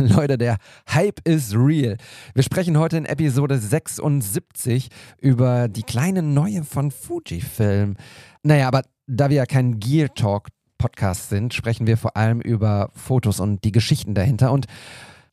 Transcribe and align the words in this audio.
Leute, 0.08 0.38
der 0.38 0.56
Hype 0.88 1.20
is 1.28 1.54
real. 1.54 1.96
Wir 2.34 2.42
sprechen 2.42 2.78
heute 2.78 2.96
in 2.96 3.04
Episode 3.04 3.58
76 3.58 4.88
über 5.20 5.68
die 5.68 5.82
kleine 5.82 6.22
neue 6.22 6.64
von 6.64 6.90
Fujifilm. 6.90 7.96
Naja, 8.42 8.68
aber 8.68 8.82
da 9.06 9.28
wir 9.28 9.36
ja 9.36 9.46
kein 9.46 9.78
Gear 9.78 10.14
Talk 10.14 10.48
Podcast 10.78 11.28
sind, 11.28 11.52
sprechen 11.52 11.86
wir 11.86 11.98
vor 11.98 12.16
allem 12.16 12.40
über 12.40 12.90
Fotos 12.94 13.40
und 13.40 13.62
die 13.64 13.72
Geschichten 13.72 14.14
dahinter. 14.14 14.52
Und 14.52 14.66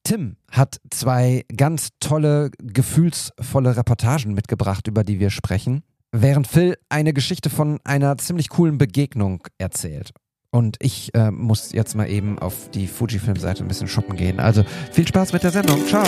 Tim 0.03 0.35
hat 0.51 0.81
zwei 0.89 1.45
ganz 1.55 1.89
tolle, 1.99 2.51
gefühlsvolle 2.57 3.77
Reportagen 3.77 4.33
mitgebracht, 4.33 4.87
über 4.87 5.05
die 5.05 5.19
wir 5.19 5.29
sprechen, 5.29 5.83
während 6.11 6.47
Phil 6.47 6.77
eine 6.89 7.13
Geschichte 7.13 7.49
von 7.49 7.79
einer 7.85 8.17
ziemlich 8.17 8.49
coolen 8.49 8.77
Begegnung 8.77 9.47
erzählt. 9.57 10.11
Und 10.51 10.77
ich 10.79 11.13
äh, 11.13 11.29
muss 11.29 11.73
jetzt 11.73 11.95
mal 11.95 12.09
eben 12.09 12.39
auf 12.39 12.69
die 12.71 12.87
Fujifilm-Seite 12.87 13.63
ein 13.63 13.67
bisschen 13.67 13.87
shoppen 13.87 14.15
gehen. 14.15 14.39
Also 14.39 14.63
viel 14.91 15.05
Spaß 15.05 15.33
mit 15.33 15.43
der 15.43 15.51
Sendung. 15.51 15.85
Ciao. 15.85 16.05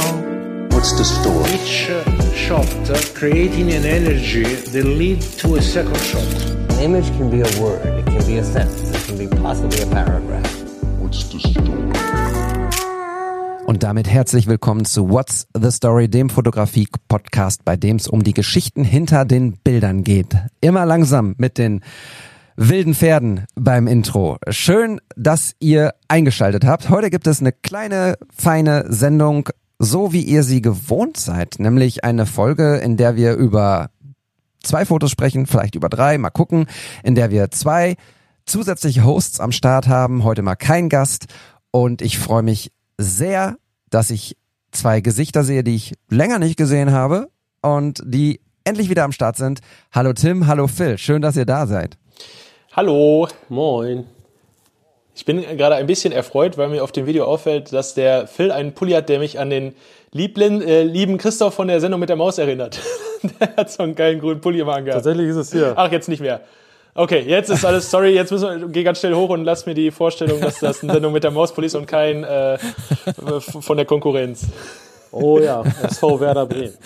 What's 0.71 0.95
the 0.97 1.03
story? 1.03 1.49
Each 1.51 1.89
uh, 1.89 2.35
shot 2.35 2.65
uh, 2.89 2.95
creating 3.13 3.73
an 3.73 3.83
energy 3.83 4.43
that 4.43 4.85
lead 4.85 5.19
to 5.39 5.55
a 5.55 5.61
second 5.61 5.97
shot. 5.97 6.23
An 6.69 6.79
image 6.79 7.11
can 7.17 7.29
be 7.29 7.41
a 7.41 7.61
word, 7.61 7.85
it 7.85 8.05
can 8.05 8.25
be 8.25 8.39
a 8.39 8.43
sentence, 8.43 8.91
it 8.91 9.07
can 9.07 9.17
be 9.17 9.27
possibly 9.27 9.81
a 9.81 9.87
paragraph. 9.87 10.47
What's 10.99 11.29
the 11.31 11.39
story? 11.39 11.89
Und 13.65 13.83
damit 13.83 14.09
herzlich 14.09 14.47
willkommen 14.47 14.85
zu 14.85 15.09
What's 15.09 15.47
the 15.53 15.69
Story, 15.69 16.09
dem 16.09 16.29
Fotografie-Podcast, 16.29 17.65
bei 17.65 17.77
dem 17.77 17.97
es 17.97 18.07
um 18.07 18.23
die 18.23 18.33
Geschichten 18.33 18.83
hinter 18.83 19.25
den 19.25 19.57
Bildern 19.57 20.03
geht. 20.03 20.35
Immer 20.61 20.85
langsam 20.85 21.35
mit 21.37 21.57
den 21.57 21.81
wilden 22.61 22.93
Pferden 22.93 23.45
beim 23.55 23.87
Intro. 23.87 24.37
Schön, 24.49 24.99
dass 25.15 25.55
ihr 25.59 25.93
eingeschaltet 26.09 26.65
habt. 26.65 26.89
Heute 26.89 27.09
gibt 27.09 27.25
es 27.25 27.39
eine 27.39 27.53
kleine, 27.53 28.17
feine 28.35 28.83
Sendung, 28.91 29.47
so 29.79 30.11
wie 30.11 30.23
ihr 30.23 30.43
sie 30.43 30.61
gewohnt 30.61 31.15
seid, 31.15 31.55
nämlich 31.59 32.03
eine 32.03 32.25
Folge, 32.25 32.75
in 32.75 32.97
der 32.97 33.15
wir 33.15 33.35
über 33.35 33.91
zwei 34.61 34.85
Fotos 34.85 35.09
sprechen, 35.09 35.45
vielleicht 35.45 35.75
über 35.75 35.87
drei, 35.87 36.17
mal 36.17 36.31
gucken, 36.31 36.65
in 37.01 37.15
der 37.15 37.31
wir 37.31 37.49
zwei 37.49 37.95
zusätzliche 38.45 39.05
Hosts 39.05 39.39
am 39.39 39.53
Start 39.53 39.87
haben, 39.87 40.25
heute 40.25 40.41
mal 40.41 40.55
kein 40.55 40.89
Gast 40.89 41.27
und 41.71 42.01
ich 42.01 42.19
freue 42.19 42.43
mich 42.43 42.73
sehr, 42.97 43.55
dass 43.89 44.09
ich 44.09 44.35
zwei 44.71 44.99
Gesichter 44.99 45.45
sehe, 45.45 45.63
die 45.63 45.75
ich 45.75 45.93
länger 46.09 46.39
nicht 46.39 46.57
gesehen 46.57 46.91
habe 46.91 47.29
und 47.61 48.03
die 48.05 48.41
endlich 48.65 48.89
wieder 48.89 49.05
am 49.05 49.13
Start 49.13 49.37
sind. 49.37 49.61
Hallo 49.93 50.11
Tim, 50.11 50.45
hallo 50.45 50.67
Phil, 50.67 50.97
schön, 50.97 51.21
dass 51.21 51.37
ihr 51.37 51.45
da 51.45 51.65
seid. 51.65 51.97
Hallo. 52.79 53.27
Moin. 53.49 54.05
Ich 55.13 55.25
bin 55.25 55.41
gerade 55.41 55.75
ein 55.75 55.85
bisschen 55.85 56.13
erfreut, 56.13 56.57
weil 56.57 56.69
mir 56.69 56.81
auf 56.81 56.93
dem 56.93 57.07
Video 57.07 57.25
auffällt, 57.25 57.73
dass 57.73 57.93
der 57.93 58.25
Phil 58.25 58.53
einen 58.53 58.73
Pulli 58.73 58.93
hat, 58.93 59.09
der 59.09 59.19
mich 59.19 59.37
an 59.37 59.49
den 59.49 59.75
lieblen, 60.13 60.61
äh, 60.61 60.83
lieben 60.83 61.17
Christoph 61.17 61.55
von 61.55 61.67
der 61.67 61.81
Sendung 61.81 61.99
mit 61.99 62.07
der 62.07 62.15
Maus 62.15 62.37
erinnert. 62.37 62.79
der 63.41 63.57
hat 63.57 63.69
so 63.69 63.83
einen 63.83 63.95
geilen 63.95 64.21
grünen 64.21 64.39
Pulli 64.39 64.61
immer 64.61 64.75
angehabt. 64.75 65.03
Tatsächlich 65.03 65.27
ist 65.27 65.35
es 65.35 65.51
hier. 65.51 65.73
Ach, 65.75 65.91
jetzt 65.91 66.07
nicht 66.07 66.21
mehr. 66.21 66.39
Okay, 66.95 67.19
jetzt 67.19 67.49
ist 67.49 67.65
alles, 67.65 67.91
sorry, 67.91 68.15
jetzt 68.15 68.31
müssen 68.31 68.61
wir, 68.61 68.67
geh 68.69 68.83
ganz 68.83 68.99
schnell 68.99 69.13
hoch 69.13 69.27
und 69.27 69.43
lass 69.43 69.65
mir 69.65 69.73
die 69.73 69.91
Vorstellung, 69.91 70.39
dass 70.39 70.59
das 70.61 70.81
eine 70.81 70.93
Sendung 70.93 71.11
mit 71.11 71.25
der 71.25 71.31
Mauspulli 71.31 71.67
ist 71.67 71.75
und 71.75 71.85
kein 71.85 72.23
äh, 72.23 72.57
von 73.41 73.75
der 73.75 73.87
Konkurrenz. 73.87 74.47
Oh 75.11 75.37
ja, 75.37 75.63
SV 75.83 76.21
Werder 76.21 76.45
Bremen. 76.45 76.77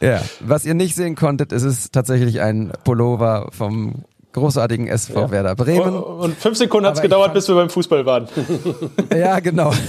Ja, 0.00 0.20
was 0.40 0.64
ihr 0.64 0.74
nicht 0.74 0.96
sehen 0.96 1.14
konntet, 1.14 1.52
ist 1.52 1.62
es 1.62 1.92
tatsächlich 1.92 2.40
ein 2.40 2.72
Pullover 2.82 3.50
vom 3.52 4.04
großartigen 4.40 4.86
SV 4.86 5.14
Ja. 5.22 5.30
Werder 5.30 5.56
Bremen. 5.56 5.94
Und 5.96 6.36
fünf 6.36 6.58
Sekunden 6.58 6.86
hat 6.86 6.94
es 6.96 7.00
gedauert, 7.02 7.28
fand- 7.28 7.34
bis 7.34 7.48
wir 7.48 7.54
beim 7.56 7.70
Fußball 7.70 8.04
waren. 8.06 8.28
Ja, 9.16 9.40
genau. 9.40 9.72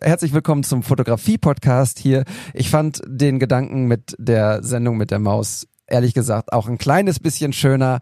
Herzlich 0.00 0.32
willkommen 0.32 0.62
zum 0.62 0.82
Fotografie-Podcast 0.82 1.98
hier. 1.98 2.24
Ich 2.54 2.70
fand 2.70 3.00
den 3.06 3.38
Gedanken 3.38 3.86
mit 3.86 4.14
der 4.18 4.62
Sendung 4.62 4.96
mit 4.98 5.10
der 5.10 5.18
Maus 5.18 5.66
ehrlich 5.86 6.14
gesagt 6.14 6.52
auch 6.54 6.68
ein 6.68 6.78
kleines 6.78 7.20
bisschen 7.20 7.52
schöner. 7.52 7.98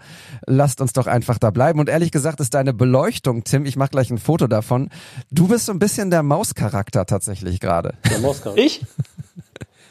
Lasst 0.47 0.81
uns 0.81 0.93
doch 0.93 1.09
einfach 1.09 1.39
da 1.39 1.51
bleiben. 1.51 1.81
Und 1.81 1.89
ehrlich 1.89 2.13
gesagt 2.13 2.39
ist 2.39 2.55
deine 2.55 2.73
Beleuchtung, 2.73 3.43
Tim, 3.43 3.65
ich 3.65 3.75
mache 3.77 3.91
gleich 3.91 4.11
ein 4.11 4.19
Foto 4.19 4.47
davon. 4.47 4.91
Du 5.33 5.49
bist 5.49 5.67
so 5.67 5.73
ein 5.73 5.81
bisschen 5.81 6.11
der 6.11 6.23
Mauscharakter 6.23 7.05
tatsächlich 7.07 7.59
gerade. 7.59 7.95
Der 8.09 8.21
Moskau. 8.21 8.53
Ich? 8.55 8.85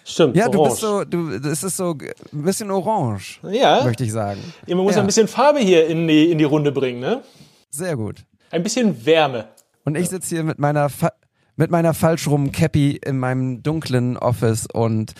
Stimmt. 0.09 0.35
Ja, 0.35 0.49
du 0.49 0.59
orange. 0.59 0.69
bist 0.71 0.81
so, 0.81 1.03
du, 1.05 1.29
es 1.49 1.63
ist 1.63 1.77
so 1.77 1.91
ein 2.33 2.43
bisschen 2.43 2.71
orange, 2.71 3.39
Ja. 3.43 3.83
möchte 3.83 4.03
ich 4.03 4.11
sagen. 4.11 4.41
Man 4.67 4.77
muss 4.77 4.95
Ja. 4.95 5.01
ein 5.01 5.05
bisschen 5.05 5.27
Farbe 5.27 5.59
hier 5.59 5.85
in 5.87 6.07
die, 6.07 6.31
in 6.31 6.37
die 6.39 6.43
Runde 6.45 6.71
bringen, 6.71 6.99
ne? 6.99 7.21
Sehr 7.69 7.95
gut. 7.95 8.25
Ein 8.51 8.63
bisschen 8.63 9.05
Wärme. 9.05 9.49
Und 9.85 9.95
ich 9.95 10.09
sitze 10.09 10.35
hier 10.35 10.43
mit 10.43 10.57
meiner 10.59 10.89
Fa 10.89 11.11
mit 11.55 11.71
meiner 11.71 11.93
falsch 11.93 12.27
rum 12.27 12.51
Cappy 12.53 12.99
in 13.05 13.19
meinem 13.19 13.61
dunklen 13.61 14.15
Office 14.17 14.65
und 14.71 15.13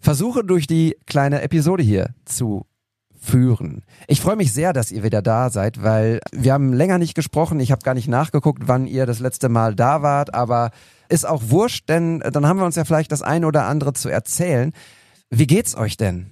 versuche 0.00 0.42
durch 0.42 0.66
die 0.66 0.96
kleine 1.06 1.42
Episode 1.42 1.82
hier 1.82 2.14
zu 2.24 2.66
führen. 3.20 3.84
Ich 4.08 4.20
freue 4.20 4.36
mich 4.36 4.52
sehr, 4.52 4.72
dass 4.72 4.90
ihr 4.90 5.02
wieder 5.02 5.22
da 5.22 5.50
seid, 5.50 5.82
weil 5.82 6.20
wir 6.32 6.52
haben 6.54 6.72
länger 6.72 6.98
nicht 6.98 7.14
gesprochen. 7.14 7.60
Ich 7.60 7.72
habe 7.72 7.82
gar 7.82 7.94
nicht 7.94 8.08
nachgeguckt, 8.08 8.64
wann 8.66 8.86
ihr 8.86 9.06
das 9.06 9.18
letzte 9.20 9.48
Mal 9.48 9.74
da 9.74 10.02
wart, 10.02 10.34
aber 10.34 10.70
ist 11.14 11.26
auch 11.26 11.42
wurscht, 11.46 11.88
denn 11.88 12.20
dann 12.20 12.46
haben 12.46 12.58
wir 12.58 12.66
uns 12.66 12.74
ja 12.74 12.84
vielleicht 12.84 13.12
das 13.12 13.22
eine 13.22 13.46
oder 13.46 13.66
andere 13.66 13.92
zu 13.92 14.08
erzählen. 14.08 14.72
Wie 15.30 15.46
geht's 15.46 15.76
euch 15.76 15.96
denn? 15.96 16.30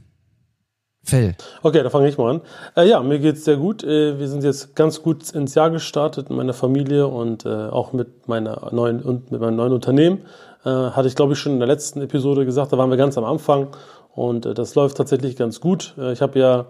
Phil. 1.05 1.35
Okay, 1.63 1.83
da 1.83 1.91
fange 1.91 2.09
ich 2.09 2.19
mal 2.19 2.35
an. 2.35 2.41
Äh, 2.77 2.89
ja, 2.89 3.01
mir 3.01 3.19
geht's 3.19 3.45
sehr 3.45 3.57
gut. 3.57 3.83
Äh, 3.83 4.19
wir 4.19 4.29
sind 4.29 4.43
jetzt 4.45 4.75
ganz 4.77 5.03
gut 5.03 5.31
ins 5.31 5.55
Jahr 5.55 5.71
gestartet 5.71 6.31
mit 6.31 6.37
meiner 6.37 6.53
Familie 6.53 7.07
und 7.07 7.45
äh, 7.45 7.49
auch 7.49 7.93
mit 7.93 8.29
meiner 8.29 8.71
neuen 8.73 9.03
und 9.03 9.31
mit 9.31 9.41
meinem 9.41 9.57
neuen 9.57 9.73
Unternehmen. 9.73 10.23
Äh, 10.65 10.69
hatte 10.69 11.09
ich 11.09 11.17
glaube 11.17 11.33
ich 11.33 11.39
schon 11.39 11.53
in 11.53 11.59
der 11.59 11.69
letzten 11.69 12.03
Episode 12.03 12.45
gesagt, 12.45 12.73
da 12.73 12.79
waren 12.79 12.91
wir 12.91 12.97
ganz 12.97 13.17
am 13.19 13.25
Anfang 13.25 13.69
und 14.15 14.47
äh, 14.47 14.55
das 14.55 14.75
läuft 14.75 14.97
tatsächlich 14.97 15.37
ganz 15.37 15.61
gut. 15.61 15.95
Äh, 15.97 16.13
ich 16.13 16.23
habe 16.23 16.39
ja 16.39 16.67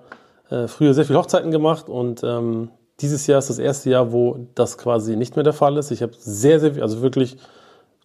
äh, 0.51 0.67
früher 0.67 0.95
sehr 0.95 1.05
viel 1.05 1.17
Hochzeiten 1.17 1.51
gemacht 1.51 1.89
und 1.89 2.23
ähm, 2.25 2.71
dieses 3.01 3.27
Jahr 3.27 3.39
ist 3.39 3.51
das 3.51 3.59
erste 3.59 3.91
Jahr, 3.91 4.13
wo 4.13 4.49
das 4.55 4.79
quasi 4.79 5.17
nicht 5.17 5.37
mehr 5.37 5.45
der 5.45 5.53
Fall 5.53 5.77
ist. 5.77 5.91
Ich 5.91 6.03
habe 6.03 6.13
sehr, 6.19 6.61
sehr 6.61 6.75
viel, 6.75 6.83
also 6.83 7.03
wirklich 7.03 7.37
ich 7.37 7.39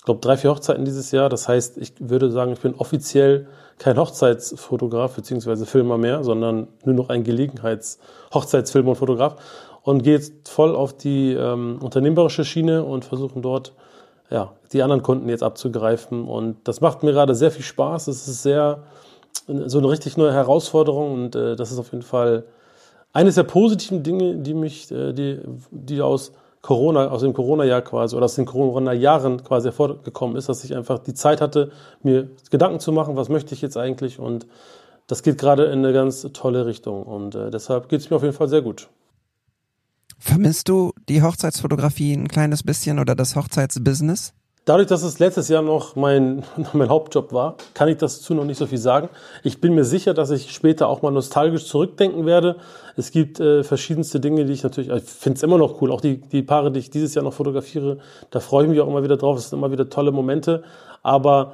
glaube, 0.08 0.22
drei, 0.22 0.38
vier 0.38 0.52
Hochzeiten 0.52 0.86
dieses 0.86 1.12
Jahr. 1.12 1.28
Das 1.28 1.50
heißt, 1.50 1.78
ich 1.78 1.94
würde 2.00 2.32
sagen, 2.32 2.54
ich 2.54 2.62
bin 2.62 2.74
offiziell 2.76 3.48
kein 3.78 3.98
Hochzeitsfotograf 3.98 5.16
bzw. 5.16 5.66
Filmer 5.66 5.98
mehr, 5.98 6.24
sondern 6.24 6.70
nur 6.86 6.96
noch 6.96 7.10
ein 7.10 7.26
Gelegenheits-Hochzeitsfilmer 7.26 8.92
und 8.92 8.96
Fotograf 8.96 9.36
und 9.84 10.04
gehe 10.04 10.14
jetzt 10.14 10.48
voll 10.48 10.76
auf 10.76 10.96
die 10.96 11.34
ähm, 11.34 11.80
unternehmerische 11.82 12.46
Schiene 12.46 12.86
und 12.86 13.04
versuchen 13.04 13.42
dort 13.42 13.74
ja, 14.30 14.54
die 14.72 14.82
anderen 14.82 15.04
Kunden 15.04 15.28
jetzt 15.28 15.44
abzugreifen. 15.44 16.26
Und 16.26 16.56
das 16.64 16.80
macht 16.80 17.04
mir 17.04 17.12
gerade 17.12 17.36
sehr 17.36 17.52
viel 17.52 17.66
Spaß. 17.66 18.08
Es 18.08 18.30
ist 18.30 18.44
sehr 18.44 18.84
so 19.46 19.78
eine 19.78 19.90
richtig 19.90 20.16
neue 20.16 20.34
Herausforderung 20.34 21.14
und 21.14 21.36
äh, 21.36 21.58
das 21.58 21.72
ist 21.72 21.80
auf 21.80 21.92
jeden 21.92 22.04
Fall 22.04 22.46
eines 23.12 23.36
der 23.36 23.44
positiven 23.44 24.04
Dinge, 24.04 24.36
die 24.38 24.54
mich, 24.54 24.90
äh, 24.90 25.12
die, 25.12 25.42
die 25.70 26.02
aus 26.02 26.32
Corona, 26.68 27.08
aus 27.08 27.22
dem 27.22 27.32
Corona-Jahr 27.32 27.82
quasi 27.82 28.14
oder 28.14 28.26
aus 28.26 28.36
den 28.36 28.44
Corona-Jahren 28.44 29.42
quasi 29.42 29.70
hervorgekommen 29.70 30.36
ist, 30.36 30.50
dass 30.50 30.66
ich 30.66 30.76
einfach 30.76 31.00
die 31.00 31.14
Zeit 31.14 31.40
hatte, 31.40 31.72
mir 32.04 32.28
Gedanken 32.52 32.82
zu 32.82 32.92
machen, 32.92 33.16
was 33.16 33.30
möchte 33.30 33.54
ich 33.54 33.62
jetzt 33.62 33.78
eigentlich 33.78 34.20
und 34.20 34.48
das 35.08 35.24
geht 35.24 35.38
gerade 35.38 35.64
in 35.68 35.80
eine 35.80 35.94
ganz 35.94 36.28
tolle 36.34 36.66
Richtung 36.66 37.04
und 37.04 37.36
äh, 37.36 37.52
deshalb 37.52 37.88
geht 37.88 38.02
es 38.02 38.10
mir 38.10 38.18
auf 38.18 38.24
jeden 38.24 38.36
Fall 38.36 38.50
sehr 38.50 38.64
gut. 38.64 38.90
Vermisst 40.20 40.68
du 40.68 40.92
die 41.08 41.22
Hochzeitsfotografie 41.22 42.12
ein 42.12 42.28
kleines 42.28 42.64
bisschen 42.64 43.00
oder 43.00 43.16
das 43.16 43.38
Hochzeitsbusiness? 43.38 44.34
Dadurch, 44.68 44.88
dass 44.88 45.02
es 45.02 45.18
letztes 45.20 45.48
Jahr 45.48 45.62
noch 45.62 45.96
mein, 45.96 46.44
mein 46.74 46.90
Hauptjob 46.90 47.32
war, 47.32 47.56
kann 47.74 47.88
ich 47.88 47.98
dazu 47.98 48.34
noch 48.34 48.44
nicht 48.44 48.58
so 48.58 48.66
viel 48.66 48.78
sagen. 48.78 49.08
Ich 49.42 49.62
bin 49.62 49.74
mir 49.74 49.86
sicher, 49.86 50.14
dass 50.14 50.30
ich 50.30 50.52
später 50.52 50.90
auch 50.90 51.02
mal 51.02 51.12
nostalgisch 51.12 51.66
zurückdenken 51.68 52.26
werde. 52.26 52.58
Es 52.98 53.12
gibt 53.12 53.40
äh, 53.40 53.64
verschiedenste 53.64 54.20
Dinge, 54.20 54.44
die 54.44 54.52
ich 54.52 54.64
natürlich, 54.64 54.90
ich 54.90 55.04
finde 55.04 55.38
es 55.38 55.44
immer 55.44 55.58
noch 55.58 55.82
cool. 55.82 55.90
Auch 55.90 56.02
die, 56.02 56.20
die 56.20 56.44
Paare, 56.44 56.70
die 56.70 56.82
ich 56.82 56.90
dieses 56.90 57.16
Jahr 57.16 57.24
noch 57.24 57.32
fotografiere, 57.32 58.00
da 58.30 58.42
freue 58.42 58.66
ich 58.66 58.70
mich 58.70 58.82
auch 58.82 58.90
immer 58.90 59.04
wieder 59.04 59.16
drauf. 59.16 59.38
Es 59.38 59.50
sind 59.50 59.58
immer 59.58 59.72
wieder 59.72 59.90
tolle 59.90 60.12
Momente. 60.12 60.64
Aber 61.02 61.54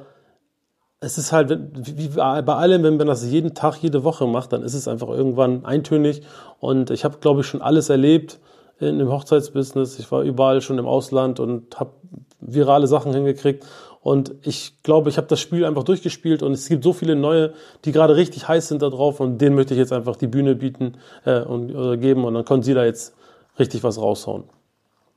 es 0.98 1.16
ist 1.16 1.30
halt, 1.30 1.56
wie 1.72 2.08
bei 2.08 2.42
allem, 2.42 2.82
wenn 2.82 2.96
man 2.96 3.06
das 3.06 3.24
jeden 3.24 3.54
Tag, 3.54 3.76
jede 3.76 4.02
Woche 4.02 4.26
macht, 4.26 4.52
dann 4.52 4.64
ist 4.64 4.74
es 4.74 4.88
einfach 4.88 5.08
irgendwann 5.08 5.64
eintönig. 5.64 6.22
Und 6.58 6.90
ich 6.90 7.04
habe, 7.04 7.18
glaube 7.20 7.42
ich, 7.42 7.46
schon 7.46 7.62
alles 7.62 7.90
erlebt 7.90 8.40
in 8.80 8.98
dem 8.98 9.08
Hochzeitsbusiness. 9.08 9.98
Ich 9.98 10.10
war 10.10 10.22
überall 10.22 10.60
schon 10.60 10.78
im 10.78 10.86
Ausland 10.86 11.40
und 11.40 11.78
habe 11.78 11.92
virale 12.40 12.86
Sachen 12.86 13.12
hingekriegt. 13.12 13.64
Und 14.00 14.34
ich 14.42 14.82
glaube, 14.82 15.08
ich 15.08 15.16
habe 15.16 15.28
das 15.28 15.40
Spiel 15.40 15.64
einfach 15.64 15.82
durchgespielt 15.82 16.42
und 16.42 16.52
es 16.52 16.68
gibt 16.68 16.84
so 16.84 16.92
viele 16.92 17.16
neue, 17.16 17.54
die 17.86 17.92
gerade 17.92 18.16
richtig 18.16 18.46
heiß 18.46 18.68
sind 18.68 18.82
da 18.82 18.90
drauf 18.90 19.18
und 19.18 19.38
denen 19.38 19.56
möchte 19.56 19.72
ich 19.72 19.78
jetzt 19.78 19.94
einfach 19.94 20.16
die 20.16 20.26
Bühne 20.26 20.54
bieten 20.56 20.98
äh, 21.24 21.40
und 21.40 21.70
äh, 21.70 21.96
geben 21.96 22.24
und 22.24 22.34
dann 22.34 22.44
können 22.44 22.62
sie 22.62 22.74
da 22.74 22.84
jetzt 22.84 23.14
richtig 23.58 23.82
was 23.82 23.98
raushauen. 23.98 24.44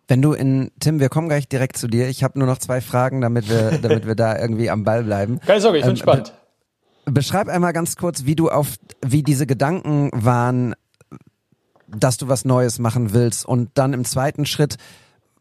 Wenn 0.07 0.21
du 0.21 0.31
in, 0.31 0.71
Tim, 0.79 1.01
wir 1.01 1.09
kommen 1.09 1.27
gleich 1.27 1.49
direkt 1.49 1.77
zu 1.77 1.89
dir. 1.89 2.07
Ich 2.07 2.23
habe 2.23 2.39
nur 2.39 2.47
noch 2.47 2.59
zwei 2.59 2.79
Fragen, 2.79 3.19
damit 3.19 3.49
wir, 3.49 3.71
damit 3.81 4.07
wir 4.07 4.15
da 4.15 4.39
irgendwie 4.39 4.69
am 4.69 4.85
Ball 4.85 5.03
bleiben. 5.03 5.41
Keine 5.45 5.59
Sorge, 5.59 5.79
ich 5.79 5.83
bin 5.83 5.89
Ähm, 5.89 5.95
gespannt. 5.95 6.33
Beschreib 7.03 7.49
einmal 7.49 7.73
ganz 7.73 7.97
kurz, 7.97 8.23
wie 8.25 8.35
du 8.35 8.49
auf, 8.49 8.75
wie 9.05 9.23
diese 9.23 9.45
Gedanken 9.47 10.11
waren, 10.13 10.75
dass 11.87 12.17
du 12.17 12.27
was 12.27 12.45
Neues 12.45 12.79
machen 12.79 13.13
willst 13.13 13.45
und 13.45 13.69
dann 13.75 13.93
im 13.93 14.05
zweiten 14.05 14.45
Schritt, 14.45 14.77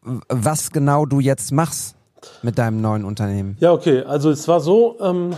was 0.01 0.71
genau 0.71 1.05
du 1.05 1.19
jetzt 1.19 1.51
machst 1.51 1.95
mit 2.41 2.57
deinem 2.57 2.81
neuen 2.81 3.05
Unternehmen. 3.05 3.57
Ja, 3.59 3.73
okay. 3.73 4.03
Also 4.03 4.29
es 4.29 4.47
war 4.47 4.59
so, 4.59 4.97
ähm, 5.01 5.35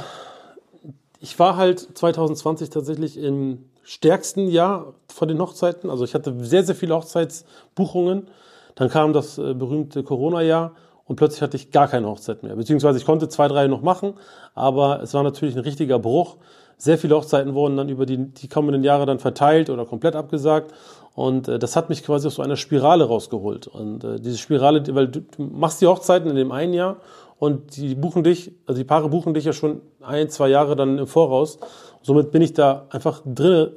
ich 1.19 1.37
war 1.39 1.57
halt 1.57 1.97
2020 1.97 2.69
tatsächlich 2.69 3.17
im 3.17 3.65
stärksten 3.83 4.47
Jahr 4.47 4.93
von 5.07 5.27
den 5.27 5.39
Hochzeiten. 5.39 5.89
Also 5.89 6.03
ich 6.03 6.13
hatte 6.13 6.35
sehr, 6.43 6.63
sehr 6.63 6.75
viele 6.75 6.95
Hochzeitsbuchungen. 6.95 8.27
Dann 8.75 8.89
kam 8.89 9.13
das 9.13 9.37
äh, 9.37 9.53
berühmte 9.53 10.03
Corona-Jahr 10.03 10.73
und 11.09 11.15
plötzlich 11.15 11.41
hatte 11.41 11.57
ich 11.57 11.71
gar 11.71 11.87
keine 11.87 12.07
Hochzeit 12.07 12.43
mehr. 12.43 12.55
Beziehungsweise 12.55 12.99
ich 12.99 13.05
konnte 13.05 13.27
zwei, 13.29 13.47
drei 13.47 13.65
noch 13.65 13.81
machen, 13.81 14.13
aber 14.53 15.01
es 15.01 15.15
war 15.15 15.23
natürlich 15.23 15.55
ein 15.55 15.61
richtiger 15.61 15.97
Bruch. 15.97 16.37
Sehr 16.77 16.99
viele 16.99 17.15
Hochzeiten 17.15 17.55
wurden 17.55 17.75
dann 17.77 17.89
über 17.89 18.05
die, 18.05 18.31
die 18.31 18.47
kommenden 18.47 18.83
Jahre 18.83 19.07
dann 19.07 19.17
verteilt 19.17 19.71
oder 19.71 19.87
komplett 19.87 20.15
abgesagt. 20.15 20.71
Und 21.15 21.47
äh, 21.47 21.57
das 21.57 21.75
hat 21.75 21.89
mich 21.89 22.03
quasi 22.03 22.27
aus 22.27 22.35
so 22.35 22.43
einer 22.43 22.57
Spirale 22.57 23.05
rausgeholt. 23.05 23.65
Und 23.65 24.03
äh, 24.03 24.19
diese 24.19 24.37
Spirale, 24.37 24.83
weil 24.93 25.07
du, 25.07 25.21
du 25.21 25.43
machst 25.45 25.81
die 25.81 25.87
Hochzeiten 25.87 26.29
in 26.29 26.35
dem 26.35 26.51
einen 26.51 26.73
Jahr 26.73 26.97
und 27.39 27.75
die 27.75 27.95
buchen 27.95 28.23
dich, 28.23 28.51
also 28.67 28.77
die 28.77 28.85
Paare 28.85 29.09
buchen 29.09 29.33
dich 29.33 29.45
ja 29.45 29.53
schon 29.53 29.81
ein, 30.01 30.29
zwei 30.29 30.49
Jahre 30.49 30.75
dann 30.75 30.99
im 30.99 31.07
Voraus. 31.07 31.57
Somit 32.03 32.29
bin 32.29 32.43
ich 32.43 32.53
da 32.53 32.85
einfach 32.91 33.23
drin 33.25 33.71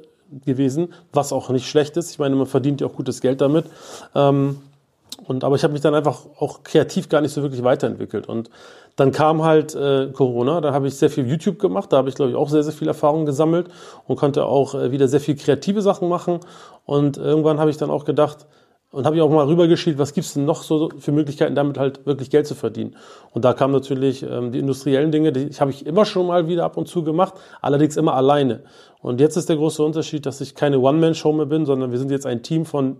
gewesen, 0.45 0.93
was 1.11 1.33
auch 1.33 1.49
nicht 1.49 1.67
schlecht 1.67 1.97
ist. 1.97 2.11
Ich 2.11 2.19
meine, 2.19 2.35
man 2.35 2.45
verdient 2.45 2.79
ja 2.79 2.85
auch 2.85 2.93
gutes 2.93 3.21
Geld 3.21 3.41
damit. 3.41 3.65
Ähm, 4.13 4.59
und, 5.25 5.43
aber 5.43 5.55
ich 5.55 5.63
habe 5.63 5.73
mich 5.73 5.81
dann 5.81 5.95
einfach 5.95 6.25
auch 6.39 6.63
kreativ 6.63 7.09
gar 7.09 7.21
nicht 7.21 7.33
so 7.33 7.41
wirklich 7.41 7.63
weiterentwickelt. 7.63 8.27
Und 8.27 8.49
dann 8.95 9.11
kam 9.11 9.43
halt 9.43 9.75
äh, 9.75 10.09
Corona, 10.13 10.61
da 10.61 10.73
habe 10.73 10.87
ich 10.87 10.95
sehr 10.95 11.09
viel 11.09 11.27
YouTube 11.27 11.59
gemacht, 11.59 11.91
da 11.91 11.97
habe 11.97 12.09
ich, 12.09 12.15
glaube 12.15 12.31
ich, 12.31 12.37
auch 12.37 12.49
sehr, 12.49 12.63
sehr 12.63 12.73
viel 12.73 12.87
Erfahrung 12.87 13.25
gesammelt 13.25 13.67
und 14.07 14.15
konnte 14.17 14.45
auch 14.45 14.75
äh, 14.75 14.91
wieder 14.91 15.07
sehr 15.07 15.19
viel 15.19 15.35
kreative 15.35 15.81
Sachen 15.81 16.09
machen. 16.09 16.39
Und 16.85 17.17
irgendwann 17.17 17.59
habe 17.59 17.69
ich 17.69 17.77
dann 17.77 17.89
auch 17.89 18.05
gedacht, 18.05 18.45
und 18.93 19.07
habe 19.07 19.15
ich 19.15 19.23
auch 19.23 19.29
mal 19.29 19.47
rübergeschielt, 19.47 19.97
was 19.97 20.13
gibt's 20.13 20.35
denn 20.35 20.45
noch 20.45 20.61
so 20.61 20.89
für 20.99 21.11
Möglichkeiten, 21.11 21.55
damit 21.55 21.79
halt 21.79 22.05
wirklich 22.05 22.29
Geld 22.29 22.45
zu 22.45 22.53
verdienen. 22.53 22.95
Und 23.31 23.43
da 23.43 23.53
kamen 23.53 23.73
natürlich 23.73 24.21
ähm, 24.21 24.51
die 24.51 24.59
industriellen 24.59 25.11
Dinge, 25.11 25.31
die 25.31 25.49
habe 25.59 25.71
ich 25.71 25.87
immer 25.87 26.05
schon 26.05 26.27
mal 26.27 26.47
wieder 26.47 26.63
ab 26.63 26.77
und 26.77 26.87
zu 26.87 27.03
gemacht, 27.03 27.33
allerdings 27.59 27.97
immer 27.97 28.13
alleine. 28.13 28.61
Und 29.01 29.19
jetzt 29.19 29.35
ist 29.35 29.49
der 29.49 29.55
große 29.55 29.83
Unterschied, 29.83 30.27
dass 30.27 30.41
ich 30.41 30.53
keine 30.53 30.77
One-Man-Show 30.77 31.33
mehr 31.33 31.47
bin, 31.47 31.65
sondern 31.65 31.91
wir 31.91 31.97
sind 31.97 32.11
jetzt 32.11 32.27
ein 32.27 32.43
Team 32.43 32.65
von 32.65 32.97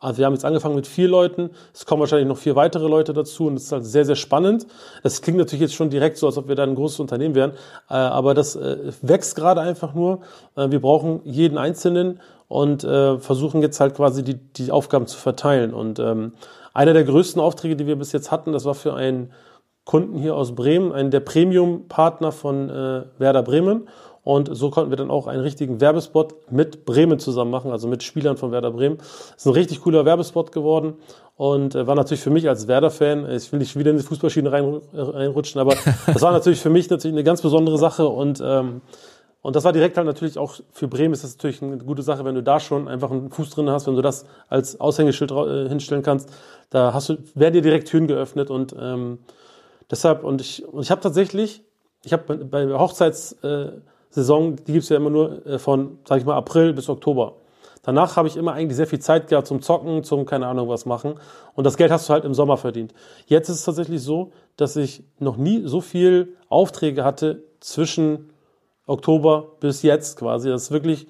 also 0.00 0.18
wir 0.18 0.26
haben 0.26 0.32
jetzt 0.32 0.46
angefangen 0.46 0.74
mit 0.74 0.86
vier 0.86 1.08
Leuten, 1.08 1.50
es 1.74 1.84
kommen 1.84 2.00
wahrscheinlich 2.00 2.26
noch 2.26 2.38
vier 2.38 2.56
weitere 2.56 2.88
Leute 2.88 3.12
dazu 3.12 3.46
und 3.46 3.56
es 3.56 3.64
ist 3.64 3.72
halt 3.72 3.84
sehr, 3.84 4.06
sehr 4.06 4.16
spannend. 4.16 4.66
Das 5.02 5.20
klingt 5.20 5.38
natürlich 5.38 5.60
jetzt 5.60 5.74
schon 5.74 5.90
direkt 5.90 6.16
so, 6.16 6.26
als 6.26 6.38
ob 6.38 6.48
wir 6.48 6.54
da 6.54 6.62
ein 6.62 6.74
großes 6.74 7.00
Unternehmen 7.00 7.34
wären, 7.34 7.52
äh, 7.90 7.94
aber 7.94 8.32
das 8.32 8.56
äh, 8.56 8.92
wächst 9.02 9.36
gerade 9.36 9.60
einfach 9.60 9.92
nur. 9.92 10.20
Äh, 10.56 10.70
wir 10.70 10.80
brauchen 10.80 11.20
jeden 11.24 11.58
Einzelnen 11.58 12.20
und 12.48 12.82
versuchen 12.82 13.62
jetzt 13.62 13.78
halt 13.78 13.94
quasi 13.94 14.24
die, 14.24 14.34
die 14.34 14.72
Aufgaben 14.72 15.06
zu 15.06 15.16
verteilen. 15.16 15.72
Und 15.72 16.00
ähm, 16.00 16.32
einer 16.74 16.94
der 16.94 17.04
größten 17.04 17.40
Aufträge, 17.40 17.76
die 17.76 17.86
wir 17.86 17.94
bis 17.94 18.10
jetzt 18.10 18.32
hatten, 18.32 18.50
das 18.50 18.64
war 18.64 18.74
für 18.74 18.94
einen 18.94 19.30
Kunden 19.84 20.18
hier 20.18 20.34
aus 20.34 20.56
Bremen, 20.56 20.90
einen 20.90 21.12
der 21.12 21.20
Premium-Partner 21.20 22.32
von 22.32 22.68
Werder 23.18 23.44
Bremen. 23.44 23.86
Und 24.22 24.54
so 24.54 24.70
konnten 24.70 24.90
wir 24.90 24.96
dann 24.96 25.10
auch 25.10 25.26
einen 25.26 25.40
richtigen 25.40 25.80
Werbespot 25.80 26.50
mit 26.50 26.84
Bremen 26.84 27.18
zusammen 27.18 27.50
machen, 27.50 27.70
also 27.70 27.88
mit 27.88 28.02
Spielern 28.02 28.36
von 28.36 28.52
Werder 28.52 28.70
Bremen. 28.70 28.98
Das 28.98 29.36
ist 29.38 29.46
ein 29.46 29.52
richtig 29.52 29.80
cooler 29.80 30.04
Werbespot 30.04 30.52
geworden 30.52 30.94
und 31.36 31.74
äh, 31.74 31.86
war 31.86 31.94
natürlich 31.94 32.20
für 32.20 32.30
mich 32.30 32.48
als 32.48 32.68
Werder-Fan, 32.68 33.30
ich 33.30 33.50
will 33.50 33.60
nicht 33.60 33.78
wieder 33.78 33.90
in 33.90 33.96
die 33.96 34.02
Fußballschiene 34.02 34.52
rein, 34.52 34.80
reinrutschen, 34.92 35.58
aber 35.60 35.74
das 36.06 36.20
war 36.20 36.32
natürlich 36.32 36.60
für 36.60 36.68
mich 36.68 36.90
natürlich 36.90 37.14
eine 37.14 37.24
ganz 37.24 37.40
besondere 37.40 37.78
Sache 37.78 38.06
und 38.06 38.42
ähm, 38.44 38.82
und 39.42 39.56
das 39.56 39.64
war 39.64 39.72
direkt 39.72 39.96
halt 39.96 40.06
natürlich 40.06 40.36
auch 40.36 40.56
für 40.70 40.86
Bremen 40.86 41.14
ist 41.14 41.24
das 41.24 41.34
natürlich 41.36 41.62
eine 41.62 41.78
gute 41.78 42.02
Sache, 42.02 42.24
wenn 42.26 42.34
du 42.34 42.42
da 42.42 42.60
schon 42.60 42.88
einfach 42.88 43.10
einen 43.10 43.30
Fuß 43.30 43.50
drin 43.50 43.70
hast, 43.70 43.86
wenn 43.86 43.96
du 43.96 44.02
das 44.02 44.26
als 44.48 44.78
Aushängeschild 44.80 45.30
äh, 45.30 45.68
hinstellen 45.68 46.02
kannst. 46.02 46.28
Da 46.68 46.92
hast 46.92 47.08
du, 47.08 47.16
werden 47.34 47.54
dir 47.54 47.62
direkt 47.62 47.88
Türen 47.88 48.06
geöffnet 48.06 48.50
und 48.50 48.74
ähm, 48.78 49.18
deshalb, 49.90 50.24
und 50.24 50.42
ich, 50.42 50.66
und 50.66 50.82
ich 50.82 50.90
habe 50.90 51.00
tatsächlich, 51.00 51.64
ich 52.04 52.12
habe 52.12 52.36
bei, 52.36 52.66
bei 52.66 52.78
Hochzeits, 52.78 53.32
äh, 53.42 53.70
Saison, 54.10 54.56
die 54.56 54.72
gibt's 54.72 54.88
ja 54.88 54.96
immer 54.96 55.10
nur 55.10 55.46
äh, 55.46 55.58
von, 55.58 55.98
sag 56.06 56.18
ich 56.18 56.24
mal, 56.24 56.36
April 56.36 56.72
bis 56.72 56.88
Oktober. 56.88 57.36
Danach 57.82 58.16
habe 58.16 58.28
ich 58.28 58.36
immer 58.36 58.52
eigentlich 58.52 58.76
sehr 58.76 58.86
viel 58.86 58.98
Zeit 58.98 59.28
gehabt 59.28 59.46
zum 59.46 59.62
Zocken, 59.62 60.04
zum 60.04 60.26
keine 60.26 60.46
Ahnung 60.46 60.68
was 60.68 60.84
machen. 60.84 61.14
Und 61.54 61.64
das 61.64 61.78
Geld 61.78 61.90
hast 61.90 62.08
du 62.08 62.12
halt 62.12 62.24
im 62.24 62.34
Sommer 62.34 62.58
verdient. 62.58 62.92
Jetzt 63.26 63.48
ist 63.48 63.56
es 63.56 63.64
tatsächlich 63.64 64.02
so, 64.02 64.32
dass 64.56 64.76
ich 64.76 65.02
noch 65.18 65.38
nie 65.38 65.62
so 65.66 65.80
viel 65.80 66.36
Aufträge 66.50 67.04
hatte 67.04 67.44
zwischen 67.60 68.30
Oktober 68.86 69.52
bis 69.60 69.82
jetzt 69.82 70.18
quasi. 70.18 70.50
Das 70.50 70.64
ist 70.64 70.70
wirklich 70.70 71.06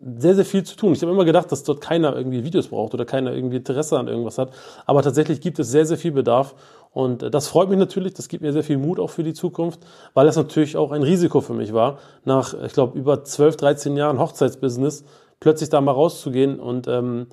sehr, 0.00 0.34
sehr 0.34 0.44
viel 0.44 0.64
zu 0.64 0.76
tun. 0.76 0.94
Ich 0.94 1.02
habe 1.02 1.12
immer 1.12 1.24
gedacht, 1.24 1.52
dass 1.52 1.62
dort 1.62 1.80
keiner 1.80 2.16
irgendwie 2.16 2.42
Videos 2.42 2.68
braucht 2.68 2.94
oder 2.94 3.04
keiner 3.04 3.32
irgendwie 3.32 3.56
Interesse 3.56 3.98
an 3.98 4.08
irgendwas 4.08 4.38
hat. 4.38 4.50
Aber 4.86 5.02
tatsächlich 5.02 5.40
gibt 5.40 5.58
es 5.58 5.70
sehr, 5.70 5.84
sehr 5.84 5.98
viel 5.98 6.12
Bedarf. 6.12 6.54
Und 6.92 7.32
das 7.34 7.48
freut 7.48 7.68
mich 7.68 7.78
natürlich, 7.78 8.14
das 8.14 8.28
gibt 8.28 8.42
mir 8.42 8.52
sehr 8.52 8.64
viel 8.64 8.78
Mut 8.78 8.98
auch 8.98 9.10
für 9.10 9.22
die 9.22 9.32
Zukunft, 9.32 9.80
weil 10.12 10.26
das 10.26 10.36
natürlich 10.36 10.76
auch 10.76 10.90
ein 10.90 11.02
Risiko 11.02 11.40
für 11.40 11.54
mich 11.54 11.72
war, 11.72 11.98
nach, 12.24 12.54
ich 12.64 12.72
glaube, 12.72 12.98
über 12.98 13.22
12, 13.22 13.56
13 13.56 13.96
Jahren 13.96 14.18
Hochzeitsbusiness 14.18 15.04
plötzlich 15.38 15.68
da 15.68 15.80
mal 15.80 15.92
rauszugehen. 15.92 16.58
Und 16.58 16.88
ähm, 16.88 17.28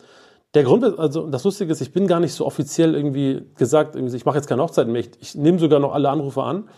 der 0.54 0.63
Grund, 0.63 0.83
also 1.00 1.27
das 1.27 1.44
Lustige 1.44 1.71
ist, 1.71 1.81
ich 1.81 1.92
bin 1.92 2.07
gar 2.07 2.19
nicht 2.19 2.33
so 2.33 2.45
offiziell 2.45 2.95
irgendwie 2.95 3.45
gesagt, 3.56 3.95
irgendwie, 3.95 4.15
ich 4.15 4.25
mache 4.25 4.38
jetzt 4.38 4.48
keine 4.48 4.62
Hochzeiten 4.62 4.92
mehr. 4.92 5.01
Ich, 5.01 5.12
ich 5.19 5.36
nehme 5.36 5.59
sogar 5.59 5.80
noch 5.80 5.94
alle 5.94 6.09
Anrufe 6.09 6.44
an. 6.44 6.69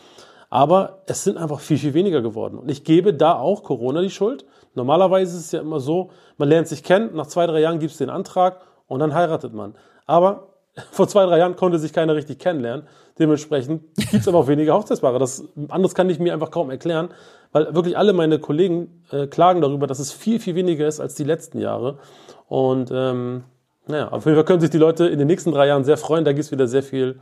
Aber 0.50 1.04
es 1.06 1.24
sind 1.24 1.38
einfach 1.38 1.60
viel, 1.60 1.78
viel 1.78 1.94
weniger 1.94 2.22
geworden. 2.22 2.58
Und 2.58 2.72
ich 2.72 2.84
gebe 2.84 3.14
da 3.14 3.38
auch 3.38 3.62
Corona 3.64 4.02
die 4.02 4.10
Schuld. 4.10 4.46
Normalerweise 4.74 5.38
ist 5.38 5.46
es 5.46 5.52
ja 5.52 5.62
immer 5.62 5.80
so, 5.80 6.10
man 6.38 6.50
lernt 6.50 6.68
sich 6.68 6.84
kennen, 6.84 7.16
nach 7.16 7.28
zwei, 7.28 7.46
drei 7.46 7.60
Jahren 7.60 7.78
gibt 7.78 7.92
es 7.92 8.00
den 8.00 8.10
Antrag 8.10 8.62
und 8.88 9.00
dann 9.00 9.14
heiratet 9.14 9.54
man. 9.54 9.76
Aber 10.08 10.49
vor 10.92 11.08
zwei, 11.08 11.26
drei 11.26 11.38
Jahren 11.40 11.56
konnte 11.56 11.80
sich 11.80 11.94
keiner 11.94 12.16
richtig 12.16 12.40
kennenlernen. 12.40 12.88
Dementsprechend 13.18 13.84
gibt 13.96 14.14
es 14.14 14.28
aber 14.28 14.40
auch 14.40 14.48
weniger 14.48 14.74
Hochzeitspaare. 14.74 15.20
Das, 15.20 15.44
anderes 15.70 15.94
kann 15.94 16.10
ich 16.10 16.20
mir 16.20 16.34
einfach 16.34 16.52
kaum 16.52 16.70
erklären, 16.70 17.10
weil 17.52 17.74
wirklich 17.76 17.98
alle 17.98 18.14
meine 18.14 18.40
Kollegen 18.40 19.04
äh, 19.12 19.28
klagen 19.28 19.62
darüber, 19.62 19.88
dass 19.88 20.00
es 20.00 20.12
viel, 20.12 20.40
viel 20.40 20.56
weniger 20.56 20.88
ist 20.88 21.00
als 21.00 21.16
die 21.16 21.24
letzten 21.24 21.60
Jahre. 21.60 22.00
Und 22.48 22.92
ähm, 22.94 23.44
naja, 23.88 24.10
auf 24.10 24.26
jeden 24.26 24.36
Fall 24.36 24.46
können 24.46 24.62
sich 24.62 24.70
die 24.70 24.78
Leute 24.78 25.08
in 25.08 25.20
den 25.20 25.28
nächsten 25.28 25.52
drei 25.52 25.68
Jahren 25.68 25.84
sehr 25.84 25.98
freuen. 25.98 26.26
Da 26.26 26.32
gibt 26.32 26.46
es 26.46 26.52
wieder 26.52 26.68
sehr 26.68 26.84
viel 26.84 27.20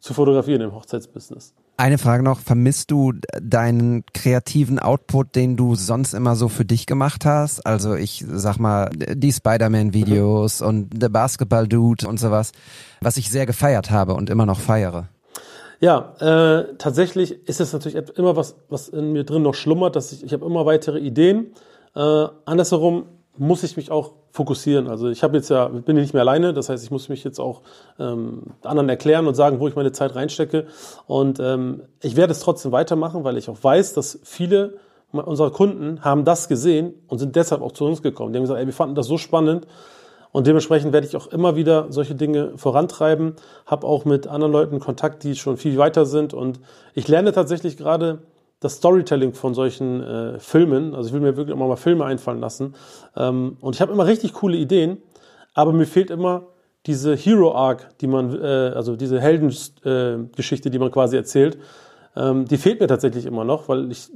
zu 0.00 0.14
fotografieren 0.14 0.60
im 0.62 0.74
Hochzeitsbusiness. 0.74 1.54
Eine 1.76 1.98
Frage 1.98 2.24
noch, 2.24 2.40
vermisst 2.40 2.90
du 2.90 3.12
deinen 3.40 4.04
kreativen 4.12 4.80
Output, 4.80 5.36
den 5.36 5.56
du 5.56 5.76
sonst 5.76 6.12
immer 6.12 6.34
so 6.34 6.48
für 6.48 6.64
dich 6.64 6.86
gemacht 6.86 7.24
hast? 7.24 7.64
Also 7.64 7.94
ich 7.94 8.24
sag 8.26 8.58
mal, 8.58 8.90
die 8.90 9.32
Spider-Man-Videos 9.32 10.60
mhm. 10.60 10.66
und 10.66 10.94
The 11.00 11.08
Basketball 11.08 11.68
Dude 11.68 12.08
und 12.08 12.18
sowas, 12.18 12.50
was 13.00 13.16
ich 13.16 13.30
sehr 13.30 13.46
gefeiert 13.46 13.92
habe 13.92 14.14
und 14.14 14.28
immer 14.28 14.44
noch 14.44 14.58
feiere. 14.58 15.08
Ja, 15.80 16.14
äh, 16.18 16.74
tatsächlich 16.78 17.46
ist 17.48 17.60
es 17.60 17.72
natürlich 17.72 17.94
immer 18.18 18.34
was, 18.34 18.56
was 18.68 18.88
in 18.88 19.12
mir 19.12 19.22
drin 19.22 19.42
noch 19.42 19.54
schlummert, 19.54 19.94
dass 19.94 20.10
ich, 20.10 20.24
ich 20.24 20.32
habe 20.32 20.44
immer 20.44 20.66
weitere 20.66 20.98
Ideen. 20.98 21.52
Äh, 21.94 22.26
andersherum 22.44 23.06
muss 23.38 23.62
ich 23.62 23.76
mich 23.76 23.90
auch 23.90 24.12
fokussieren. 24.30 24.88
Also 24.88 25.08
ich 25.08 25.22
habe 25.22 25.36
jetzt 25.36 25.48
ja, 25.48 25.68
bin 25.68 25.96
nicht 25.96 26.14
mehr 26.14 26.22
alleine, 26.22 26.52
das 26.52 26.68
heißt, 26.68 26.84
ich 26.84 26.90
muss 26.90 27.08
mich 27.08 27.24
jetzt 27.24 27.38
auch 27.38 27.62
ähm, 27.98 28.42
anderen 28.62 28.88
erklären 28.88 29.26
und 29.26 29.34
sagen, 29.34 29.60
wo 29.60 29.68
ich 29.68 29.76
meine 29.76 29.92
Zeit 29.92 30.14
reinstecke. 30.14 30.66
Und 31.06 31.40
ähm, 31.40 31.82
ich 32.02 32.16
werde 32.16 32.32
es 32.32 32.40
trotzdem 32.40 32.72
weitermachen, 32.72 33.24
weil 33.24 33.36
ich 33.36 33.48
auch 33.48 33.58
weiß, 33.62 33.94
dass 33.94 34.18
viele 34.22 34.78
unserer 35.12 35.50
Kunden 35.50 36.04
haben 36.04 36.24
das 36.24 36.48
gesehen 36.48 36.94
und 37.06 37.18
sind 37.18 37.34
deshalb 37.34 37.62
auch 37.62 37.72
zu 37.72 37.86
uns 37.86 38.02
gekommen. 38.02 38.32
Die 38.32 38.38
haben 38.38 38.44
gesagt, 38.44 38.60
ey, 38.60 38.66
wir 38.66 38.74
fanden 38.74 38.94
das 38.94 39.06
so 39.06 39.18
spannend. 39.18 39.66
Und 40.30 40.46
dementsprechend 40.46 40.92
werde 40.92 41.06
ich 41.06 41.16
auch 41.16 41.28
immer 41.28 41.56
wieder 41.56 41.86
solche 41.88 42.14
Dinge 42.14 42.52
vorantreiben, 42.56 43.34
habe 43.64 43.86
auch 43.86 44.04
mit 44.04 44.26
anderen 44.26 44.52
Leuten 44.52 44.78
Kontakt, 44.78 45.24
die 45.24 45.34
schon 45.34 45.56
viel 45.56 45.78
weiter 45.78 46.04
sind. 46.04 46.34
Und 46.34 46.60
ich 46.92 47.08
lerne 47.08 47.32
tatsächlich 47.32 47.78
gerade 47.78 48.18
das 48.60 48.74
Storytelling 48.74 49.34
von 49.34 49.54
solchen 49.54 50.02
äh, 50.02 50.38
Filmen. 50.38 50.94
Also 50.94 51.08
ich 51.08 51.14
will 51.14 51.20
mir 51.20 51.36
wirklich 51.36 51.54
immer 51.54 51.68
mal 51.68 51.76
Filme 51.76 52.04
einfallen 52.04 52.40
lassen. 52.40 52.74
Ähm, 53.16 53.56
und 53.60 53.74
ich 53.74 53.80
habe 53.80 53.92
immer 53.92 54.06
richtig 54.06 54.32
coole 54.34 54.56
Ideen, 54.56 54.98
aber 55.54 55.72
mir 55.72 55.86
fehlt 55.86 56.10
immer 56.10 56.46
diese 56.86 57.14
Hero 57.14 57.54
Arc, 57.54 57.98
die 57.98 58.06
man, 58.06 58.34
äh, 58.40 58.72
also 58.74 58.96
diese 58.96 59.20
Heldengeschichte, 59.20 60.68
äh, 60.68 60.70
die 60.70 60.78
man 60.78 60.90
quasi 60.90 61.16
erzählt. 61.16 61.58
Ähm, 62.16 62.46
die 62.46 62.56
fehlt 62.56 62.80
mir 62.80 62.88
tatsächlich 62.88 63.26
immer 63.26 63.44
noch, 63.44 63.68
weil 63.68 63.92
ich, 63.92 64.08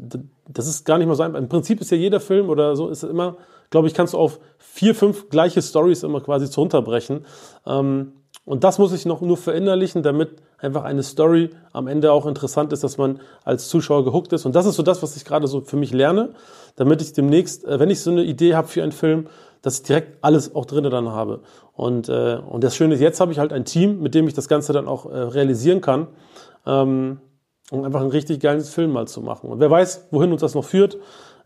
das 0.49 0.67
ist 0.67 0.85
gar 0.85 0.99
nicht 0.99 1.07
mal 1.07 1.15
so 1.15 1.23
einfach. 1.23 1.39
Im 1.39 1.49
Prinzip 1.49 1.81
ist 1.81 1.91
ja 1.91 1.97
jeder 1.97 2.19
Film 2.19 2.49
oder 2.49 2.75
so, 2.75 2.89
ist 2.89 3.05
immer, 3.05 3.37
glaube 3.71 3.87
ich, 3.87 3.95
kannst 3.95 4.15
du 4.15 4.19
auf 4.19 4.41
vier, 4.59 4.95
fünf 4.95 5.29
gleiche 5.29 5.63
Stories 5.63 6.03
immer 6.03 6.21
quasi 6.21 6.51
zu 6.51 6.61
runterbrechen. 6.61 7.27
Ähm, 7.67 8.13
und 8.45 8.65
das 8.65 8.79
muss 8.79 8.93
ich 8.93 9.07
noch 9.07 9.21
nur 9.21 9.37
verinnerlichen, 9.37 10.03
damit 10.03 10.43
einfach 10.59 10.83
eine 10.83 11.03
Story 11.05 11.51
am 11.73 11.87
Ende 11.87 12.13
auch 12.13 12.27
interessant 12.27 12.73
ist, 12.73 12.83
dass 12.83 12.99
man 12.99 13.21
als 13.45 13.69
Zuschauer 13.69 14.05
gehuckt 14.05 14.33
ist. 14.33 14.47
Und 14.47 14.57
das 14.57 14.67
ist 14.67 14.75
so 14.75 14.83
das, 14.83 15.03
was 15.03 15.17
ich 15.17 15.25
gerade 15.25 15.47
so 15.47 15.61
für 15.61 15.77
mich 15.77 15.93
lerne, 15.93 16.31
damit 16.75 17.03
ich 17.03 17.13
demnächst, 17.13 17.65
äh, 17.65 17.79
wenn 17.79 17.91
ich 17.91 18.01
so 18.01 18.11
eine 18.11 18.25
Idee 18.25 18.55
habe 18.55 18.67
für 18.67 18.83
einen 18.83 18.93
Film, 18.93 19.29
dass 19.63 19.77
ich 19.77 19.83
direkt 19.85 20.19
alles 20.25 20.57
auch 20.57 20.67
drinnen 20.67 20.91
dann 20.91 21.11
habe. 21.11 21.41
Und, 21.75 22.09
äh, 22.09 22.39
und 22.49 22.65
das 22.65 22.75
Schöne 22.75 22.95
ist, 22.95 23.01
jetzt 23.01 23.21
habe 23.21 23.31
ich 23.31 23.39
halt 23.39 23.53
ein 23.53 23.65
Team, 23.65 24.03
mit 24.03 24.15
dem 24.15 24.27
ich 24.27 24.35
das 24.35 24.49
Ganze 24.49 24.73
dann 24.73 24.89
auch 24.89 25.07
äh, 25.07 25.17
realisieren 25.17 25.81
kann, 25.81 26.09
ähm, 26.67 27.21
um 27.71 27.85
einfach 27.85 28.01
ein 28.01 28.09
richtig 28.09 28.41
geiles 28.41 28.71
Film 28.71 28.91
mal 28.91 29.07
zu 29.07 29.21
machen. 29.21 29.51
Und 29.51 29.61
wer 29.61 29.71
weiß, 29.71 30.09
wohin 30.11 30.33
uns 30.33 30.41
das 30.41 30.55
noch 30.55 30.65
führt. 30.65 30.99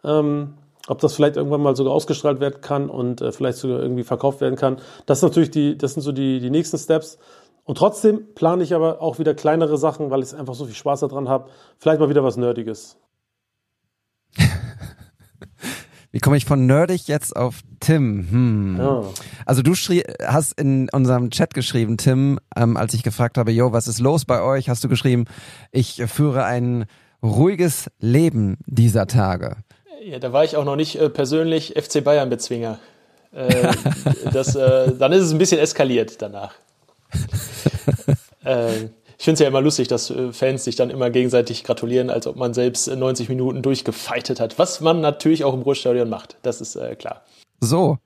Ähm, 0.02 0.54
ob 0.86 1.00
das 1.00 1.14
vielleicht 1.14 1.36
irgendwann 1.36 1.62
mal 1.62 1.76
sogar 1.76 1.92
ausgestrahlt 1.92 2.40
werden 2.40 2.60
kann 2.60 2.88
und 2.88 3.20
äh, 3.20 3.32
vielleicht 3.32 3.58
sogar 3.58 3.80
irgendwie 3.80 4.04
verkauft 4.04 4.40
werden 4.40 4.56
kann. 4.56 4.78
Das 5.06 5.18
ist 5.18 5.22
natürlich 5.22 5.50
die, 5.50 5.76
das 5.76 5.94
sind 5.94 6.02
so 6.02 6.12
die, 6.12 6.40
die 6.40 6.50
nächsten 6.50 6.78
Steps. 6.78 7.18
Und 7.64 7.78
trotzdem 7.78 8.34
plane 8.34 8.62
ich 8.62 8.74
aber 8.74 9.02
auch 9.02 9.18
wieder 9.18 9.34
kleinere 9.34 9.76
Sachen, 9.76 10.10
weil 10.10 10.22
ich 10.22 10.34
einfach 10.34 10.54
so 10.54 10.66
viel 10.66 10.74
Spaß 10.74 11.00
daran 11.00 11.28
habe. 11.28 11.50
Vielleicht 11.78 11.98
mal 11.98 12.08
wieder 12.08 12.22
was 12.22 12.36
Nerdiges. 12.36 12.96
Wie 16.12 16.20
komme 16.20 16.36
ich 16.36 16.44
von 16.44 16.64
nerdig 16.66 17.08
jetzt 17.08 17.34
auf 17.36 17.62
Tim? 17.80 18.28
Hm. 18.30 18.76
Ja. 18.78 19.02
Also 19.44 19.62
du 19.62 19.74
schrie, 19.74 20.04
hast 20.24 20.58
in 20.58 20.88
unserem 20.92 21.30
Chat 21.30 21.54
geschrieben, 21.54 21.96
Tim, 21.96 22.38
ähm, 22.54 22.76
als 22.76 22.94
ich 22.94 23.02
gefragt 23.02 23.36
habe, 23.36 23.50
yo, 23.50 23.72
was 23.72 23.88
ist 23.88 23.98
los 23.98 24.24
bei 24.24 24.40
euch? 24.40 24.68
Hast 24.68 24.84
du 24.84 24.88
geschrieben, 24.88 25.24
ich 25.72 26.02
führe 26.06 26.44
ein 26.44 26.86
ruhiges 27.22 27.90
Leben 27.98 28.58
dieser 28.66 29.08
Tage. 29.08 29.56
Ja, 30.06 30.20
da 30.20 30.32
war 30.32 30.44
ich 30.44 30.56
auch 30.56 30.64
noch 30.64 30.76
nicht 30.76 30.94
äh, 30.94 31.10
persönlich 31.10 31.74
FC 31.76 32.04
Bayern 32.04 32.30
Bezwinger. 32.30 32.78
Äh, 33.32 33.72
das, 34.32 34.54
äh, 34.54 34.92
dann 34.96 35.10
ist 35.10 35.24
es 35.24 35.32
ein 35.32 35.38
bisschen 35.38 35.58
eskaliert 35.58 36.22
danach. 36.22 36.54
äh, 38.44 38.84
ich 39.18 39.24
finde 39.24 39.32
es 39.32 39.40
ja 39.40 39.48
immer 39.48 39.60
lustig, 39.60 39.88
dass 39.88 40.08
äh, 40.10 40.32
Fans 40.32 40.62
sich 40.62 40.76
dann 40.76 40.90
immer 40.90 41.10
gegenseitig 41.10 41.64
gratulieren, 41.64 42.08
als 42.08 42.28
ob 42.28 42.36
man 42.36 42.54
selbst 42.54 42.86
90 42.86 43.28
Minuten 43.28 43.62
durchgefeitet 43.62 44.38
hat. 44.38 44.60
Was 44.60 44.80
man 44.80 45.00
natürlich 45.00 45.42
auch 45.42 45.54
im 45.54 45.62
Ruhrstadion 45.62 46.08
macht, 46.08 46.36
das 46.42 46.60
ist 46.60 46.76
äh, 46.76 46.94
klar. 46.94 47.22
So. 47.60 47.98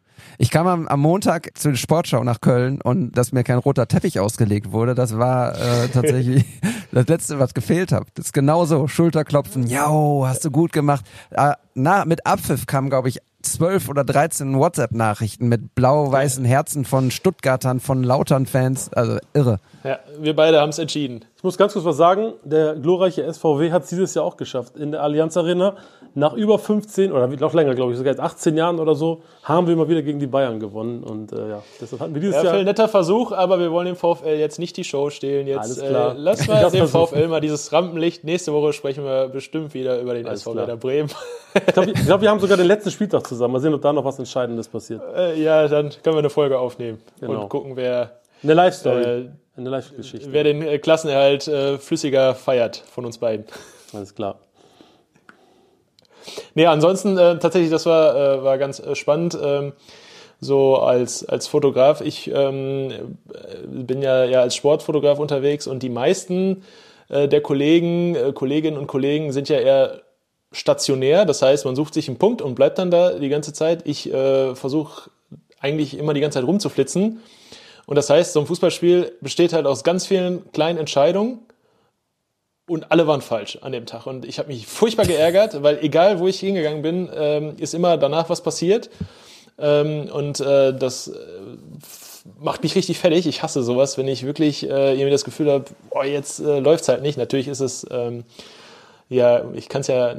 Ich 0.43 0.51
kam 0.51 0.67
am, 0.67 0.89
am 0.89 1.01
Montag 1.01 1.51
zur 1.59 1.77
Sportschau 1.77 2.25
nach 2.25 2.41
Köln 2.41 2.81
und 2.81 3.13
dass 3.13 3.33
mir 3.33 3.45
kein 3.45 3.59
roter 3.59 3.87
Teppich 3.87 4.21
ausgelegt 4.21 4.73
wurde, 4.73 4.95
das 4.95 5.19
war 5.19 5.53
äh, 5.55 5.89
tatsächlich 5.93 6.47
das 6.93 7.09
Letzte, 7.09 7.39
was 7.39 7.53
gefehlt 7.53 7.93
hat. 7.93 8.07
Das 8.15 8.29
ist 8.29 8.33
genauso. 8.33 8.89
Schulterklopfen, 8.89 9.67
ja, 9.67 9.91
hast 10.25 10.43
du 10.47 10.51
gut 10.51 10.73
gemacht. 10.73 11.05
Äh, 11.29 11.53
na, 11.75 12.07
mit 12.07 12.25
Abpfiff 12.25 12.65
kam, 12.65 12.89
glaube 12.89 13.11
ich, 13.11 13.19
zwölf 13.43 13.91
oder 13.91 14.03
13 14.03 14.59
WhatsApp-Nachrichten 14.59 15.47
mit 15.49 15.75
blau-weißen 15.75 16.47
Herzen 16.47 16.87
von 16.87 17.11
Stuttgartern, 17.11 17.79
von 17.79 18.03
Lautern-Fans. 18.03 18.95
Also 18.95 19.19
irre. 19.35 19.59
Ja, 19.85 19.99
wir 20.19 20.35
beide 20.35 20.61
haben 20.61 20.71
es 20.71 20.79
entschieden. 20.79 21.25
Ich 21.37 21.45
muss 21.45 21.59
ganz 21.59 21.75
kurz 21.75 21.85
was 21.85 21.99
sagen. 21.99 22.33
Der 22.45 22.77
glorreiche 22.77 23.31
SVW 23.31 23.73
hat 23.73 23.85
es 23.85 23.91
dieses 23.91 24.15
Jahr 24.15 24.25
auch 24.25 24.39
geschafft. 24.39 24.77
In 24.77 24.93
der 24.93 25.03
Allianz 25.03 25.37
Arena, 25.37 25.77
nach 26.15 26.33
über 26.35 26.59
15 26.59 27.13
oder 27.13 27.27
noch 27.29 27.55
länger, 27.55 27.75
glaube 27.75 27.93
ich, 27.93 27.99
sogar 27.99 28.13
jetzt 28.13 28.21
18 28.21 28.57
Jahren 28.57 28.81
oder 28.81 28.95
so, 28.95 29.23
haben 29.45 29.67
wir 29.69 29.77
mal 29.77 29.89
wieder 29.89 30.03
gegen 30.03 30.19
die 30.19 30.27
Bayern 30.27 30.59
gewonnen. 30.61 31.03
Und 31.05 31.33
äh, 31.33 31.49
ja, 31.49 31.63
deshalb 31.81 32.03
hatten 32.03 32.15
wir 32.15 32.21
dieses 32.21 32.37
Ja, 32.37 32.45
Jahr. 32.45 32.55
Phil, 32.55 32.65
netter 32.65 32.89
Versuch, 32.89 33.33
aber 33.33 33.59
wir 33.61 33.71
wollen 33.73 33.87
dem 33.87 33.97
VfL 33.97 34.37
jetzt 34.39 34.59
nicht 34.59 34.77
die 34.77 34.85
Show 34.85 35.11
stehlen. 35.11 35.47
Alles 35.59 35.77
Jetzt 35.77 35.89
klar. 35.89 36.13
äh, 36.13 36.19
lass 36.19 36.47
mal 36.49 36.61
dem 36.71 36.87
versuchen. 36.89 37.07
VfL 37.17 37.29
mal 37.29 37.41
dieses 37.41 37.73
Rampenlicht. 37.73 38.25
Nächste 38.25 38.53
Woche 38.53 38.73
sprechen 38.73 39.05
wir 39.05 39.29
bestimmt 39.29 39.73
wieder 39.75 40.01
über 40.01 40.15
den 40.15 40.27
Alles 40.27 40.41
SV. 40.41 40.55
Werder 40.57 40.77
Bremen. 40.77 41.11
Ich 41.55 41.73
glaube, 41.75 41.93
glaub, 41.93 42.21
wir 42.21 42.31
haben 42.31 42.41
sogar 42.41 42.57
den 42.57 42.67
letzten 42.67 42.91
Spieltag 42.91 43.27
zusammen. 43.27 43.53
Mal 43.55 43.61
sehen, 43.61 43.75
ob 43.75 43.83
da 43.83 43.93
noch 43.93 44.05
was 44.05 44.19
Entscheidendes 44.19 44.69
passiert. 44.69 45.03
äh, 45.17 45.41
ja, 45.43 45.67
dann 45.69 45.91
können 46.03 46.15
wir 46.17 46.19
eine 46.21 46.31
Folge 46.31 46.59
aufnehmen 46.59 46.99
Genau. 47.21 47.43
und 47.43 47.49
gucken, 47.49 47.73
wer, 47.77 48.21
Eine 48.43 48.55
Live-Story. 48.55 49.03
Äh, 49.03 49.29
Eine 49.57 49.69
Live-Geschichte. 49.71 50.29
wer 50.33 50.45
den 50.45 50.63
äh, 50.63 50.79
Klassenerhalt 50.79 51.49
äh, 51.49 51.79
flüssiger 51.79 52.35
feiert 52.35 52.83
von 52.91 53.05
uns 53.05 53.19
beiden. 53.19 53.47
Alles 53.93 54.15
klar. 54.15 54.39
Nee, 56.55 56.67
ansonsten 56.67 57.17
äh, 57.17 57.39
tatsächlich, 57.39 57.71
das 57.71 57.87
war, 57.87 58.15
äh, 58.15 58.45
war 58.45 58.59
ganz 58.59 58.81
äh, 58.81 58.95
spannend. 58.95 59.39
Ähm, 59.43 59.73
so 60.41 60.79
als, 60.79 61.25
als 61.29 61.47
Fotograf. 61.47 62.01
Ich 62.01 62.31
ähm, 62.33 62.91
äh, 62.91 63.67
bin 63.67 64.03
ja, 64.03 64.25
ja 64.25 64.41
als 64.41 64.55
Sportfotograf 64.57 65.19
unterwegs 65.19 65.67
und 65.67 65.83
die 65.83 65.91
meisten 65.91 66.63
äh, 67.09 67.29
der 67.29 67.43
Kollegen, 67.43 68.15
äh, 68.15 68.33
Kolleginnen 68.33 68.79
und 68.79 68.87
Kollegen 68.87 69.33
sind 69.33 69.49
ja 69.49 69.59
eher 69.59 70.01
stationär. 70.53 71.27
Das 71.27 71.43
heißt, 71.43 71.65
man 71.65 71.77
sucht 71.77 71.95
sich 71.95 72.09
einen 72.09 72.19
Punkt 72.19 72.43
und 72.43 72.55
bleibt 72.55 72.79
dann 72.79 72.91
da 72.91 73.19
die 73.19 73.29
ganze 73.29 73.53
Zeit. 73.53 73.87
Ich 73.87 74.13
äh, 74.13 74.55
versuche 74.55 75.11
eigentlich 75.61 75.99
immer 75.99 76.15
die 76.15 76.21
ganze 76.21 76.39
Zeit 76.39 76.49
rumzuflitzen. 76.49 77.21
Und 77.87 77.97
das 77.97 78.09
heißt, 78.09 78.33
so 78.33 78.41
ein 78.41 78.47
Fußballspiel 78.47 79.13
besteht 79.21 79.53
halt 79.53 79.67
aus 79.67 79.85
ganz 79.85 80.07
vielen 80.07 80.51
kleinen 80.53 80.79
Entscheidungen 80.79 81.41
und 82.71 82.93
alle 82.93 83.09
waren 83.09 83.21
falsch 83.21 83.59
an 83.63 83.73
dem 83.73 83.85
Tag. 83.85 84.07
Und 84.07 84.25
ich 84.25 84.39
habe 84.39 84.49
mich 84.49 84.65
furchtbar 84.65 85.05
geärgert, 85.05 85.61
weil 85.65 85.79
egal, 85.83 86.21
wo 86.21 86.29
ich 86.29 86.39
hingegangen 86.39 86.83
bin, 86.83 87.11
ähm, 87.13 87.57
ist 87.59 87.75
immer 87.75 87.97
danach 87.97 88.31
was 88.31 88.43
passiert. 88.43 88.91
Ähm, 89.59 90.09
und 90.13 90.39
äh, 90.39 90.73
das 90.73 91.09
äh, 91.09 91.17
macht 92.39 92.63
mich 92.63 92.77
richtig 92.77 93.01
fertig. 93.01 93.27
Ich 93.27 93.43
hasse 93.43 93.65
sowas, 93.65 93.99
wenn 93.99 94.07
ich 94.07 94.25
wirklich 94.25 94.63
äh, 94.63 94.93
irgendwie 94.93 95.11
das 95.11 95.25
Gefühl 95.25 95.51
habe, 95.51 95.65
jetzt 96.09 96.39
äh, 96.39 96.61
läuft's 96.61 96.89
halt 96.89 97.03
nicht. 97.03 97.19
Natürlich 97.19 97.49
ist 97.49 97.59
es, 97.59 97.85
ähm, 97.91 98.23
ja, 99.11 99.43
ich 99.55 99.69
kann 99.69 99.81
es 99.81 99.89
ja 99.89 100.15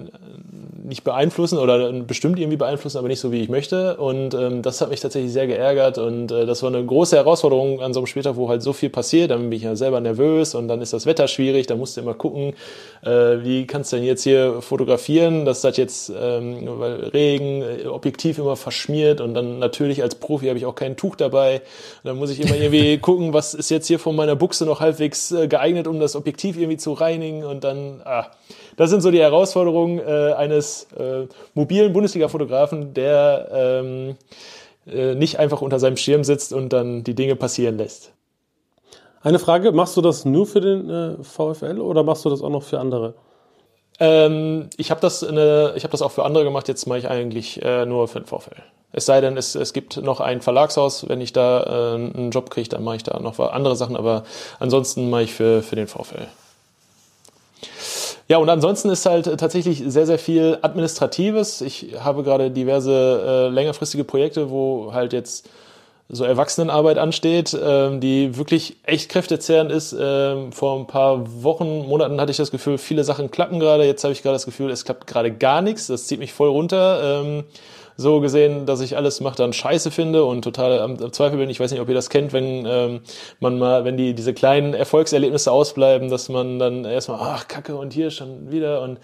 nicht 0.83 1.05
beeinflussen 1.05 1.57
oder 1.57 1.93
bestimmt 1.93 2.38
irgendwie 2.38 2.57
beeinflussen, 2.57 2.98
aber 2.98 3.07
nicht 3.07 3.21
so, 3.21 3.31
wie 3.31 3.41
ich 3.41 3.48
möchte. 3.48 3.95
Und 3.95 4.33
ähm, 4.33 4.62
das 4.62 4.81
hat 4.81 4.89
mich 4.89 5.00
tatsächlich 5.00 5.31
sehr 5.31 5.48
geärgert 5.48 5.98
und 5.98 6.29
äh, 6.31 6.45
das 6.45 6.62
war 6.62 6.69
eine 6.69 6.86
große 6.86 7.15
Herausforderung 7.15 7.81
an 7.81 7.93
so 7.93 8.01
einem 8.01 8.07
Spieltag, 8.07 8.36
wo 8.36 8.50
halt 8.50 8.62
so 8.62 8.74
viel 8.74 8.89
passiert. 8.89 9.31
Dann 9.31 9.50
bin 9.50 9.53
ich 9.53 9.63
ja 9.63 9.77
selber 9.77 10.01
nervös 10.01 10.55
und 10.55 10.67
dann 10.67 10.81
ist 10.81 10.91
das 10.91 11.05
Wetter 11.05 11.29
schwierig. 11.29 11.67
Da 11.67 11.77
musst 11.77 11.95
du 11.95 12.01
immer 12.01 12.13
gucken, 12.13 12.53
äh, 13.03 13.38
wie 13.43 13.65
kannst 13.65 13.93
du 13.93 13.95
denn 13.95 14.05
jetzt 14.05 14.24
hier 14.24 14.62
fotografieren, 14.62 15.45
dass 15.45 15.62
das 15.62 15.77
jetzt, 15.77 16.12
ähm, 16.13 16.67
weil 16.79 16.95
Regen, 17.13 17.62
äh, 17.62 17.88
Objektiv 17.88 18.39
immer 18.39 18.57
verschmiert 18.57 19.21
und 19.21 19.33
dann 19.33 19.60
natürlich 19.60 20.03
als 20.03 20.15
Profi 20.15 20.48
habe 20.48 20.57
ich 20.57 20.65
auch 20.65 20.75
kein 20.75 20.98
Tuch 20.98 21.15
dabei. 21.15 21.62
Und 22.03 22.10
dann 22.10 22.17
muss 22.17 22.29
ich 22.29 22.41
immer 22.41 22.55
irgendwie 22.60 22.98
gucken, 22.98 23.31
was 23.31 23.53
ist 23.53 23.69
jetzt 23.69 23.88
hier 23.88 24.00
von 24.00 24.17
meiner 24.17 24.36
Buchse 24.36 24.65
noch 24.65 24.81
halbwegs 24.81 25.31
äh, 25.31 25.48
geeignet, 25.48 25.88
um 25.88 26.01
das 26.01 26.17
Objektiv 26.17 26.57
irgendwie 26.57 26.77
zu 26.77 26.91
reinigen 26.91 27.45
und 27.45 27.63
dann, 27.63 28.01
ah, 28.03 28.25
das 28.78 28.90
sind 28.90 29.01
so 29.01 29.12
die 29.12 29.20
Herausforderungen 29.20 30.00
äh, 30.00 30.34
eines 30.34 30.88
äh, 30.98 31.28
mobilen 31.54 31.94
Bundesliga-Fotografen, 31.94 32.94
der 32.94 33.50
ähm, 33.51 34.16
äh, 34.88 35.16
nicht 35.16 35.40
einfach 35.40 35.62
unter 35.62 35.80
seinem 35.80 35.98
Schirm 35.98 36.24
sitzt 36.24 36.54
und 36.54 36.74
dann 36.74 37.04
die 37.04 37.16
Dinge 37.16 37.36
passieren 37.36 37.78
lässt. 37.78 38.12
Eine 39.22 39.40
Frage, 39.40 39.72
machst 39.72 39.96
du 39.98 40.01
das 40.01 40.25
nur 40.25 40.48
für 40.48 40.62
den 40.62 40.90
äh, 40.90 41.24
VfL 41.24 41.80
oder 41.80 42.04
machst 42.04 42.25
du 42.25 42.30
das 42.30 42.42
auch 42.42 42.50
noch 42.50 42.63
für 42.63 42.80
andere? 42.80 43.13
Ähm, 44.00 44.70
ich 44.78 44.90
habe 44.90 45.00
das, 45.00 45.24
eine, 45.24 45.74
ich 45.75 45.84
hab 45.84 45.92
das 45.92 46.01
auch 46.01 46.12
für 46.12 46.25
andere 46.25 46.44
gemacht, 46.44 46.68
jetzt 46.68 46.88
mache 46.88 46.98
ich 46.98 47.08
eigentlich 47.08 47.62
äh, 47.62 47.86
nur 47.86 48.08
für 48.08 48.20
den 48.20 48.25
VfL. 48.25 48.63
Es 48.94 49.06
sei 49.06 49.22
denn, 49.22 49.38
es, 49.38 49.54
es 49.54 49.74
gibt 49.74 49.98
noch 49.98 50.20
ein 50.20 50.42
Verlagshaus, 50.42 51.08
wenn 51.08 51.22
ich 51.22 51.34
da 51.34 51.94
äh, 51.94 51.96
einen 51.96 52.32
Job 52.32 52.50
kriege, 52.50 52.70
dann 52.70 52.84
mache 52.84 52.96
ich 52.96 53.04
da 53.04 53.20
noch 53.20 53.40
andere 53.40 53.75
Sachen, 53.75 53.96
aber 53.96 54.24
ansonsten 54.60 55.10
mache 55.10 55.24
ich 55.24 55.34
für, 55.34 55.62
für 55.62 55.75
den 55.75 55.88
VfL. 55.88 56.28
Ja, 58.32 58.38
und 58.38 58.48
ansonsten 58.48 58.90
ist 58.90 59.06
halt 59.06 59.26
tatsächlich 59.26 59.84
sehr, 59.86 60.06
sehr 60.06 60.18
viel 60.18 60.58
Administratives. 60.62 61.60
Ich 61.60 61.96
habe 62.00 62.24
gerade 62.24 62.50
diverse 62.50 63.50
äh, 63.50 63.54
längerfristige 63.54 64.06
Projekte, 64.06 64.50
wo 64.50 64.94
halt 64.94 65.12
jetzt 65.12 65.50
so 66.08 66.24
Erwachsenenarbeit 66.24 66.98
ansteht, 66.98 67.54
ähm, 67.62 68.00
die 68.00 68.38
wirklich 68.38 68.78
echt 68.86 69.10
kräftezehrend 69.10 69.70
ist. 69.70 69.94
Ähm, 70.00 70.54
vor 70.54 70.80
ein 70.80 70.88
paar 70.88 71.44
Wochen, 71.44 71.86
Monaten 71.90 72.22
hatte 72.22 72.32
ich 72.32 72.38
das 72.38 72.52
Gefühl, 72.52 72.78
viele 72.78 73.04
Sachen 73.04 73.32
klappen 73.32 73.60
gerade. 73.60 73.84
Jetzt 73.84 74.06
habe 74.06 74.14
ich 74.14 74.24
gerade 74.24 74.36
das 74.36 74.46
Gefühl, 74.46 74.72
es 74.72 74.86
klappt 74.86 75.08
gerade 75.08 75.34
gar 75.34 75.62
nichts. 75.62 75.88
Das 75.88 76.08
zieht 76.08 76.20
mich 76.20 76.32
voll 76.32 76.48
runter. 76.48 77.22
Ähm, 77.26 77.44
so 78.01 78.20
gesehen, 78.20 78.65
dass 78.65 78.81
ich 78.81 78.98
alles 78.98 79.22
mache, 79.22 79.38
dann 79.38 79.53
scheiße 79.53 79.91
finde 79.91 80.25
und 80.25 80.41
total 80.41 80.79
am, 80.79 80.98
am 81.01 81.13
Zweifel 81.13 81.38
bin. 81.38 81.50
Ich 81.50 81.60
weiß 81.60 81.72
nicht, 81.72 81.79
ob 81.79 81.88
ihr 81.88 81.96
das 81.96 82.10
kennt, 82.10 82.34
wenn 82.34 82.65
ähm, 82.67 83.01
man 83.39 83.58
mal, 83.58 83.86
wenn 83.86 83.98
die 83.98 84.13
diese 84.13 84.34
kleinen 84.34 84.74
Erfolgserlebnisse 84.74 85.51
ausbleiben, 85.51 86.10
dass 86.10 86.27
man 86.29 86.60
dann 86.60 86.86
erstmal, 86.86 87.20
ach 87.22 87.48
Kacke 87.48 87.75
und 87.75 87.93
hier 87.93 88.12
schon 88.12 88.51
wieder. 88.51 88.81
Und 88.81 89.00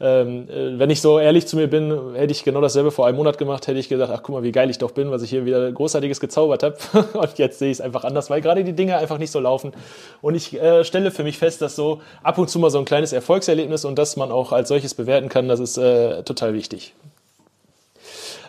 ähm, 0.00 0.48
äh, 0.48 0.78
wenn 0.78 0.90
ich 0.90 1.00
so 1.00 1.18
ehrlich 1.18 1.46
zu 1.46 1.56
mir 1.56 1.68
bin, 1.68 2.14
hätte 2.14 2.32
ich 2.32 2.44
genau 2.44 2.60
dasselbe 2.60 2.90
vor 2.90 3.06
einem 3.06 3.16
Monat 3.16 3.38
gemacht, 3.38 3.66
hätte 3.66 3.78
ich 3.78 3.88
gesagt, 3.88 4.12
ach 4.14 4.22
guck 4.22 4.34
mal, 4.34 4.42
wie 4.42 4.52
geil 4.52 4.68
ich 4.70 4.78
doch 4.78 4.90
bin, 4.90 5.10
was 5.10 5.22
ich 5.22 5.30
hier 5.30 5.44
wieder 5.44 5.72
Großartiges 5.72 6.20
gezaubert 6.20 6.62
habe. 6.62 6.76
und 7.14 7.38
jetzt 7.38 7.58
sehe 7.58 7.70
ich 7.70 7.78
es 7.78 7.80
einfach 7.80 8.04
anders, 8.04 8.30
weil 8.30 8.40
gerade 8.40 8.64
die 8.64 8.74
Dinge 8.74 8.96
einfach 8.96 9.18
nicht 9.18 9.30
so 9.30 9.40
laufen. 9.40 9.72
Und 10.20 10.34
ich 10.34 10.60
äh, 10.60 10.84
stelle 10.84 11.10
für 11.10 11.22
mich 11.22 11.38
fest, 11.38 11.62
dass 11.62 11.76
so 11.76 12.00
ab 12.22 12.38
und 12.38 12.50
zu 12.50 12.58
mal 12.58 12.70
so 12.70 12.78
ein 12.78 12.84
kleines 12.84 13.12
Erfolgserlebnis 13.12 13.84
und 13.84 13.98
dass 13.98 14.16
man 14.16 14.30
auch 14.30 14.52
als 14.52 14.68
solches 14.68 14.94
bewerten 14.94 15.28
kann, 15.28 15.48
das 15.48 15.60
ist 15.60 15.78
äh, 15.78 16.22
total 16.22 16.54
wichtig. 16.54 16.94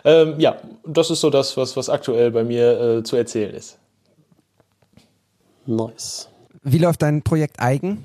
Ähm, 0.04 0.38
ja, 0.38 0.56
das 0.84 1.10
ist 1.10 1.20
so 1.20 1.30
das, 1.30 1.56
was, 1.56 1.76
was 1.76 1.88
aktuell 1.88 2.30
bei 2.30 2.44
mir 2.44 2.80
äh, 2.80 3.02
zu 3.02 3.16
erzählen 3.16 3.54
ist. 3.54 3.78
Nice. 5.66 6.28
Wie 6.62 6.78
läuft 6.78 7.02
dein 7.02 7.22
Projekt 7.22 7.60
Eigen? 7.60 8.04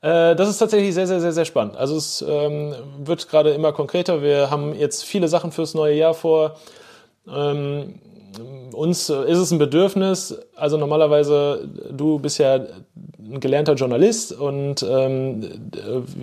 Äh, 0.00 0.36
das 0.36 0.48
ist 0.48 0.58
tatsächlich 0.58 0.94
sehr, 0.94 1.06
sehr, 1.06 1.20
sehr, 1.20 1.32
sehr 1.32 1.44
spannend. 1.44 1.76
Also 1.76 1.96
es 1.96 2.24
ähm, 2.26 2.74
wird 2.98 3.28
gerade 3.28 3.50
immer 3.50 3.72
konkreter. 3.72 4.22
Wir 4.22 4.50
haben 4.50 4.74
jetzt 4.74 5.04
viele 5.04 5.28
Sachen 5.28 5.52
fürs 5.52 5.74
neue 5.74 5.94
Jahr 5.94 6.14
vor. 6.14 6.56
Ähm, 7.28 7.94
uns 8.72 9.08
äh, 9.08 9.30
ist 9.30 9.38
es 9.38 9.50
ein 9.50 9.58
Bedürfnis, 9.58 10.38
also 10.54 10.76
normalerweise, 10.76 11.68
du 11.90 12.18
bist 12.18 12.38
ja 12.38 12.54
ein 12.54 13.40
gelernter 13.40 13.74
Journalist 13.74 14.32
und 14.32 14.82
ähm, 14.82 15.44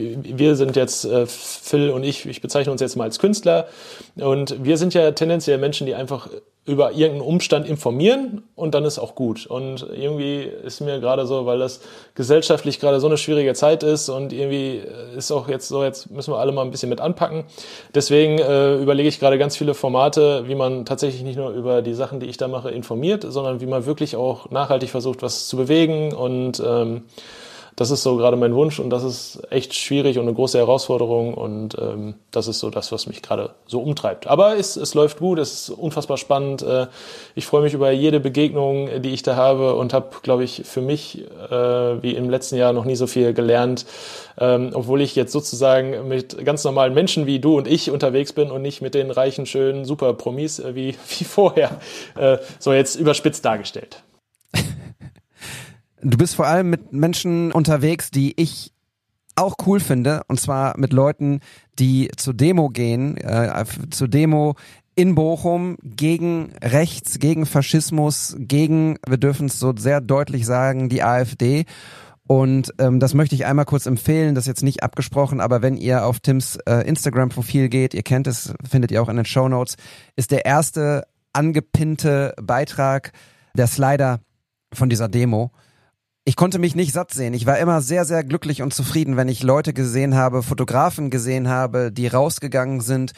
wir 0.02 0.56
sind 0.56 0.76
jetzt, 0.76 1.06
äh, 1.06 1.26
Phil 1.26 1.90
und 1.90 2.04
ich, 2.04 2.26
ich 2.26 2.42
bezeichne 2.42 2.72
uns 2.72 2.82
jetzt 2.82 2.96
mal 2.96 3.06
als 3.06 3.20
Künstler. 3.20 3.68
Und 4.16 4.64
wir 4.64 4.78
sind 4.78 4.94
ja 4.94 5.12
tendenziell 5.12 5.58
Menschen, 5.58 5.86
die 5.86 5.96
einfach 5.96 6.30
über 6.66 6.92
irgendeinen 6.94 7.22
Umstand 7.22 7.68
informieren 7.68 8.44
und 8.56 8.74
dann 8.74 8.86
ist 8.86 8.98
auch 8.98 9.16
gut. 9.16 9.46
Und 9.46 9.86
irgendwie 9.94 10.44
ist 10.44 10.80
mir 10.80 11.02
gerade 11.02 11.26
so, 11.28 11.46
weil 11.46 11.60
das 11.60 11.82
gesellschaftlich 12.16 12.80
gerade 12.80 13.02
so 13.02 13.08
eine 13.08 13.18
schwierige 13.18 13.54
Zeit 13.54 13.84
ist 13.84 14.08
und 14.08 14.32
irgendwie 14.32 14.82
ist 15.18 15.30
auch 15.32 15.50
jetzt 15.50 15.68
so, 15.68 15.84
jetzt 15.84 16.10
müssen 16.10 16.32
wir 16.32 16.38
alle 16.38 16.54
mal 16.54 16.62
ein 16.62 16.72
bisschen 16.72 16.90
mit 16.90 17.02
anpacken. 17.02 17.44
Deswegen 17.94 18.40
äh, 18.40 18.76
überlege 18.76 19.10
ich 19.10 19.20
gerade 19.20 19.38
ganz 19.38 19.58
viele 19.58 19.74
Formate, 19.74 20.48
wie 20.48 20.56
man 20.56 20.86
tatsächlich 20.86 21.24
nicht 21.24 21.36
nur 21.36 21.50
über 21.50 21.82
die 21.82 21.94
Sachen, 21.94 22.22
die 22.22 22.28
ich 22.28 22.38
da 22.38 22.48
mache, 22.48 22.72
informiert, 22.72 23.26
sondern 23.28 23.60
wie 23.60 23.66
man 23.66 23.86
wirklich 23.86 24.16
auch 24.16 24.50
nachhaltig 24.50 24.90
versucht, 24.90 25.22
was 25.22 25.50
zu 25.50 25.58
bewegen 25.58 26.14
und 26.14 26.64
ähm, 26.66 27.04
das 27.76 27.90
ist 27.90 28.04
so 28.04 28.18
gerade 28.18 28.38
mein 28.38 28.54
Wunsch 28.54 28.80
und 28.80 28.90
das 28.90 29.04
ist 29.04 29.42
echt 29.50 29.74
schwierig 29.74 30.18
und 30.20 30.24
eine 30.24 30.34
große 30.34 30.58
Herausforderung 30.58 31.34
und 31.34 31.76
ähm, 31.80 32.16
das 32.32 32.48
ist 32.48 32.60
so 32.60 32.70
das, 32.70 32.92
was 32.92 33.08
mich 33.08 33.22
gerade 33.22 33.52
so 33.66 33.82
umtreibt. 33.82 34.28
Aber 34.28 34.58
es, 34.58 34.76
es 34.76 34.94
läuft 34.94 35.20
gut, 35.20 35.40
es 35.40 35.54
ist 35.54 35.70
unfassbar 35.70 36.18
spannend. 36.18 36.62
Äh, 36.62 36.88
ich 37.36 37.46
freue 37.46 37.64
mich 37.64 37.74
über 37.74 37.92
jede 37.92 38.20
Begegnung, 38.20 39.02
die 39.02 39.10
ich 39.10 39.24
da 39.24 39.36
habe 39.36 39.76
und 39.76 39.94
habe, 39.94 40.10
glaube 40.22 40.44
ich, 40.44 40.64
für 40.66 40.82
mich 40.82 41.24
äh, 41.50 42.04
wie 42.04 42.16
im 42.16 42.30
letzten 42.30 42.58
Jahr 42.58 42.74
noch 42.74 42.86
nie 42.86 42.96
so 42.96 43.08
viel 43.08 43.34
gelernt, 43.34 43.86
ähm, 44.40 44.72
obwohl 44.74 45.02
ich 45.02 45.16
jetzt 45.16 45.32
sozusagen 45.32 46.08
mit 46.08 46.46
ganz 46.46 46.64
normalen 46.64 46.94
Menschen 46.94 47.26
wie 47.26 47.40
du 47.40 47.58
und 47.58 47.68
ich 47.68 47.90
unterwegs 47.90 48.34
bin 48.34 48.52
und 48.52 48.62
nicht 48.62 48.82
mit 48.82 48.94
den 48.94 49.10
reichen, 49.10 49.46
schönen, 49.46 49.86
super 49.86 50.14
Promis 50.14 50.60
äh, 50.60 50.76
wie, 50.76 50.96
wie 51.18 51.24
vorher, 51.24 51.80
äh, 52.18 52.38
so 52.60 52.72
jetzt 52.72 52.96
überspitzt 52.96 53.44
dargestellt. 53.44 54.04
Du 56.04 56.18
bist 56.18 56.36
vor 56.36 56.48
allem 56.48 56.70
mit 56.70 56.92
Menschen 56.92 57.52
unterwegs, 57.52 58.12
die 58.12 58.34
ich 58.36 58.74
auch 59.36 59.56
cool 59.66 59.80
finde, 59.80 60.22
und 60.28 60.40
zwar 60.40 60.78
mit 60.78 60.94
Leuten, 60.94 61.40
die 61.80 62.12
zur 62.18 62.34
Demo 62.34 62.70
gehen, 62.70 63.18
äh, 63.18 63.66
zur 63.90 64.08
Demo 64.08 64.56
in 64.96 65.16
Bochum 65.16 65.78
gegen 65.82 66.54
Rechts, 66.62 67.20
gegen 67.20 67.46
Faschismus, 67.46 68.36
gegen, 68.38 68.98
wir 69.08 69.18
dürfen 69.18 69.48
es 69.48 69.60
so 69.60 69.74
sehr 69.76 70.02
deutlich 70.02 70.46
sagen, 70.46 70.90
die 70.90 71.04
AfD. 71.04 71.66
Und 72.28 72.74
ähm, 72.80 73.00
das 73.00 73.14
möchte 73.14 73.36
ich 73.36 73.46
einmal 73.46 73.66
kurz 73.66 73.86
empfehlen, 73.86 74.36
das 74.36 74.44
ist 74.44 74.50
jetzt 74.50 74.64
nicht 74.64 74.84
abgesprochen, 74.84 75.42
aber 75.42 75.62
wenn 75.62 75.76
ihr 75.76 76.06
auf 76.06 76.20
Tims 76.20 76.58
äh, 76.68 76.88
Instagram-Profil 76.88 77.70
geht, 77.70 77.94
ihr 77.94 78.04
kennt 78.04 78.28
es, 78.28 78.54
findet 78.70 78.92
ihr 78.92 79.02
auch 79.02 79.10
in 79.10 79.18
den 79.18 79.26
Show 79.26 79.50
Notes, 79.50 79.76
ist 80.16 80.32
der 80.32 80.46
erste 80.46 81.06
angepinnte 81.34 82.34
Beitrag 82.42 83.12
der 83.56 83.68
Slider 83.68 84.20
von 84.74 84.90
dieser 84.90 85.10
Demo 85.10 85.52
ich 86.26 86.36
konnte 86.36 86.60
mich 86.60 86.76
nicht 86.76 86.94
satt 86.94 87.12
sehen. 87.12 87.34
Ich 87.34 87.46
war 87.46 87.58
immer 87.58 87.82
sehr, 87.82 88.06
sehr 88.06 88.24
glücklich 88.24 88.62
und 88.62 88.74
zufrieden, 88.74 89.18
wenn 89.18 89.28
ich 89.28 89.44
Leute 89.44 89.74
gesehen 89.74 90.16
habe, 90.16 90.42
Fotografen 90.42 91.10
gesehen 91.10 91.50
habe, 91.50 91.92
die 91.92 92.08
rausgegangen 92.08 92.80
sind, 92.80 93.12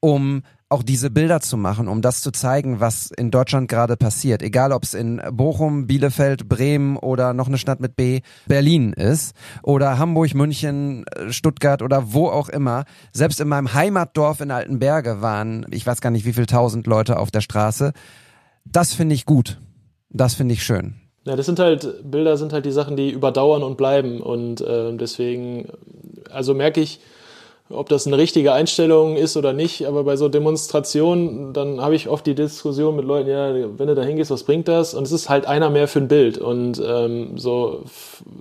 um 0.00 0.42
auch 0.68 0.82
diese 0.84 1.10
Bilder 1.10 1.40
zu 1.40 1.56
machen, 1.56 1.88
um 1.88 2.00
das 2.00 2.20
zu 2.20 2.30
zeigen, 2.30 2.78
was 2.78 3.10
in 3.10 3.32
Deutschland 3.32 3.68
gerade 3.68 3.96
passiert. 3.96 4.40
Egal, 4.40 4.72
ob 4.72 4.84
es 4.84 4.94
in 4.94 5.20
Bochum, 5.32 5.88
Bielefeld, 5.88 6.48
Bremen 6.48 6.96
oder 6.96 7.34
noch 7.34 7.48
eine 7.48 7.58
Stadt 7.58 7.80
mit 7.80 7.96
B, 7.96 8.20
Berlin 8.46 8.92
ist 8.92 9.34
oder 9.62 9.98
Hamburg, 9.98 10.32
München, 10.34 11.04
Stuttgart 11.30 11.82
oder 11.82 12.12
wo 12.12 12.28
auch 12.28 12.48
immer. 12.48 12.84
Selbst 13.12 13.40
in 13.40 13.48
meinem 13.48 13.74
Heimatdorf 13.74 14.40
in 14.40 14.52
Altenberge 14.52 15.20
waren, 15.20 15.66
ich 15.70 15.86
weiß 15.86 16.00
gar 16.00 16.10
nicht, 16.10 16.24
wie 16.24 16.34
viel 16.34 16.46
tausend 16.46 16.86
Leute 16.86 17.18
auf 17.18 17.32
der 17.32 17.40
Straße. 17.40 17.92
Das 18.64 18.94
finde 18.94 19.16
ich 19.16 19.26
gut. 19.26 19.60
Das 20.08 20.34
finde 20.34 20.54
ich 20.54 20.62
schön. 20.62 20.94
Ja, 21.30 21.36
das 21.36 21.46
sind 21.46 21.60
halt, 21.60 22.10
Bilder 22.10 22.36
sind 22.36 22.52
halt 22.52 22.66
die 22.66 22.72
Sachen, 22.72 22.96
die 22.96 23.08
überdauern 23.08 23.62
und 23.62 23.76
bleiben. 23.76 24.20
Und 24.20 24.60
äh, 24.62 24.92
deswegen, 24.94 25.68
also 26.28 26.54
merke 26.54 26.80
ich, 26.80 26.98
ob 27.68 27.88
das 27.88 28.08
eine 28.08 28.18
richtige 28.18 28.52
Einstellung 28.52 29.14
ist 29.14 29.36
oder 29.36 29.52
nicht, 29.52 29.86
aber 29.86 30.02
bei 30.02 30.16
so 30.16 30.28
Demonstrationen, 30.28 31.52
dann 31.52 31.80
habe 31.80 31.94
ich 31.94 32.08
oft 32.08 32.26
die 32.26 32.34
Diskussion 32.34 32.96
mit 32.96 33.04
Leuten, 33.04 33.30
ja, 33.30 33.54
wenn 33.78 33.86
du 33.86 33.94
da 33.94 34.02
hingehst, 34.02 34.32
was 34.32 34.42
bringt 34.42 34.66
das? 34.66 34.92
Und 34.92 35.04
es 35.04 35.12
ist 35.12 35.28
halt 35.28 35.46
einer 35.46 35.70
mehr 35.70 35.86
für 35.86 36.00
ein 36.00 36.08
Bild. 36.08 36.36
Und 36.36 36.82
ähm, 36.84 37.38
so, 37.38 37.84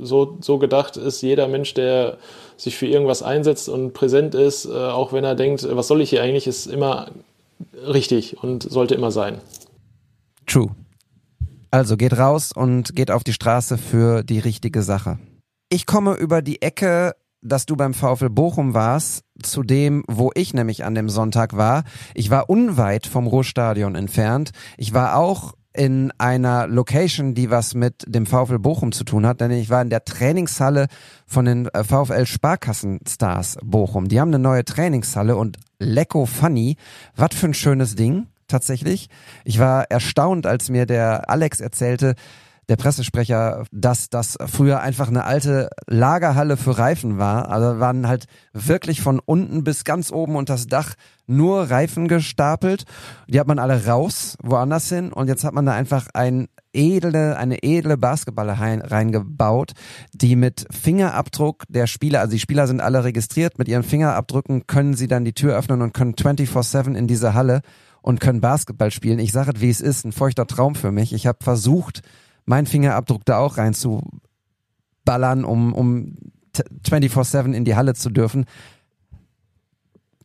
so, 0.02 0.38
so 0.42 0.58
gedacht 0.58 0.98
ist 0.98 1.22
jeder 1.22 1.48
Mensch, 1.48 1.76
der 1.76 2.18
sich 2.58 2.76
für 2.76 2.88
irgendwas 2.88 3.22
einsetzt 3.22 3.70
und 3.70 3.94
präsent 3.94 4.34
ist, 4.34 4.66
äh, 4.66 4.72
auch 4.74 5.14
wenn 5.14 5.24
er 5.24 5.36
denkt, 5.36 5.64
was 5.70 5.88
soll 5.88 6.02
ich 6.02 6.10
hier 6.10 6.24
eigentlich, 6.24 6.48
ist 6.48 6.66
immer 6.66 7.10
richtig 7.86 8.42
und 8.42 8.64
sollte 8.64 8.96
immer 8.96 9.12
sein. 9.12 9.42
True. 10.48 10.72
Also 11.72 11.98
geht 11.98 12.18
raus 12.18 12.52
und 12.52 12.96
geht 12.96 13.12
auf 13.12 13.24
die 13.24 13.34
Straße 13.34 13.78
für 13.78 14.24
die 14.24 14.40
richtige 14.40 14.82
Sache. 14.82 15.20
Ich 15.70 15.86
komme 15.86 16.16
über 16.16 16.42
die 16.42 16.62
Ecke, 16.62 17.14
dass 17.42 17.66
du 17.66 17.76
beim 17.76 17.94
VfL 17.94 18.30
Bochum 18.30 18.74
warst, 18.74 19.24
zu 19.42 19.64
dem, 19.64 20.04
wo 20.08 20.32
ich 20.34 20.54
nämlich 20.54 20.84
an 20.84 20.96
dem 20.96 21.10
Sonntag 21.10 21.56
war. 21.56 21.84
Ich 22.16 22.32
war 22.32 22.50
unweit 22.50 23.06
vom 23.06 23.28
Ruhrstadion 23.28 23.96
entfernt. 23.96 24.52
Ich 24.78 24.94
war 24.94 25.16
auch 25.16 25.54
in 25.72 26.12
einer 26.18 26.68
Location, 26.68 27.36
die 27.36 27.52
was 27.52 27.76
mit 27.76 28.04
dem 28.08 28.26
VfL 28.26 28.58
Bochum 28.58 28.92
zu 28.92 29.04
tun 29.04 29.26
hat, 29.26 29.40
denn 29.40 29.52
ich 29.52 29.70
war 29.70 29.82
in 29.82 29.92
der 29.92 30.04
Trainingshalle 30.04 30.88
von 31.28 31.46
den 31.46 31.68
äh, 31.68 31.84
VfL 31.84 32.26
Sparkassen 32.26 33.00
Stars 33.08 33.58
Bochum. 33.64 34.08
Die 34.08 34.20
haben 34.20 34.30
eine 34.30 34.40
neue 34.40 34.66
Trainingshalle 34.66 35.36
und 35.36 35.58
lecko 35.78 36.26
funny. 36.26 36.76
Was 37.16 37.36
für 37.36 37.46
ein 37.46 37.54
schönes 37.54 37.96
Ding 37.96 38.26
tatsächlich. 38.50 39.10
Ich 39.46 39.60
war 39.60 39.90
erstaunt, 39.90 40.46
als 40.46 40.70
mir 40.70 40.86
der 40.86 41.30
Alex 41.30 41.60
erzählte, 41.60 42.16
der 42.70 42.76
Pressesprecher, 42.76 43.66
dass 43.72 44.10
das 44.10 44.38
früher 44.46 44.80
einfach 44.80 45.08
eine 45.08 45.26
alte 45.26 45.70
Lagerhalle 45.88 46.56
für 46.56 46.78
Reifen 46.78 47.18
war. 47.18 47.50
Also 47.50 47.80
waren 47.80 48.08
halt 48.08 48.26
wirklich 48.54 49.02
von 49.02 49.20
unten 49.20 49.64
bis 49.64 49.84
ganz 49.84 50.12
oben 50.12 50.36
und 50.36 50.50
das 50.50 50.68
Dach 50.68 50.94
nur 51.26 51.72
Reifen 51.72 52.08
gestapelt. 52.08 52.84
Die 53.28 53.40
hat 53.40 53.48
man 53.48 53.60
alle 53.60 53.88
raus, 53.88 54.38
woanders 54.42 54.88
hin 54.88 55.12
und 55.12 55.28
jetzt 55.28 55.44
hat 55.44 55.54
man 55.54 55.66
da 55.66 55.74
einfach 55.74 56.08
ein 56.14 56.48
edle, 56.72 57.38
eine 57.38 57.64
edle 57.64 57.98
Basketballer 57.98 58.54
reingebaut, 58.54 59.72
die 60.14 60.36
mit 60.36 60.68
Fingerabdruck 60.70 61.64
der 61.70 61.88
Spieler, 61.88 62.20
also 62.20 62.34
die 62.34 62.40
Spieler 62.40 62.68
sind 62.68 62.82
alle 62.82 63.04
registriert, 63.04 63.58
mit 63.58 63.68
ihren 63.68 63.84
Fingerabdrücken 63.84 64.68
können 64.68 64.94
sie 64.94 65.08
dann 65.08 65.26
die 65.26 65.34
Tür 65.34 65.58
öffnen 65.58 65.82
und 65.82 65.94
können 65.94 66.14
24-7 66.14 66.96
in 66.96 67.08
diese 67.08 67.34
Halle 67.34 67.62
und 68.02 68.20
können 68.20 68.42
Basketball 68.42 68.92
spielen. 68.92 69.20
Ich 69.20 69.32
sage 69.32 69.52
es, 69.56 69.62
wie 69.62 69.70
es 69.70 69.82
ist, 69.82 70.06
ein 70.06 70.12
feuchter 70.12 70.48
Traum 70.48 70.76
für 70.76 70.92
mich. 70.92 71.14
Ich 71.14 71.28
habe 71.28 71.40
versucht, 71.42 72.02
meinen 72.46 72.68
Fingerabdruck 72.68 73.26
da 73.26 73.38
auch 73.38 73.58
reinzuballern, 73.58 75.46
um, 75.46 75.74
um 75.74 76.18
24-7 76.86 77.54
in 77.54 77.66
die 77.66 77.76
Halle 77.76 77.94
zu 77.94 78.10
dürfen. 78.10 78.46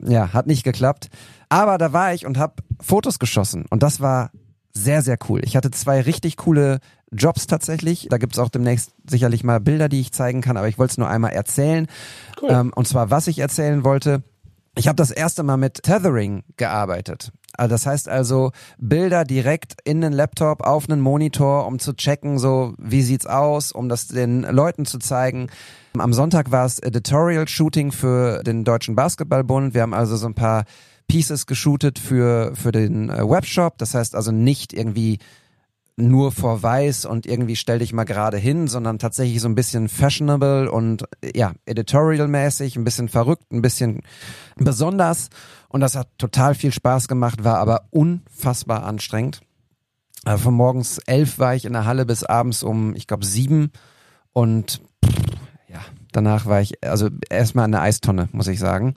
Ja, 0.01 0.33
hat 0.33 0.47
nicht 0.47 0.65
geklappt. 0.65 1.09
Aber 1.49 1.79
da 1.79 1.93
war 1.93 2.15
ich 2.15 2.27
und 2.27 2.39
habe 2.39 2.55
Fotos 2.81 3.19
geschossen 3.19 3.65
und 3.71 3.83
das 3.83 4.01
war 4.01 4.31
sehr, 4.73 5.03
sehr 5.03 5.19
cool. 5.29 5.41
Ich 5.45 5.57
hatte 5.57 5.71
zwei 5.71 6.01
richtig 6.01 6.37
coole 6.37 6.81
Jobs 7.13 7.47
tatsächlich. 7.47 8.09
Da 8.11 8.19
gibt's 8.19 8.39
auch 8.39 8.49
demnächst 8.49 8.93
sicherlich 9.09 9.45
mal 9.45 9.61
Bilder, 9.61 9.89
die 9.89 10.01
ich 10.01 10.13
zeigen 10.13 10.41
kann, 10.41 10.57
aber 10.57 10.69
ich 10.69 10.79
wollte 10.79 10.93
es 10.93 10.99
nur 10.99 11.09
einmal 11.09 11.33
erzählen. 11.33 11.87
Cool. 12.43 12.51
Ähm, 12.51 12.73
und 12.75 12.89
zwar, 12.89 13.11
was 13.11 13.29
ich 13.29 13.39
erzählen 13.39 13.85
wollte. 13.85 14.25
Ich 14.77 14.89
habe 14.89 14.97
das 14.97 15.11
erste 15.11 15.43
Mal 15.43 15.57
mit 15.57 15.83
Tethering 15.83 16.43
gearbeitet. 16.57 17.33
Also 17.57 17.71
das 17.71 17.87
heißt 17.87 18.09
also 18.09 18.51
Bilder 18.79 19.25
direkt 19.25 19.77
in 19.85 20.01
den 20.01 20.13
Laptop 20.13 20.63
auf 20.63 20.89
einen 20.89 21.01
Monitor, 21.01 21.67
um 21.67 21.79
zu 21.79 21.95
checken, 21.95 22.39
so 22.39 22.75
wie 22.79 23.03
sieht's 23.03 23.27
aus, 23.27 23.71
um 23.71 23.89
das 23.89 24.09
den 24.09 24.43
Leuten 24.43 24.85
zu 24.85 24.99
zeigen. 24.99 25.49
Am 25.97 26.13
Sonntag 26.13 26.51
war 26.51 26.67
es 26.67 26.81
Editorial 26.81 27.47
Shooting 27.47 27.93
für 27.93 28.43
den 28.43 28.65
Deutschen 28.65 28.97
Basketballbund. 28.97 29.75
Wir 29.75 29.83
haben 29.83 29.95
also 29.95 30.17
so 30.17 30.27
ein 30.27 30.35
paar 30.35 30.65
Pieces 31.07 31.47
geshootet 31.47 32.01
für 32.01 32.53
für 32.57 32.73
den 32.73 33.11
äh, 33.11 33.29
Webshop. 33.29 33.79
Das 33.79 33.95
heißt 33.95 34.17
also 34.17 34.33
nicht 34.33 34.73
irgendwie 34.73 35.21
nur 35.97 36.33
vor 36.33 36.63
weiß 36.63 37.05
und 37.05 37.27
irgendwie 37.27 37.57
stell 37.57 37.79
dich 37.79 37.93
mal 37.93 38.05
gerade 38.05 38.37
hin, 38.37 38.67
sondern 38.67 38.99
tatsächlich 38.99 39.41
so 39.41 39.49
ein 39.49 39.55
bisschen 39.55 39.89
fashionable 39.89 40.71
und 40.71 41.05
ja, 41.35 41.53
editorial-mäßig, 41.67 42.77
ein 42.77 42.85
bisschen 42.85 43.09
verrückt, 43.09 43.53
ein 43.53 43.63
bisschen 43.63 44.01
besonders. 44.57 45.31
Und 45.69 45.81
das 45.81 45.95
hat 45.95 46.09
total 46.19 46.55
viel 46.55 46.73
Spaß 46.73 47.07
gemacht, 47.07 47.45
war 47.45 47.59
aber 47.59 47.87
unfassbar 47.91 48.85
anstrengend. 48.85 49.41
Also 50.25 50.45
von 50.45 50.55
morgens 50.55 50.99
elf 51.07 51.39
war 51.39 51.55
ich 51.55 51.65
in 51.65 51.75
der 51.75 51.85
Halle 51.85 52.07
bis 52.07 52.25
abends 52.25 52.63
um, 52.63 52.97
ich 52.97 53.07
glaube, 53.07 53.25
sieben. 53.25 53.71
Und 54.33 54.83
ja, 55.69 55.81
danach 56.13 56.47
war 56.47 56.61
ich, 56.61 56.83
also 56.83 57.09
erstmal 57.29 57.67
in 57.67 57.73
der 57.73 57.83
Eistonne, 57.83 58.29
muss 58.33 58.49
ich 58.49 58.59
sagen. 58.59 58.95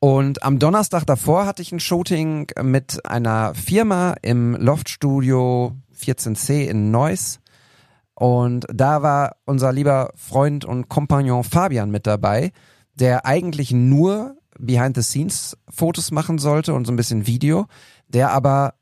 Und 0.00 0.42
am 0.42 0.58
Donnerstag 0.58 1.06
davor 1.06 1.46
hatte 1.46 1.62
ich 1.62 1.72
ein 1.72 1.80
Shooting 1.80 2.48
mit 2.62 3.06
einer 3.06 3.54
Firma 3.54 4.14
im 4.20 4.54
Loftstudio 4.56 5.76
14C 6.04 6.66
in 6.66 6.90
Neuss. 6.90 7.40
Und 8.14 8.66
da 8.72 9.02
war 9.02 9.36
unser 9.44 9.72
lieber 9.72 10.12
Freund 10.14 10.64
und 10.64 10.88
Kompagnon 10.88 11.44
Fabian 11.44 11.90
mit 11.90 12.06
dabei, 12.06 12.52
der 12.94 13.26
eigentlich 13.26 13.72
nur 13.72 14.36
Behind-the-Scenes-Fotos 14.58 16.12
machen 16.12 16.38
sollte 16.38 16.74
und 16.74 16.86
so 16.86 16.92
ein 16.92 16.96
bisschen 16.96 17.26
Video, 17.26 17.66
der 18.08 18.30
aber 18.30 18.74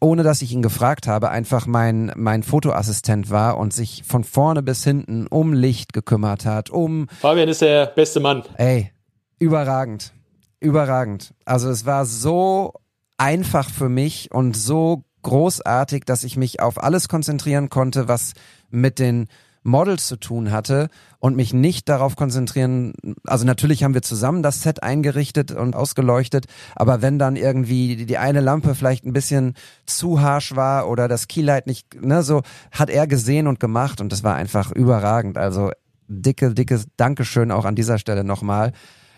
ohne 0.00 0.22
dass 0.22 0.42
ich 0.42 0.52
ihn 0.52 0.60
gefragt 0.60 1.06
habe, 1.06 1.30
einfach 1.30 1.66
mein, 1.66 2.12
mein 2.16 2.42
Fotoassistent 2.42 3.30
war 3.30 3.56
und 3.56 3.72
sich 3.72 4.02
von 4.04 4.22
vorne 4.22 4.62
bis 4.62 4.84
hinten 4.84 5.26
um 5.26 5.54
Licht 5.54 5.94
gekümmert 5.94 6.44
hat, 6.44 6.68
um. 6.68 7.06
Fabian 7.20 7.48
ist 7.48 7.62
der 7.62 7.86
beste 7.86 8.20
Mann. 8.20 8.42
Ey, 8.58 8.92
überragend. 9.38 10.12
Überragend. 10.60 11.32
Also 11.46 11.70
es 11.70 11.86
war 11.86 12.04
so 12.04 12.74
einfach 13.16 13.70
für 13.70 13.88
mich 13.88 14.30
und 14.30 14.56
so 14.56 15.04
großartig, 15.24 16.04
dass 16.04 16.22
ich 16.22 16.36
mich 16.36 16.60
auf 16.60 16.82
alles 16.82 17.08
konzentrieren 17.08 17.68
konnte, 17.68 18.06
was 18.06 18.34
mit 18.70 19.00
den 19.00 19.26
Models 19.64 20.06
zu 20.06 20.16
tun 20.16 20.52
hatte 20.52 20.90
und 21.18 21.36
mich 21.36 21.54
nicht 21.54 21.88
darauf 21.88 22.16
konzentrieren, 22.16 22.92
also 23.26 23.46
natürlich 23.46 23.82
haben 23.82 23.94
wir 23.94 24.02
zusammen 24.02 24.42
das 24.42 24.62
Set 24.62 24.82
eingerichtet 24.82 25.52
und 25.52 25.74
ausgeleuchtet, 25.74 26.44
aber 26.76 27.00
wenn 27.00 27.18
dann 27.18 27.34
irgendwie 27.34 28.04
die 28.04 28.18
eine 28.18 28.40
Lampe 28.40 28.74
vielleicht 28.74 29.04
ein 29.06 29.14
bisschen 29.14 29.54
zu 29.86 30.20
harsch 30.20 30.54
war 30.54 30.88
oder 30.88 31.08
das 31.08 31.28
Keylight 31.28 31.66
nicht, 31.66 32.00
ne, 32.00 32.22
so 32.22 32.42
hat 32.70 32.90
er 32.90 33.06
gesehen 33.06 33.46
und 33.46 33.58
gemacht 33.58 34.02
und 34.02 34.12
das 34.12 34.22
war 34.22 34.34
einfach 34.34 34.70
überragend. 34.70 35.38
Also 35.38 35.70
dicke, 36.08 36.52
dickes 36.52 36.86
Dankeschön 36.98 37.50
auch 37.50 37.64
an 37.64 37.74
dieser 37.74 37.98
Stelle 37.98 38.22
nochmal. 38.22 38.72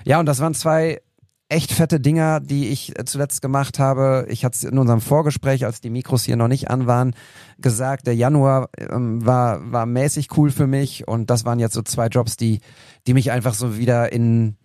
Ja, 0.05 0.21
und 0.21 0.27
das 0.27 0.39
waren 0.39 0.55
zwei 0.55 1.01
echt 1.49 1.73
fette 1.73 2.01
Dinger, 2.01 2.41
die 2.41 2.69
ich 2.69 2.99
äh, 2.99 3.05
zuletzt 3.05 3.41
gemacht 3.43 3.79
habe. 3.79 4.27
Ich 4.29 4.45
hatte 4.45 4.57
es 4.57 4.65
in 4.65 4.79
unserem 4.79 5.01
Vorgespräch, 5.01 5.65
als 5.65 5.81
die 5.81 5.91
Mikros 5.91 6.25
hier 6.25 6.37
noch 6.37 6.49
nicht 6.49 6.71
an 6.71 6.87
waren, 6.87 7.15
gesagt, 7.59 8.07
der 8.07 8.17
Januar 8.17 8.69
ähm, 8.79 9.25
war, 9.25 9.71
war 9.71 9.87
mäßig 9.87 10.37
cool 10.37 10.51
für 10.51 10.67
mich 10.67 11.07
und 11.07 11.31
das 11.31 11.45
waren 11.45 11.59
jetzt 11.61 11.75
so 11.75 11.83
zwei 11.83 12.09
Jobs, 12.09 12.37
die, 12.37 12.61
die 13.07 13.15
mich 13.15 13.31
einfach 13.31 13.55
so 13.55 13.79
wieder 13.79 14.13
in, 14.13 14.57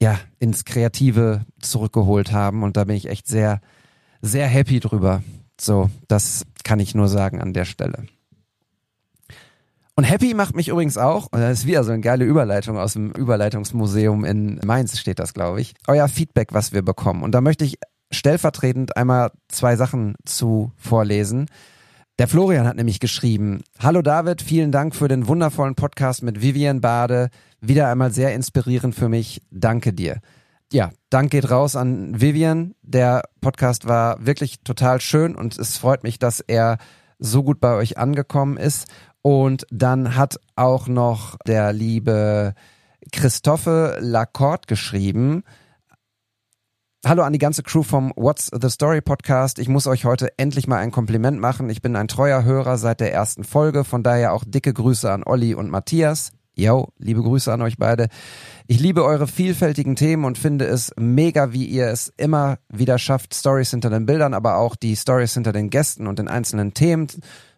ja, 0.00 0.18
ins 0.38 0.64
Kreative 0.64 1.46
zurückgeholt 1.60 2.32
haben 2.32 2.62
und 2.62 2.76
da 2.76 2.84
bin 2.84 2.96
ich 2.96 3.08
echt 3.08 3.26
sehr, 3.26 3.60
sehr 4.20 4.46
happy 4.46 4.80
drüber. 4.80 5.22
So, 5.58 5.90
das 6.08 6.44
kann 6.64 6.80
ich 6.80 6.94
nur 6.94 7.08
sagen 7.08 7.40
an 7.40 7.52
der 7.52 7.64
Stelle. 7.64 8.04
Und 10.00 10.04
happy 10.04 10.32
macht 10.32 10.56
mich 10.56 10.68
übrigens 10.68 10.96
auch, 10.96 11.26
und 11.30 11.42
das 11.42 11.58
ist 11.58 11.66
wieder 11.66 11.84
so 11.84 11.92
eine 11.92 12.00
geile 12.00 12.24
Überleitung 12.24 12.78
aus 12.78 12.94
dem 12.94 13.10
Überleitungsmuseum 13.10 14.24
in 14.24 14.58
Mainz 14.64 14.98
steht 14.98 15.18
das, 15.18 15.34
glaube 15.34 15.60
ich, 15.60 15.74
euer 15.86 16.08
Feedback, 16.08 16.54
was 16.54 16.72
wir 16.72 16.80
bekommen. 16.80 17.22
Und 17.22 17.32
da 17.32 17.42
möchte 17.42 17.66
ich 17.66 17.76
stellvertretend 18.10 18.96
einmal 18.96 19.30
zwei 19.48 19.76
Sachen 19.76 20.14
zu 20.24 20.72
vorlesen. 20.78 21.48
Der 22.18 22.28
Florian 22.28 22.66
hat 22.66 22.76
nämlich 22.76 22.98
geschrieben, 22.98 23.60
Hallo 23.78 24.00
David, 24.00 24.40
vielen 24.40 24.72
Dank 24.72 24.96
für 24.96 25.06
den 25.06 25.28
wundervollen 25.28 25.74
Podcast 25.74 26.22
mit 26.22 26.40
Vivian 26.40 26.80
Bade. 26.80 27.28
Wieder 27.60 27.90
einmal 27.90 28.10
sehr 28.10 28.34
inspirierend 28.34 28.94
für 28.94 29.10
mich. 29.10 29.42
Danke 29.50 29.92
dir. 29.92 30.20
Ja, 30.72 30.92
Dank 31.10 31.30
geht 31.30 31.50
raus 31.50 31.76
an 31.76 32.18
Vivian. 32.18 32.74
Der 32.80 33.24
Podcast 33.42 33.86
war 33.86 34.24
wirklich 34.24 34.62
total 34.64 35.02
schön 35.02 35.34
und 35.34 35.58
es 35.58 35.76
freut 35.76 36.04
mich, 36.04 36.18
dass 36.18 36.40
er 36.40 36.78
so 37.18 37.42
gut 37.42 37.60
bei 37.60 37.74
euch 37.74 37.98
angekommen 37.98 38.56
ist. 38.56 38.86
Und 39.22 39.66
dann 39.70 40.16
hat 40.16 40.40
auch 40.56 40.88
noch 40.88 41.36
der 41.46 41.72
liebe 41.72 42.54
Christophe 43.12 43.98
Lacorte 44.00 44.66
geschrieben. 44.66 45.42
Hallo 47.04 47.22
an 47.22 47.32
die 47.32 47.38
ganze 47.38 47.62
Crew 47.62 47.82
vom 47.82 48.12
What's 48.16 48.50
the 48.52 48.68
Story 48.68 49.00
Podcast. 49.00 49.58
Ich 49.58 49.68
muss 49.68 49.86
euch 49.86 50.04
heute 50.04 50.38
endlich 50.38 50.68
mal 50.68 50.78
ein 50.78 50.90
Kompliment 50.90 51.40
machen. 51.40 51.70
Ich 51.70 51.80
bin 51.82 51.96
ein 51.96 52.08
treuer 52.08 52.44
Hörer 52.44 52.76
seit 52.78 53.00
der 53.00 53.12
ersten 53.12 53.44
Folge, 53.44 53.84
von 53.84 54.02
daher 54.02 54.32
auch 54.32 54.44
dicke 54.46 54.72
Grüße 54.72 55.10
an 55.10 55.24
Olli 55.24 55.54
und 55.54 55.70
Matthias. 55.70 56.32
Yo, 56.54 56.88
liebe 56.98 57.22
Grüße 57.22 57.50
an 57.50 57.62
euch 57.62 57.78
beide. 57.78 58.08
Ich 58.66 58.80
liebe 58.80 59.04
eure 59.04 59.26
vielfältigen 59.26 59.96
Themen 59.96 60.26
und 60.26 60.36
finde 60.36 60.66
es 60.66 60.92
mega, 60.98 61.52
wie 61.52 61.64
ihr 61.64 61.86
es 61.86 62.12
immer 62.18 62.58
wieder 62.68 62.98
schafft, 62.98 63.34
Stories 63.34 63.70
hinter 63.70 63.88
den 63.88 64.04
Bildern, 64.04 64.34
aber 64.34 64.56
auch 64.56 64.76
die 64.76 64.94
Stories 64.94 65.32
hinter 65.32 65.52
den 65.52 65.70
Gästen 65.70 66.06
und 66.06 66.18
den 66.18 66.28
einzelnen 66.28 66.74
Themen 66.74 67.06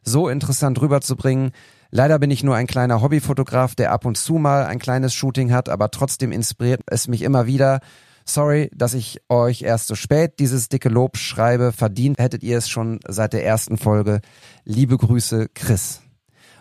so 0.03 0.29
interessant 0.29 0.81
rüberzubringen. 0.81 1.53
Leider 1.91 2.19
bin 2.19 2.31
ich 2.31 2.43
nur 2.43 2.57
ein 2.57 2.67
kleiner 2.67 3.03
Hobbyfotograf, 3.03 3.75
der 3.75 3.93
ab 3.93 4.05
und 4.05 4.17
zu 4.17 4.35
mal 4.35 4.65
ein 4.65 4.79
kleines 4.79 5.15
Shooting 5.15 5.53
hat, 5.53 5.69
aber 5.69 5.91
trotzdem 5.91 6.33
inspiriert 6.33 6.81
es 6.87 7.09
mich 7.09 7.23
immer 7.23 7.47
wieder. 7.47 7.81
Sorry, 8.25 8.71
dass 8.75 8.95
ich 8.95 9.21
euch 9.29 9.63
erst 9.63 9.89
so 9.89 9.95
spät 9.95 10.39
dieses 10.39 10.69
dicke 10.69 10.89
Lob 10.89 11.17
schreibe. 11.17 11.73
Verdient 11.73 12.19
hättet 12.19 12.43
ihr 12.43 12.57
es 12.57 12.69
schon 12.69 13.01
seit 13.07 13.33
der 13.33 13.45
ersten 13.45 13.77
Folge. 13.77 14.21
Liebe 14.65 14.97
Grüße, 14.97 15.49
Chris. 15.55 16.01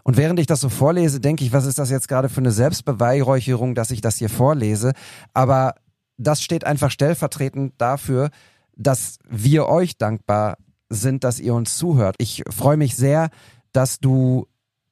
Und 0.03 0.17
während 0.17 0.39
ich 0.39 0.47
das 0.47 0.61
so 0.61 0.69
vorlese, 0.69 1.19
denke 1.19 1.45
ich, 1.45 1.53
was 1.53 1.65
ist 1.65 1.77
das 1.77 1.91
jetzt 1.91 2.07
gerade 2.07 2.29
für 2.29 2.41
eine 2.41 2.51
Selbstbeweihräucherung, 2.51 3.75
dass 3.75 3.91
ich 3.91 4.01
das 4.01 4.17
hier 4.17 4.29
vorlese? 4.29 4.93
Aber 5.33 5.75
das 6.17 6.41
steht 6.41 6.65
einfach 6.65 6.91
stellvertretend 6.91 7.73
dafür, 7.77 8.29
dass 8.75 9.19
wir 9.29 9.67
euch 9.67 9.97
dankbar 9.97 10.57
sind, 10.91 11.23
dass 11.23 11.39
ihr 11.39 11.53
uns 11.53 11.77
zuhört. 11.77 12.15
Ich 12.19 12.43
freue 12.49 12.77
mich 12.77 12.95
sehr, 12.95 13.29
dass 13.73 13.99
du 13.99 14.47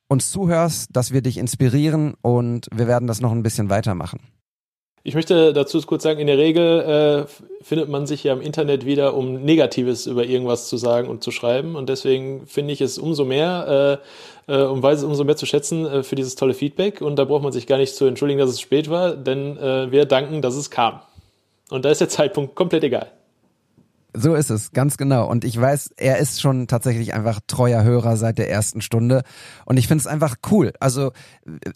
uns 0.08 0.32
zuhörst, 0.32 0.90
dass 0.96 1.14
wir 1.14 1.22
dich 1.22 1.38
inspirieren 1.38 2.16
und 2.22 2.68
wir 2.74 2.88
werden 2.88 3.08
das 3.08 3.22
noch 3.22 3.32
ein 3.32 3.44
bisschen 3.44 3.70
weitermachen. 3.70 4.20
Ich 5.04 5.16
möchte 5.16 5.54
dazu 5.54 5.80
kurz 5.82 6.04
sagen, 6.04 6.20
in 6.20 6.28
der 6.28 6.38
Regel 6.38 7.26
äh, 7.30 7.64
findet 7.64 7.88
man 7.88 8.06
sich 8.06 8.24
ja 8.26 8.34
im 8.34 8.42
Internet 8.42 8.86
wieder, 8.86 9.16
um 9.16 9.42
Negatives 9.44 10.08
über 10.08 10.26
irgendwas 10.26 10.68
zu 10.68 10.76
sagen 10.76 11.08
und 11.08 11.24
zu 11.24 11.32
schreiben. 11.32 11.76
Und 11.76 11.88
deswegen 11.88 12.46
finde 12.48 12.74
ich 12.74 12.82
es 12.82 12.98
umso 12.98 13.24
mehr 13.24 14.02
äh, 14.48 14.54
äh, 14.54 14.66
und 14.66 14.84
weiß 14.84 15.00
es 15.00 15.04
umso 15.06 15.24
mehr 15.24 15.38
zu 15.38 15.46
schätzen 15.46 15.86
äh, 15.86 16.04
für 16.04 16.16
dieses 16.16 16.36
tolle 16.36 16.54
Feedback. 16.54 17.00
Und 17.02 17.16
da 17.16 17.24
braucht 17.24 17.44
man 17.44 17.54
sich 17.54 17.66
gar 17.66 17.78
nicht 17.78 17.96
zu 17.96 18.06
entschuldigen, 18.06 18.40
dass 18.40 18.50
es 18.50 18.60
spät 18.60 18.90
war, 18.90 19.16
denn 19.16 19.58
äh, 19.58 19.90
wir 19.90 20.06
danken, 20.06 20.42
dass 20.42 20.56
es 20.56 20.70
kam. 20.70 21.00
Und 21.70 21.86
da 21.86 21.92
ist 21.92 22.02
der 22.02 22.10
Zeitpunkt 22.10 22.56
komplett 22.56 22.84
egal. 22.84 23.10
So 24.16 24.34
ist 24.34 24.50
es, 24.50 24.72
ganz 24.72 24.98
genau. 24.98 25.30
Und 25.30 25.46
ich 25.46 25.60
weiß, 25.60 25.92
er 25.98 26.18
ist 26.18 26.42
schon 26.42 26.68
tatsächlich 26.68 27.14
einfach 27.14 27.40
treuer 27.46 27.84
Hörer 27.84 28.18
seit 28.18 28.40
der 28.40 28.50
ersten 28.50 28.82
Stunde. 28.82 29.22
Und 29.66 29.78
ich 29.78 29.88
finde 29.88 30.02
es 30.02 30.08
einfach 30.08 30.38
cool. 30.50 30.74
Also 30.80 31.12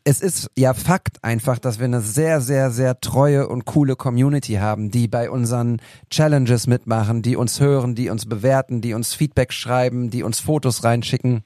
es 0.04 0.20
ist 0.20 0.50
ja 0.58 0.74
Fakt 0.74 1.24
einfach, 1.24 1.60
dass 1.60 1.78
wir 1.78 1.86
eine 1.86 2.02
sehr, 2.02 2.42
sehr, 2.42 2.72
sehr 2.72 3.00
treue 3.00 3.48
und 3.48 3.66
coole 3.66 3.96
Community 3.96 4.54
haben, 4.54 4.90
die 4.90 5.08
bei 5.08 5.30
unseren 5.30 5.80
Challenges 6.10 6.66
mitmachen, 6.66 7.22
die 7.22 7.36
uns 7.36 7.60
hören, 7.60 7.94
die 7.94 8.10
uns 8.10 8.26
bewerten, 8.26 8.82
die 8.82 8.96
uns 8.96 9.14
Feedback 9.14 9.54
schreiben, 9.54 10.10
die 10.10 10.24
uns 10.24 10.40
Fotos 10.40 10.84
reinschicken. 10.84 11.44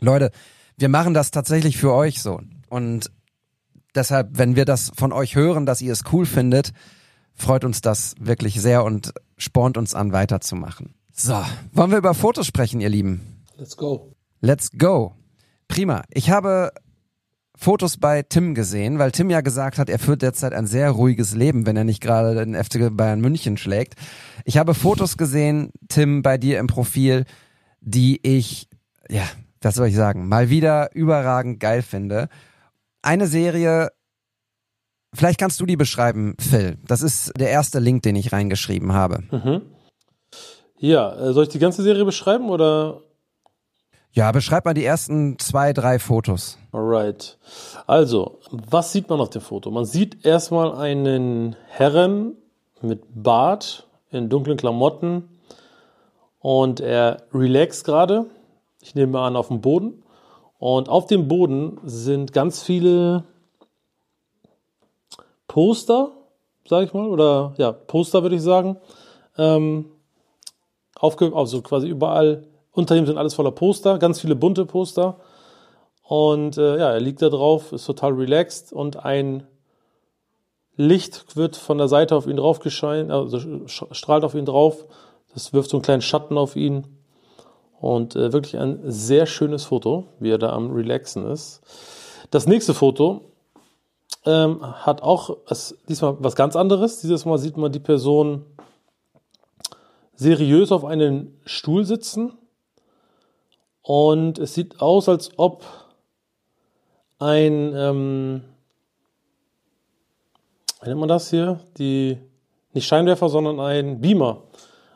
Leute, 0.00 0.30
wir 0.78 0.88
machen 0.88 1.12
das 1.12 1.30
tatsächlich 1.30 1.76
für 1.76 1.92
euch 1.92 2.22
so. 2.22 2.40
Und 2.70 3.10
deshalb, 3.94 4.38
wenn 4.38 4.56
wir 4.56 4.64
das 4.64 4.92
von 4.96 5.12
euch 5.12 5.36
hören, 5.36 5.66
dass 5.66 5.82
ihr 5.82 5.92
es 5.92 6.04
cool 6.10 6.24
findet, 6.24 6.72
freut 7.34 7.64
uns 7.64 7.82
das 7.82 8.14
wirklich 8.18 8.58
sehr 8.60 8.82
und 8.82 9.12
spornt 9.36 9.76
uns 9.76 9.94
an, 9.94 10.12
weiterzumachen. 10.12 10.94
So, 11.12 11.42
wollen 11.72 11.90
wir 11.90 11.98
über 11.98 12.14
Fotos 12.14 12.46
sprechen, 12.46 12.80
ihr 12.80 12.88
Lieben? 12.88 13.42
Let's 13.56 13.76
go. 13.76 14.12
Let's 14.40 14.70
go. 14.72 15.14
Prima. 15.68 16.02
Ich 16.10 16.30
habe 16.30 16.72
Fotos 17.56 17.96
bei 17.96 18.22
Tim 18.22 18.54
gesehen, 18.54 18.98
weil 18.98 19.12
Tim 19.12 19.30
ja 19.30 19.40
gesagt 19.40 19.78
hat, 19.78 19.88
er 19.88 19.98
führt 19.98 20.20
derzeit 20.20 20.52
ein 20.52 20.66
sehr 20.66 20.90
ruhiges 20.90 21.34
Leben, 21.34 21.64
wenn 21.64 21.76
er 21.76 21.84
nicht 21.84 22.02
gerade 22.02 22.34
den 22.34 22.54
FC 22.54 22.94
Bayern 22.94 23.20
München 23.20 23.56
schlägt. 23.56 23.94
Ich 24.44 24.58
habe 24.58 24.74
Fotos 24.74 25.16
gesehen, 25.16 25.70
Tim, 25.88 26.22
bei 26.22 26.36
dir 26.36 26.58
im 26.58 26.66
Profil, 26.66 27.24
die 27.80 28.20
ich, 28.22 28.68
ja, 29.08 29.24
was 29.62 29.74
soll 29.76 29.88
ich 29.88 29.96
sagen, 29.96 30.28
mal 30.28 30.50
wieder 30.50 30.94
überragend 30.94 31.58
geil 31.58 31.80
finde. 31.80 32.28
Eine 33.00 33.26
Serie, 33.26 33.90
Vielleicht 35.12 35.38
kannst 35.38 35.60
du 35.60 35.66
die 35.66 35.76
beschreiben, 35.76 36.36
Phil. 36.38 36.78
Das 36.86 37.02
ist 37.02 37.32
der 37.38 37.50
erste 37.50 37.78
Link, 37.78 38.02
den 38.02 38.16
ich 38.16 38.32
reingeschrieben 38.32 38.92
habe. 38.92 39.22
Mhm. 39.30 39.62
Ja, 40.78 41.14
äh, 41.16 41.32
soll 41.32 41.44
ich 41.44 41.48
die 41.48 41.58
ganze 41.58 41.82
Serie 41.82 42.04
beschreiben 42.04 42.50
oder? 42.50 43.02
Ja, 44.12 44.32
beschreib 44.32 44.64
mal 44.64 44.74
die 44.74 44.84
ersten 44.84 45.38
zwei, 45.38 45.72
drei 45.72 45.98
Fotos. 45.98 46.58
Alright. 46.72 47.38
Also, 47.86 48.40
was 48.50 48.92
sieht 48.92 49.08
man 49.08 49.20
auf 49.20 49.30
dem 49.30 49.42
Foto? 49.42 49.70
Man 49.70 49.84
sieht 49.84 50.24
erstmal 50.24 50.74
einen 50.74 51.54
Herren 51.68 52.36
mit 52.80 53.02
Bart 53.14 53.86
in 54.10 54.28
dunklen 54.28 54.56
Klamotten 54.56 55.28
und 56.40 56.80
er 56.80 57.24
relaxt 57.32 57.84
gerade. 57.84 58.26
Ich 58.80 58.94
nehme 58.94 59.18
an, 59.20 59.36
auf 59.36 59.48
dem 59.48 59.60
Boden. 59.60 60.02
Und 60.58 60.88
auf 60.88 61.06
dem 61.06 61.28
Boden 61.28 61.78
sind 61.84 62.32
ganz 62.32 62.62
viele 62.62 63.24
Poster, 65.48 66.12
sage 66.68 66.86
ich 66.86 66.94
mal, 66.94 67.08
oder 67.08 67.54
ja, 67.58 67.72
Poster 67.72 68.22
würde 68.22 68.36
ich 68.36 68.42
sagen. 68.42 68.76
Ähm, 69.38 69.86
aufge 70.98 71.32
also 71.34 71.62
quasi 71.62 71.88
überall, 71.88 72.46
unter 72.72 72.96
ihm 72.96 73.06
sind 73.06 73.18
alles 73.18 73.34
voller 73.34 73.52
Poster, 73.52 73.98
ganz 73.98 74.20
viele 74.20 74.36
bunte 74.36 74.66
Poster. 74.66 75.18
Und 76.02 76.56
äh, 76.56 76.78
ja, 76.78 76.92
er 76.92 77.00
liegt 77.00 77.22
da 77.22 77.28
drauf, 77.28 77.72
ist 77.72 77.86
total 77.86 78.12
relaxed 78.12 78.72
und 78.72 79.04
ein 79.04 79.46
Licht 80.76 81.36
wird 81.36 81.56
von 81.56 81.78
der 81.78 81.88
Seite 81.88 82.14
auf 82.14 82.26
ihn 82.26 82.36
drauf 82.36 82.60
gescheint, 82.60 83.10
also 83.10 83.66
strahlt 83.66 84.24
auf 84.24 84.34
ihn 84.34 84.44
drauf. 84.44 84.86
Das 85.32 85.52
wirft 85.52 85.70
so 85.70 85.78
einen 85.78 85.82
kleinen 85.82 86.02
Schatten 86.02 86.38
auf 86.38 86.54
ihn. 86.54 86.86
Und 87.80 88.16
äh, 88.16 88.32
wirklich 88.32 88.58
ein 88.58 88.80
sehr 88.84 89.26
schönes 89.26 89.64
Foto, 89.64 90.08
wie 90.18 90.30
er 90.30 90.38
da 90.38 90.50
am 90.52 90.72
Relaxen 90.72 91.26
ist. 91.26 91.60
Das 92.30 92.46
nächste 92.46 92.74
Foto 92.74 93.32
ähm, 94.24 94.60
hat 94.62 95.02
auch 95.02 95.36
es, 95.48 95.76
diesmal 95.88 96.16
was 96.18 96.34
ganz 96.34 96.56
anderes. 96.56 97.00
Dieses 97.00 97.24
Mal 97.24 97.38
sieht 97.38 97.56
man 97.56 97.72
die 97.72 97.80
Person 97.80 98.44
seriös 100.14 100.72
auf 100.72 100.84
einem 100.84 101.32
Stuhl 101.44 101.84
sitzen 101.84 102.32
und 103.82 104.38
es 104.38 104.54
sieht 104.54 104.80
aus, 104.80 105.08
als 105.08 105.30
ob 105.36 105.64
ein, 107.18 107.72
ähm, 107.74 108.42
wie 110.82 110.88
nennt 110.88 111.00
man 111.00 111.08
das 111.08 111.30
hier? 111.30 111.60
Die, 111.78 112.18
nicht 112.72 112.86
Scheinwerfer, 112.86 113.28
sondern 113.28 113.60
ein 113.60 114.00
Beamer. 114.00 114.42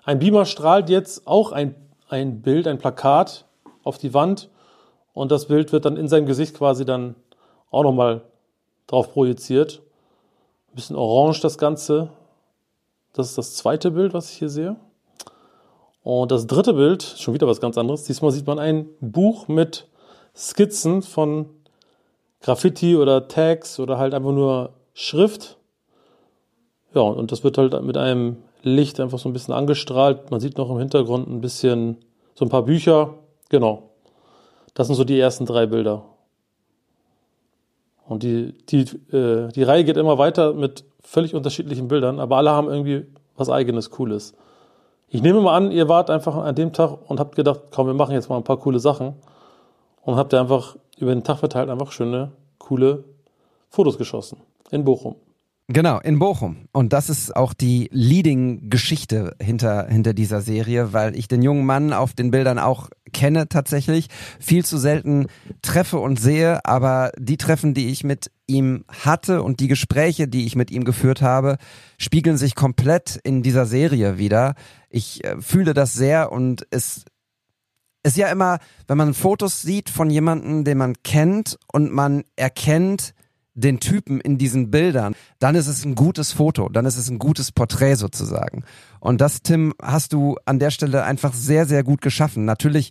Ein 0.04 0.18
Beamer 0.18 0.44
strahlt 0.44 0.90
jetzt 0.90 1.26
auch 1.26 1.52
ein, 1.52 1.74
ein 2.08 2.42
Bild, 2.42 2.66
ein 2.66 2.78
Plakat 2.78 3.46
auf 3.84 3.98
die 3.98 4.12
Wand 4.12 4.50
und 5.12 5.30
das 5.30 5.46
Bild 5.46 5.72
wird 5.72 5.84
dann 5.84 5.96
in 5.96 6.08
seinem 6.08 6.26
Gesicht 6.26 6.56
quasi 6.56 6.84
dann 6.84 7.14
auch 7.70 7.84
nochmal 7.84 8.22
drauf 8.90 9.12
projiziert. 9.12 9.82
Ein 10.70 10.74
bisschen 10.74 10.96
orange 10.96 11.40
das 11.40 11.58
Ganze. 11.58 12.10
Das 13.12 13.28
ist 13.28 13.38
das 13.38 13.54
zweite 13.54 13.92
Bild, 13.92 14.14
was 14.14 14.30
ich 14.30 14.38
hier 14.38 14.48
sehe. 14.48 14.76
Und 16.02 16.32
das 16.32 16.46
dritte 16.46 16.74
Bild, 16.74 17.02
schon 17.02 17.34
wieder 17.34 17.46
was 17.46 17.60
ganz 17.60 17.76
anderes. 17.76 18.04
Diesmal 18.04 18.32
sieht 18.32 18.46
man 18.46 18.58
ein 18.58 18.88
Buch 19.00 19.48
mit 19.48 19.86
Skizzen 20.34 21.02
von 21.02 21.50
Graffiti 22.40 22.96
oder 22.96 23.28
Tags 23.28 23.78
oder 23.78 23.98
halt 23.98 24.14
einfach 24.14 24.32
nur 24.32 24.70
Schrift. 24.94 25.58
Ja, 26.94 27.02
und 27.02 27.30
das 27.30 27.44
wird 27.44 27.58
halt 27.58 27.80
mit 27.82 27.96
einem 27.96 28.38
Licht 28.62 28.98
einfach 28.98 29.18
so 29.18 29.28
ein 29.28 29.32
bisschen 29.32 29.54
angestrahlt. 29.54 30.30
Man 30.30 30.40
sieht 30.40 30.56
noch 30.56 30.70
im 30.70 30.78
Hintergrund 30.78 31.28
ein 31.28 31.40
bisschen 31.40 31.98
so 32.34 32.44
ein 32.44 32.48
paar 32.48 32.62
Bücher. 32.62 33.14
Genau. 33.48 33.90
Das 34.74 34.86
sind 34.86 34.96
so 34.96 35.04
die 35.04 35.18
ersten 35.18 35.46
drei 35.46 35.66
Bilder. 35.66 36.04
Und 38.10 38.24
die, 38.24 38.54
die, 38.70 38.80
äh, 39.14 39.52
die 39.52 39.62
Reihe 39.62 39.84
geht 39.84 39.96
immer 39.96 40.18
weiter 40.18 40.52
mit 40.52 40.82
völlig 41.00 41.32
unterschiedlichen 41.32 41.86
Bildern, 41.86 42.18
aber 42.18 42.38
alle 42.38 42.50
haben 42.50 42.68
irgendwie 42.68 43.06
was 43.36 43.48
eigenes, 43.48 43.90
Cooles. 43.90 44.34
Ich 45.06 45.22
nehme 45.22 45.40
mal 45.40 45.56
an, 45.56 45.70
ihr 45.70 45.88
wart 45.88 46.10
einfach 46.10 46.34
an 46.34 46.56
dem 46.56 46.72
Tag 46.72 46.98
und 47.08 47.20
habt 47.20 47.36
gedacht, 47.36 47.60
komm, 47.70 47.86
wir 47.86 47.94
machen 47.94 48.14
jetzt 48.14 48.28
mal 48.28 48.36
ein 48.36 48.42
paar 48.42 48.56
coole 48.56 48.80
Sachen. 48.80 49.14
Und 50.02 50.16
habt 50.16 50.32
ihr 50.32 50.40
einfach 50.40 50.74
über 50.98 51.14
den 51.14 51.22
Tag 51.22 51.38
verteilt 51.38 51.70
einfach 51.70 51.92
schöne, 51.92 52.32
coole 52.58 53.04
Fotos 53.68 53.96
geschossen. 53.96 54.38
In 54.72 54.84
Bochum. 54.84 55.14
Genau, 55.72 56.00
in 56.00 56.18
Bochum. 56.18 56.66
Und 56.72 56.92
das 56.92 57.08
ist 57.08 57.36
auch 57.36 57.54
die 57.54 57.88
Leading-Geschichte 57.92 59.36
hinter, 59.40 59.86
hinter 59.86 60.14
dieser 60.14 60.40
Serie, 60.40 60.92
weil 60.92 61.14
ich 61.14 61.28
den 61.28 61.42
jungen 61.42 61.64
Mann 61.64 61.92
auf 61.92 62.12
den 62.12 62.32
Bildern 62.32 62.58
auch 62.58 62.88
kenne 63.12 63.48
tatsächlich, 63.48 64.08
viel 64.40 64.64
zu 64.64 64.78
selten 64.78 65.28
treffe 65.62 65.98
und 65.98 66.18
sehe, 66.18 66.64
aber 66.64 67.12
die 67.16 67.36
Treffen, 67.36 67.72
die 67.72 67.88
ich 67.90 68.02
mit 68.02 68.32
ihm 68.48 68.84
hatte 68.88 69.44
und 69.44 69.60
die 69.60 69.68
Gespräche, 69.68 70.26
die 70.26 70.44
ich 70.44 70.56
mit 70.56 70.72
ihm 70.72 70.82
geführt 70.82 71.22
habe, 71.22 71.56
spiegeln 71.98 72.36
sich 72.36 72.56
komplett 72.56 73.20
in 73.22 73.44
dieser 73.44 73.64
Serie 73.64 74.18
wieder. 74.18 74.54
Ich 74.88 75.24
äh, 75.24 75.40
fühle 75.40 75.72
das 75.72 75.94
sehr 75.94 76.32
und 76.32 76.66
es 76.72 77.04
ist 78.02 78.16
ja 78.16 78.26
immer, 78.26 78.58
wenn 78.88 78.98
man 78.98 79.14
Fotos 79.14 79.62
sieht 79.62 79.88
von 79.88 80.10
jemandem, 80.10 80.64
den 80.64 80.78
man 80.78 80.94
kennt 81.04 81.58
und 81.72 81.92
man 81.92 82.24
erkennt, 82.34 83.14
den 83.54 83.80
Typen 83.80 84.20
in 84.20 84.38
diesen 84.38 84.70
Bildern, 84.70 85.14
dann 85.38 85.54
ist 85.54 85.66
es 85.66 85.84
ein 85.84 85.94
gutes 85.94 86.32
Foto, 86.32 86.68
dann 86.68 86.86
ist 86.86 86.96
es 86.96 87.10
ein 87.10 87.18
gutes 87.18 87.52
Porträt 87.52 87.96
sozusagen. 87.96 88.64
Und 89.00 89.20
das, 89.20 89.42
Tim, 89.42 89.74
hast 89.82 90.12
du 90.12 90.36
an 90.44 90.58
der 90.58 90.70
Stelle 90.70 91.04
einfach 91.04 91.34
sehr, 91.34 91.66
sehr 91.66 91.82
gut 91.82 92.00
geschaffen. 92.00 92.44
Natürlich 92.44 92.90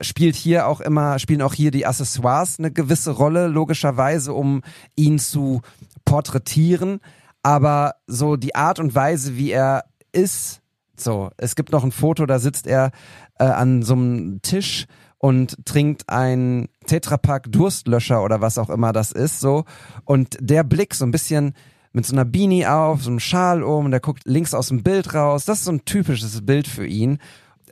spielt 0.00 0.36
hier 0.36 0.66
auch 0.66 0.80
immer, 0.80 1.18
spielen 1.18 1.42
auch 1.42 1.54
hier 1.54 1.70
die 1.70 1.86
Accessoires 1.86 2.58
eine 2.58 2.72
gewisse 2.72 3.12
Rolle, 3.12 3.46
logischerweise, 3.46 4.32
um 4.32 4.62
ihn 4.96 5.18
zu 5.18 5.60
porträtieren. 6.04 7.00
Aber 7.42 7.94
so 8.06 8.36
die 8.36 8.54
Art 8.54 8.78
und 8.78 8.94
Weise, 8.94 9.36
wie 9.36 9.50
er 9.50 9.84
ist, 10.12 10.60
so, 10.96 11.30
es 11.38 11.56
gibt 11.56 11.72
noch 11.72 11.84
ein 11.84 11.92
Foto, 11.92 12.26
da 12.26 12.38
sitzt 12.38 12.66
er 12.66 12.90
äh, 13.38 13.44
an 13.44 13.82
so 13.82 13.94
einem 13.94 14.42
Tisch 14.42 14.86
und 15.18 15.64
trinkt 15.64 16.08
ein 16.08 16.68
Tetrapack 16.90 17.52
Durstlöscher 17.52 18.24
oder 18.24 18.40
was 18.40 18.58
auch 18.58 18.68
immer 18.68 18.92
das 18.92 19.12
ist, 19.12 19.38
so. 19.38 19.64
Und 20.04 20.36
der 20.40 20.64
Blick 20.64 20.92
so 20.92 21.04
ein 21.04 21.12
bisschen 21.12 21.54
mit 21.92 22.04
so 22.04 22.16
einer 22.16 22.24
Beanie 22.24 22.66
auf, 22.66 23.04
so 23.04 23.10
einem 23.10 23.20
Schal 23.20 23.62
um, 23.62 23.92
der 23.92 24.00
guckt 24.00 24.22
links 24.24 24.54
aus 24.54 24.68
dem 24.68 24.82
Bild 24.82 25.14
raus. 25.14 25.44
Das 25.44 25.58
ist 25.58 25.66
so 25.66 25.72
ein 25.72 25.84
typisches 25.84 26.44
Bild 26.44 26.66
für 26.66 26.84
ihn. 26.84 27.18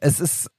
Es 0.00 0.20
ist 0.20 0.52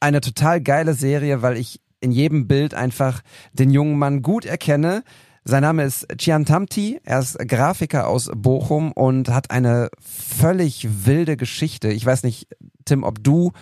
eine 0.00 0.22
total 0.22 0.62
geile 0.62 0.94
Serie, 0.94 1.42
weil 1.42 1.58
ich 1.58 1.82
in 2.00 2.12
jedem 2.12 2.48
Bild 2.48 2.72
einfach 2.72 3.20
den 3.52 3.68
jungen 3.70 3.98
Mann 3.98 4.22
gut 4.22 4.46
erkenne. 4.46 5.04
Sein 5.44 5.62
Name 5.62 5.84
ist 5.84 6.06
Chian 6.16 6.46
Tamti, 6.46 6.98
er 7.04 7.18
ist 7.18 7.38
Grafiker 7.46 8.08
aus 8.08 8.30
Bochum 8.34 8.92
und 8.92 9.28
hat 9.28 9.50
eine 9.50 9.90
völlig 10.00 10.88
wilde 11.04 11.36
Geschichte. 11.36 11.92
Ich 11.92 12.06
weiß 12.06 12.22
nicht, 12.22 12.48
Tim, 12.86 13.02
ob 13.02 13.22
du 13.22 13.52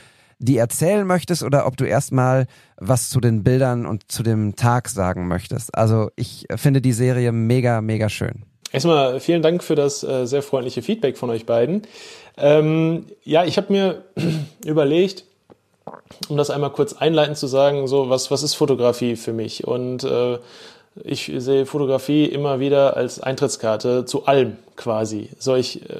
die 0.40 0.56
erzählen 0.56 1.06
möchtest 1.06 1.42
oder 1.42 1.66
ob 1.66 1.76
du 1.76 1.84
erstmal 1.84 2.46
was 2.76 3.10
zu 3.10 3.20
den 3.20 3.44
Bildern 3.44 3.86
und 3.86 4.10
zu 4.10 4.22
dem 4.22 4.56
Tag 4.56 4.88
sagen 4.88 5.28
möchtest. 5.28 5.76
Also 5.76 6.10
ich 6.16 6.46
finde 6.56 6.80
die 6.80 6.94
Serie 6.94 7.30
mega, 7.30 7.80
mega 7.82 8.08
schön. 8.08 8.44
Erstmal 8.72 9.20
vielen 9.20 9.42
Dank 9.42 9.62
für 9.62 9.74
das 9.74 10.02
äh, 10.02 10.26
sehr 10.26 10.42
freundliche 10.42 10.82
Feedback 10.82 11.18
von 11.18 11.28
euch 11.30 11.44
beiden. 11.44 11.82
Ähm, 12.36 13.06
ja, 13.22 13.44
ich 13.44 13.56
habe 13.58 13.72
mir 13.72 14.04
überlegt, 14.64 15.24
um 16.28 16.36
das 16.36 16.50
einmal 16.50 16.70
kurz 16.70 16.94
einleitend 16.94 17.36
zu 17.36 17.46
sagen, 17.46 17.86
so 17.86 18.08
was, 18.08 18.30
was 18.30 18.42
ist 18.42 18.54
Fotografie 18.54 19.16
für 19.16 19.32
mich? 19.32 19.66
Und 19.66 20.04
äh, 20.04 20.38
ich 21.04 21.30
sehe 21.36 21.66
Fotografie 21.66 22.24
immer 22.24 22.58
wieder 22.58 22.96
als 22.96 23.20
Eintrittskarte 23.20 24.04
zu 24.06 24.26
allem 24.26 24.56
quasi. 24.74 25.28
So 25.38 25.54
ich, 25.54 25.88
äh, 25.88 25.96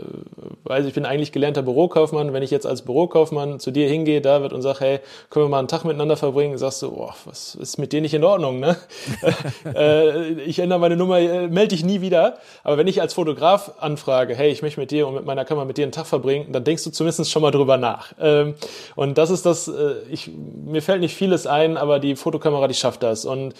weiß, 0.64 0.86
ich 0.86 0.94
bin 0.94 1.04
eigentlich 1.04 1.30
gelernter 1.30 1.62
Bürokaufmann. 1.62 2.32
Wenn 2.32 2.42
ich 2.42 2.50
jetzt 2.50 2.66
als 2.66 2.82
Bürokaufmann 2.82 3.60
zu 3.60 3.70
dir 3.70 3.88
hingehe, 3.88 4.20
David, 4.20 4.52
und 4.52 4.62
sage, 4.62 4.80
hey, 4.80 5.00
können 5.28 5.44
wir 5.44 5.50
mal 5.50 5.58
einen 5.60 5.68
Tag 5.68 5.84
miteinander 5.84 6.16
verbringen, 6.16 6.58
sagst 6.58 6.82
du, 6.82 6.90
boah, 6.90 7.14
was 7.24 7.54
ist 7.54 7.78
mit 7.78 7.92
dir 7.92 8.00
nicht 8.00 8.14
in 8.14 8.24
Ordnung, 8.24 8.58
ne? 8.58 8.76
äh, 9.76 10.32
ich 10.42 10.58
ändere 10.58 10.80
meine 10.80 10.96
Nummer, 10.96 11.18
äh, 11.18 11.46
melde 11.46 11.68
dich 11.68 11.84
nie 11.84 12.00
wieder. 12.00 12.38
Aber 12.64 12.78
wenn 12.78 12.88
ich 12.88 13.00
als 13.00 13.14
Fotograf 13.14 13.72
anfrage, 13.78 14.34
hey, 14.34 14.50
ich 14.50 14.62
möchte 14.62 14.80
mit 14.80 14.90
dir 14.90 15.06
und 15.06 15.14
mit 15.14 15.24
meiner 15.24 15.44
Kamera 15.44 15.66
mit 15.66 15.76
dir 15.76 15.84
einen 15.84 15.92
Tag 15.92 16.06
verbringen, 16.06 16.50
dann 16.50 16.64
denkst 16.64 16.82
du 16.82 16.90
zumindest 16.90 17.30
schon 17.30 17.42
mal 17.42 17.52
drüber 17.52 17.76
nach. 17.76 18.12
Ähm, 18.18 18.54
und 18.96 19.18
das 19.18 19.30
ist 19.30 19.46
das, 19.46 19.68
äh, 19.68 19.94
ich, 20.10 20.30
mir 20.66 20.82
fällt 20.82 21.00
nicht 21.00 21.14
vieles 21.14 21.46
ein, 21.46 21.76
aber 21.76 22.00
die 22.00 22.16
Fotokamera, 22.16 22.66
die 22.66 22.74
schafft 22.74 23.02
das. 23.02 23.24
Und 23.24 23.54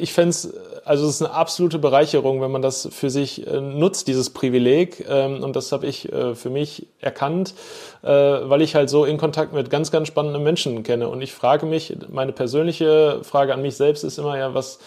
ich 0.00 0.12
fände 0.12 0.30
es, 0.30 0.54
also 0.84 1.06
es 1.06 1.16
ist 1.16 1.22
eine 1.22 1.34
absolute 1.34 1.78
Bereicherung, 1.78 2.40
wenn 2.40 2.50
man 2.50 2.62
das 2.62 2.88
für 2.90 3.10
sich 3.10 3.46
äh, 3.46 3.60
nutzt, 3.60 4.08
dieses 4.08 4.30
Privileg. 4.30 5.04
Ähm, 5.08 5.42
und 5.42 5.54
das 5.54 5.70
habe 5.72 5.86
ich 5.86 6.10
äh, 6.10 6.34
für 6.34 6.50
mich 6.50 6.86
erkannt, 7.00 7.54
weil 8.02 8.62
ich 8.62 8.74
halt 8.74 8.88
so 8.88 9.04
in 9.04 9.18
Kontakt 9.18 9.52
mit 9.52 9.68
ganz, 9.68 9.90
ganz 9.90 10.08
spannenden 10.08 10.42
Menschen 10.42 10.82
kenne. 10.82 11.08
Und 11.08 11.20
ich 11.20 11.34
frage 11.34 11.66
mich, 11.66 11.94
meine 12.08 12.32
persönliche 12.32 13.20
Frage 13.22 13.52
an 13.52 13.60
mich 13.60 13.76
selbst 13.76 14.04
ist 14.04 14.18
immer 14.18 14.38
ja, 14.38 14.54
was, 14.54 14.78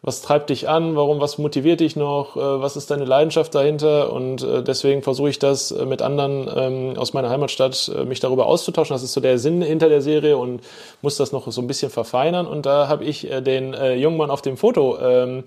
was 0.00 0.22
treibt 0.22 0.50
dich 0.50 0.68
an, 0.68 0.94
warum, 0.94 1.20
was 1.20 1.38
motiviert 1.38 1.80
dich 1.80 1.96
noch, 1.96 2.36
äh, 2.36 2.40
was 2.40 2.76
ist 2.76 2.90
deine 2.90 3.04
Leidenschaft 3.04 3.52
dahinter? 3.54 4.12
Und 4.12 4.42
äh, 4.42 4.62
deswegen 4.62 5.02
versuche 5.02 5.30
ich 5.30 5.40
das 5.40 5.72
äh, 5.72 5.84
mit 5.86 6.02
anderen 6.02 6.48
ähm, 6.54 6.96
aus 6.96 7.14
meiner 7.14 7.30
Heimatstadt, 7.30 7.90
mich 8.06 8.20
darüber 8.20 8.46
auszutauschen. 8.46 8.94
Das 8.94 9.02
ist 9.02 9.12
so 9.12 9.20
der 9.20 9.38
Sinn 9.38 9.60
hinter 9.60 9.88
der 9.88 10.00
Serie 10.00 10.38
und 10.38 10.60
muss 11.02 11.16
das 11.16 11.32
noch 11.32 11.50
so 11.50 11.60
ein 11.60 11.66
bisschen 11.66 11.90
verfeinern. 11.90 12.46
Und 12.46 12.64
da 12.64 12.86
habe 12.86 13.04
ich 13.04 13.28
den 13.28 13.74
jungen 13.98 14.16
Mann 14.16 14.30
auf 14.30 14.42
dem 14.42 14.56
Foto 14.56 14.98
ähm, 15.00 15.44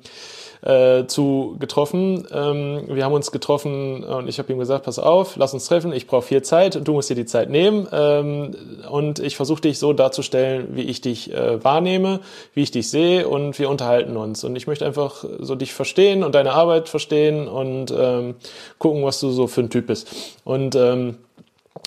äh, 0.61 1.05
zu 1.07 1.55
getroffen. 1.59 2.27
Ähm, 2.31 2.83
wir 2.87 3.05
haben 3.05 3.13
uns 3.13 3.31
getroffen 3.31 4.03
und 4.03 4.27
ich 4.27 4.39
habe 4.39 4.51
ihm 4.51 4.59
gesagt, 4.59 4.85
pass 4.85 4.99
auf, 4.99 5.35
lass 5.35 5.53
uns 5.53 5.65
treffen, 5.65 5.93
ich 5.93 6.07
brauche 6.07 6.23
viel 6.23 6.41
Zeit 6.41 6.81
du 6.83 6.93
musst 6.93 7.09
dir 7.09 7.15
die 7.15 7.25
Zeit 7.25 7.49
nehmen. 7.49 7.87
Ähm, 7.91 8.55
und 8.89 9.19
ich 9.19 9.35
versuche 9.35 9.61
dich 9.61 9.79
so 9.79 9.93
darzustellen, 9.93 10.69
wie 10.71 10.83
ich 10.83 11.01
dich 11.01 11.33
äh, 11.33 11.63
wahrnehme, 11.63 12.19
wie 12.53 12.61
ich 12.61 12.71
dich 12.71 12.89
sehe 12.89 13.27
und 13.27 13.57
wir 13.59 13.69
unterhalten 13.69 14.17
uns. 14.17 14.43
Und 14.43 14.55
ich 14.55 14.67
möchte 14.67 14.85
einfach 14.85 15.23
so 15.39 15.55
dich 15.55 15.73
verstehen 15.73 16.23
und 16.23 16.35
deine 16.35 16.53
Arbeit 16.53 16.89
verstehen 16.89 17.47
und 17.47 17.93
ähm, 17.97 18.35
gucken, 18.77 19.03
was 19.03 19.19
du 19.19 19.29
so 19.29 19.47
für 19.47 19.61
ein 19.61 19.69
Typ 19.69 19.87
bist. 19.87 20.09
Und 20.43 20.75
ähm, 20.75 21.17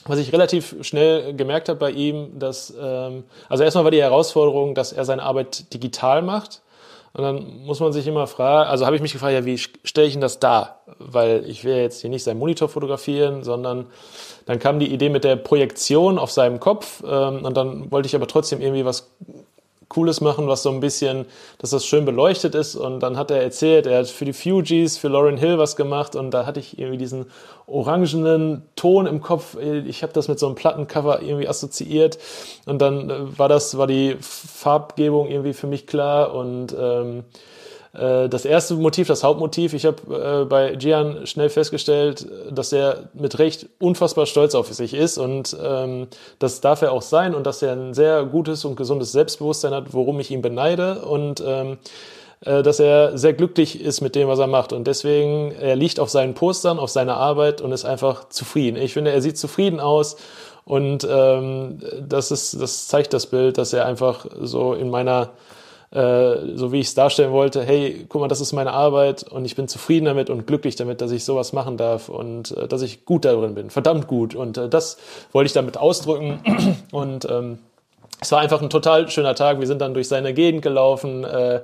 was 0.07 0.19
ich 0.19 0.33
relativ 0.33 0.77
schnell 0.83 1.35
gemerkt 1.35 1.69
habe 1.69 1.79
bei 1.79 1.91
ihm, 1.91 2.39
dass, 2.39 2.75
ähm, 2.81 3.25
also 3.49 3.65
erstmal 3.65 3.85
war 3.85 3.91
die 3.91 4.03
Herausforderung, 4.03 4.75
dass 4.75 4.93
er 4.93 5.05
seine 5.05 5.23
Arbeit 5.23 5.73
digital 5.73 6.23
macht. 6.23 6.61
Und 7.17 7.23
dann 7.23 7.65
muss 7.65 7.79
man 7.79 7.93
sich 7.93 8.09
immer 8.09 8.27
fragen, 8.27 8.69
also 8.69 8.87
habe 8.87 8.97
ich 8.97 9.03
mich 9.03 9.13
gefragt, 9.13 9.35
ja, 9.35 9.45
wie 9.45 9.57
stelle 9.57 10.07
ich 10.07 10.15
denn 10.15 10.21
das 10.21 10.41
dar? 10.41 10.81
Weil 10.99 11.45
ich 11.47 11.63
will 11.65 11.77
jetzt 11.77 12.01
hier 12.01 12.11
nicht 12.11 12.25
seinen 12.25 12.41
Monitor 12.41 12.69
fotografieren, 12.69 13.45
sondern 13.45 13.87
dann 14.47 14.59
kam 14.59 14.81
die 14.81 14.93
Idee 14.93 15.11
mit 15.11 15.23
der 15.23 15.37
Projektion 15.37 16.19
auf 16.19 16.33
seinem 16.33 16.59
Kopf 16.59 17.05
ähm, 17.07 17.45
und 17.45 17.57
dann 17.57 17.93
wollte 17.93 18.07
ich 18.07 18.17
aber 18.17 18.27
trotzdem 18.27 18.61
irgendwie 18.61 18.85
was 18.85 19.13
Cooles 19.95 20.21
machen, 20.21 20.49
was 20.49 20.65
so 20.65 20.71
ein 20.71 20.81
bisschen, 20.81 21.27
dass 21.59 21.71
das 21.71 21.87
schön 21.87 22.05
beleuchtet 22.05 22.55
ist. 22.57 22.75
Und 22.75 23.01
dann 23.01 23.17
hat 23.17 23.31
er 23.31 23.41
erzählt, 23.41 23.87
er 23.87 24.01
hat 24.01 24.09
für 24.09 24.25
die 24.25 24.33
Fugees, 24.33 24.99
für 24.99 25.09
Lauren 25.09 25.37
Hill 25.37 25.59
was 25.59 25.77
gemacht 25.77 26.17
und 26.17 26.33
da 26.33 26.47
hatte 26.47 26.59
ich 26.59 26.79
irgendwie 26.79 26.99
diesen 26.99 27.27
orangenen 27.67 28.63
Ton 28.75 29.07
im 29.07 29.21
Kopf. 29.21 29.57
Ich 29.87 30.03
habe 30.03 30.13
das 30.13 30.27
mit 30.27 30.39
so 30.39 30.47
einem 30.47 30.57
Plattencover 30.57 31.23
irgendwie 31.23 31.49
assoziiert 31.49 32.19
und 32.67 32.83
dann 32.83 33.09
äh, 33.09 33.39
war 33.39 33.49
das, 33.49 33.79
war 33.79 33.87
die 33.87 34.17
Farbgebung 34.21 35.29
irgendwie 35.29 35.53
für 35.53 35.69
mich 35.69 35.87
klar 35.87 36.35
und 36.35 36.75
ähm, 36.79 37.21
äh, 37.21 37.23
das 38.29 38.45
erste 38.45 38.75
Motiv, 38.75 39.07
das 39.07 39.23
Hauptmotiv, 39.23 39.73
ich 39.73 39.87
habe 39.87 40.43
äh, 40.43 40.45
bei 40.47 40.75
Gian 40.75 41.27
schnell 41.27 41.49
festgestellt, 41.49 42.27
dass 42.51 42.73
er 42.73 43.09
mit 43.15 43.39
Recht 43.39 43.69
unfassbar 43.79 44.27
stolz 44.27 44.55
auf 44.55 44.73
sich 44.73 44.95
ist 44.95 45.17
und 45.17 45.57
ähm, 45.63 46.09
das 46.39 46.61
darf 46.61 46.83
er 46.83 46.93
auch 46.93 47.03
sein 47.03 47.35
und 47.35 47.47
dass 47.47 47.63
er 47.63 47.73
ein 47.73 47.95
sehr 47.95 48.25
gutes 48.25 48.65
und 48.65 48.77
gesundes 48.77 49.13
Selbstbewusstsein 49.13 49.73
hat, 49.73 49.93
worum 49.93 50.19
ich 50.19 50.31
ihn 50.31 50.43
beneide 50.43 51.03
und 51.03 51.43
ähm, 51.47 51.79
äh, 52.41 52.63
dass 52.63 52.81
er 52.81 53.17
sehr 53.17 53.33
glücklich 53.33 53.81
ist 53.81 54.01
mit 54.01 54.15
dem, 54.17 54.29
was 54.29 54.39
er 54.39 54.49
macht. 54.49 54.73
Und 54.73 54.87
deswegen, 54.87 55.53
er 55.53 55.77
liegt 55.77 56.01
auf 56.01 56.11
seinen 56.11 56.35
Postern, 56.35 56.79
auf 56.79 56.91
seiner 56.91 57.17
Arbeit 57.17 57.61
und 57.61 57.73
ist 57.73 57.85
einfach 57.85 58.29
zufrieden. 58.29 58.77
Ich 58.77 58.93
finde, 58.93 59.13
er 59.13 59.23
sieht 59.23 59.39
zufrieden 59.39 59.79
aus 59.81 60.17
Und 60.65 61.07
ähm, 61.09 61.81
das 62.01 62.31
ist, 62.31 62.61
das 62.61 62.89
zeigt 62.89 63.13
das 63.13 63.27
Bild, 63.27 63.59
dass 63.59 63.73
er 63.73 63.87
einfach 63.87 64.27
so 64.41 64.73
in 64.75 64.91
meiner 64.91 65.31
äh, 65.95 66.57
so 66.57 66.73
wie 66.73 66.81
ich 66.81 66.89
es 66.89 66.95
darstellen 66.95 67.31
wollte, 67.31 67.63
hey, 67.63 68.05
guck 68.09 68.21
mal, 68.21 68.29
das 68.29 68.41
ist 68.41 68.53
meine 68.53 68.73
Arbeit 68.73 69.23
und 69.23 69.45
ich 69.45 69.55
bin 69.55 69.69
zufrieden 69.69 70.07
damit 70.07 70.29
und 70.29 70.47
glücklich 70.47 70.75
damit, 70.75 71.01
dass 71.01 71.13
ich 71.13 71.25
sowas 71.25 71.53
machen 71.53 71.77
darf 71.77 72.09
und 72.09 72.51
äh, 72.57 72.67
dass 72.67 72.83
ich 72.83 73.05
gut 73.05 73.25
darin 73.25 73.55
bin, 73.55 73.71
verdammt 73.71 74.09
gut. 74.09 74.35
Und 74.35 74.59
äh, 74.59 74.69
das 74.69 74.97
wollte 75.33 75.47
ich 75.47 75.53
damit 75.53 75.77
ausdrücken. 75.77 76.41
Und 76.93 77.29
ähm, 77.31 77.59
es 78.21 78.33
war 78.33 78.41
einfach 78.41 78.63
ein 78.63 78.71
total 78.71 79.09
schöner 79.11 79.35
Tag. 79.35 79.61
Wir 79.61 79.67
sind 79.67 79.81
dann 79.81 79.93
durch 79.95 80.09
seine 80.09 80.33
Gegend 80.33 80.63
gelaufen. 80.63 81.25
Äh, 81.25 81.61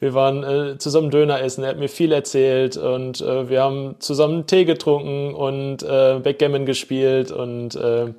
wir 0.00 0.14
waren 0.14 0.42
äh, 0.42 0.78
zusammen 0.78 1.10
Döner 1.10 1.40
essen. 1.40 1.62
Er 1.62 1.70
hat 1.70 1.78
mir 1.78 1.88
viel 1.88 2.12
erzählt 2.12 2.76
und 2.76 3.20
äh, 3.20 3.48
wir 3.48 3.62
haben 3.62 3.96
zusammen 3.98 4.46
Tee 4.46 4.64
getrunken 4.64 5.34
und 5.34 5.82
äh, 5.82 6.18
Backgammon 6.22 6.66
gespielt 6.66 7.30
und 7.30 7.76
äh, 7.76 8.12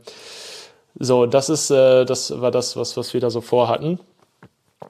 so. 1.00 1.26
Das 1.26 1.50
ist, 1.50 1.72
äh, 1.72 2.06
das 2.06 2.40
war 2.40 2.52
das, 2.52 2.78
was 2.78 2.98
was 2.98 3.14
wir 3.14 3.22
da 3.22 3.30
so 3.30 3.42
vorhatten. 3.42 4.00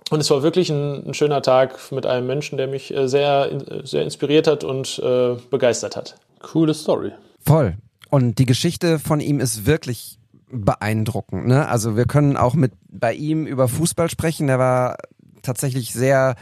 Und 0.09 0.19
es 0.19 0.29
war 0.29 0.43
wirklich 0.43 0.69
ein, 0.69 1.07
ein, 1.07 1.13
schöner 1.13 1.41
Tag 1.41 1.91
mit 1.91 2.05
einem 2.05 2.27
Menschen, 2.27 2.57
der 2.57 2.67
mich 2.67 2.93
äh, 2.93 3.07
sehr, 3.07 3.49
sehr 3.83 4.03
inspiriert 4.03 4.47
hat 4.47 4.63
und 4.63 4.99
äh, 4.99 5.35
begeistert 5.49 5.95
hat. 5.95 6.15
Coole 6.41 6.73
Story. 6.73 7.11
Voll. 7.39 7.77
Und 8.09 8.39
die 8.39 8.45
Geschichte 8.45 8.99
von 8.99 9.19
ihm 9.19 9.39
ist 9.39 9.65
wirklich 9.65 10.19
beeindruckend. 10.51 11.47
Ne? 11.47 11.67
Also 11.67 11.95
wir 11.95 12.05
können 12.05 12.35
auch 12.35 12.55
mit 12.55 12.73
bei 12.89 13.13
ihm 13.13 13.47
über 13.47 13.67
Fußball 13.67 14.09
sprechen. 14.09 14.49
Er 14.49 14.59
war 14.59 14.97
tatsächlich 15.41 15.93
sehr 15.93 16.35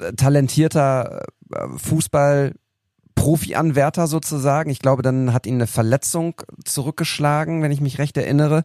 äh, 0.00 0.12
talentierter 0.12 1.22
äh, 1.52 1.68
Fußball. 1.76 2.54
Profi-Anwärter 3.14 4.06
sozusagen. 4.06 4.70
Ich 4.70 4.78
glaube, 4.78 5.02
dann 5.02 5.32
hat 5.32 5.44
ihn 5.44 5.56
eine 5.56 5.66
Verletzung 5.66 6.40
zurückgeschlagen, 6.64 7.62
wenn 7.62 7.72
ich 7.72 7.80
mich 7.80 7.98
recht 7.98 8.16
erinnere. 8.16 8.62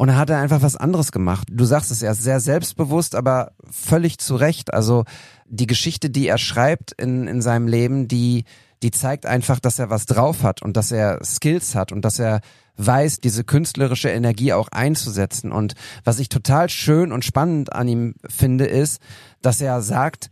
Und 0.00 0.08
er 0.08 0.16
hat 0.16 0.30
einfach 0.30 0.62
was 0.62 0.76
anderes 0.76 1.12
gemacht. 1.12 1.48
Du 1.52 1.66
sagst 1.66 1.90
es, 1.90 2.00
ist 2.00 2.22
sehr 2.22 2.40
selbstbewusst, 2.40 3.14
aber 3.14 3.52
völlig 3.70 4.16
zu 4.16 4.34
Recht. 4.34 4.72
Also 4.72 5.04
die 5.44 5.66
Geschichte, 5.66 6.08
die 6.08 6.26
er 6.26 6.38
schreibt 6.38 6.92
in, 6.92 7.28
in 7.28 7.42
seinem 7.42 7.68
Leben, 7.68 8.08
die, 8.08 8.44
die 8.82 8.92
zeigt 8.92 9.26
einfach, 9.26 9.60
dass 9.60 9.78
er 9.78 9.90
was 9.90 10.06
drauf 10.06 10.42
hat 10.42 10.62
und 10.62 10.78
dass 10.78 10.90
er 10.90 11.22
Skills 11.22 11.74
hat 11.74 11.92
und 11.92 12.02
dass 12.02 12.18
er 12.18 12.40
weiß, 12.78 13.20
diese 13.20 13.44
künstlerische 13.44 14.08
Energie 14.08 14.54
auch 14.54 14.68
einzusetzen. 14.68 15.52
Und 15.52 15.74
was 16.02 16.18
ich 16.18 16.30
total 16.30 16.70
schön 16.70 17.12
und 17.12 17.22
spannend 17.22 17.74
an 17.74 17.86
ihm 17.86 18.14
finde, 18.26 18.64
ist, 18.64 19.02
dass 19.42 19.60
er 19.60 19.82
sagt, 19.82 20.30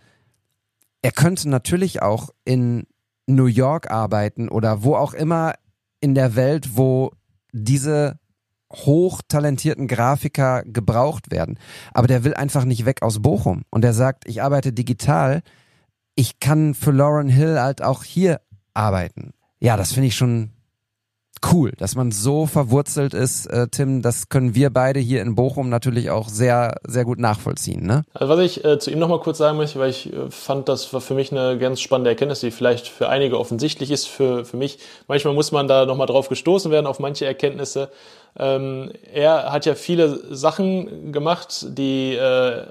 er 1.02 1.12
könnte 1.12 1.46
natürlich 1.50 2.00
auch 2.00 2.30
in 2.46 2.86
New 3.26 3.44
York 3.44 3.90
arbeiten 3.90 4.48
oder 4.48 4.82
wo 4.82 4.96
auch 4.96 5.12
immer 5.12 5.56
in 6.00 6.14
der 6.14 6.36
Welt, 6.36 6.70
wo 6.78 7.12
diese 7.52 8.18
hochtalentierten 8.72 9.88
Grafiker 9.88 10.62
gebraucht 10.64 11.30
werden. 11.30 11.58
Aber 11.92 12.06
der 12.06 12.24
will 12.24 12.34
einfach 12.34 12.64
nicht 12.64 12.84
weg 12.84 13.02
aus 13.02 13.20
Bochum. 13.20 13.62
Und 13.70 13.82
der 13.82 13.94
sagt, 13.94 14.28
ich 14.28 14.42
arbeite 14.42 14.72
digital. 14.72 15.42
Ich 16.14 16.40
kann 16.40 16.74
für 16.74 16.90
Lauren 16.90 17.28
Hill 17.28 17.60
halt 17.60 17.82
auch 17.82 18.04
hier 18.04 18.40
arbeiten. 18.74 19.32
Ja, 19.60 19.76
das 19.76 19.92
finde 19.92 20.08
ich 20.08 20.16
schon 20.16 20.50
cool, 21.52 21.72
dass 21.78 21.94
man 21.94 22.10
so 22.10 22.46
verwurzelt 22.46 23.14
ist, 23.14 23.46
äh, 23.46 23.68
Tim. 23.68 24.02
Das 24.02 24.28
können 24.28 24.54
wir 24.54 24.70
beide 24.70 25.00
hier 25.00 25.22
in 25.22 25.34
Bochum 25.34 25.68
natürlich 25.68 26.10
auch 26.10 26.28
sehr, 26.28 26.76
sehr 26.86 27.04
gut 27.04 27.18
nachvollziehen. 27.18 27.86
Ne? 27.86 28.02
Also 28.14 28.32
was 28.32 28.40
ich 28.40 28.64
äh, 28.64 28.78
zu 28.78 28.90
ihm 28.90 28.98
nochmal 28.98 29.20
kurz 29.20 29.38
sagen 29.38 29.56
möchte, 29.56 29.78
weil 29.78 29.90
ich 29.90 30.12
äh, 30.12 30.30
fand, 30.30 30.68
das 30.68 30.92
war 30.92 31.00
für 31.00 31.14
mich 31.14 31.32
eine 31.32 31.58
ganz 31.58 31.80
spannende 31.80 32.10
Erkenntnis, 32.10 32.40
die 32.40 32.50
vielleicht 32.50 32.88
für 32.88 33.08
einige 33.08 33.38
offensichtlich 33.38 33.90
ist, 33.90 34.06
für, 34.06 34.44
für 34.44 34.56
mich. 34.56 34.78
Manchmal 35.06 35.34
muss 35.34 35.52
man 35.52 35.68
da 35.68 35.86
nochmal 35.86 36.06
drauf 36.06 36.28
gestoßen 36.28 36.70
werden, 36.70 36.86
auf 36.86 36.98
manche 36.98 37.26
Erkenntnisse. 37.26 37.90
Ähm, 38.38 38.92
er 39.12 39.52
hat 39.52 39.66
ja 39.66 39.74
viele 39.74 40.34
Sachen 40.34 41.12
gemacht, 41.12 41.66
die 41.70 42.14
äh, 42.14 42.62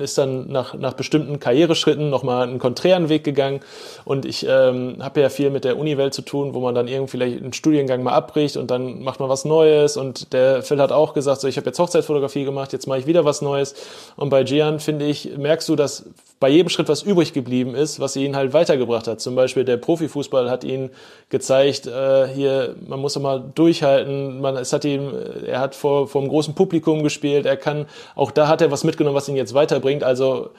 ist 0.00 0.18
dann 0.18 0.48
nach, 0.50 0.74
nach 0.74 0.94
bestimmten 0.94 1.38
Karriereschritten 1.38 2.10
nochmal 2.10 2.48
einen 2.48 2.58
konträren 2.58 3.08
Weg 3.08 3.24
gegangen. 3.24 3.60
Und 4.04 4.24
ich 4.24 4.46
ähm, 4.48 4.96
habe 5.00 5.20
ja 5.20 5.28
viel 5.28 5.50
mit 5.50 5.64
der 5.64 5.78
Uni-Welt 5.78 6.12
zu 6.12 6.22
tun, 6.22 6.54
wo 6.54 6.60
man 6.60 6.74
dann 6.74 6.88
irgendwie 6.88 7.10
vielleicht 7.10 7.42
einen 7.42 7.52
Studiengang 7.52 8.02
mal 8.02 8.12
abbricht 8.12 8.56
und 8.56 8.70
dann 8.70 9.02
macht 9.02 9.20
man 9.20 9.28
was 9.28 9.44
Neues. 9.44 9.96
Und 9.96 10.32
der 10.32 10.62
Phil 10.62 10.80
hat 10.80 10.92
auch 10.92 11.14
gesagt, 11.14 11.40
so 11.40 11.48
ich 11.48 11.56
habe 11.56 11.66
jetzt 11.66 11.78
Hochzeitsfotografie 11.78 12.44
gemacht, 12.44 12.72
jetzt 12.72 12.86
mache 12.86 12.98
ich 12.98 13.06
wieder 13.06 13.24
was 13.24 13.42
Neues. 13.42 13.74
Und 14.16 14.30
bei 14.30 14.42
Gian, 14.42 14.80
finde 14.80 15.06
ich, 15.06 15.36
merkst 15.36 15.68
du, 15.68 15.76
dass 15.76 16.04
bei 16.40 16.48
jedem 16.48 16.68
Schritt 16.70 16.88
was 16.88 17.02
übrig 17.02 17.32
geblieben 17.32 17.76
ist, 17.76 18.00
was 18.00 18.16
ihn 18.16 18.34
halt 18.34 18.52
weitergebracht 18.52 19.06
hat. 19.06 19.20
Zum 19.20 19.36
Beispiel 19.36 19.64
der 19.64 19.76
Profifußball 19.76 20.50
hat 20.50 20.64
ihn 20.64 20.90
gezeigt, 21.28 21.86
äh, 21.86 22.26
hier, 22.26 22.74
man 22.84 22.98
muss 22.98 23.14
immer 23.14 23.38
durchhalten, 23.38 24.40
man, 24.40 24.56
es 24.56 24.72
hat 24.72 24.84
ihm, 25.10 25.44
er 25.46 25.60
hat 25.60 25.74
vor, 25.74 26.08
vor 26.08 26.20
einem 26.20 26.30
großen 26.30 26.54
Publikum 26.54 27.02
gespielt, 27.02 27.46
er 27.46 27.56
kann, 27.56 27.86
auch 28.14 28.30
da 28.30 28.48
hat 28.48 28.60
er 28.60 28.70
was 28.70 28.84
mitgenommen, 28.84 29.16
was 29.16 29.28
ihn 29.28 29.36
jetzt 29.36 29.54
weiterbringt. 29.54 30.04
Also 30.04 30.50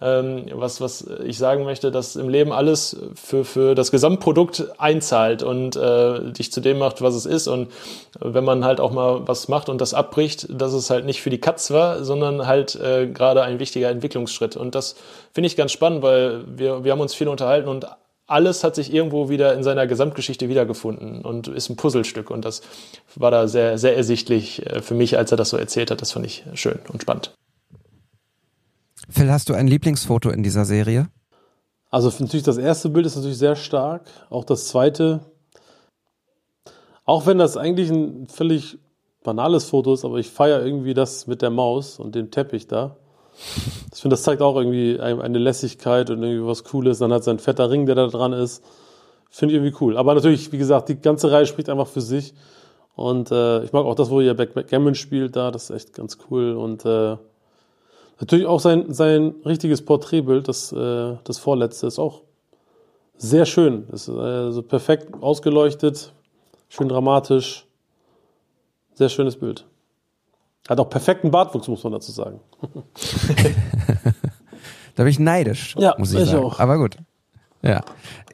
ähm, 0.00 0.46
was, 0.52 0.80
was 0.80 1.06
ich 1.24 1.38
sagen 1.38 1.64
möchte, 1.64 1.90
dass 1.90 2.16
im 2.16 2.28
Leben 2.28 2.52
alles 2.52 2.96
für, 3.14 3.44
für 3.44 3.74
das 3.74 3.90
Gesamtprodukt 3.90 4.64
einzahlt 4.78 5.42
und 5.42 5.76
äh, 5.76 6.32
dich 6.32 6.52
zu 6.52 6.60
dem 6.60 6.78
macht, 6.78 7.00
was 7.00 7.14
es 7.14 7.24
ist. 7.24 7.48
Und 7.48 7.72
wenn 8.20 8.44
man 8.44 8.64
halt 8.64 8.78
auch 8.80 8.90
mal 8.90 9.26
was 9.26 9.48
macht 9.48 9.68
und 9.68 9.80
das 9.80 9.94
abbricht, 9.94 10.48
dass 10.50 10.74
es 10.74 10.90
halt 10.90 11.06
nicht 11.06 11.22
für 11.22 11.30
die 11.30 11.40
Katz 11.40 11.70
war, 11.70 12.04
sondern 12.04 12.46
halt 12.46 12.74
äh, 12.74 13.06
gerade 13.06 13.42
ein 13.42 13.58
wichtiger 13.58 13.88
Entwicklungsschritt. 13.88 14.56
Und 14.56 14.74
das 14.74 14.96
finde 15.32 15.46
ich 15.46 15.56
ganz 15.56 15.72
spannend, 15.72 16.02
weil 16.02 16.44
wir, 16.46 16.84
wir 16.84 16.92
haben 16.92 17.00
uns 17.00 17.14
viel 17.14 17.28
unterhalten 17.28 17.68
und 17.68 17.86
alles 18.26 18.64
hat 18.64 18.74
sich 18.74 18.92
irgendwo 18.92 19.28
wieder 19.28 19.54
in 19.54 19.62
seiner 19.62 19.86
Gesamtgeschichte 19.86 20.48
wiedergefunden 20.48 21.24
und 21.24 21.48
ist 21.48 21.68
ein 21.68 21.76
Puzzlestück. 21.76 22.30
Und 22.30 22.44
das 22.44 22.62
war 23.14 23.30
da 23.30 23.46
sehr, 23.48 23.78
sehr 23.78 23.96
ersichtlich 23.96 24.66
äh, 24.66 24.82
für 24.82 24.94
mich, 24.94 25.16
als 25.16 25.30
er 25.30 25.36
das 25.36 25.50
so 25.50 25.56
erzählt 25.56 25.90
hat. 25.90 26.00
Das 26.00 26.12
fand 26.12 26.26
ich 26.26 26.44
schön 26.54 26.78
und 26.92 27.02
spannend. 27.02 27.32
Phil, 29.08 29.30
hast 29.30 29.48
du 29.48 29.54
ein 29.54 29.68
Lieblingsfoto 29.68 30.30
in 30.30 30.42
dieser 30.42 30.64
Serie? 30.64 31.08
Also 31.90 32.12
natürlich 32.18 32.42
das 32.42 32.58
erste 32.58 32.88
Bild 32.88 33.06
ist 33.06 33.14
natürlich 33.16 33.38
sehr 33.38 33.54
stark, 33.54 34.02
auch 34.28 34.44
das 34.44 34.66
zweite. 34.66 35.20
Auch 37.04 37.26
wenn 37.26 37.38
das 37.38 37.56
eigentlich 37.56 37.88
ein 37.90 38.26
völlig 38.26 38.78
banales 39.22 39.64
Foto 39.66 39.94
ist, 39.94 40.04
aber 40.04 40.18
ich 40.18 40.28
feiere 40.28 40.64
irgendwie 40.64 40.94
das 40.94 41.28
mit 41.28 41.42
der 41.42 41.50
Maus 41.50 42.00
und 42.00 42.16
dem 42.16 42.32
Teppich 42.32 42.66
da. 42.66 42.96
Ich 43.94 44.00
finde, 44.00 44.14
das 44.14 44.22
zeigt 44.22 44.42
auch 44.42 44.56
irgendwie 44.56 44.98
eine 45.00 45.38
Lässigkeit 45.38 46.10
und 46.10 46.22
irgendwie 46.22 46.46
was 46.46 46.64
Cooles. 46.64 46.98
Dann 46.98 47.12
hat 47.12 47.24
sein 47.24 47.38
fetter 47.38 47.70
Ring, 47.70 47.86
der 47.86 47.94
da 47.94 48.06
dran 48.06 48.32
ist. 48.32 48.64
Finde 49.30 49.54
ich 49.54 49.60
irgendwie 49.60 49.76
cool. 49.80 49.96
Aber 49.96 50.14
natürlich, 50.14 50.52
wie 50.52 50.58
gesagt, 50.58 50.88
die 50.88 51.00
ganze 51.00 51.30
Reihe 51.30 51.46
spricht 51.46 51.68
einfach 51.68 51.88
für 51.88 52.00
sich. 52.00 52.34
Und 52.94 53.30
äh, 53.30 53.62
ich 53.64 53.72
mag 53.72 53.84
auch 53.84 53.94
das, 53.94 54.10
wo 54.10 54.20
ihr 54.20 54.34
Backgammon 54.34 54.94
spielt 54.94 55.36
da. 55.36 55.50
Das 55.50 55.70
ist 55.70 55.76
echt 55.76 55.92
ganz 55.92 56.18
cool. 56.30 56.54
Und 56.54 56.84
äh, 56.86 57.16
Natürlich 58.20 58.46
auch 58.46 58.60
sein, 58.60 58.92
sein 58.94 59.34
richtiges 59.44 59.84
Porträtbild, 59.84 60.48
das, 60.48 60.72
äh, 60.72 61.16
das 61.24 61.38
vorletzte, 61.38 61.86
ist 61.86 61.98
auch 61.98 62.22
sehr 63.18 63.44
schön. 63.44 63.86
Ist 63.92 64.08
äh, 64.08 64.50
so 64.52 64.62
perfekt 64.62 65.22
ausgeleuchtet, 65.22 66.12
schön 66.68 66.88
dramatisch. 66.88 67.66
Sehr 68.94 69.10
schönes 69.10 69.36
Bild. 69.36 69.66
Hat 70.68 70.80
auch 70.80 70.90
perfekten 70.90 71.30
Bartwuchs, 71.30 71.68
muss 71.68 71.84
man 71.84 71.92
dazu 71.92 72.12
sagen. 72.12 72.40
da 74.94 75.02
bin 75.02 75.08
ich 75.08 75.18
neidisch, 75.18 75.74
ja, 75.78 75.94
muss 75.98 76.12
ich, 76.12 76.20
ich 76.20 76.30
sagen. 76.30 76.44
Auch. 76.44 76.58
Aber 76.58 76.78
gut. 76.78 76.96
Ja. 77.62 77.82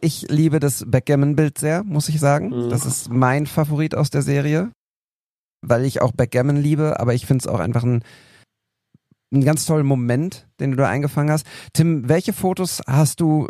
Ich 0.01 0.29
liebe 0.31 0.59
das 0.59 0.85
Backgammon-Bild 0.87 1.59
sehr, 1.59 1.85
muss 1.85 2.09
ich 2.09 2.21
sagen. 2.21 2.49
Mhm. 2.49 2.71
Das 2.71 2.87
ist 2.87 3.11
mein 3.11 3.47
Favorit 3.47 3.95
aus 3.95 4.11
der 4.11 4.23
Serie, 4.23 4.73
weil 5.61 5.85
ich 5.85 6.01
auch 6.01 6.13
Backgammon 6.13 6.57
liebe, 6.57 6.99
aber 7.01 7.15
ich 7.15 7.27
finde 7.27 7.43
es 7.43 7.47
auch 7.47 7.61
einfach 7.61 7.85
ein 7.85 8.03
einen 9.33 9.45
ganz 9.45 9.65
tollen 9.65 9.87
Moment, 9.87 10.47
den 10.61 10.73
du 10.73 10.77
da 10.77 10.89
eingefangen 10.89 11.33
hast. 11.33 11.47
Tim, 11.73 12.09
welche 12.09 12.33
Fotos 12.33 12.83
hast 12.87 13.21
du, 13.21 13.49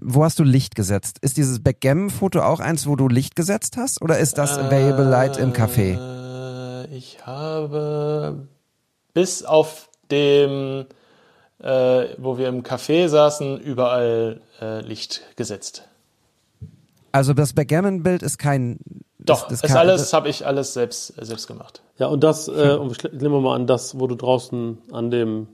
wo 0.00 0.24
hast 0.24 0.38
du 0.38 0.44
Licht 0.44 0.74
gesetzt? 0.74 1.18
Ist 1.20 1.36
dieses 1.36 1.62
Backgammon-Foto 1.62 2.40
auch 2.40 2.60
eins, 2.60 2.86
wo 2.86 2.96
du 2.96 3.08
Licht 3.08 3.36
gesetzt 3.36 3.76
hast? 3.76 4.00
Oder 4.02 4.18
ist 4.18 4.38
das 4.38 4.58
Available 4.58 5.04
Light 5.08 5.36
im 5.36 5.52
Café? 5.52 5.98
Äh, 5.98 6.96
ich 6.96 7.26
habe 7.26 8.48
bis 9.12 9.44
auf 9.44 9.90
dem, 10.10 10.86
äh, 11.60 12.04
wo 12.16 12.38
wir 12.38 12.48
im 12.48 12.62
Café 12.62 13.08
saßen, 13.08 13.60
überall 13.60 14.40
äh, 14.60 14.80
Licht 14.80 15.22
gesetzt. 15.36 15.88
Also 17.12 17.34
das 17.34 17.52
Backgammon-Bild 17.52 18.22
ist 18.22 18.38
kein 18.38 18.78
doch, 19.28 19.48
das, 19.48 19.60
das 19.60 19.70
ist 19.70 19.76
alles, 19.76 20.12
habe 20.12 20.28
ich 20.28 20.46
alles 20.46 20.74
selbst, 20.74 21.18
äh, 21.18 21.24
selbst 21.24 21.46
gemacht. 21.46 21.82
Ja, 21.98 22.06
und 22.06 22.22
das, 22.24 22.48
äh, 22.48 22.76
und 22.80 23.02
nehmen 23.12 23.34
wir 23.34 23.40
mal 23.40 23.54
an, 23.54 23.66
das, 23.66 23.98
wo 23.98 24.06
du 24.06 24.14
draußen 24.14 24.78
an 24.92 25.10
dem 25.10 25.48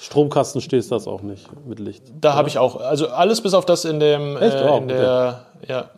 Stromkasten 0.00 0.60
stehst, 0.60 0.92
das 0.92 1.06
auch 1.06 1.22
nicht 1.22 1.48
mit 1.66 1.80
Licht. 1.80 2.04
Da 2.20 2.34
habe 2.34 2.48
ich 2.48 2.58
auch, 2.58 2.76
also 2.80 3.08
alles 3.08 3.40
bis 3.40 3.54
auf 3.54 3.64
das 3.64 3.84
in 3.84 3.98
dem, 4.00 4.36
Echt? 4.36 4.56
Äh, 4.56 4.68
oh, 4.68 4.78
in 4.78 4.88
der, 4.88 5.46
okay. 5.58 5.72
ja. 5.72 5.90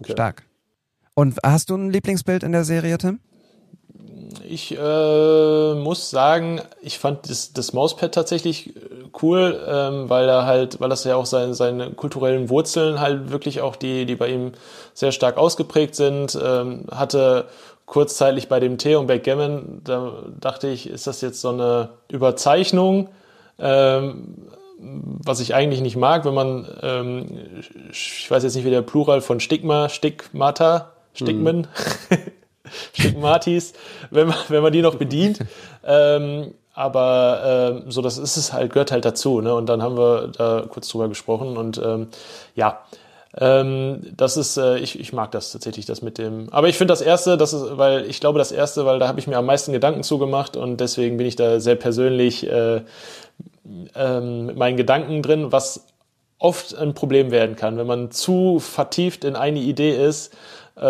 Okay. 0.00 0.12
Stark. 0.12 0.42
Und 1.14 1.38
hast 1.44 1.70
du 1.70 1.76
ein 1.76 1.90
Lieblingsbild 1.90 2.42
in 2.42 2.52
der 2.52 2.64
Serie, 2.64 2.96
Tim? 2.98 3.20
Ich 4.48 4.76
äh, 4.76 5.74
muss 5.74 6.10
sagen, 6.10 6.60
ich 6.80 6.98
fand 6.98 7.28
das, 7.28 7.52
das 7.52 7.72
Mauspad 7.72 8.14
tatsächlich 8.14 8.76
äh, 8.76 8.80
cool, 9.22 9.60
ähm, 9.66 10.08
weil 10.08 10.28
er 10.28 10.46
halt, 10.46 10.80
weil 10.80 10.88
das 10.88 11.04
ja 11.04 11.16
auch 11.16 11.26
seine, 11.26 11.54
seine 11.54 11.90
kulturellen 11.90 12.48
Wurzeln 12.48 13.00
halt 13.00 13.30
wirklich 13.30 13.60
auch 13.60 13.76
die, 13.76 14.06
die 14.06 14.16
bei 14.16 14.28
ihm 14.28 14.52
sehr 14.94 15.12
stark 15.12 15.36
ausgeprägt 15.38 15.94
sind. 15.94 16.38
Ähm, 16.42 16.86
hatte 16.90 17.46
kurzzeitig 17.86 18.48
bei 18.48 18.60
dem 18.60 18.78
T 18.78 18.96
und 18.96 19.06
Backgammon, 19.06 19.82
da 19.84 20.14
dachte 20.40 20.68
ich, 20.68 20.88
ist 20.88 21.06
das 21.06 21.20
jetzt 21.20 21.40
so 21.40 21.50
eine 21.50 21.90
Überzeichnung? 22.08 23.08
Ähm, 23.58 24.48
was 24.78 25.40
ich 25.40 25.54
eigentlich 25.54 25.80
nicht 25.80 25.96
mag, 25.96 26.24
wenn 26.24 26.34
man, 26.34 26.66
ähm, 26.82 27.26
ich 27.90 28.28
weiß 28.30 28.42
jetzt 28.42 28.56
nicht, 28.56 28.64
wie 28.64 28.70
der 28.70 28.82
Plural 28.82 29.20
von 29.20 29.40
Stigma, 29.40 29.88
Stigmata, 29.88 30.92
Stigmen, 31.14 31.68
mhm. 32.10 32.16
Stigmatis, 32.92 33.72
wenn 34.10 34.28
man, 34.28 34.36
wenn 34.48 34.62
man 34.62 34.72
die 34.72 34.82
noch 34.82 34.96
bedient. 34.96 35.38
ähm, 35.84 36.54
aber 36.74 37.80
ähm, 37.84 37.90
so, 37.90 38.00
das 38.00 38.18
ist 38.18 38.36
es 38.36 38.52
halt, 38.52 38.72
gehört 38.72 38.92
halt 38.92 39.04
dazu. 39.04 39.40
Ne? 39.40 39.54
Und 39.54 39.66
dann 39.66 39.82
haben 39.82 39.96
wir 39.96 40.28
da 40.36 40.64
kurz 40.68 40.88
drüber 40.88 41.08
gesprochen 41.08 41.56
und 41.56 41.78
ähm, 41.84 42.08
ja, 42.54 42.80
ähm, 43.38 44.02
das 44.16 44.36
ist, 44.36 44.56
äh, 44.58 44.78
ich, 44.78 44.98
ich 44.98 45.12
mag 45.12 45.30
das 45.30 45.52
tatsächlich, 45.52 45.86
das 45.86 46.02
mit 46.02 46.18
dem. 46.18 46.48
Aber 46.50 46.68
ich 46.68 46.76
finde 46.76 46.92
das 46.92 47.00
erste, 47.00 47.36
das 47.36 47.52
ist, 47.52 47.78
weil 47.78 48.04
ich 48.06 48.20
glaube, 48.20 48.38
das 48.38 48.52
erste, 48.52 48.84
weil 48.84 48.98
da 48.98 49.08
habe 49.08 49.20
ich 49.20 49.26
mir 49.26 49.38
am 49.38 49.46
meisten 49.46 49.72
Gedanken 49.72 50.02
zugemacht 50.02 50.56
und 50.56 50.78
deswegen 50.78 51.16
bin 51.16 51.26
ich 51.26 51.36
da 51.36 51.58
sehr 51.58 51.76
persönlich 51.76 52.46
äh, 52.46 52.82
ähm, 53.94 54.46
mit 54.46 54.56
meinen 54.56 54.76
Gedanken 54.76 55.22
drin, 55.22 55.50
was 55.50 55.86
oft 56.38 56.76
ein 56.76 56.94
Problem 56.94 57.30
werden 57.30 57.56
kann, 57.56 57.78
wenn 57.78 57.86
man 57.86 58.10
zu 58.10 58.58
vertieft 58.58 59.24
in 59.24 59.36
eine 59.36 59.60
Idee 59.60 59.94
ist 59.94 60.34
äh, 60.74 60.80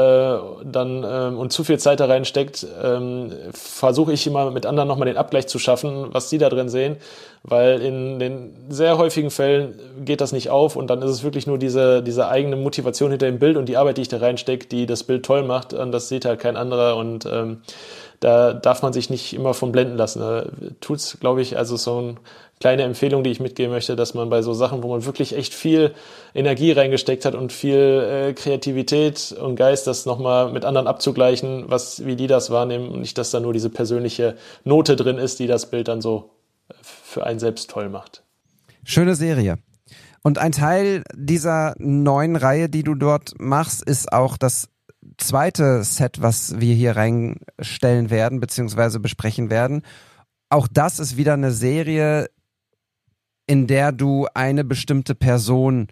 dann 0.64 1.04
ähm, 1.04 1.38
und 1.38 1.52
zu 1.52 1.64
viel 1.64 1.78
Zeit 1.78 1.98
da 1.98 2.06
reinsteckt, 2.06 2.64
ähm, 2.82 3.32
versuche 3.52 4.12
ich 4.12 4.26
immer 4.26 4.50
mit 4.52 4.64
anderen 4.64 4.88
nochmal 4.88 5.06
den 5.06 5.16
Abgleich 5.16 5.48
zu 5.48 5.58
schaffen, 5.58 6.06
was 6.12 6.28
die 6.28 6.38
da 6.38 6.48
drin 6.48 6.68
sehen, 6.68 6.96
weil 7.42 7.80
in 7.82 8.20
den 8.20 8.54
sehr 8.68 8.96
häufigen 8.96 9.30
Fällen 9.30 9.78
geht 10.04 10.20
das 10.20 10.30
nicht 10.30 10.50
auf 10.50 10.76
und 10.76 10.88
dann 10.88 11.02
ist 11.02 11.10
es 11.10 11.24
wirklich 11.24 11.48
nur 11.48 11.58
diese, 11.58 12.02
diese 12.02 12.28
eigene 12.28 12.54
Motivation 12.54 13.10
hinter 13.10 13.26
dem 13.26 13.40
Bild 13.40 13.56
und 13.56 13.66
die 13.66 13.76
Arbeit, 13.76 13.96
die 13.96 14.02
ich 14.02 14.08
da 14.08 14.18
reinstecke, 14.18 14.68
die 14.68 14.86
das 14.86 15.02
Bild 15.02 15.24
toll 15.24 15.42
macht 15.42 15.74
und 15.74 15.90
das 15.90 16.08
sieht 16.08 16.26
halt 16.26 16.38
kein 16.38 16.56
anderer 16.56 16.96
und 16.96 17.26
ähm, 17.26 17.62
da 18.20 18.52
darf 18.52 18.82
man 18.82 18.92
sich 18.92 19.10
nicht 19.10 19.34
immer 19.34 19.52
von 19.52 19.72
blenden 19.72 19.96
lassen. 19.96 20.20
Da 20.20 20.44
tut's, 20.80 21.18
glaube 21.18 21.42
ich, 21.42 21.58
also 21.58 21.76
so 21.76 22.00
ein 22.00 22.20
kleine 22.62 22.84
Empfehlung, 22.84 23.24
die 23.24 23.30
ich 23.30 23.40
mitgeben 23.40 23.72
möchte, 23.72 23.96
dass 23.96 24.14
man 24.14 24.30
bei 24.30 24.40
so 24.40 24.54
Sachen, 24.54 24.84
wo 24.84 24.88
man 24.88 25.04
wirklich 25.04 25.36
echt 25.36 25.52
viel 25.52 25.94
Energie 26.32 26.70
reingesteckt 26.70 27.24
hat 27.24 27.34
und 27.34 27.52
viel 27.52 27.74
äh, 28.28 28.34
Kreativität 28.34 29.32
und 29.32 29.56
Geist, 29.56 29.88
das 29.88 30.06
nochmal 30.06 30.52
mit 30.52 30.64
anderen 30.64 30.86
abzugleichen, 30.86 31.64
was, 31.66 32.06
wie 32.06 32.14
die 32.14 32.28
das 32.28 32.50
wahrnehmen 32.50 32.88
und 32.88 33.00
nicht, 33.00 33.18
dass 33.18 33.32
da 33.32 33.40
nur 33.40 33.52
diese 33.52 33.68
persönliche 33.68 34.36
Note 34.62 34.94
drin 34.94 35.18
ist, 35.18 35.40
die 35.40 35.48
das 35.48 35.70
Bild 35.70 35.88
dann 35.88 36.00
so 36.00 36.30
äh, 36.68 36.74
für 36.80 37.26
einen 37.26 37.40
selbst 37.40 37.68
toll 37.68 37.88
macht. 37.88 38.22
Schöne 38.84 39.16
Serie. 39.16 39.58
Und 40.22 40.38
ein 40.38 40.52
Teil 40.52 41.02
dieser 41.16 41.74
neuen 41.78 42.36
Reihe, 42.36 42.68
die 42.68 42.84
du 42.84 42.94
dort 42.94 43.32
machst, 43.40 43.82
ist 43.82 44.12
auch 44.12 44.36
das 44.36 44.68
zweite 45.16 45.82
Set, 45.82 46.22
was 46.22 46.60
wir 46.60 46.76
hier 46.76 46.94
reinstellen 46.94 48.08
werden, 48.10 48.38
beziehungsweise 48.38 49.00
besprechen 49.00 49.50
werden. 49.50 49.82
Auch 50.48 50.68
das 50.70 51.00
ist 51.00 51.16
wieder 51.16 51.32
eine 51.32 51.50
Serie, 51.50 52.28
in 53.46 53.66
der 53.66 53.92
du 53.92 54.26
eine 54.34 54.64
bestimmte 54.64 55.14
Person 55.14 55.88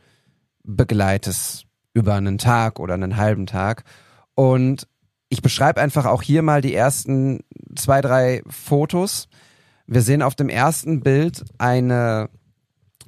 begleitest 0.62 1.66
über 1.94 2.14
einen 2.14 2.38
Tag 2.38 2.78
oder 2.78 2.94
einen 2.94 3.16
halben 3.16 3.46
Tag. 3.46 3.84
Und 4.34 4.86
ich 5.28 5.42
beschreibe 5.42 5.80
einfach 5.80 6.06
auch 6.06 6.22
hier 6.22 6.42
mal 6.42 6.60
die 6.60 6.74
ersten 6.74 7.40
zwei, 7.76 8.00
drei 8.00 8.42
Fotos. 8.48 9.28
Wir 9.86 10.02
sehen 10.02 10.22
auf 10.22 10.34
dem 10.34 10.48
ersten 10.48 11.00
Bild 11.00 11.44
eine 11.58 12.28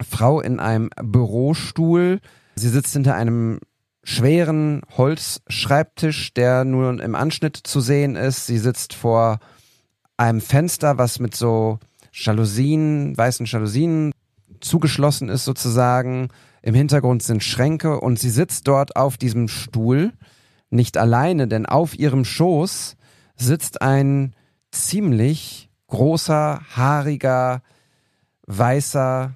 Frau 0.02 0.40
in 0.40 0.60
einem 0.60 0.90
Bürostuhl. 1.00 2.20
Sie 2.56 2.68
sitzt 2.68 2.92
hinter 2.92 3.14
einem 3.14 3.60
schweren 4.04 4.82
Holzschreibtisch, 4.96 6.34
der 6.34 6.64
nur 6.64 7.00
im 7.00 7.14
Anschnitt 7.14 7.56
zu 7.56 7.80
sehen 7.80 8.16
ist. 8.16 8.46
Sie 8.46 8.58
sitzt 8.58 8.94
vor 8.94 9.38
einem 10.16 10.40
Fenster, 10.40 10.98
was 10.98 11.18
mit 11.18 11.34
so 11.34 11.78
Jalousien, 12.12 13.16
weißen 13.16 13.46
Jalousien 13.46 14.11
zugeschlossen 14.64 15.28
ist 15.28 15.44
sozusagen. 15.44 16.28
Im 16.62 16.74
Hintergrund 16.74 17.22
sind 17.22 17.42
Schränke 17.42 18.00
und 18.00 18.18
sie 18.18 18.30
sitzt 18.30 18.68
dort 18.68 18.96
auf 18.96 19.16
diesem 19.16 19.48
Stuhl, 19.48 20.12
nicht 20.70 20.96
alleine, 20.96 21.48
denn 21.48 21.66
auf 21.66 21.98
ihrem 21.98 22.24
Schoß 22.24 22.96
sitzt 23.36 23.82
ein 23.82 24.34
ziemlich 24.70 25.70
großer, 25.88 26.60
haariger, 26.74 27.62
weißer 28.46 29.34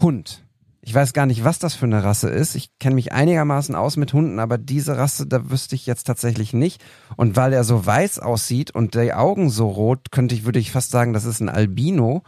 Hund. 0.00 0.44
Ich 0.86 0.94
weiß 0.94 1.14
gar 1.14 1.24
nicht, 1.24 1.44
was 1.44 1.58
das 1.58 1.74
für 1.74 1.86
eine 1.86 2.04
Rasse 2.04 2.28
ist. 2.28 2.54
Ich 2.54 2.78
kenne 2.78 2.96
mich 2.96 3.12
einigermaßen 3.12 3.74
aus 3.74 3.96
mit 3.96 4.12
Hunden, 4.12 4.38
aber 4.38 4.58
diese 4.58 4.98
Rasse, 4.98 5.26
da 5.26 5.50
wüsste 5.50 5.74
ich 5.74 5.86
jetzt 5.86 6.04
tatsächlich 6.04 6.52
nicht. 6.52 6.84
Und 7.16 7.36
weil 7.36 7.54
er 7.54 7.64
so 7.64 7.86
weiß 7.86 8.18
aussieht 8.18 8.70
und 8.70 8.94
die 8.94 9.14
Augen 9.14 9.48
so 9.48 9.68
rot, 9.68 10.10
könnte 10.10 10.34
ich, 10.34 10.44
würde 10.44 10.58
ich 10.58 10.70
fast 10.70 10.90
sagen, 10.90 11.14
das 11.14 11.24
ist 11.24 11.40
ein 11.40 11.48
Albino. 11.48 12.22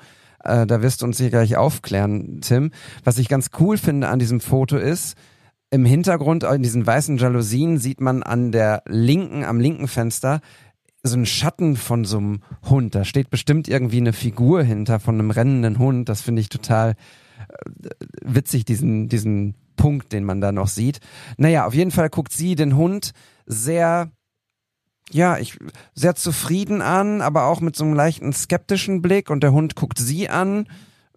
Äh, 0.46 0.66
da 0.66 0.82
wirst 0.82 1.02
du 1.02 1.06
uns 1.06 1.18
hier 1.18 1.30
gleich 1.30 1.56
aufklären, 1.56 2.40
Tim. 2.40 2.70
Was 3.04 3.18
ich 3.18 3.28
ganz 3.28 3.50
cool 3.60 3.78
finde 3.78 4.08
an 4.08 4.18
diesem 4.18 4.40
Foto 4.40 4.76
ist, 4.76 5.16
im 5.70 5.84
Hintergrund, 5.84 6.44
in 6.44 6.62
diesen 6.62 6.86
weißen 6.86 7.18
Jalousien, 7.18 7.78
sieht 7.78 8.00
man 8.00 8.22
an 8.22 8.52
der 8.52 8.82
linken, 8.86 9.44
am 9.44 9.58
linken 9.60 9.88
Fenster, 9.88 10.40
so 11.02 11.16
einen 11.16 11.26
Schatten 11.26 11.76
von 11.76 12.04
so 12.04 12.18
einem 12.18 12.40
Hund. 12.68 12.94
Da 12.94 13.04
steht 13.04 13.30
bestimmt 13.30 13.68
irgendwie 13.68 13.98
eine 13.98 14.12
Figur 14.12 14.62
hinter 14.62 15.00
von 15.00 15.16
einem 15.16 15.30
rennenden 15.30 15.78
Hund. 15.78 16.08
Das 16.08 16.20
finde 16.20 16.40
ich 16.40 16.48
total 16.48 16.94
äh, 17.48 17.88
witzig, 18.22 18.64
diesen, 18.64 19.08
diesen 19.08 19.54
Punkt, 19.76 20.12
den 20.12 20.24
man 20.24 20.40
da 20.40 20.52
noch 20.52 20.68
sieht. 20.68 21.00
Naja, 21.36 21.66
auf 21.66 21.74
jeden 21.74 21.90
Fall 21.90 22.10
guckt 22.10 22.32
sie 22.32 22.54
den 22.54 22.76
Hund 22.76 23.12
sehr 23.46 24.10
ja, 25.10 25.38
ich 25.38 25.58
sehr 25.94 26.14
zufrieden 26.14 26.82
an, 26.82 27.20
aber 27.20 27.44
auch 27.44 27.60
mit 27.60 27.76
so 27.76 27.84
einem 27.84 27.94
leichten 27.94 28.32
skeptischen 28.32 29.02
Blick 29.02 29.30
und 29.30 29.42
der 29.42 29.52
Hund 29.52 29.76
guckt 29.76 29.98
sie 29.98 30.28
an. 30.28 30.66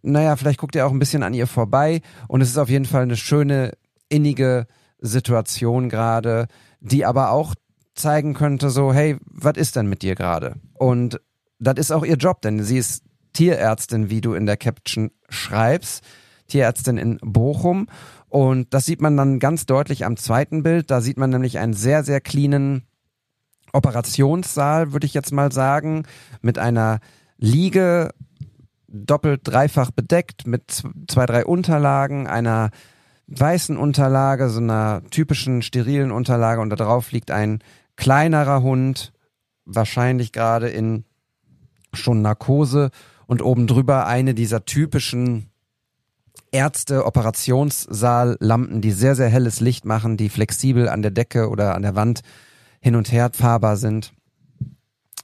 Naja, 0.01 0.35
vielleicht 0.35 0.59
guckt 0.59 0.75
er 0.75 0.87
auch 0.87 0.91
ein 0.91 0.99
bisschen 0.99 1.23
an 1.23 1.33
ihr 1.33 1.47
vorbei 1.47 2.01
und 2.27 2.41
es 2.41 2.49
ist 2.49 2.57
auf 2.57 2.69
jeden 2.69 2.85
Fall 2.85 3.03
eine 3.03 3.17
schöne, 3.17 3.73
innige 4.09 4.67
Situation 4.99 5.89
gerade, 5.89 6.47
die 6.81 7.05
aber 7.05 7.31
auch 7.31 7.55
zeigen 7.95 8.33
könnte, 8.33 8.69
so, 8.69 8.93
hey, 8.93 9.17
was 9.25 9.57
ist 9.57 9.75
denn 9.75 9.87
mit 9.87 10.01
dir 10.01 10.15
gerade? 10.15 10.55
Und 10.73 11.21
das 11.59 11.75
ist 11.77 11.91
auch 11.91 12.05
ihr 12.05 12.15
Job, 12.15 12.41
denn 12.41 12.63
sie 12.63 12.77
ist 12.77 13.03
Tierärztin, 13.33 14.09
wie 14.09 14.21
du 14.21 14.33
in 14.33 14.45
der 14.45 14.57
Caption 14.57 15.11
schreibst, 15.29 16.03
Tierärztin 16.47 16.97
in 16.97 17.17
Bochum. 17.21 17.87
Und 18.27 18.73
das 18.73 18.85
sieht 18.85 19.01
man 19.01 19.17
dann 19.17 19.39
ganz 19.39 19.65
deutlich 19.65 20.05
am 20.05 20.17
zweiten 20.17 20.63
Bild. 20.63 20.89
Da 20.89 21.01
sieht 21.01 21.17
man 21.17 21.29
nämlich 21.29 21.59
einen 21.59 21.73
sehr, 21.73 22.03
sehr 22.03 22.21
cleanen 22.21 22.83
Operationssaal, 23.73 24.93
würde 24.93 25.05
ich 25.05 25.13
jetzt 25.13 25.31
mal 25.31 25.51
sagen, 25.51 26.03
mit 26.41 26.57
einer 26.57 26.99
Liege 27.37 28.11
doppelt, 28.87 29.41
dreifach 29.43 29.91
bedeckt 29.91 30.47
mit 30.47 30.83
zwei, 31.07 31.25
drei 31.25 31.45
Unterlagen, 31.45 32.27
einer 32.27 32.71
weißen 33.27 33.77
Unterlage, 33.77 34.49
so 34.49 34.59
einer 34.59 35.03
typischen 35.11 35.61
sterilen 35.61 36.11
Unterlage 36.11 36.61
und 36.61 36.71
da 36.71 36.75
drauf 36.75 37.11
liegt 37.11 37.31
ein 37.31 37.59
kleinerer 37.95 38.61
Hund, 38.61 39.13
wahrscheinlich 39.65 40.31
gerade 40.31 40.69
in 40.69 41.03
schon 41.93 42.21
Narkose 42.21 42.89
und 43.27 43.41
oben 43.41 43.67
drüber 43.67 44.07
eine 44.07 44.33
dieser 44.33 44.65
typischen 44.65 45.49
Ärzte-Operationssaal-Lampen, 46.51 48.81
die 48.81 48.91
sehr, 48.91 49.15
sehr 49.15 49.29
helles 49.29 49.59
Licht 49.59 49.85
machen, 49.85 50.17
die 50.17 50.29
flexibel 50.29 50.89
an 50.89 51.03
der 51.03 51.11
Decke 51.11 51.49
oder 51.49 51.75
an 51.75 51.83
der 51.83 51.95
Wand 51.95 52.21
hin 52.79 52.95
und 52.95 53.11
her 53.11 53.29
fahrbar 53.33 53.77
sind. 53.77 54.13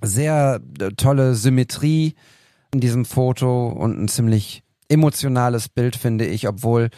Sehr 0.01 0.59
äh, 0.79 0.89
tolle 0.91 1.35
Symmetrie 1.35 2.15
in 2.73 2.79
diesem 2.79 3.05
Foto 3.05 3.69
und 3.69 3.99
ein 3.99 4.07
ziemlich 4.07 4.63
emotionales 4.89 5.69
Bild, 5.69 5.95
finde 5.95 6.25
ich, 6.25 6.47
obwohl 6.47 6.89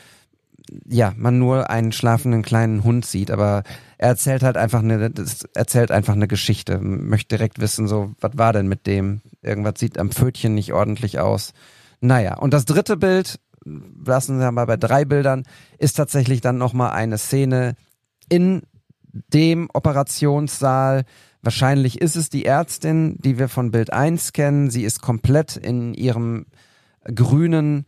ja, 0.86 1.14
man 1.16 1.39
nur 1.39 1.70
einen 1.70 1.91
schlafenden 1.91 2.41
kleinen 2.41 2.84
Hund 2.84 3.05
sieht, 3.05 3.32
aber 3.32 3.64
er 3.97 4.10
erzählt 4.10 4.43
halt 4.43 4.58
einfach 4.58 4.80
eine, 4.80 5.12
erzählt 5.53 5.91
einfach 5.91 6.14
eine 6.14 6.28
Geschichte. 6.28 6.80
Möchte 6.80 7.38
direkt 7.38 7.60
wissen, 7.60 7.88
so, 7.88 8.14
was 8.20 8.38
war 8.38 8.53
denn 8.53 8.68
mit 8.68 8.86
dem? 8.86 9.22
Irgendwas 9.41 9.76
sieht 9.78 9.97
am 9.97 10.12
Pfötchen 10.12 10.53
nicht 10.55 10.74
ordentlich 10.74 11.20
aus. 11.20 11.53
Naja, 12.01 12.38
und 12.38 12.53
das 12.53 12.66
dritte 12.66 12.97
Bild, 12.97 13.39
lassen 13.66 14.39
wir 14.39 14.51
mal 14.51 14.66
bei 14.66 14.78
drei 14.78 15.05
Bildern, 15.05 15.43
ist 15.78 15.93
tatsächlich 15.93 16.41
dann 16.41 16.58
nochmal 16.58 16.91
eine 16.91 17.18
Szene 17.18 17.76
in 18.30 18.64
dem 19.12 19.70
Operationssaal. 19.74 21.03
Wahrscheinlich 21.41 22.01
ist 22.01 22.16
es 22.16 22.30
die 22.30 22.45
Ärztin, 22.45 23.18
die 23.20 23.38
wir 23.39 23.47
von 23.47 23.72
Bild 23.72 23.93
1 23.93 24.34
kennen. 24.34 24.70
Sie 24.70 24.84
ist 24.84 25.01
komplett 25.01 25.55
in 25.55 25.93
ihrem 25.93 26.45
grünen 27.03 27.86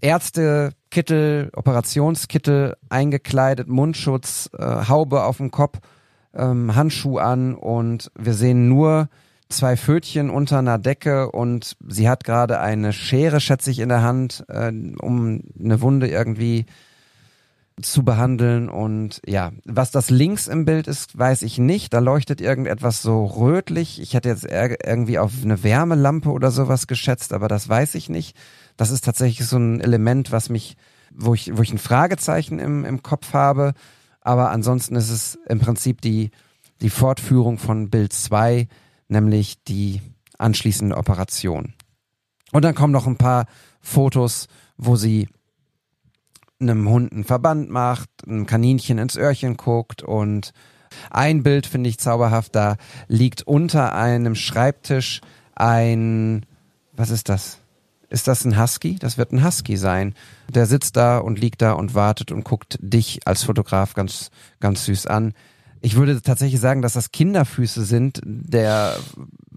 Ärztekittel, 0.00 1.50
Operationskittel 1.54 2.76
eingekleidet, 2.88 3.68
Mundschutz, 3.68 4.48
äh, 4.56 4.88
Haube 4.88 5.24
auf 5.24 5.38
dem 5.38 5.50
Kopf, 5.50 5.78
ähm, 6.34 6.74
Handschuh 6.74 7.18
an 7.18 7.54
und 7.54 8.10
wir 8.16 8.34
sehen 8.34 8.68
nur 8.68 9.08
zwei 9.48 9.76
Pfötchen 9.76 10.30
unter 10.30 10.58
einer 10.58 10.78
Decke 10.78 11.32
und 11.32 11.76
sie 11.86 12.08
hat 12.08 12.22
gerade 12.24 12.60
eine 12.60 12.92
Schere, 12.92 13.40
schätze 13.40 13.70
ich, 13.70 13.78
in 13.80 13.88
der 13.88 14.02
Hand, 14.02 14.44
äh, 14.48 14.70
um 15.00 15.42
eine 15.58 15.80
Wunde 15.80 16.08
irgendwie 16.08 16.66
zu 17.82 18.04
behandeln. 18.04 18.68
Und 18.68 19.20
ja, 19.26 19.52
was 19.64 19.90
das 19.90 20.10
links 20.10 20.46
im 20.46 20.64
Bild 20.64 20.86
ist, 20.86 21.18
weiß 21.18 21.42
ich 21.42 21.58
nicht. 21.58 21.92
Da 21.92 21.98
leuchtet 21.98 22.40
irgendetwas 22.40 23.02
so 23.02 23.24
rötlich. 23.24 24.00
Ich 24.00 24.14
hätte 24.14 24.28
jetzt 24.28 24.44
irgendwie 24.44 25.18
auf 25.18 25.32
eine 25.42 25.62
Wärmelampe 25.62 26.30
oder 26.30 26.50
sowas 26.50 26.86
geschätzt, 26.86 27.32
aber 27.32 27.48
das 27.48 27.68
weiß 27.68 27.94
ich 27.94 28.08
nicht. 28.08 28.36
Das 28.76 28.90
ist 28.90 29.04
tatsächlich 29.04 29.46
so 29.46 29.56
ein 29.56 29.80
Element, 29.80 30.32
was 30.32 30.48
mich, 30.48 30.76
wo 31.12 31.34
ich, 31.34 31.56
wo 31.56 31.62
ich 31.62 31.72
ein 31.72 31.78
Fragezeichen 31.78 32.58
im, 32.58 32.84
im 32.84 33.02
Kopf 33.02 33.32
habe. 33.32 33.74
Aber 34.20 34.50
ansonsten 34.50 34.96
ist 34.96 35.10
es 35.10 35.38
im 35.48 35.58
Prinzip 35.58 36.00
die, 36.00 36.30
die 36.80 36.90
Fortführung 36.90 37.58
von 37.58 37.90
Bild 37.90 38.12
2, 38.12 38.68
nämlich 39.08 39.62
die 39.64 40.02
anschließende 40.38 40.96
Operation. 40.96 41.74
Und 42.52 42.64
dann 42.64 42.74
kommen 42.74 42.92
noch 42.92 43.06
ein 43.06 43.16
paar 43.16 43.46
Fotos, 43.80 44.48
wo 44.76 44.96
sie 44.96 45.28
einem 46.60 46.88
Hund 46.88 47.12
einen 47.12 47.24
Verband 47.24 47.70
macht, 47.70 48.08
einem 48.26 48.46
Kaninchen 48.46 48.98
ins 48.98 49.16
Öhrchen 49.16 49.56
guckt 49.56 50.02
und 50.02 50.52
ein 51.10 51.42
Bild 51.42 51.66
finde 51.66 51.88
ich 51.90 51.98
zauberhaft, 51.98 52.54
da 52.54 52.76
liegt 53.08 53.42
unter 53.42 53.94
einem 53.94 54.34
Schreibtisch 54.34 55.20
ein, 55.54 56.46
was 56.92 57.10
ist 57.10 57.28
das? 57.28 57.58
Ist 58.10 58.26
das 58.26 58.44
ein 58.44 58.58
Husky? 58.58 58.96
Das 58.98 59.18
wird 59.18 59.32
ein 59.32 59.44
Husky 59.44 59.76
sein. 59.76 60.14
Der 60.48 60.66
sitzt 60.66 60.96
da 60.96 61.18
und 61.18 61.38
liegt 61.38 61.60
da 61.60 61.72
und 61.72 61.94
wartet 61.94 62.32
und 62.32 62.42
guckt 62.42 62.78
dich 62.80 63.20
als 63.26 63.42
Fotograf 63.42 63.92
ganz, 63.92 64.30
ganz 64.60 64.86
süß 64.86 65.06
an. 65.06 65.34
Ich 65.80 65.94
würde 65.94 66.22
tatsächlich 66.22 66.60
sagen, 66.60 66.80
dass 66.80 66.94
das 66.94 67.12
Kinderfüße 67.12 67.84
sind 67.84 68.20
der 68.24 68.96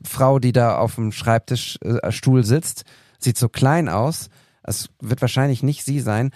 Frau, 0.04 0.39
die 0.39 0.52
da 0.52 0.78
auf 0.78 0.95
dem 0.95 1.12
Schreibtischstuhl 1.12 2.39
äh, 2.41 2.43
sitzt. 2.43 2.84
Sieht 3.20 3.38
so 3.38 3.47
klein 3.47 3.88
aus. 3.88 4.30
Es 4.64 4.89
wird 4.99 5.22
wahrscheinlich 5.22 5.64
nicht 5.64 5.86
sie 5.86 6.02
sein. 6.02 6.32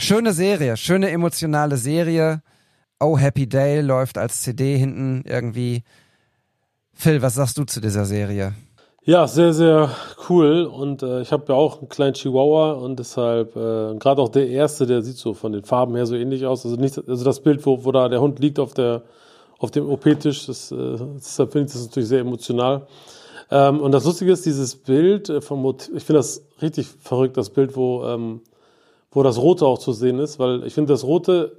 Schöne 0.00 0.32
Serie, 0.32 0.76
schöne 0.76 1.10
emotionale 1.10 1.76
Serie. 1.76 2.40
Oh 3.00 3.18
Happy 3.18 3.48
Day 3.48 3.80
läuft 3.80 4.16
als 4.16 4.42
CD 4.42 4.78
hinten 4.78 5.24
irgendwie. 5.26 5.82
Phil, 6.94 7.20
was 7.20 7.34
sagst 7.34 7.58
du 7.58 7.64
zu 7.64 7.80
dieser 7.80 8.04
Serie? 8.04 8.54
Ja, 9.02 9.26
sehr, 9.26 9.52
sehr 9.52 9.90
cool. 10.28 10.62
Und 10.66 11.02
äh, 11.02 11.20
ich 11.20 11.32
habe 11.32 11.46
ja 11.48 11.54
auch 11.56 11.80
einen 11.80 11.88
kleinen 11.88 12.14
Chihuahua 12.14 12.74
und 12.74 13.00
deshalb, 13.00 13.56
äh, 13.56 13.96
gerade 13.98 14.22
auch 14.22 14.28
der 14.28 14.48
erste, 14.48 14.86
der 14.86 15.02
sieht 15.02 15.16
so 15.16 15.34
von 15.34 15.50
den 15.50 15.64
Farben 15.64 15.96
her 15.96 16.06
so 16.06 16.14
ähnlich 16.14 16.46
aus. 16.46 16.64
Also 16.64 16.76
nicht, 16.76 16.96
also 16.96 17.24
das 17.24 17.40
Bild, 17.40 17.66
wo, 17.66 17.84
wo 17.84 17.90
da 17.90 18.08
der 18.08 18.20
Hund 18.20 18.38
liegt 18.38 18.60
auf 18.60 18.74
der 18.74 19.02
auf 19.58 19.72
dem 19.72 19.90
OP-Tisch, 19.90 20.46
das, 20.46 20.70
äh, 20.70 20.96
deshalb 21.16 21.50
finde 21.50 21.66
ich 21.66 21.72
das 21.72 21.86
natürlich 21.86 22.08
sehr 22.08 22.20
emotional. 22.20 22.86
Ähm, 23.50 23.80
und 23.80 23.90
das 23.90 24.04
Lustige 24.04 24.30
ist, 24.30 24.46
dieses 24.46 24.76
Bild 24.76 25.28
äh, 25.28 25.40
vom 25.40 25.60
Motiv, 25.60 25.92
ich 25.96 26.04
finde 26.04 26.20
das 26.20 26.44
richtig 26.62 26.86
verrückt, 26.86 27.36
das 27.36 27.50
Bild, 27.50 27.74
wo 27.74 28.04
ähm, 28.04 28.42
wo 29.10 29.22
das 29.22 29.38
Rote 29.38 29.66
auch 29.66 29.78
zu 29.78 29.92
sehen 29.92 30.18
ist, 30.18 30.38
weil 30.38 30.64
ich 30.64 30.74
finde, 30.74 30.92
das 30.92 31.04
Rote 31.04 31.56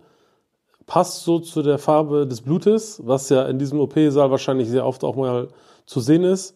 passt 0.85 1.23
so 1.23 1.39
zu 1.39 1.61
der 1.61 1.77
Farbe 1.77 2.27
des 2.27 2.41
Blutes, 2.41 3.01
was 3.05 3.29
ja 3.29 3.45
in 3.45 3.59
diesem 3.59 3.79
OP-Saal 3.79 4.31
wahrscheinlich 4.31 4.69
sehr 4.69 4.85
oft 4.85 5.03
auch 5.03 5.15
mal 5.15 5.49
zu 5.85 5.99
sehen 5.99 6.23
ist. 6.23 6.55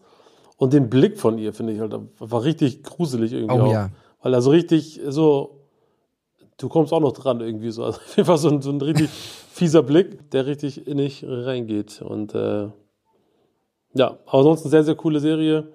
Und 0.57 0.73
den 0.73 0.89
Blick 0.89 1.19
von 1.19 1.37
ihr 1.37 1.53
finde 1.53 1.73
ich 1.73 1.79
halt 1.79 1.93
war 2.19 2.43
richtig 2.43 2.83
gruselig 2.83 3.33
irgendwie 3.33 3.59
oh, 3.59 3.63
auch. 3.63 3.71
Ja. 3.71 3.89
Weil 4.21 4.33
also 4.33 4.51
richtig 4.51 5.01
so, 5.07 5.59
du 6.57 6.69
kommst 6.69 6.93
auch 6.93 6.99
noch 6.99 7.11
dran 7.11 7.41
irgendwie 7.41 7.71
so. 7.71 7.83
Also 7.85 7.99
auf 7.99 8.17
jeden 8.17 8.25
Fall 8.25 8.37
so 8.37 8.49
ein, 8.49 8.61
so 8.61 8.71
ein 8.71 8.81
richtig 8.81 9.09
fieser 9.09 9.83
Blick, 9.83 10.31
der 10.31 10.45
richtig 10.45 10.87
innig 10.87 11.25
reingeht. 11.27 12.01
Und 12.01 12.33
äh, 12.33 12.69
ja, 13.93 14.17
aber 14.25 14.43
sonst 14.43 14.61
eine 14.61 14.71
sehr, 14.71 14.83
sehr 14.83 14.95
coole 14.95 15.19
Serie. 15.19 15.73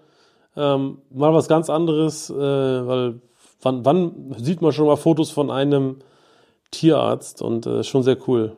Ähm, 0.56 0.98
mal 1.10 1.32
was 1.32 1.46
ganz 1.46 1.70
anderes, 1.70 2.30
äh, 2.30 2.34
weil 2.34 3.20
wann, 3.62 3.84
wann 3.84 4.34
sieht 4.38 4.62
man 4.62 4.72
schon 4.72 4.86
mal 4.86 4.96
Fotos 4.96 5.30
von 5.30 5.50
einem 5.50 5.96
Tierarzt 6.70 7.42
und 7.42 7.66
äh, 7.66 7.82
schon 7.82 8.02
sehr 8.02 8.16
cool. 8.28 8.56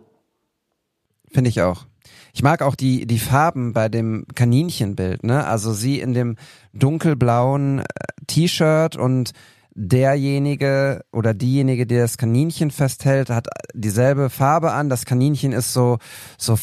Finde 1.33 1.51
ich 1.51 1.63
auch. 1.63 1.87
Ich 2.33 2.43
mag 2.43 2.63
auch 2.63 2.75
die, 2.75 3.07
die 3.07 3.19
Farben 3.19 3.73
bei 3.73 3.89
dem 3.89 4.27
Kaninchenbild, 4.35 5.25
ne? 5.25 5.47
Also 5.47 5.73
sie 5.73 6.01
in 6.01 6.15
dem 6.15 6.37
dunkelblauen 6.73 7.81
äh, 7.81 7.85
T-Shirt 8.27 8.97
und 8.97 9.33
derjenige 9.75 11.05
oder 11.13 11.35
diejenige, 11.35 11.87
die 11.87 11.97
das 11.97 12.19
Kaninchen 12.19 12.71
festhält, 12.71 13.31
hat 13.31 13.49
dieselbe 13.75 14.31
Farbe 14.31 14.73
an. 14.73 14.89
Das 14.89 15.05
Kaninchen 15.05 15.53
ist 15.53 15.73
so, 15.73 15.99
so 16.39 16.59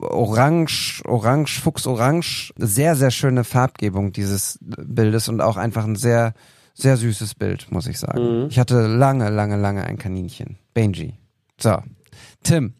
orange, 0.00 1.02
orange, 1.06 1.60
fuchsorange. 1.60 2.52
Sehr, 2.56 2.96
sehr 2.96 3.10
schöne 3.10 3.44
Farbgebung 3.44 4.12
dieses 4.12 4.58
Bildes 4.60 5.28
und 5.28 5.40
auch 5.40 5.56
einfach 5.56 5.84
ein 5.84 5.96
sehr, 5.96 6.34
sehr 6.76 6.96
süßes 6.96 7.34
Bild, 7.34 7.66
muss 7.70 7.86
ich 7.86 7.98
sagen. 7.98 8.42
Mhm. 8.42 8.46
Ich 8.50 8.58
hatte 8.58 8.86
lange, 8.86 9.30
lange, 9.30 9.56
lange 9.56 9.84
ein 9.84 9.98
Kaninchen. 9.98 10.58
Benji. 10.74 11.14
So. 11.58 11.78
Tim. 12.42 12.74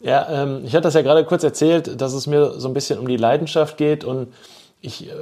Ja, 0.00 0.42
ähm, 0.44 0.62
ich 0.64 0.72
hatte 0.72 0.82
das 0.82 0.94
ja 0.94 1.02
gerade 1.02 1.24
kurz 1.24 1.42
erzählt, 1.42 2.00
dass 2.00 2.12
es 2.12 2.26
mir 2.26 2.60
so 2.60 2.68
ein 2.68 2.74
bisschen 2.74 2.98
um 2.98 3.08
die 3.08 3.16
Leidenschaft 3.16 3.76
geht 3.76 4.04
und 4.04 4.28
ich 4.80 5.08
äh, 5.08 5.12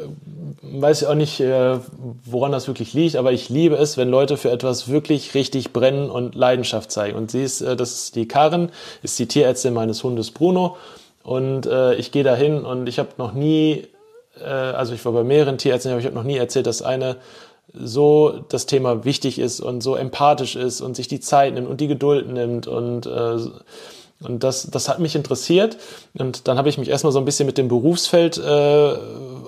weiß 0.62 1.04
auch 1.04 1.14
nicht, 1.14 1.40
äh, 1.40 1.78
woran 2.24 2.52
das 2.52 2.66
wirklich 2.66 2.92
liegt, 2.92 3.16
aber 3.16 3.32
ich 3.32 3.48
liebe 3.48 3.76
es, 3.76 3.96
wenn 3.96 4.10
Leute 4.10 4.36
für 4.36 4.50
etwas 4.50 4.88
wirklich 4.88 5.34
richtig 5.34 5.72
brennen 5.72 6.10
und 6.10 6.34
Leidenschaft 6.34 6.90
zeigen. 6.90 7.16
Und 7.16 7.30
sie 7.30 7.42
ist, 7.42 7.62
äh, 7.62 7.76
das 7.76 7.92
ist 7.94 8.16
die 8.16 8.28
Karen, 8.28 8.70
ist 9.02 9.18
die 9.18 9.26
Tierärztin 9.26 9.72
meines 9.72 10.02
Hundes 10.04 10.32
Bruno. 10.32 10.76
Und 11.22 11.66
äh, 11.66 11.94
ich 11.94 12.12
gehe 12.12 12.24
dahin 12.24 12.64
und 12.64 12.88
ich 12.88 12.98
habe 12.98 13.10
noch 13.16 13.32
nie, 13.32 13.86
äh, 14.38 14.44
also 14.44 14.92
ich 14.92 15.02
war 15.04 15.12
bei 15.12 15.24
mehreren 15.24 15.56
Tierärzten, 15.56 15.92
aber 15.92 16.00
ich 16.00 16.06
habe 16.06 16.16
noch 16.16 16.24
nie 16.24 16.36
erzählt, 16.36 16.66
dass 16.66 16.82
eine 16.82 17.16
so 17.74 18.44
das 18.48 18.66
Thema 18.66 19.04
wichtig 19.04 19.38
ist 19.38 19.60
und 19.60 19.82
so 19.82 19.96
empathisch 19.96 20.56
ist 20.56 20.80
und 20.80 20.96
sich 20.96 21.08
die 21.08 21.20
Zeit 21.20 21.54
nimmt 21.54 21.68
und 21.68 21.80
die 21.80 21.88
Geduld 21.88 22.28
nimmt 22.28 22.66
und 22.66 23.06
äh, 23.06 23.38
und 24.20 24.42
das, 24.42 24.70
das 24.70 24.88
hat 24.88 25.00
mich 25.00 25.16
interessiert. 25.16 25.76
Und 26.16 26.48
dann 26.48 26.56
habe 26.56 26.68
ich 26.68 26.78
mich 26.78 26.88
erstmal 26.88 27.12
so 27.12 27.18
ein 27.18 27.24
bisschen 27.24 27.46
mit 27.46 27.58
dem 27.58 27.68
Berufsfeld 27.68 28.38
äh, 28.38 28.94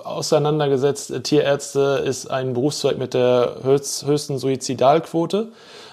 auseinandergesetzt. 0.03 1.23
Tierärzte 1.23 2.03
ist 2.05 2.29
ein 2.29 2.53
Berufszweig 2.53 2.97
mit 2.97 3.13
der 3.13 3.57
höchsten 3.63 4.37
Suizidalquote. 4.37 5.51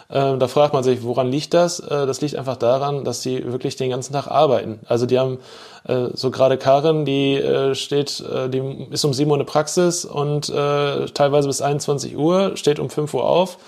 Äh, 0.08 0.36
da 0.38 0.48
fragt 0.48 0.74
man 0.74 0.84
sich, 0.84 1.02
woran 1.02 1.30
liegt 1.30 1.54
das? 1.54 1.80
Äh, 1.80 2.06
das 2.06 2.20
liegt 2.20 2.36
einfach 2.36 2.56
daran, 2.56 3.04
dass 3.04 3.22
sie 3.22 3.44
wirklich 3.50 3.76
den 3.76 3.90
ganzen 3.90 4.12
Tag 4.12 4.26
arbeiten. 4.28 4.80
Also 4.86 5.06
die 5.06 5.18
haben 5.18 5.38
äh, 5.86 6.08
so 6.14 6.30
gerade 6.30 6.58
Karin, 6.58 7.04
die 7.04 7.34
äh, 7.34 7.74
steht, 7.74 8.20
äh, 8.20 8.48
die 8.48 8.86
ist 8.90 9.04
um 9.04 9.12
7 9.12 9.30
Uhr 9.30 9.36
in 9.36 9.40
der 9.44 9.50
Praxis 9.50 10.04
und 10.04 10.48
äh, 10.48 11.06
teilweise 11.06 11.48
bis 11.48 11.62
21 11.62 12.16
Uhr, 12.16 12.56
steht 12.56 12.78
um 12.78 12.90
5 12.90 13.14
Uhr 13.14 13.24
auf, 13.24 13.58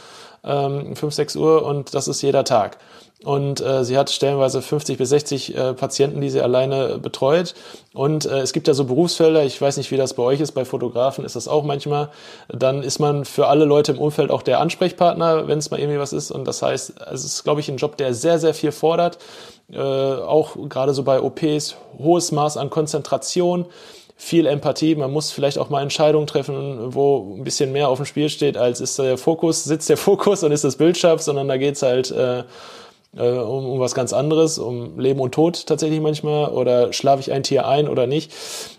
ähm, 0.46 0.96
5, 0.96 1.14
6 1.14 1.36
Uhr 1.36 1.64
und 1.64 1.94
das 1.94 2.08
ist 2.08 2.22
jeder 2.22 2.44
Tag. 2.44 2.78
Und 3.24 3.60
äh, 3.60 3.82
sie 3.82 3.96
hat 3.96 4.10
stellenweise 4.10 4.60
50 4.60 4.98
bis 4.98 5.08
60 5.08 5.56
äh, 5.56 5.74
Patienten, 5.74 6.20
die 6.20 6.28
sie 6.28 6.42
alleine 6.42 6.98
betreut. 6.98 7.54
Und 7.94 8.26
äh, 8.26 8.40
es 8.40 8.52
gibt 8.52 8.68
ja 8.68 8.74
so 8.74 8.84
Berufsfelder, 8.84 9.42
ich 9.42 9.60
weiß 9.60 9.78
nicht, 9.78 9.90
wie 9.90 9.96
das 9.96 10.14
bei 10.14 10.22
euch 10.22 10.40
ist, 10.40 10.52
bei 10.52 10.66
Fotografen 10.66 11.24
ist 11.24 11.34
das 11.34 11.48
auch 11.48 11.64
manchmal. 11.64 12.10
Dann 12.48 12.82
ist 12.82 12.98
man 12.98 13.24
für 13.24 13.48
alle 13.48 13.64
Leute 13.64 13.92
im 13.92 13.98
Umfeld 13.98 14.30
auch 14.30 14.42
der 14.42 14.60
Ansprechpartner, 14.60 15.48
wenn 15.48 15.58
es 15.58 15.70
mal 15.70 15.80
irgendwie 15.80 15.98
was 15.98 16.12
ist. 16.12 16.30
Und 16.30 16.46
das 16.46 16.60
heißt, 16.60 16.94
es 17.12 17.24
ist, 17.24 17.42
glaube 17.42 17.60
ich, 17.60 17.70
ein 17.70 17.78
Job, 17.78 17.96
der 17.96 18.12
sehr, 18.12 18.38
sehr 18.38 18.52
viel 18.52 18.70
fordert. 18.70 19.18
Äh, 19.72 19.80
auch 19.80 20.56
gerade 20.68 20.92
so 20.92 21.02
bei 21.02 21.20
OPs, 21.20 21.76
hohes 21.98 22.32
Maß 22.32 22.58
an 22.58 22.68
Konzentration 22.68 23.64
viel 24.16 24.46
Empathie. 24.46 24.94
Man 24.94 25.12
muss 25.12 25.30
vielleicht 25.30 25.58
auch 25.58 25.68
mal 25.68 25.82
Entscheidungen 25.82 26.26
treffen, 26.26 26.94
wo 26.94 27.36
ein 27.38 27.44
bisschen 27.44 27.72
mehr 27.72 27.88
auf 27.88 27.98
dem 27.98 28.06
Spiel 28.06 28.28
steht, 28.28 28.56
als 28.56 28.80
ist 28.80 28.98
der 28.98 29.18
Fokus, 29.18 29.64
sitzt 29.64 29.88
der 29.88 29.96
Fokus 29.98 30.42
und 30.42 30.52
ist 30.52 30.64
das 30.64 30.76
Bild 30.76 30.96
scharf, 30.96 31.20
sondern 31.22 31.48
da 31.48 31.56
geht's 31.56 31.82
halt 31.82 32.10
äh, 32.10 32.44
äh, 33.16 33.30
um, 33.30 33.66
um 33.66 33.80
was 33.80 33.94
ganz 33.94 34.12
anderes, 34.12 34.58
um 34.58 34.98
Leben 34.98 35.20
und 35.20 35.32
Tod 35.32 35.66
tatsächlich 35.66 36.00
manchmal 36.00 36.50
oder 36.50 36.92
schlafe 36.92 37.20
ich 37.20 37.32
ein 37.32 37.42
Tier 37.42 37.66
ein 37.66 37.88
oder 37.88 38.06
nicht. 38.06 38.32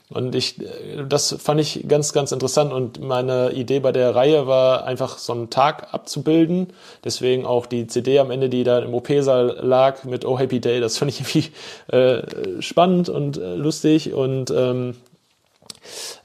Und 0.10 0.36
ich, 0.36 0.62
äh, 0.62 1.06
das 1.08 1.36
fand 1.40 1.60
ich 1.60 1.88
ganz, 1.88 2.14
ganz 2.14 2.32
interessant. 2.32 2.72
Und 2.72 3.02
meine 3.02 3.52
Idee 3.52 3.80
bei 3.80 3.92
der 3.92 4.16
Reihe 4.16 4.48
war 4.48 4.86
einfach 4.86 5.18
so 5.18 5.34
einen 5.34 5.50
Tag 5.50 5.94
abzubilden. 5.94 6.68
Deswegen 7.04 7.46
auch 7.46 7.66
die 7.66 7.88
CD 7.88 8.20
am 8.20 8.32
Ende, 8.32 8.50
die 8.50 8.64
da 8.64 8.80
im 8.80 8.94
OP-Saal 8.94 9.60
lag 9.62 10.04
mit 10.04 10.26
Oh 10.26 10.40
Happy 10.40 10.60
Day. 10.60 10.80
Das 10.80 10.98
fand 10.98 11.12
ich 11.12 11.20
irgendwie 11.20 11.52
äh, 11.96 12.62
spannend 12.62 13.10
und 13.10 13.38
äh, 13.38 13.56
lustig 13.56 14.14
und 14.14 14.52
ähm, 14.52 14.96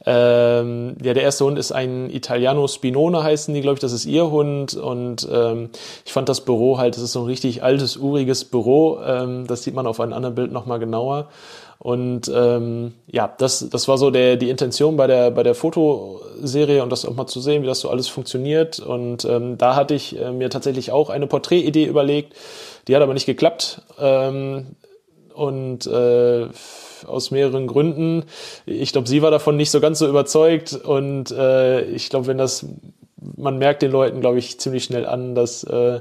ähm, 0.05 0.97
ja, 1.03 1.15
der 1.15 1.23
erste 1.23 1.45
Hund 1.45 1.59
ist 1.59 1.73
ein 1.73 2.11
Italiano 2.11 2.67
Spinone, 2.69 3.23
heißen 3.23 3.55
die, 3.55 3.61
glaube 3.61 3.75
ich, 3.75 3.81
das 3.81 3.93
ist 3.93 4.07
ihr 4.07 4.31
Hund. 4.31 4.75
Und 4.75 5.29
ähm, 5.31 5.71
ich 6.05 6.13
fand 6.13 6.29
das 6.29 6.43
Büro 6.43 6.79
halt, 6.79 6.97
das 6.97 7.03
ist 7.03 7.13
so 7.13 7.21
ein 7.21 7.27
richtig 7.27 7.63
altes, 7.63 7.97
uriges 7.97 8.45
Büro. 8.45 9.01
Ähm, 9.05 9.47
das 9.47 9.63
sieht 9.63 9.75
man 9.75 9.87
auf 9.87 10.01
einem 10.01 10.13
anderen 10.13 10.35
Bild 10.35 10.53
nochmal 10.53 10.79
genauer. 10.79 11.29
Und 11.83 12.31
ähm, 12.33 12.95
ja, 13.09 13.35
das, 13.39 13.69
das 13.69 13.89
war 13.89 13.99
so 13.99 14.13
der, 14.13 14.37
die 14.37 14.51
Intention 14.51 14.97
bei 14.97 15.09
der, 15.09 15.33
bei 15.33 15.43
der 15.43 15.57
Fotoserie 15.57 16.81
und 16.81 16.91
das 16.91 17.05
auch 17.05 17.17
mal 17.17 17.27
zu 17.27 17.41
sehen, 17.41 17.65
wie 17.65 17.67
das 17.67 17.81
so 17.81 17.91
alles 17.91 18.07
funktioniert. 18.07 18.79
Und 18.79 19.25
ähm, 19.25 19.59
da 19.59 19.75
hatte 19.75 19.95
ich 19.95 20.17
äh, 20.17 20.31
mir 20.31 20.49
tatsächlich 20.49 20.93
auch 20.93 21.11
eine 21.11 21.27
Porträtidee 21.27 21.87
überlegt. 21.87 22.35
Die 22.87 22.95
hat 22.95 23.03
aber 23.03 23.15
nicht 23.15 23.27
geklappt. 23.27 23.83
Ähm, 23.99 24.77
und 25.35 25.87
äh, 25.89 26.47
aus 27.07 27.31
mehreren 27.31 27.67
Gründen. 27.67 28.25
Ich 28.67 28.93
glaube, 28.93 29.09
sie 29.09 29.23
war 29.23 29.31
davon 29.31 29.57
nicht 29.57 29.71
so 29.71 29.81
ganz 29.81 29.99
so 29.99 30.09
überzeugt 30.09 30.75
und 30.75 31.31
äh, 31.31 31.83
ich 31.83 32.11
glaube, 32.11 32.27
wenn 32.27 32.39
das, 32.39 32.67
man 33.37 33.59
merkt 33.59 33.83
den 33.83 33.91
Leuten, 33.91 34.21
glaube 34.21 34.39
ich, 34.39 34.59
ziemlich 34.61 34.85
schnell 34.85 35.07
an, 35.07 35.35
dass 35.35 35.65
äh, 35.65 36.01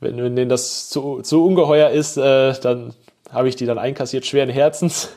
wenn, 0.00 0.16
wenn 0.18 0.36
denen 0.36 0.48
das 0.48 0.88
zu, 0.88 1.22
zu 1.22 1.44
ungeheuer 1.44 1.90
ist, 1.90 2.16
äh, 2.16 2.52
dann 2.60 2.94
habe 3.30 3.48
ich 3.48 3.56
die 3.56 3.66
dann 3.66 3.78
einkassiert, 3.78 4.26
schweren 4.26 4.50
Herzens. 4.50 5.08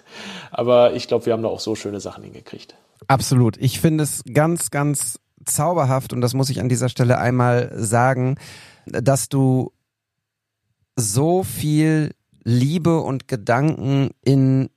Aber 0.51 0.93
ich 0.93 1.07
glaube, 1.07 1.25
wir 1.25 1.33
haben 1.33 1.43
da 1.43 1.49
auch 1.49 1.59
so 1.59 1.75
schöne 1.75 1.99
Sachen 1.99 2.23
hingekriegt. 2.23 2.75
Absolut. 3.07 3.57
Ich 3.57 3.79
finde 3.79 4.03
es 4.03 4.23
ganz, 4.33 4.71
ganz 4.71 5.19
zauberhaft 5.45 6.13
und 6.13 6.21
das 6.21 6.33
muss 6.33 6.49
ich 6.49 6.59
an 6.59 6.69
dieser 6.69 6.89
Stelle 6.89 7.17
einmal 7.17 7.71
sagen, 7.75 8.35
dass 8.85 9.29
du 9.29 9.71
so 10.95 11.43
viel 11.43 12.11
Liebe 12.43 12.99
und 12.99 13.27
Gedanken 13.27 14.11
in 14.23 14.69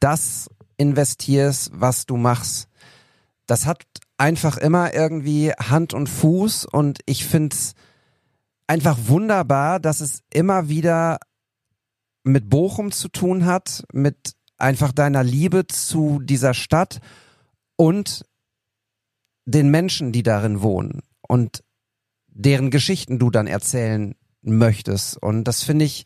das 0.00 0.48
investierst, 0.76 1.70
was 1.74 2.06
du 2.06 2.16
machst. 2.16 2.68
Das 3.46 3.66
hat 3.66 3.84
einfach 4.18 4.56
immer 4.56 4.94
irgendwie 4.94 5.52
Hand 5.52 5.94
und 5.94 6.08
Fuß 6.08 6.64
und 6.66 7.00
ich 7.06 7.24
finde 7.24 7.54
es 7.54 7.74
einfach 8.66 8.98
wunderbar, 9.06 9.80
dass 9.80 10.00
es 10.00 10.22
immer 10.32 10.68
wieder 10.68 11.18
mit 12.24 12.50
Bochum 12.50 12.90
zu 12.90 13.08
tun 13.08 13.46
hat, 13.46 13.84
mit 13.92 14.32
einfach 14.58 14.92
deiner 14.92 15.22
Liebe 15.22 15.66
zu 15.66 16.20
dieser 16.20 16.54
Stadt 16.54 17.00
und 17.76 18.24
den 19.44 19.70
Menschen, 19.70 20.10
die 20.12 20.22
darin 20.22 20.60
wohnen 20.60 21.02
und 21.28 21.62
deren 22.26 22.70
Geschichten 22.70 23.18
du 23.18 23.30
dann 23.30 23.46
erzählen 23.46 24.14
möchtest. 24.42 25.16
Und 25.22 25.44
das 25.44 25.62
finde 25.62 25.84
ich, 25.84 26.04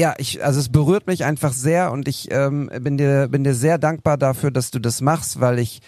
ja, 0.00 0.14
ich, 0.16 0.42
also 0.42 0.58
es 0.58 0.70
berührt 0.70 1.06
mich 1.06 1.24
einfach 1.26 1.52
sehr 1.52 1.92
und 1.92 2.08
ich 2.08 2.32
ähm, 2.32 2.70
bin 2.80 2.96
dir, 2.96 3.28
bin 3.28 3.44
dir 3.44 3.52
sehr 3.52 3.76
dankbar 3.76 4.16
dafür, 4.16 4.50
dass 4.50 4.70
du 4.70 4.78
das 4.78 5.02
machst, 5.02 5.40
weil 5.40 5.58
ich, 5.58 5.82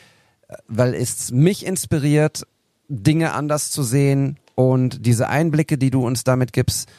weil 0.69 0.95
es 0.95 1.31
mich 1.31 1.65
inspiriert, 1.65 2.47
Dinge 2.89 3.33
anders 3.33 3.71
zu 3.71 3.83
sehen 3.83 4.39
und 4.55 5.07
diese 5.07 5.31
Einblicke, 5.31 5.79
die 5.79 5.91
du 5.91 6.07
uns 6.07 6.25
damit 6.25 6.53
gibst, 6.53 6.91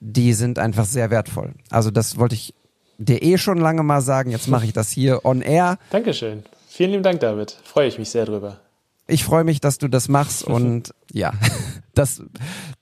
die 0.00 0.34
sind 0.34 0.58
einfach 0.58 0.84
sehr 0.84 1.10
wertvoll. 1.10 1.54
Also 1.70 1.90
das 1.90 2.18
wollte 2.18 2.34
ich 2.34 2.54
dir 2.98 3.22
eh 3.22 3.38
schon 3.38 3.56
lange 3.56 3.82
mal 3.82 4.02
sagen. 4.02 4.30
Jetzt 4.30 4.48
mache 4.48 4.66
ich 4.66 4.74
das 4.74 4.90
hier 4.90 5.24
on 5.24 5.40
air. 5.40 5.78
Dankeschön. 5.88 6.42
Vielen 6.68 6.90
lieben 6.90 7.02
Dank, 7.02 7.20
David. 7.20 7.56
Freue 7.64 7.88
ich 7.88 7.98
mich 7.98 8.10
sehr 8.10 8.26
drüber. 8.26 8.60
Ich 9.06 9.24
freue 9.24 9.44
mich, 9.44 9.60
dass 9.60 9.78
du 9.78 9.88
das 9.88 10.08
machst 10.08 10.44
und 10.56 10.92
ja, 11.10 11.32
das, 11.94 12.22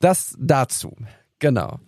das 0.01 0.35
dazu. 0.37 0.97
Genau. 1.39 1.79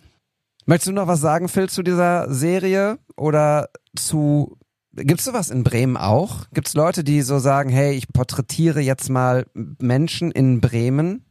Möchtest 0.65 0.89
du 0.89 0.93
noch 0.93 1.07
was 1.07 1.21
sagen, 1.21 1.47
Phil, 1.47 1.69
zu 1.69 1.83
dieser 1.83 2.31
Serie 2.33 2.99
oder 3.15 3.69
zu 3.95 4.57
Gibt's 4.93 5.23
sowas 5.23 5.49
in 5.49 5.63
Bremen 5.63 5.95
auch? 5.95 6.49
Gibt's 6.53 6.73
Leute, 6.73 7.05
die 7.05 7.21
so 7.21 7.39
sagen, 7.39 7.69
hey, 7.69 7.93
ich 7.93 8.11
porträtiere 8.11 8.81
jetzt 8.81 9.09
mal 9.09 9.45
Menschen 9.53 10.31
in 10.31 10.59
Bremen? 10.59 11.25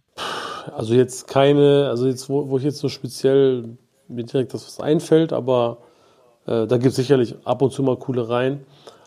Also 0.74 0.95
jetzt 0.95 1.28
keine, 1.28 1.89
also 1.91 2.07
jetzt, 2.07 2.31
wo, 2.31 2.49
wo 2.49 2.57
ich 2.57 2.64
jetzt 2.64 2.78
so 2.78 2.89
speziell 2.89 3.76
mir 4.09 4.24
direkt 4.24 4.55
das 4.55 4.66
was 4.66 4.81
einfällt, 4.81 5.35
aber 5.35 5.78
äh, 6.47 6.66
da 6.66 6.78
gibt 6.78 6.87
es 6.87 6.97
sicherlich 6.97 7.37
ab 7.45 7.61
und 7.61 7.70
zu 7.70 7.83
mal 7.83 7.99
coole 7.99 8.31
Reihen. 8.31 8.61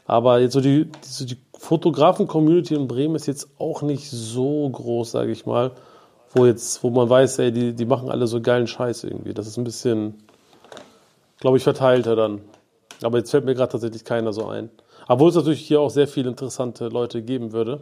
Aber 0.06 0.40
jetzt 0.40 0.54
so 0.54 0.62
die, 0.62 0.86
die, 0.86 1.26
die 1.26 1.38
Fotografen-Community 1.58 2.76
in 2.76 2.88
Bremen 2.88 3.16
ist 3.16 3.26
jetzt 3.26 3.48
auch 3.58 3.82
nicht 3.82 4.08
so 4.10 4.70
groß, 4.70 5.12
sage 5.12 5.32
ich 5.32 5.48
mal, 5.48 5.72
wo 6.34 6.46
jetzt, 6.46 6.84
wo 6.84 6.90
man 6.90 7.10
weiß, 7.10 7.40
ey, 7.40 7.52
die, 7.52 7.74
die 7.74 7.86
machen 7.86 8.10
alle 8.10 8.28
so 8.28 8.42
geilen 8.42 8.68
Scheiß 8.68 9.04
irgendwie. 9.04 9.34
Das 9.34 9.48
ist 9.48 9.58
ein 9.58 9.64
bisschen, 9.64 10.24
glaube 11.40 11.58
ich, 11.58 11.64
verteilter 11.64 12.16
dann. 12.16 12.42
Aber 13.02 13.18
jetzt 13.18 13.32
fällt 13.32 13.46
mir 13.46 13.56
gerade 13.56 13.72
tatsächlich 13.72 14.04
keiner 14.04 14.34
so 14.34 14.48
ein. 14.48 14.70
Obwohl 15.08 15.30
es 15.30 15.36
natürlich 15.36 15.62
hier 15.62 15.82
auch 15.82 15.90
sehr 15.90 16.08
viele 16.08 16.30
interessante 16.30 16.88
Leute 16.88 17.22
geben 17.22 17.52
würde. 17.52 17.82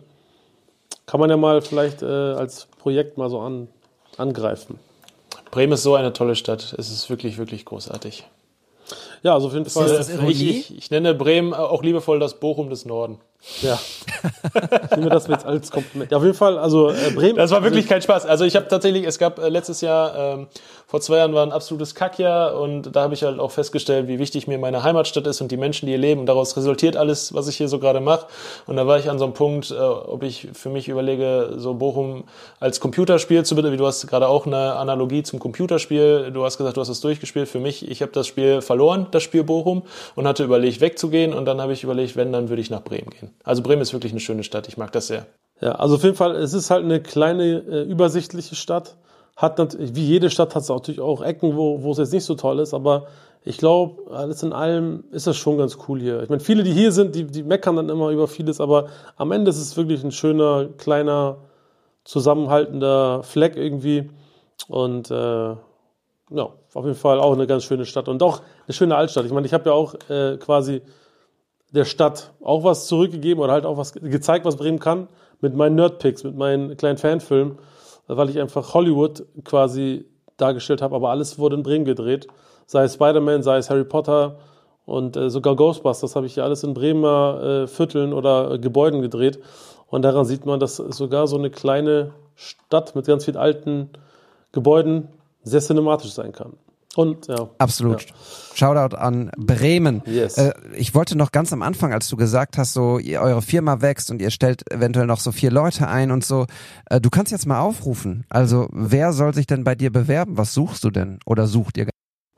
Kann 1.06 1.20
man 1.20 1.30
ja 1.30 1.38
mal 1.38 1.62
vielleicht 1.62 2.02
äh, 2.02 2.06
als 2.06 2.68
Projekt 2.80 3.18
mal 3.18 3.30
so 3.30 3.40
an, 3.40 3.68
angreifen. 4.18 4.80
Bremen 5.52 5.74
ist 5.74 5.84
so 5.84 5.96
eine 5.96 6.14
tolle 6.14 6.36
Stadt. 6.36 6.74
Es 6.78 6.92
ist 6.92 7.10
wirklich, 7.10 7.38
wirklich 7.38 7.66
großartig. 7.66 8.26
Ja, 9.24 9.34
also 9.34 9.48
auf 9.48 9.54
jeden 9.54 9.66
Fall. 9.66 9.88
Das 9.88 10.10
ich, 10.10 10.42
ich, 10.42 10.78
ich, 10.78 10.92
nenne 10.92 11.14
Bremen 11.14 11.54
auch 11.54 11.84
liebevoll 11.84 12.20
das 12.20 12.40
Bochum 12.40 12.70
des 12.70 12.86
Norden. 12.86 13.20
Ja. 13.62 13.80
ich 14.92 14.98
nehme 14.98 15.10
das 15.10 15.28
jetzt 15.28 15.46
als 15.46 15.72
Kompliment. 15.72 16.14
Auf 16.14 16.24
jeden 16.24 16.36
Fall, 16.36 16.58
also 16.60 16.92
äh, 16.92 17.12
Bremen. 17.12 17.38
Das 17.38 17.52
war 17.52 17.64
wirklich 17.64 17.88
kein 17.88 18.02
Spaß. 18.02 18.26
Also 18.26 18.46
ich 18.46 18.56
habe 18.56 18.68
tatsächlich, 18.68 19.06
es 19.06 19.18
gab 19.18 19.40
äh, 19.40 19.50
letztes 19.50 19.82
Jahr, 19.82 20.16
ähm, 20.16 20.48
vor 20.92 21.00
zwei 21.00 21.20
Jahren 21.20 21.34
war 21.34 21.46
ein 21.46 21.54
absolutes 21.54 21.96
Kackjahr 21.96 22.60
und 22.60 22.94
da 22.94 23.04
habe 23.04 23.14
ich 23.14 23.24
halt 23.24 23.40
auch 23.40 23.52
festgestellt, 23.52 24.10
wie 24.10 24.20
wichtig 24.20 24.46
mir 24.50 24.58
meine 24.58 24.84
Heimatstadt 24.84 25.26
ist 25.26 25.40
und 25.40 25.50
die 25.50 25.56
Menschen, 25.56 25.86
die 25.86 25.94
hier 25.94 25.98
leben. 25.98 26.26
Daraus 26.26 26.58
resultiert 26.58 26.98
alles, 26.98 27.34
was 27.34 27.48
ich 27.48 27.56
hier 27.56 27.70
so 27.70 27.80
gerade 27.80 28.02
mache. 28.02 28.26
Und 28.68 28.76
da 28.76 28.86
war 28.86 29.00
ich 29.00 29.10
an 29.10 29.18
so 29.18 29.24
einem 29.24 29.34
Punkt, 29.34 29.72
äh, 29.72 29.76
ob 29.76 30.22
ich 30.22 30.50
für 30.52 30.68
mich 30.68 30.90
überlege, 30.90 31.54
so 31.56 31.76
Bochum 31.76 32.26
als 32.60 32.82
Computerspiel 32.82 33.46
zu 33.46 33.56
bitte, 33.56 33.72
wie 33.72 33.78
du 33.78 33.86
hast 33.86 34.06
gerade 34.06 34.28
auch 34.28 34.46
eine 34.46 34.74
Analogie 34.76 35.24
zum 35.24 35.40
Computerspiel. 35.40 36.30
Du 36.34 36.44
hast 36.44 36.58
gesagt, 36.58 36.76
du 36.76 36.82
hast 36.82 36.90
es 36.90 37.00
durchgespielt. 37.00 37.48
Für 37.48 37.62
mich, 37.62 37.90
ich 37.90 38.02
habe 38.02 38.12
das 38.12 38.28
Spiel 38.28 38.60
verloren, 38.60 39.08
das 39.12 39.24
Spiel 39.24 39.46
Bochum, 39.46 39.84
und 40.16 40.28
hatte 40.28 40.44
überlegt, 40.44 40.82
wegzugehen. 40.82 41.34
Und 41.34 41.46
dann 41.46 41.62
habe 41.62 41.72
ich 41.72 41.86
überlegt, 41.86 42.18
wenn, 42.18 42.34
dann 42.34 42.50
würde 42.50 42.62
ich 42.62 42.70
nach 42.70 42.84
Bremen 42.84 43.12
gehen. 43.12 43.34
Also 43.46 43.64
Bremen 43.64 43.82
ist 43.82 43.94
wirklich 43.94 44.12
eine 44.12 44.20
schöne 44.20 44.44
Stadt. 44.44 44.68
Ich 44.68 44.76
mag 44.76 44.92
das 44.92 45.08
sehr. 45.08 45.26
Ja, 45.62 45.72
also 45.76 45.96
auf 45.96 46.04
jeden 46.04 46.18
Fall, 46.18 46.36
es 46.36 46.52
ist 46.52 46.70
halt 46.70 46.84
eine 46.84 47.02
kleine, 47.02 47.60
äh, 47.60 47.84
übersichtliche 47.84 48.56
Stadt. 48.56 48.98
Hat 49.36 49.58
natürlich, 49.58 49.96
wie 49.96 50.06
jede 50.06 50.30
Stadt 50.30 50.56
hat 50.56 50.64
es 50.64 50.70
natürlich 50.70 51.02
auch 51.02 51.22
Ecken, 51.22 51.56
wo, 51.56 51.82
wo 51.84 51.92
es 51.92 51.98
jetzt 51.98 52.14
nicht 52.14 52.26
so 52.26 52.36
toll 52.36 52.60
ist, 52.60 52.74
aber 52.74 53.08
ich 53.44 53.58
glaube, 53.58 54.12
alles 54.12 54.44
in 54.44 54.54
allem 54.54 55.04
ist 55.12 55.26
das 55.26 55.36
schon 55.36 55.58
ganz 55.58 55.78
cool 55.88 56.00
hier. 56.00 56.22
Ich 56.22 56.30
meine, 56.30 56.42
viele, 56.42 56.64
die 56.64 56.74
hier 56.74 56.92
sind, 56.92 57.16
die, 57.16 57.26
die 57.26 57.42
meckern 57.42 57.76
dann 57.76 57.90
immer 57.90 58.10
über 58.10 58.28
vieles, 58.28 58.62
aber 58.62 58.88
am 59.18 59.32
Ende 59.32 59.50
ist 59.50 59.58
es 59.58 59.76
wirklich 59.76 60.04
ein 60.04 60.12
schöner, 60.12 60.70
kleiner, 60.78 61.38
zusammenhaltender 62.04 63.24
Fleck 63.24 63.56
irgendwie. 63.56 64.10
Und 64.68 65.10
äh, 65.10 65.16
ja, 65.16 66.50
auf 66.74 66.86
jeden 66.86 66.96
Fall 66.96 67.20
auch 67.20 67.34
eine 67.34 67.48
ganz 67.48 67.64
schöne 67.64 67.86
Stadt 67.86 68.08
und 68.08 68.22
auch 68.22 68.42
eine 68.68 68.74
schöne 68.74 68.96
Altstadt. 68.96 69.26
Ich 69.26 69.32
meine, 69.32 69.48
ich 69.48 69.54
habe 69.54 69.70
ja 69.70 69.74
auch 69.74 69.96
äh, 70.10 70.38
quasi 70.38 70.82
der 71.72 71.86
Stadt 71.86 72.32
auch 72.44 72.64
was 72.64 72.88
zurückgegeben 72.88 73.44
oder 73.44 73.54
halt 73.54 73.66
auch 73.66 73.78
was 73.78 73.94
gezeigt, 73.94 74.46
was 74.46 74.58
Bremen 74.58 74.80
kann, 74.80 75.08
mit 75.40 75.56
meinen 75.56 75.76
Nerdpicks, 75.76 76.24
mit 76.24 76.36
meinen 76.36 76.78
kleinen 76.78 76.98
Fanfilmen, 76.98 77.58
weil 78.08 78.30
ich 78.30 78.40
einfach 78.40 78.74
Hollywood 78.74 79.26
quasi 79.44 80.06
dargestellt 80.38 80.82
habe, 80.82 80.96
aber 80.96 81.10
alles 81.10 81.40
wurde 81.40 81.56
in 81.56 81.64
Bremen 81.64 81.86
gedreht. 81.86 82.28
Sei 82.66 82.84
es 82.84 82.96
Spider-Man, 82.96 83.44
sei 83.44 83.58
es 83.58 83.70
Harry 83.70 83.84
Potter 83.84 84.38
und 84.86 85.16
äh, 85.16 85.30
sogar 85.30 85.56
Ghostbusters 85.56 86.16
habe 86.16 86.26
ich 86.26 86.36
ja 86.36 86.44
alles 86.44 86.64
in 86.64 86.74
Bremer 86.74 87.64
äh, 87.64 87.68
Vierteln 87.68 88.14
oder 88.14 88.52
äh, 88.52 88.60
Gebäuden 88.60 89.02
gedreht. 89.02 89.40
Und 89.88 90.04
daran 90.04 90.26
sieht 90.26 90.46
man, 90.46 90.60
dass 90.60 90.78
sogar 90.78 91.28
so 91.28 91.38
eine 91.38 91.50
kleine 91.50 92.14
Stadt 92.36 92.96
mit 92.96 93.06
ganz 93.06 93.26
vielen 93.26 93.38
alten 93.38 93.90
Gebäuden 94.52 95.10
sehr 95.44 95.62
cinematisch 95.62 96.12
sein 96.12 96.32
kann. 96.32 96.54
Und 96.96 97.28
ja. 97.28 97.50
Absolut. 97.58 98.02
Ja. 98.02 98.16
Shoutout 98.54 98.98
an 98.98 99.32
Bremen. 99.38 100.04
Yes. 100.06 100.38
Äh, 100.38 100.54
ich 100.76 100.94
wollte 100.94 101.18
noch 101.18 101.32
ganz 101.32 101.54
am 101.54 101.62
Anfang, 101.62 101.94
als 101.94 102.10
du 102.10 102.18
gesagt 102.18 102.58
hast, 102.58 102.74
so 102.74 103.00
ihr, 103.00 103.22
eure 103.22 103.42
Firma 103.42 103.82
wächst 103.82 104.12
und 104.12 104.22
ihr 104.22 104.30
stellt 104.30 104.70
eventuell 104.72 105.06
noch 105.06 105.20
so 105.20 105.32
vier 105.32 105.52
Leute 105.52 105.88
ein 105.88 106.12
und 106.12 106.26
so, 106.26 106.48
äh, 106.90 107.00
du 107.00 107.10
kannst 107.10 107.32
jetzt 107.32 107.46
mal 107.46 107.62
aufrufen. 107.62 108.26
Also 108.30 108.68
wer 108.72 109.14
soll 109.14 109.34
sich 109.34 109.48
denn 109.48 109.64
bei 109.64 109.76
dir 109.76 109.92
bewerben? 109.92 110.38
Was 110.38 110.54
suchst 110.54 110.84
du 110.84 110.90
denn? 110.90 111.20
Oder 111.26 111.48
sucht 111.48 111.78
ihr? 111.78 111.88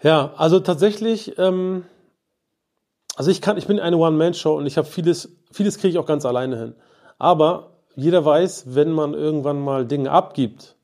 Ja, 0.03 0.33
also 0.37 0.59
tatsächlich, 0.59 1.37
ähm, 1.39 1.83
also 3.15 3.31
ich 3.31 3.41
kann, 3.41 3.57
ich 3.57 3.65
bin 3.65 3.79
eine 3.79 3.97
One-Man-Show 3.97 4.55
und 4.55 4.67
ich 4.67 4.77
habe 4.77 4.87
vieles, 4.87 5.29
vieles 5.51 5.79
kriege 5.79 5.89
ich 5.89 5.97
auch 5.97 6.05
ganz 6.05 6.25
alleine 6.25 6.59
hin. 6.59 6.75
Aber 7.17 7.77
jeder 7.95 8.23
weiß, 8.23 8.75
wenn 8.75 8.91
man 8.91 9.13
irgendwann 9.13 9.59
mal 9.61 9.87
Dinge 9.87 10.11
abgibt, 10.11 10.75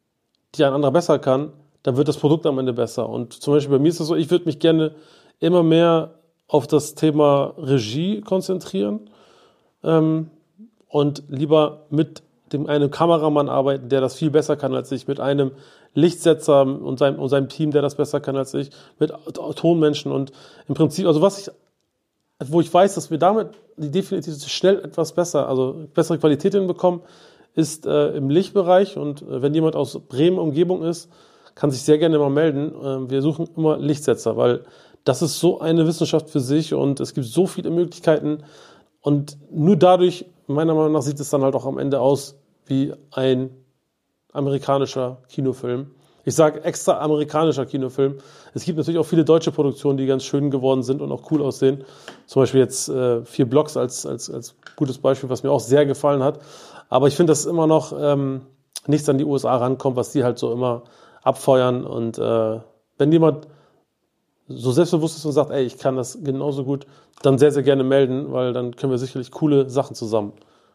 die 0.55 0.63
ein 0.63 0.73
anderer 0.73 0.91
besser 0.91 1.19
kann, 1.19 1.53
dann 1.83 1.97
wird 1.97 2.07
das 2.07 2.17
Produkt 2.17 2.45
am 2.45 2.59
Ende 2.59 2.73
besser. 2.73 3.07
Und 3.09 3.33
zum 3.33 3.53
Beispiel 3.53 3.77
bei 3.77 3.81
mir 3.81 3.89
ist 3.89 3.99
es 3.99 4.07
so, 4.07 4.15
ich 4.15 4.29
würde 4.31 4.45
mich 4.45 4.59
gerne 4.59 4.95
immer 5.39 5.63
mehr 5.63 6.15
auf 6.47 6.67
das 6.67 6.95
Thema 6.95 7.53
Regie 7.57 8.21
konzentrieren 8.21 9.09
ähm, 9.83 10.29
und 10.87 11.23
lieber 11.29 11.85
mit 11.89 12.23
dem 12.51 12.67
einem 12.67 12.89
Kameramann 12.89 13.47
arbeiten, 13.47 13.89
der 13.89 14.01
das 14.01 14.15
viel 14.15 14.31
besser 14.31 14.55
kann 14.55 14.73
als 14.73 14.91
ich, 14.91 15.07
mit 15.07 15.19
einem 15.19 15.51
Lichtsetzer 15.93 16.61
und 16.63 16.97
seinem, 16.99 17.19
und 17.19 17.29
seinem 17.29 17.47
Team, 17.49 17.71
der 17.71 17.81
das 17.81 17.95
besser 17.95 18.19
kann 18.19 18.35
als 18.35 18.53
ich, 18.53 18.71
mit 18.97 19.13
Tonmenschen 19.55 20.11
und 20.11 20.31
im 20.67 20.75
Prinzip, 20.75 21.05
also 21.05 21.21
was 21.21 21.39
ich, 21.39 21.53
wo 22.47 22.61
ich 22.61 22.73
weiß, 22.73 22.95
dass 22.95 23.11
wir 23.11 23.17
damit 23.17 23.49
definitiv 23.77 24.47
schnell 24.47 24.79
etwas 24.79 25.13
besser, 25.13 25.47
also 25.47 25.87
bessere 25.93 26.17
Qualität 26.17 26.53
hinbekommen, 26.53 27.01
ist 27.55 27.85
äh, 27.85 28.09
im 28.11 28.29
Lichtbereich 28.29 28.97
und 28.97 29.21
äh, 29.21 29.41
wenn 29.41 29.53
jemand 29.53 29.75
aus 29.75 29.99
Bremen 30.07 30.39
Umgebung 30.39 30.83
ist, 30.83 31.09
kann 31.59 31.71
sich 31.71 31.81
sehr 31.81 31.97
gerne 31.97 32.17
mal 32.17 32.29
melden. 32.29 32.71
Ähm, 32.81 33.09
wir 33.09 33.21
suchen 33.21 33.49
immer 33.57 33.77
Lichtsetzer, 33.77 34.37
weil 34.37 34.63
das 35.03 35.21
ist 35.21 35.41
so 35.41 35.59
eine 35.59 35.85
Wissenschaft 35.85 36.29
für 36.29 36.39
sich 36.39 36.73
und 36.73 37.01
es 37.01 37.13
gibt 37.13 37.27
so 37.27 37.47
viele 37.47 37.69
Möglichkeiten. 37.69 38.43
Und 39.01 39.37
nur 39.51 39.75
dadurch, 39.75 40.25
meiner 40.47 40.73
Meinung 40.73 40.93
nach, 40.93 41.01
sieht 41.01 41.19
es 41.19 41.29
dann 41.29 41.41
halt 41.41 41.55
auch 41.55 41.65
am 41.65 41.77
Ende 41.77 41.99
aus 41.99 42.39
wie 42.65 42.93
ein 43.11 43.49
amerikanischer 44.31 45.21
Kinofilm. 45.27 45.91
Ich 46.23 46.35
sage 46.35 46.63
extra 46.63 46.99
amerikanischer 47.01 47.65
Kinofilm. 47.65 48.19
Es 48.53 48.63
gibt 48.63 48.77
natürlich 48.77 48.99
auch 48.99 49.05
viele 49.05 49.25
deutsche 49.25 49.51
Produktionen, 49.51 49.97
die 49.97 50.05
ganz 50.05 50.23
schön 50.23 50.51
geworden 50.51 50.83
sind 50.83 51.01
und 51.01 51.11
auch 51.11 51.29
cool 51.29 51.41
aussehen. 51.41 51.83
Zum 52.25 52.41
Beispiel 52.41 52.61
jetzt 52.61 52.87
äh, 52.87 53.25
vier 53.25 53.49
Blocks 53.49 53.75
als, 53.75 54.05
als, 54.05 54.29
als 54.29 54.55
gutes 54.77 54.97
Beispiel, 54.97 55.29
was 55.29 55.43
mir 55.43 55.51
auch 55.51 55.59
sehr 55.59 55.85
gefallen 55.85 56.23
hat. 56.23 56.39
Aber 56.87 57.07
ich 57.07 57.17
finde, 57.17 57.31
dass 57.31 57.45
immer 57.45 57.67
noch 57.67 57.91
ähm, 57.99 58.43
nichts 58.87 59.09
an 59.09 59.17
die 59.17 59.25
USA 59.25 59.57
rankommt, 59.57 59.97
was 59.97 60.13
die 60.13 60.23
halt 60.23 60.39
so 60.39 60.53
immer 60.53 60.83
abfeuern. 61.21 61.85
Und 61.85 62.17
äh, 62.17 62.59
wenn 62.97 63.11
jemand 63.11 63.47
so 64.47 64.71
selbstbewusst 64.71 65.17
ist 65.17 65.25
und 65.25 65.31
sagt, 65.31 65.51
ey, 65.51 65.63
ich 65.63 65.77
kann 65.77 65.95
das 65.95 66.19
genauso 66.23 66.65
gut, 66.65 66.87
dann 67.21 67.37
sehr, 67.37 67.51
sehr 67.51 67.63
gerne 67.63 67.83
melden, 67.83 68.31
weil 68.31 68.53
dann 68.53 68.75
können 68.75 68.91
wir 68.91 68.97
sicherlich 68.97 69.31
coole 69.31 69.69
Sachen 69.69 69.95
zusammen 69.95 70.33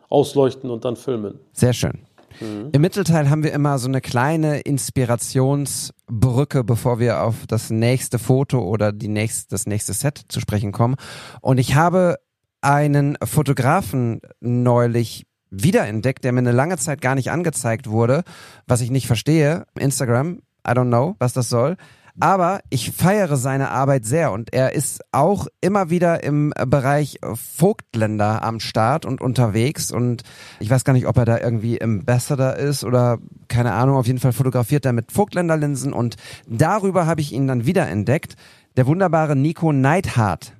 ausleuchten 0.09 0.71
und 0.71 0.85
dann 0.85 0.97
filmen. 0.97 1.41
Sehr 1.53 1.73
schön. 1.73 2.07
Mhm. 2.41 2.71
Im 2.73 2.81
Mittelteil 2.81 3.31
haben 3.31 3.43
wir 3.43 3.53
immer 3.53 3.79
so 3.79 3.89
eine 3.89 4.01
kleine 4.01 4.61
Inspirationsbrücke, 4.61 6.65
bevor 6.65 6.99
wir 6.99 7.23
auf 7.23 7.47
das 7.49 7.71
nächste 7.71 8.19
Foto 8.19 8.61
oder 8.61 8.93
die 8.93 9.09
nächst, 9.09 9.53
das 9.53 9.67
nächste 9.67 9.93
Set 9.93 10.21
zu 10.29 10.41
sprechen 10.41 10.73
kommen. 10.73 10.97
Und 11.41 11.59
ich 11.59 11.75
habe 11.75 12.17
einen 12.61 13.17
Fotografen 13.23 14.21
neulich 14.41 15.27
wiederentdeckt, 15.63 16.25
der 16.25 16.33
mir 16.33 16.41
eine 16.41 16.53
lange 16.53 16.77
Zeit 16.79 17.01
gar 17.01 17.15
nicht 17.15 17.31
angezeigt 17.31 17.89
wurde, 17.89 18.23
was 18.67 18.81
ich 18.81 18.91
nicht 18.91 19.07
verstehe. 19.07 19.67
Instagram, 19.79 20.41
I 20.67 20.71
don't 20.71 20.89
know, 20.89 21.17
was 21.19 21.33
das 21.33 21.49
soll. 21.49 21.77
Aber 22.21 22.61
ich 22.71 22.93
feiere 22.93 23.37
seine 23.37 23.71
Arbeit 23.71 24.05
sehr 24.05 24.31
und 24.31 24.53
er 24.53 24.73
ist 24.73 25.03
auch 25.11 25.49
immer 25.61 25.91
wieder 25.91 26.23
im 26.23 26.53
Bereich 26.65 27.19
Vogtländer 27.35 28.45
am 28.45 28.61
Start 28.61 29.05
und 29.05 29.21
unterwegs 29.21 29.91
und 29.91 30.23
ich 30.61 30.71
weiß 30.71 30.85
gar 30.85 30.93
nicht, 30.93 31.09
ob 31.09 31.17
er 31.17 31.25
da 31.25 31.39
irgendwie 31.39 31.83
Ambassador 31.83 32.55
ist 32.55 32.85
oder 32.85 33.19
keine 33.49 33.73
Ahnung, 33.73 33.97
auf 33.97 34.07
jeden 34.07 34.21
Fall 34.21 34.33
fotografiert 34.33 34.87
er 34.87 34.93
mit 34.93 35.11
Vogtländerlinsen 35.11 35.93
und 35.93 36.15
darüber 36.47 37.07
habe 37.07 37.21
ich 37.21 37.33
ihn 37.33 37.49
dann 37.49 37.67
wieder 37.67 37.89
entdeckt. 37.89 38.37
Der 38.77 38.87
wunderbare 38.87 39.35
Nico 39.35 39.73
Neidhardt. 39.73 40.53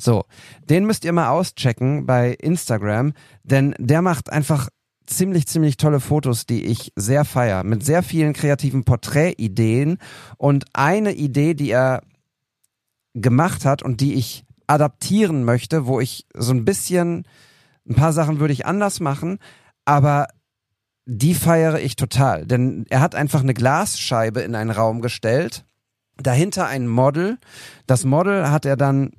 So, 0.00 0.24
den 0.68 0.86
müsst 0.86 1.04
ihr 1.04 1.12
mal 1.12 1.28
auschecken 1.28 2.06
bei 2.06 2.32
Instagram, 2.32 3.12
denn 3.42 3.74
der 3.78 4.02
macht 4.02 4.32
einfach 4.32 4.68
ziemlich, 5.06 5.46
ziemlich 5.46 5.76
tolle 5.76 6.00
Fotos, 6.00 6.46
die 6.46 6.64
ich 6.64 6.92
sehr 6.96 7.24
feier, 7.24 7.64
mit 7.64 7.84
sehr 7.84 8.02
vielen 8.02 8.32
kreativen 8.32 8.84
Porträtideen. 8.84 9.98
Und 10.38 10.64
eine 10.72 11.12
Idee, 11.12 11.54
die 11.54 11.70
er 11.70 12.02
gemacht 13.14 13.64
hat 13.64 13.82
und 13.82 14.00
die 14.00 14.14
ich 14.14 14.44
adaptieren 14.66 15.44
möchte, 15.44 15.86
wo 15.86 16.00
ich 16.00 16.26
so 16.34 16.52
ein 16.52 16.64
bisschen, 16.64 17.24
ein 17.88 17.96
paar 17.96 18.12
Sachen 18.12 18.38
würde 18.38 18.52
ich 18.52 18.66
anders 18.66 19.00
machen, 19.00 19.38
aber 19.84 20.28
die 21.06 21.34
feiere 21.34 21.80
ich 21.80 21.96
total. 21.96 22.46
Denn 22.46 22.86
er 22.88 23.00
hat 23.00 23.16
einfach 23.16 23.40
eine 23.40 23.54
Glasscheibe 23.54 24.40
in 24.40 24.54
einen 24.54 24.70
Raum 24.70 25.00
gestellt, 25.00 25.64
dahinter 26.16 26.66
ein 26.66 26.86
Model. 26.86 27.38
Das 27.86 28.04
Model 28.04 28.50
hat 28.50 28.64
er 28.64 28.76
dann, 28.76 29.10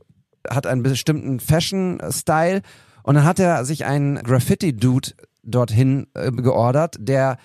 hat 0.50 0.68
einen 0.68 0.84
bestimmten 0.84 1.39
Fashion-Style 1.39 2.62
und 3.04 3.16
dann 3.16 3.24
hat 3.24 3.39
er 3.39 3.66
sich 3.66 3.86
einen 3.86 4.16
Graffiti-Dude 4.16 5.12
dorthin 5.44 6.08
äh, 6.14 6.32
geordert, 6.32 6.96
der 7.00 7.38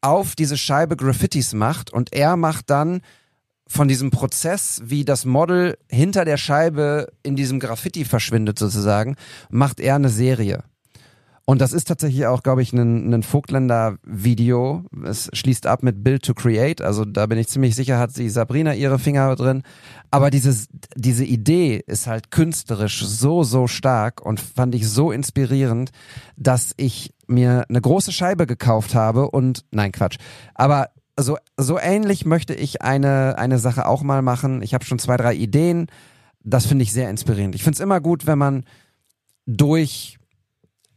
auf 0.00 0.36
diese 0.36 0.56
Scheibe 0.56 0.96
Graffitis 0.96 1.54
macht 1.54 1.92
und 1.92 2.12
er 2.12 2.36
macht 2.36 2.70
dann 2.70 3.00
von 3.66 3.86
diesem 3.86 4.10
Prozess, 4.10 4.80
wie 4.84 5.04
das 5.04 5.24
Model 5.24 5.76
hinter 5.90 6.24
der 6.24 6.38
Scheibe 6.38 7.12
in 7.22 7.36
diesem 7.36 7.60
Graffiti 7.60 8.04
verschwindet 8.04 8.58
sozusagen, 8.58 9.16
macht 9.50 9.78
er 9.78 9.96
eine 9.96 10.08
Serie. 10.08 10.64
Und 11.48 11.62
das 11.62 11.72
ist 11.72 11.88
tatsächlich 11.88 12.26
auch, 12.26 12.42
glaube 12.42 12.60
ich, 12.60 12.74
ein, 12.74 13.14
ein 13.14 13.22
Vogtländer-Video. 13.22 14.84
Es 15.06 15.30
schließt 15.32 15.66
ab 15.66 15.82
mit 15.82 16.04
Build 16.04 16.22
to 16.22 16.34
Create. 16.34 16.82
Also 16.82 17.06
da 17.06 17.24
bin 17.24 17.38
ich 17.38 17.48
ziemlich 17.48 17.74
sicher, 17.74 17.98
hat 17.98 18.12
sie 18.12 18.28
Sabrina 18.28 18.74
ihre 18.74 18.98
Finger 18.98 19.34
drin. 19.34 19.62
Aber 20.10 20.28
dieses, 20.28 20.68
diese 20.94 21.24
Idee 21.24 21.82
ist 21.86 22.06
halt 22.06 22.30
künstlerisch 22.30 23.02
so, 23.02 23.44
so 23.44 23.66
stark 23.66 24.20
und 24.20 24.40
fand 24.40 24.74
ich 24.74 24.86
so 24.90 25.10
inspirierend, 25.10 25.90
dass 26.36 26.74
ich 26.76 27.14
mir 27.28 27.64
eine 27.70 27.80
große 27.80 28.12
Scheibe 28.12 28.46
gekauft 28.46 28.94
habe 28.94 29.30
und, 29.30 29.64
nein, 29.70 29.92
Quatsch. 29.92 30.18
Aber 30.54 30.90
so, 31.18 31.38
so 31.56 31.78
ähnlich 31.78 32.26
möchte 32.26 32.52
ich 32.52 32.82
eine, 32.82 33.38
eine 33.38 33.58
Sache 33.58 33.86
auch 33.86 34.02
mal 34.02 34.20
machen. 34.20 34.60
Ich 34.60 34.74
habe 34.74 34.84
schon 34.84 34.98
zwei, 34.98 35.16
drei 35.16 35.34
Ideen. 35.34 35.86
Das 36.44 36.66
finde 36.66 36.82
ich 36.82 36.92
sehr 36.92 37.08
inspirierend. 37.08 37.54
Ich 37.54 37.62
finde 37.62 37.76
es 37.76 37.80
immer 37.80 38.02
gut, 38.02 38.26
wenn 38.26 38.36
man 38.36 38.64
durch 39.46 40.17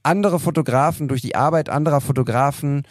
andere 0.03 0.39
Fotografen, 0.39 1.07
durch 1.07 1.21
die 1.21 1.35
Arbeit 1.35 1.69
anderer 1.69 2.01
Fotografen, 2.01 2.83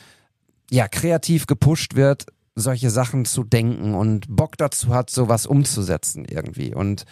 ja, 0.70 0.88
kreativ 0.88 1.46
gepusht 1.46 1.96
wird, 1.96 2.26
solche 2.54 2.90
Sachen 2.90 3.24
zu 3.24 3.44
denken 3.44 3.94
und 3.94 4.26
Bock 4.28 4.56
dazu 4.56 4.94
hat, 4.94 5.10
sowas 5.10 5.46
umzusetzen 5.46 6.24
irgendwie. 6.24 6.74
Und 6.74 7.04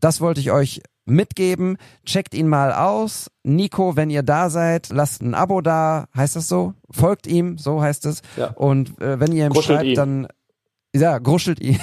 das 0.00 0.20
wollte 0.20 0.40
ich 0.40 0.50
euch 0.50 0.82
mitgeben. 1.04 1.76
Checkt 2.04 2.34
ihn 2.34 2.48
mal 2.48 2.72
aus. 2.72 3.30
Nico, 3.42 3.96
wenn 3.96 4.10
ihr 4.10 4.22
da 4.22 4.50
seid, 4.50 4.88
lasst 4.90 5.22
ein 5.22 5.34
Abo 5.34 5.60
da. 5.60 6.06
Heißt 6.16 6.36
das 6.36 6.48
so? 6.48 6.74
Folgt 6.90 7.26
ihm, 7.26 7.58
so 7.58 7.82
heißt 7.82 8.06
es. 8.06 8.22
Ja. 8.36 8.48
Und 8.50 9.00
äh, 9.00 9.20
wenn 9.20 9.32
ihr 9.32 9.46
ihm 9.46 9.52
gruschelt 9.52 9.78
schreibt, 9.78 9.88
ihn. 9.88 9.94
dann 9.94 10.28
ja, 10.94 11.18
gruschelt 11.18 11.60
ihn. 11.60 11.78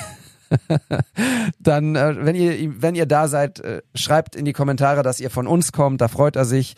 dann, 1.59 1.95
äh, 1.95 2.15
wenn 2.25 2.35
ihr 2.35 2.81
wenn 2.81 2.95
ihr 2.95 3.05
da 3.05 3.27
seid, 3.27 3.59
äh, 3.59 3.81
schreibt 3.95 4.35
in 4.35 4.45
die 4.45 4.53
Kommentare, 4.53 5.03
dass 5.03 5.19
ihr 5.19 5.29
von 5.29 5.47
uns 5.47 5.71
kommt. 5.71 6.01
Da 6.01 6.07
freut 6.07 6.35
er 6.35 6.45
sich. 6.45 6.75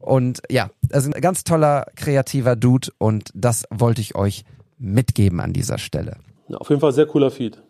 Und 0.00 0.40
ja, 0.50 0.70
also 0.92 1.10
ein 1.10 1.20
ganz 1.20 1.44
toller, 1.44 1.86
kreativer 1.94 2.56
Dude 2.56 2.88
und 2.98 3.30
das 3.34 3.64
wollte 3.70 4.00
ich 4.00 4.14
euch 4.14 4.44
mitgeben 4.78 5.40
an 5.40 5.52
dieser 5.52 5.78
Stelle. 5.78 6.16
Ja, 6.48 6.56
auf 6.56 6.68
jeden 6.70 6.80
Fall 6.80 6.92
sehr 6.92 7.06
cooler 7.06 7.30
Feed. 7.30 7.62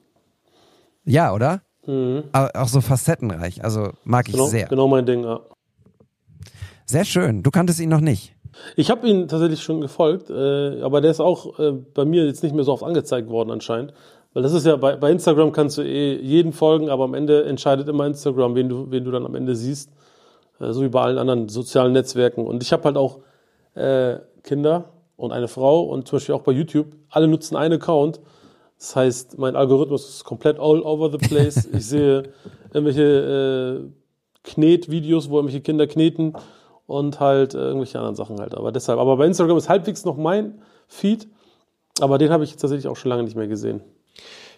Ja, 1.04 1.34
oder? 1.34 1.62
Mhm. 1.86 2.24
Aber 2.32 2.50
auch 2.54 2.68
so 2.68 2.80
facettenreich, 2.80 3.64
also 3.64 3.90
mag 4.04 4.28
ich 4.28 4.34
genau, 4.34 4.46
sehr. 4.46 4.68
Genau 4.68 4.86
mein 4.86 5.06
Ding, 5.06 5.24
ja. 5.24 5.40
Sehr 6.86 7.04
schön. 7.04 7.42
Du 7.42 7.50
kanntest 7.50 7.80
ihn 7.80 7.88
noch 7.88 8.00
nicht. 8.00 8.34
Ich 8.76 8.90
habe 8.90 9.08
ihn 9.08 9.28
tatsächlich 9.28 9.62
schon 9.62 9.80
gefolgt, 9.80 10.30
äh, 10.30 10.82
aber 10.82 11.00
der 11.00 11.10
ist 11.10 11.20
auch 11.20 11.58
äh, 11.58 11.72
bei 11.72 12.04
mir 12.04 12.26
jetzt 12.26 12.42
nicht 12.42 12.54
mehr 12.54 12.64
so 12.64 12.72
oft 12.72 12.82
angezeigt 12.82 13.28
worden 13.28 13.50
anscheinend. 13.50 13.92
Weil 14.32 14.42
das 14.42 14.52
ist 14.52 14.66
ja, 14.66 14.76
bei, 14.76 14.96
bei 14.96 15.10
Instagram 15.10 15.52
kannst 15.52 15.78
du 15.78 15.82
eh 15.82 16.20
jeden 16.20 16.52
folgen, 16.52 16.88
aber 16.88 17.04
am 17.04 17.14
Ende 17.14 17.44
entscheidet 17.44 17.88
immer 17.88 18.06
Instagram, 18.06 18.54
wen 18.54 18.68
du, 18.68 18.90
wen 18.90 19.04
du 19.04 19.10
dann 19.10 19.26
am 19.26 19.34
Ende 19.34 19.56
siehst. 19.56 19.90
Äh, 20.60 20.72
so 20.72 20.82
wie 20.82 20.88
bei 20.88 21.00
allen 21.00 21.18
anderen 21.18 21.48
sozialen 21.48 21.92
Netzwerken. 21.92 22.46
Und 22.46 22.62
ich 22.62 22.72
habe 22.72 22.84
halt 22.84 22.96
auch 22.96 23.20
äh, 23.74 24.18
Kinder 24.42 24.90
und 25.16 25.32
eine 25.32 25.48
Frau 25.48 25.82
und 25.82 26.08
zum 26.08 26.16
Beispiel 26.18 26.34
auch 26.34 26.42
bei 26.42 26.52
YouTube. 26.52 26.86
Alle 27.08 27.28
nutzen 27.28 27.56
einen 27.56 27.74
Account. 27.74 28.20
Das 28.78 28.96
heißt, 28.96 29.38
mein 29.38 29.56
Algorithmus 29.56 30.08
ist 30.08 30.24
komplett 30.24 30.58
all 30.58 30.82
over 30.82 31.10
the 31.10 31.18
place. 31.18 31.68
Ich 31.72 31.86
sehe 31.86 32.24
irgendwelche 32.72 33.82
äh, 33.82 33.90
Knetvideos, 34.42 35.28
wo 35.28 35.36
irgendwelche 35.36 35.60
Kinder 35.60 35.86
kneten 35.86 36.34
und 36.86 37.20
halt 37.20 37.54
äh, 37.54 37.58
irgendwelche 37.58 37.98
anderen 37.98 38.16
Sachen 38.16 38.40
halt. 38.40 38.54
Aber 38.54 38.72
deshalb, 38.72 38.98
aber 38.98 39.16
bei 39.16 39.26
Instagram 39.26 39.58
ist 39.58 39.68
halbwegs 39.68 40.04
noch 40.04 40.16
mein 40.16 40.62
Feed, 40.88 41.28
aber 42.00 42.18
den 42.18 42.30
habe 42.30 42.44
ich 42.44 42.52
tatsächlich 42.52 42.88
auch 42.88 42.96
schon 42.96 43.10
lange 43.10 43.22
nicht 43.22 43.36
mehr 43.36 43.48
gesehen. 43.48 43.82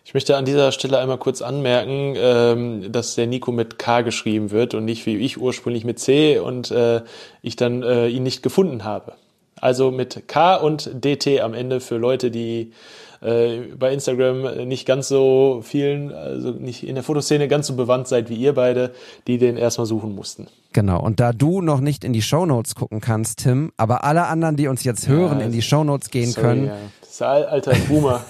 Ich 0.05 0.14
möchte 0.14 0.36
an 0.36 0.44
dieser 0.44 0.72
Stelle 0.72 0.98
einmal 0.98 1.18
kurz 1.18 1.42
anmerken, 1.42 2.14
ähm, 2.16 2.92
dass 2.92 3.14
der 3.14 3.26
Nico 3.26 3.53
mit 3.53 3.78
K 3.78 4.03
geschrieben 4.03 4.50
wird 4.50 4.74
und 4.74 4.84
nicht 4.84 5.07
wie 5.07 5.16
ich 5.16 5.40
ursprünglich 5.40 5.84
mit 5.84 5.98
C 5.98 6.38
und 6.38 6.70
äh, 6.70 7.03
ich 7.40 7.57
dann 7.57 7.82
äh, 7.82 8.09
ihn 8.09 8.24
nicht 8.24 8.42
gefunden 8.42 8.84
habe. 8.84 9.14
Also 9.61 9.92
mit 9.92 10.26
K 10.26 10.57
und 10.57 10.90
DT 11.05 11.40
am 11.40 11.55
Ende 11.55 11.80
für 11.80 11.96
Leute, 11.96 12.32
die 12.32 12.72
äh, 13.20 13.61
bei 13.78 13.92
Instagram 13.92 14.66
nicht 14.66 14.86
ganz 14.86 15.07
so 15.07 15.61
vielen, 15.62 16.12
also 16.12 16.50
nicht 16.50 16.84
in 16.84 16.96
der 16.96 17.05
Fotoszene 17.05 17.46
ganz 17.46 17.68
so 17.68 17.76
bewandt 17.76 18.09
seid 18.09 18.28
wie 18.28 18.34
ihr 18.34 18.55
beide, 18.55 18.92
die 19.28 19.38
den 19.38 19.57
erstmal 19.57 19.86
suchen 19.86 20.16
mussten. 20.16 20.48
Genau, 20.72 21.00
und 21.00 21.20
da 21.20 21.32
du 21.32 21.61
noch 21.61 21.80
nicht 21.80 22.03
in 22.03 22.12
die 22.12 22.22
Shownotes 22.22 22.74
gucken 22.74 23.00
kannst, 23.00 23.40
Tim, 23.40 23.72
aber 23.76 24.03
alle 24.03 24.26
anderen, 24.26 24.57
die 24.57 24.66
uns 24.66 24.82
jetzt 24.82 25.07
hören, 25.07 25.38
ja, 25.38 25.46
in 25.46 25.53
die 25.53 25.62
Shownotes 25.62 26.11
gehen 26.11 26.32
sorry, 26.32 26.46
können. 26.46 26.66
Ja. 26.66 26.76
Das 27.00 27.11
ist 27.11 27.22
alter 27.22 27.74
Boomer. 27.88 28.24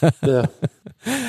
ja. 0.24 0.44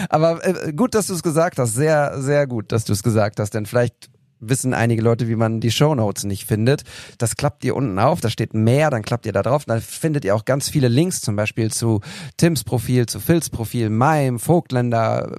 Aber 0.10 0.46
äh, 0.46 0.74
gut, 0.74 0.96
dass 0.96 1.08
du 1.08 1.14
es 1.14 1.24
gesagt 1.24 1.60
hast. 1.60 1.74
Sehr, 1.74 2.22
sehr 2.22 2.48
gut, 2.48 2.72
dass 2.72 2.86
du 2.86 2.94
es 2.94 3.04
gesagt 3.04 3.40
hast. 3.40 3.54
Denn 3.54 3.66
vielleicht 3.66 4.10
wissen 4.50 4.74
einige 4.74 5.02
Leute, 5.02 5.28
wie 5.28 5.36
man 5.36 5.60
die 5.60 5.72
Show 5.72 5.96
Notes 5.96 6.24
nicht 6.24 6.46
findet. 6.46 6.84
Das 7.18 7.36
klappt 7.36 7.64
ihr 7.64 7.76
unten 7.76 8.00
auf, 8.00 8.22
da 8.22 8.30
steht 8.30 8.54
mehr, 8.54 8.90
dann 8.90 9.02
klappt 9.02 9.26
ihr 9.26 9.32
da 9.32 9.42
drauf. 9.42 9.66
Dann 9.66 9.82
findet 9.82 10.26
ihr 10.26 10.36
auch 10.36 10.46
ganz 10.46 10.70
viele 10.70 10.88
Links, 10.88 11.22
zum 11.22 11.36
Beispiel 11.36 11.72
zu 11.72 12.02
Tims 12.38 12.64
Profil, 12.64 13.06
zu 13.06 13.20
Phils 13.20 13.50
Profil, 13.50 13.90
Maim, 13.90 14.40
Vogtländer, 14.40 15.36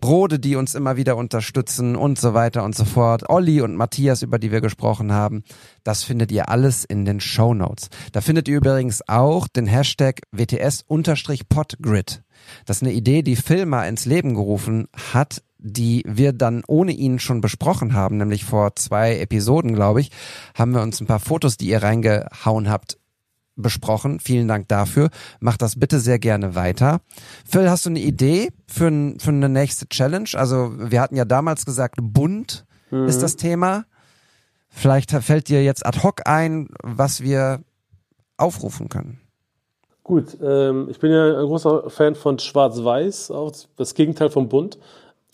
Brode, 0.00 0.38
die 0.38 0.56
uns 0.56 0.74
immer 0.74 0.96
wieder 0.96 1.16
unterstützen 1.16 1.96
und 1.96 2.18
so 2.18 2.34
weiter 2.34 2.64
und 2.64 2.74
so 2.74 2.84
fort. 2.84 3.28
Olli 3.28 3.60
und 3.60 3.76
Matthias, 3.76 4.22
über 4.22 4.38
die 4.38 4.52
wir 4.52 4.60
gesprochen 4.60 5.12
haben. 5.12 5.44
Das 5.82 6.02
findet 6.02 6.32
ihr 6.32 6.48
alles 6.48 6.84
in 6.84 7.04
den 7.04 7.20
Show 7.20 7.54
Notes. 7.54 7.88
Da 8.12 8.20
findet 8.20 8.48
ihr 8.48 8.56
übrigens 8.56 9.06
auch 9.08 9.48
den 9.48 9.66
Hashtag 9.66 10.20
WTS-Podgrid. 10.32 12.22
Das 12.66 12.78
ist 12.78 12.82
eine 12.82 12.92
Idee, 12.92 13.22
die 13.22 13.36
Phil 13.36 13.66
mal 13.66 13.86
ins 13.88 14.04
Leben 14.04 14.34
gerufen 14.34 14.88
hat, 15.12 15.42
die 15.58 16.04
wir 16.06 16.32
dann 16.32 16.62
ohne 16.66 16.92
ihn 16.92 17.18
schon 17.18 17.40
besprochen 17.40 17.94
haben, 17.94 18.18
nämlich 18.18 18.44
vor 18.44 18.76
zwei 18.76 19.18
Episoden, 19.18 19.74
glaube 19.74 20.00
ich, 20.00 20.10
haben 20.54 20.72
wir 20.72 20.82
uns 20.82 21.00
ein 21.00 21.06
paar 21.06 21.20
Fotos, 21.20 21.56
die 21.56 21.68
ihr 21.68 21.82
reingehauen 21.82 22.68
habt, 22.68 22.98
besprochen. 23.56 24.20
Vielen 24.20 24.48
Dank 24.48 24.68
dafür. 24.68 25.10
Mach 25.40 25.56
das 25.56 25.78
bitte 25.78 26.00
sehr 26.00 26.18
gerne 26.18 26.54
weiter. 26.54 27.00
Phil, 27.46 27.70
hast 27.70 27.86
du 27.86 27.90
eine 27.90 28.00
Idee 28.00 28.50
für, 28.66 28.88
ein, 28.88 29.20
für 29.20 29.30
eine 29.30 29.48
nächste 29.48 29.88
Challenge? 29.88 30.28
Also 30.34 30.74
wir 30.76 31.00
hatten 31.00 31.16
ja 31.16 31.24
damals 31.24 31.64
gesagt, 31.64 31.96
bunt 32.00 32.66
mhm. 32.90 33.06
ist 33.06 33.22
das 33.22 33.36
Thema. 33.36 33.84
Vielleicht 34.68 35.12
fällt 35.12 35.48
dir 35.48 35.62
jetzt 35.62 35.86
ad 35.86 36.02
hoc 36.02 36.26
ein, 36.26 36.68
was 36.82 37.20
wir 37.20 37.60
aufrufen 38.36 38.88
können. 38.88 39.20
Gut, 40.04 40.36
ähm, 40.42 40.88
ich 40.90 40.98
bin 40.98 41.10
ja 41.10 41.38
ein 41.38 41.46
großer 41.46 41.88
Fan 41.88 42.14
von 42.14 42.38
Schwarz-Weiß, 42.38 43.32
das 43.76 43.94
Gegenteil 43.94 44.28
von 44.28 44.50
Bunt. 44.50 44.78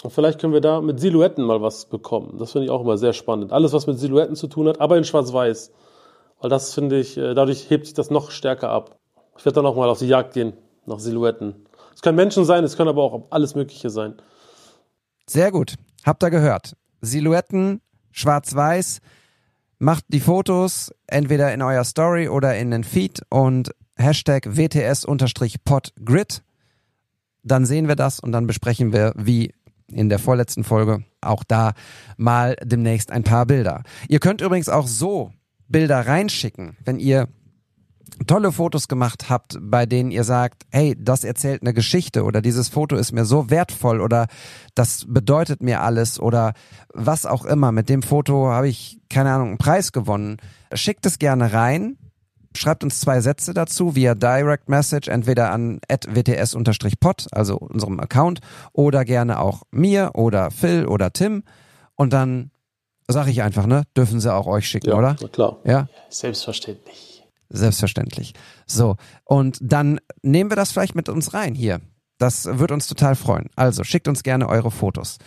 Und 0.05 0.13
vielleicht 0.13 0.41
können 0.41 0.53
wir 0.53 0.61
da 0.61 0.81
mit 0.81 1.01
Silhouetten 1.01 1.45
mal 1.45 1.61
was 1.61 1.87
bekommen. 1.87 2.39
Das 2.39 2.53
finde 2.53 2.67
ich 2.67 2.71
auch 2.71 2.81
immer 2.81 2.97
sehr 2.97 3.13
spannend. 3.13 3.53
Alles, 3.53 3.73
was 3.73 3.89
mit 3.89 3.99
Silhouetten 3.99 4.37
zu 4.37 4.47
tun 4.47 4.69
hat, 4.69 4.81
aber 4.81 4.97
in 4.97 5.05
Schwarz-Weiß. 5.05 5.73
Weil 6.41 6.51
das 6.51 6.73
finde 6.73 7.01
ich, 7.01 7.19
äh, 7.19 7.35
dadurch 7.35 7.69
hebt 7.69 7.87
sich 7.87 7.95
das 7.95 8.11
noch 8.11 8.31
stärker 8.31 8.71
ab. 8.71 8.97
Ich 9.37 9.45
werde 9.45 9.57
dann 9.57 9.67
auch 9.67 9.75
mal 9.75 9.89
auf 9.89 9.99
die 9.99 10.07
Jagd 10.07 10.35
gehen 10.35 10.53
nach 10.87 11.01
Silhouetten. 11.01 11.67
Es 11.93 12.01
können 12.01 12.17
Menschen 12.17 12.45
sein, 12.45 12.63
es 12.63 12.77
können 12.77 12.89
aber 12.89 13.03
auch 13.03 13.27
alles 13.31 13.57
Mögliche 13.57 13.91
sein. 13.91 14.23
Sehr 15.27 15.51
gut. 15.51 15.75
Habt 16.05 16.23
ihr 16.23 16.31
gehört? 16.31 16.77
Silhouetten, 17.01 17.81
schwarz-weiß. 18.13 19.01
Macht 19.81 20.05
die 20.09 20.21
Fotos 20.21 20.93
entweder 21.09 21.53
in 21.53 21.61
euer 21.61 21.85
Story 21.85 22.29
oder 22.29 22.57
in 22.57 22.71
den 22.71 22.85
Feed 22.85 23.23
und 23.31 23.73
Hashtag 24.01 24.57
WTS-Podgrid. 24.57 26.43
Dann 27.43 27.65
sehen 27.65 27.89
wir 27.89 27.97
das 27.97 28.21
und 28.21 28.33
dann 28.33 28.47
besprechen 28.47 28.93
wir, 28.93 29.13
wie 29.17 29.53
in 29.93 30.09
der 30.09 30.19
vorletzten 30.19 30.65
Folge, 30.65 31.05
auch 31.21 31.45
da 31.45 31.73
mal 32.17 32.57
demnächst 32.63 33.11
ein 33.11 33.25
paar 33.25 33.47
Bilder. 33.47 33.83
Ihr 34.09 34.21
könnt 34.21 34.41
übrigens 34.41 34.69
auch 34.69 34.87
so 34.87 35.33
Bilder 35.69 36.07
reinschicken, 36.07 36.77
wenn 36.85 36.99
ihr 36.99 37.29
tolle 38.27 38.53
Fotos 38.53 38.89
gemacht 38.89 39.31
habt, 39.31 39.59
bei 39.61 39.87
denen 39.87 40.11
ihr 40.11 40.25
sagt, 40.25 40.65
hey, 40.71 40.97
das 40.99 41.25
erzählt 41.25 41.63
eine 41.63 41.73
Geschichte 41.73 42.25
oder 42.25 42.43
dieses 42.43 42.69
Foto 42.69 42.97
ist 42.97 43.13
mir 43.13 43.25
so 43.25 43.51
wertvoll 43.51 44.01
oder 44.01 44.27
das 44.75 45.05
bedeutet 45.09 45.63
mir 45.63 45.81
alles 45.81 46.21
oder 46.21 46.53
was 46.93 47.27
auch 47.27 47.45
immer. 47.45 47.73
Mit 47.73 47.89
dem 47.89 48.03
Foto 48.03 48.49
habe 48.49 48.69
ich, 48.69 48.99
keine 49.09 49.33
Ahnung, 49.33 49.49
einen 49.49 49.59
Preis 49.59 49.93
gewonnen. 49.93 50.39
Schickt 50.75 51.07
es 51.07 51.19
gerne 51.19 51.53
rein. 51.53 51.97
Schreibt 52.57 52.83
uns 52.83 53.01
zwei 53.01 53.21
Sätze 53.21 53.55
dazu 53.55 53.95
via 53.95 54.15
Direct 54.15 54.69
Message, 54.69 55.09
entweder 55.09 55.53
an 55.53 55.81
wts-pod, 55.89 57.27
also 57.33 57.57
unserem 57.57 58.01
Account, 58.01 58.41
oder 58.73 59.05
gerne 59.05 59.39
auch 59.39 59.63
mir 59.71 60.11
oder 60.15 60.51
Phil 60.51 60.87
oder 60.87 61.13
Tim. 61.13 61.45
Und 61.95 62.13
dann 62.13 62.51
Sag 63.13 63.27
ich 63.27 63.43
einfach, 63.43 63.67
ne? 63.67 63.83
Dürfen 63.97 64.21
sie 64.21 64.33
auch 64.33 64.47
euch 64.47 64.69
schicken, 64.69 64.91
ja, 64.91 64.95
oder? 64.95 65.17
Na 65.21 65.29
klar. 65.29 65.59
Ja. 65.65 65.89
Selbstverständlich. 66.11 67.25
Selbstverständlich. 67.49 68.35
So. 68.67 68.97
Und 69.25 69.59
dann 69.61 69.99
nehmen 70.23 70.51
wir 70.51 70.57
das 70.57 70.71
vielleicht 70.71 70.95
mit 70.95 71.09
uns 71.09 71.35
rein 71.35 71.57
hier. 71.57 71.81
Das 72.19 72.47
wird 72.59 72.71
uns 72.71 72.87
total 72.87 73.17
freuen. 73.17 73.49
Also 73.57 73.83
schickt 73.83 74.07
uns 74.07 74.23
gerne 74.23 74.49
eure 74.49 74.71
Fotos. 74.71 75.19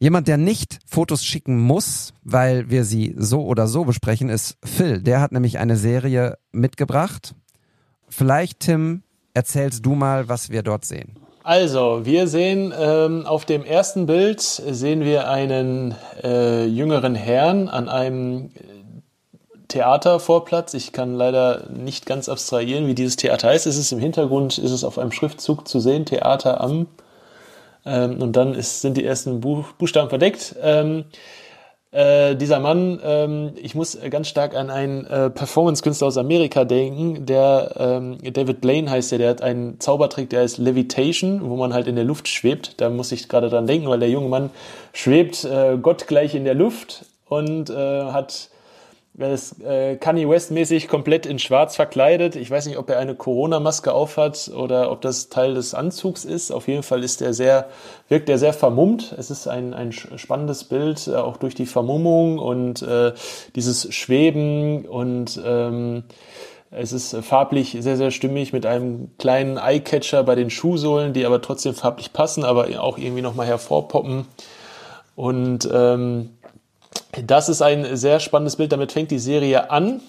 Jemand, 0.00 0.28
der 0.28 0.36
nicht 0.36 0.78
Fotos 0.86 1.24
schicken 1.24 1.58
muss, 1.58 2.14
weil 2.22 2.70
wir 2.70 2.84
sie 2.84 3.14
so 3.16 3.44
oder 3.44 3.66
so 3.66 3.84
besprechen, 3.84 4.28
ist 4.28 4.56
Phil. 4.64 5.02
Der 5.02 5.20
hat 5.20 5.32
nämlich 5.32 5.58
eine 5.58 5.76
Serie 5.76 6.38
mitgebracht. 6.52 7.34
Vielleicht, 8.08 8.60
Tim, 8.60 9.02
erzählst 9.34 9.84
du 9.84 9.94
mal, 9.94 10.28
was 10.28 10.50
wir 10.50 10.62
dort 10.62 10.84
sehen. 10.84 11.16
Also, 11.42 12.00
wir 12.04 12.28
sehen 12.28 12.72
ähm, 12.78 13.26
auf 13.26 13.44
dem 13.44 13.64
ersten 13.64 14.06
Bild 14.06 14.40
sehen 14.40 15.00
wir 15.00 15.28
einen 15.28 15.94
äh, 16.22 16.66
jüngeren 16.66 17.14
Herrn 17.14 17.68
an 17.68 17.88
einem 17.88 18.50
Theatervorplatz. 19.68 20.74
Ich 20.74 20.92
kann 20.92 21.14
leider 21.14 21.68
nicht 21.70 22.06
ganz 22.06 22.28
abstrahieren, 22.28 22.86
wie 22.86 22.94
dieses 22.94 23.16
Theater 23.16 23.48
heißt. 23.48 23.66
Es 23.66 23.78
ist 23.78 23.92
im 23.92 23.98
Hintergrund, 23.98 24.58
ist 24.58 24.70
es 24.70 24.84
auf 24.84 24.98
einem 24.98 25.10
Schriftzug 25.10 25.66
zu 25.66 25.80
sehen, 25.80 26.04
Theater 26.06 26.60
am. 26.60 26.86
Ähm, 27.88 28.20
und 28.22 28.36
dann 28.36 28.54
ist, 28.54 28.82
sind 28.82 28.96
die 28.96 29.04
ersten 29.04 29.40
Buch, 29.40 29.72
Buchstaben 29.72 30.10
verdeckt. 30.10 30.54
Ähm, 30.62 31.06
äh, 31.90 32.36
dieser 32.36 32.60
Mann, 32.60 33.00
ähm, 33.02 33.52
ich 33.56 33.74
muss 33.74 33.98
ganz 34.10 34.28
stark 34.28 34.54
an 34.54 34.68
einen 34.68 35.06
äh, 35.06 35.30
Performance-Künstler 35.30 36.08
aus 36.08 36.18
Amerika 36.18 36.66
denken, 36.66 37.24
der 37.24 37.72
ähm, 37.78 38.18
David 38.30 38.60
Blaine 38.60 38.90
heißt 38.90 39.12
der, 39.12 39.18
der 39.18 39.30
hat 39.30 39.42
einen 39.42 39.80
Zaubertrick, 39.80 40.28
der 40.28 40.42
heißt 40.42 40.58
Levitation, 40.58 41.48
wo 41.48 41.56
man 41.56 41.72
halt 41.72 41.86
in 41.86 41.96
der 41.96 42.04
Luft 42.04 42.28
schwebt. 42.28 42.78
Da 42.82 42.90
muss 42.90 43.10
ich 43.10 43.28
gerade 43.28 43.48
dran 43.48 43.66
denken, 43.66 43.88
weil 43.88 44.00
der 44.00 44.10
junge 44.10 44.28
Mann 44.28 44.50
schwebt 44.92 45.44
äh, 45.44 45.78
gottgleich 45.80 46.34
in 46.34 46.44
der 46.44 46.54
Luft 46.54 47.06
und 47.26 47.70
äh, 47.70 47.74
hat 47.74 48.50
ist 49.26 49.60
äh, 49.62 49.96
Kanye 49.96 50.28
West-mäßig 50.28 50.86
komplett 50.86 51.26
in 51.26 51.40
schwarz 51.40 51.74
verkleidet. 51.74 52.36
Ich 52.36 52.50
weiß 52.50 52.66
nicht, 52.66 52.78
ob 52.78 52.88
er 52.88 53.00
eine 53.00 53.16
Corona-Maske 53.16 53.92
aufhat 53.92 54.48
oder 54.54 54.92
ob 54.92 55.00
das 55.00 55.28
Teil 55.28 55.54
des 55.54 55.74
Anzugs 55.74 56.24
ist. 56.24 56.52
Auf 56.52 56.68
jeden 56.68 56.84
Fall 56.84 57.02
ist 57.02 57.20
er 57.20 57.34
sehr, 57.34 57.68
wirkt 58.08 58.28
er 58.28 58.38
sehr 58.38 58.52
vermummt. 58.52 59.16
Es 59.18 59.30
ist 59.32 59.48
ein, 59.48 59.74
ein 59.74 59.90
spannendes 59.90 60.62
Bild, 60.62 61.08
äh, 61.08 61.16
auch 61.16 61.36
durch 61.36 61.56
die 61.56 61.66
Vermummung 61.66 62.38
und 62.38 62.82
äh, 62.82 63.12
dieses 63.56 63.92
Schweben 63.92 64.84
und 64.86 65.40
ähm, 65.44 66.04
es 66.70 66.92
ist 66.92 67.16
farblich 67.24 67.76
sehr, 67.80 67.96
sehr 67.96 68.12
stimmig 68.12 68.52
mit 68.52 68.66
einem 68.66 69.10
kleinen 69.18 69.56
Eyecatcher 69.56 70.22
bei 70.22 70.36
den 70.36 70.50
Schuhsohlen, 70.50 71.12
die 71.12 71.24
aber 71.24 71.40
trotzdem 71.40 71.74
farblich 71.74 72.12
passen, 72.12 72.44
aber 72.44 72.68
auch 72.80 72.98
irgendwie 72.98 73.22
nochmal 73.22 73.46
hervorpoppen. 73.46 74.26
Und 75.16 75.68
ähm, 75.72 76.37
das 77.24 77.48
ist 77.48 77.62
ein 77.62 77.96
sehr 77.96 78.20
spannendes 78.20 78.56
Bild. 78.56 78.72
Damit 78.72 78.92
fängt 78.92 79.10
die 79.10 79.18
Serie 79.18 79.70
an. 79.70 80.00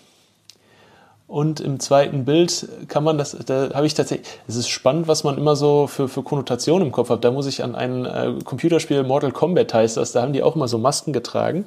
Und 1.30 1.60
im 1.60 1.80
zweiten 1.80 2.26
Bild 2.26 2.68
kann 2.88 3.04
man 3.04 3.20
das, 3.20 3.38
da 3.46 3.70
habe 3.76 3.86
ich 3.86 3.94
tatsächlich, 3.94 4.28
es 4.48 4.56
ist 4.56 4.68
spannend, 4.68 5.08
was 5.08 5.24
man 5.24 5.38
immer 5.38 5.56
so 5.56 5.86
für, 5.86 6.08
für 6.08 6.24
Konnotationen 6.24 6.88
im 6.88 6.92
Kopf 6.92 7.12
hat. 7.12 7.24
Da 7.24 7.30
muss 7.30 7.46
ich 7.46 7.64
an 7.64 7.76
ein 7.76 8.06
äh, 8.06 8.34
Computerspiel, 8.44 9.04
Mortal 9.04 9.32
Kombat 9.32 9.72
heißt 9.72 9.98
das, 9.98 10.12
da 10.12 10.24
haben 10.24 10.34
die 10.34 10.42
auch 10.42 10.56
immer 10.56 10.68
so 10.68 10.80
Masken 10.80 11.14
getragen 11.14 11.66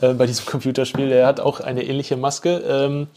äh, 0.00 0.14
bei 0.14 0.26
diesem 0.26 0.46
Computerspiel. 0.46 1.08
Der 1.08 1.26
hat 1.26 1.40
auch 1.40 1.58
eine 1.58 1.82
ähnliche 1.82 2.16
Maske. 2.16 2.58
Ähm, 2.58 3.08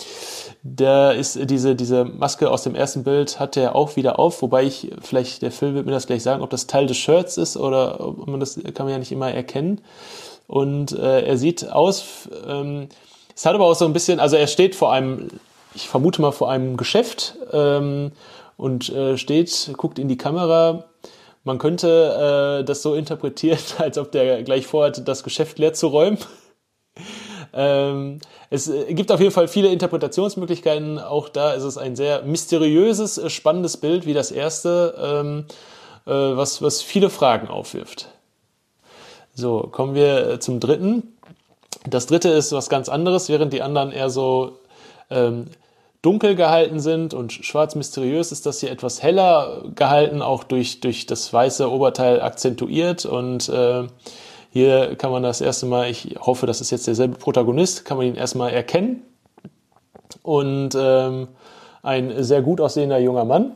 da 0.63 1.11
ist 1.11 1.37
diese, 1.47 1.75
diese 1.75 2.05
Maske 2.05 2.49
aus 2.49 2.63
dem 2.63 2.73
ersten 2.73 3.03
Bild 3.03 3.39
hat 3.39 3.55
er 3.55 3.75
auch 3.75 3.95
wieder 3.95 4.17
auf, 4.17 4.41
wobei 4.41 4.63
ich, 4.63 4.91
vielleicht, 4.99 5.43
der 5.43 5.51
Film 5.51 5.75
wird 5.75 5.85
mir 5.85 5.91
das 5.91 6.07
gleich 6.07 6.23
sagen, 6.23 6.41
ob 6.41 6.49
das 6.49 6.65
Teil 6.65 6.87
des 6.87 6.97
Shirts 6.97 7.37
ist 7.37 7.55
oder 7.55 7.99
ob 7.99 8.25
man 8.25 8.39
das 8.39 8.59
kann 8.73 8.87
man 8.87 8.93
ja 8.93 8.97
nicht 8.97 9.11
immer 9.11 9.31
erkennen. 9.31 9.79
Und 10.47 10.91
äh, 10.91 11.21
er 11.21 11.37
sieht 11.37 11.69
aus, 11.69 12.29
ähm, 12.47 12.89
es 13.35 13.45
hat 13.45 13.55
aber 13.55 13.65
auch 13.65 13.75
so 13.75 13.85
ein 13.85 13.93
bisschen, 13.93 14.19
also 14.19 14.35
er 14.35 14.47
steht 14.47 14.75
vor 14.75 14.91
einem, 14.91 15.29
ich 15.73 15.87
vermute 15.87 16.21
mal 16.21 16.31
vor 16.31 16.49
einem 16.49 16.77
Geschäft 16.77 17.35
ähm, 17.51 18.11
und 18.57 18.89
äh, 18.89 19.17
steht, 19.17 19.73
guckt 19.77 19.99
in 19.99 20.07
die 20.07 20.17
Kamera. 20.17 20.85
Man 21.43 21.57
könnte 21.57 22.59
äh, 22.61 22.63
das 22.63 22.81
so 22.81 22.93
interpretieren, 22.95 23.59
als 23.77 23.97
ob 23.97 24.11
der 24.11 24.43
gleich 24.43 24.67
vorhat, 24.67 25.07
das 25.07 25.23
Geschäft 25.23 25.59
leer 25.59 25.73
zu 25.73 25.87
räumen. 25.87 26.17
ähm, 27.53 28.19
es 28.49 28.67
äh, 28.69 28.93
gibt 28.93 29.11
auf 29.11 29.19
jeden 29.19 29.31
Fall 29.31 29.47
viele 29.47 29.69
Interpretationsmöglichkeiten. 29.69 30.99
Auch 30.99 31.29
da 31.29 31.53
ist 31.53 31.63
es 31.63 31.77
ein 31.77 31.95
sehr 31.95 32.21
mysteriöses, 32.21 33.17
äh, 33.17 33.29
spannendes 33.29 33.77
Bild 33.77 34.05
wie 34.05 34.13
das 34.13 34.31
erste, 34.31 34.95
ähm, 35.01 35.45
äh, 36.05 36.37
was, 36.37 36.61
was 36.61 36.81
viele 36.81 37.09
Fragen 37.09 37.47
aufwirft. 37.47 38.12
So, 39.35 39.67
kommen 39.71 39.95
wir 39.95 40.29
äh, 40.29 40.39
zum 40.39 40.59
dritten. 40.59 41.15
Das 41.89 42.05
dritte 42.05 42.29
ist 42.29 42.51
was 42.51 42.69
ganz 42.69 42.87
anderes, 42.87 43.29
während 43.29 43.51
die 43.51 43.61
anderen 43.61 43.91
eher 43.91 44.09
so 44.09 44.59
ähm, 45.09 45.47
dunkel 46.03 46.35
gehalten 46.35 46.79
sind 46.79 47.13
und 47.13 47.31
schwarz 47.31 47.75
mysteriös 47.75 48.31
ist 48.31 48.45
das 48.45 48.59
hier 48.59 48.71
etwas 48.71 49.01
heller 49.01 49.63
gehalten, 49.73 50.21
auch 50.21 50.43
durch, 50.43 50.81
durch 50.81 51.07
das 51.07 51.31
weiße 51.31 51.69
Oberteil 51.69 52.21
akzentuiert 52.21 53.05
und 53.05 53.49
äh, 53.49 53.87
hier 54.51 54.95
kann 54.97 55.11
man 55.11 55.23
das 55.23 55.41
erste 55.41 55.65
Mal, 55.65 55.89
ich 55.89 56.15
hoffe, 56.19 56.45
das 56.45 56.61
ist 56.61 56.71
jetzt 56.71 56.85
derselbe 56.85 57.17
Protagonist, 57.17 57.85
kann 57.85 57.97
man 57.97 58.05
ihn 58.05 58.15
erstmal 58.15 58.51
erkennen 58.51 59.01
und 60.21 60.75
ähm, 60.77 61.29
ein 61.81 62.23
sehr 62.23 62.41
gut 62.41 62.61
aussehender 62.61 62.99
junger 62.99 63.25
Mann, 63.25 63.55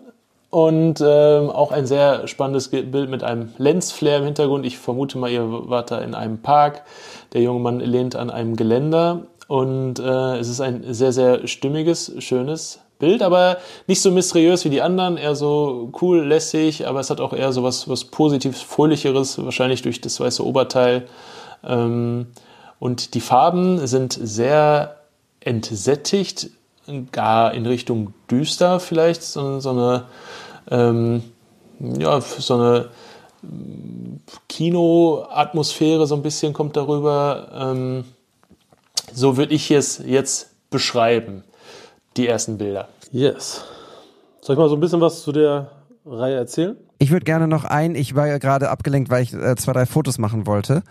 und 0.50 1.02
ähm, 1.06 1.50
auch 1.50 1.72
ein 1.72 1.86
sehr 1.86 2.28
spannendes 2.28 2.70
Bild 2.70 3.10
mit 3.10 3.24
einem 3.24 3.50
Lensflare 3.58 4.20
im 4.20 4.26
Hintergrund. 4.26 4.66
Ich 4.66 4.78
vermute 4.78 5.18
mal, 5.18 5.30
ihr 5.30 5.46
wart 5.70 5.92
da 5.92 6.00
in 6.00 6.16
einem 6.16 6.42
Park. 6.42 6.84
Der 7.34 7.42
junge 7.42 7.60
Mann 7.60 7.80
lehnt 7.80 8.16
an 8.16 8.30
einem 8.30 8.56
Geländer. 8.56 9.28
Und 9.48 10.00
äh, 10.00 10.38
es 10.38 10.50
ist 10.50 10.62
ein 10.62 10.84
sehr, 10.94 11.12
sehr 11.12 11.48
stimmiges, 11.48 12.14
schönes 12.20 12.80
Bild, 13.00 13.22
aber 13.22 13.58
nicht 13.86 14.02
so 14.02 14.12
mysteriös 14.12 14.66
wie 14.66 14.70
die 14.70 14.82
anderen, 14.82 15.18
eher 15.18 15.36
so 15.36 15.92
cool, 16.02 16.26
lässig, 16.26 16.88
aber 16.88 17.00
es 17.00 17.10
hat 17.10 17.22
auch 17.22 17.34
eher 17.34 17.52
so 17.54 17.64
was, 17.64 17.88
was 17.88 18.06
Positives, 18.06 18.62
Fröhlicheres, 18.62 19.44
wahrscheinlich 19.44 19.84
durch 19.84 20.02
das 20.02 20.20
weiße 20.20 20.46
Oberteil. 20.46 21.08
Ähm, 21.64 22.28
und 22.80 23.14
die 23.14 23.22
Farben 23.22 23.86
sind 23.86 24.18
sehr 24.20 24.98
entsättigt, 25.40 26.50
gar 27.12 27.54
in 27.54 27.66
Richtung 27.66 28.14
düster 28.30 28.80
vielleicht, 28.80 29.24
so, 29.24 29.60
so 29.60 29.70
eine, 29.72 30.06
ähm, 30.70 31.24
ja, 31.80 32.22
so 32.22 32.54
eine 32.56 32.90
Kinoatmosphäre 34.50 36.08
so 36.08 36.16
ein 36.16 36.24
bisschen 36.24 36.54
kommt 36.54 36.76
darüber. 36.76 37.50
Ähm, 37.54 38.04
so 39.14 39.38
würde 39.38 39.54
ich 39.54 39.72
es 39.72 40.02
jetzt 40.06 40.50
beschreiben. 40.70 41.44
die 42.18 42.28
ersten 42.28 42.58
Bilder. 42.58 42.88
Yes. 43.12 43.64
Soll 44.42 44.56
ich 44.56 44.60
mal 44.60 44.70
so 44.70 44.76
ein 44.76 44.80
bisschen 44.80 45.02
was 45.02 45.22
zu 45.22 45.32
der 45.32 45.72
Reihe 46.06 46.36
erzählen? 46.36 46.76
Ich 46.98 47.12
würde 47.12 47.26
gerne 47.26 47.48
noch 47.48 47.64
ein, 47.64 47.94
ich 47.94 48.16
war 48.16 48.28
ja 48.28 48.40
gerade 48.40 48.70
abgelenkt, 48.70 49.12
weil 49.12 49.22
ich 49.22 49.34
äh, 49.34 49.56
zwei, 49.56 49.74
drei 49.74 49.86
Fotos 49.86 50.18
machen 50.18 50.48
wollte 50.48 50.82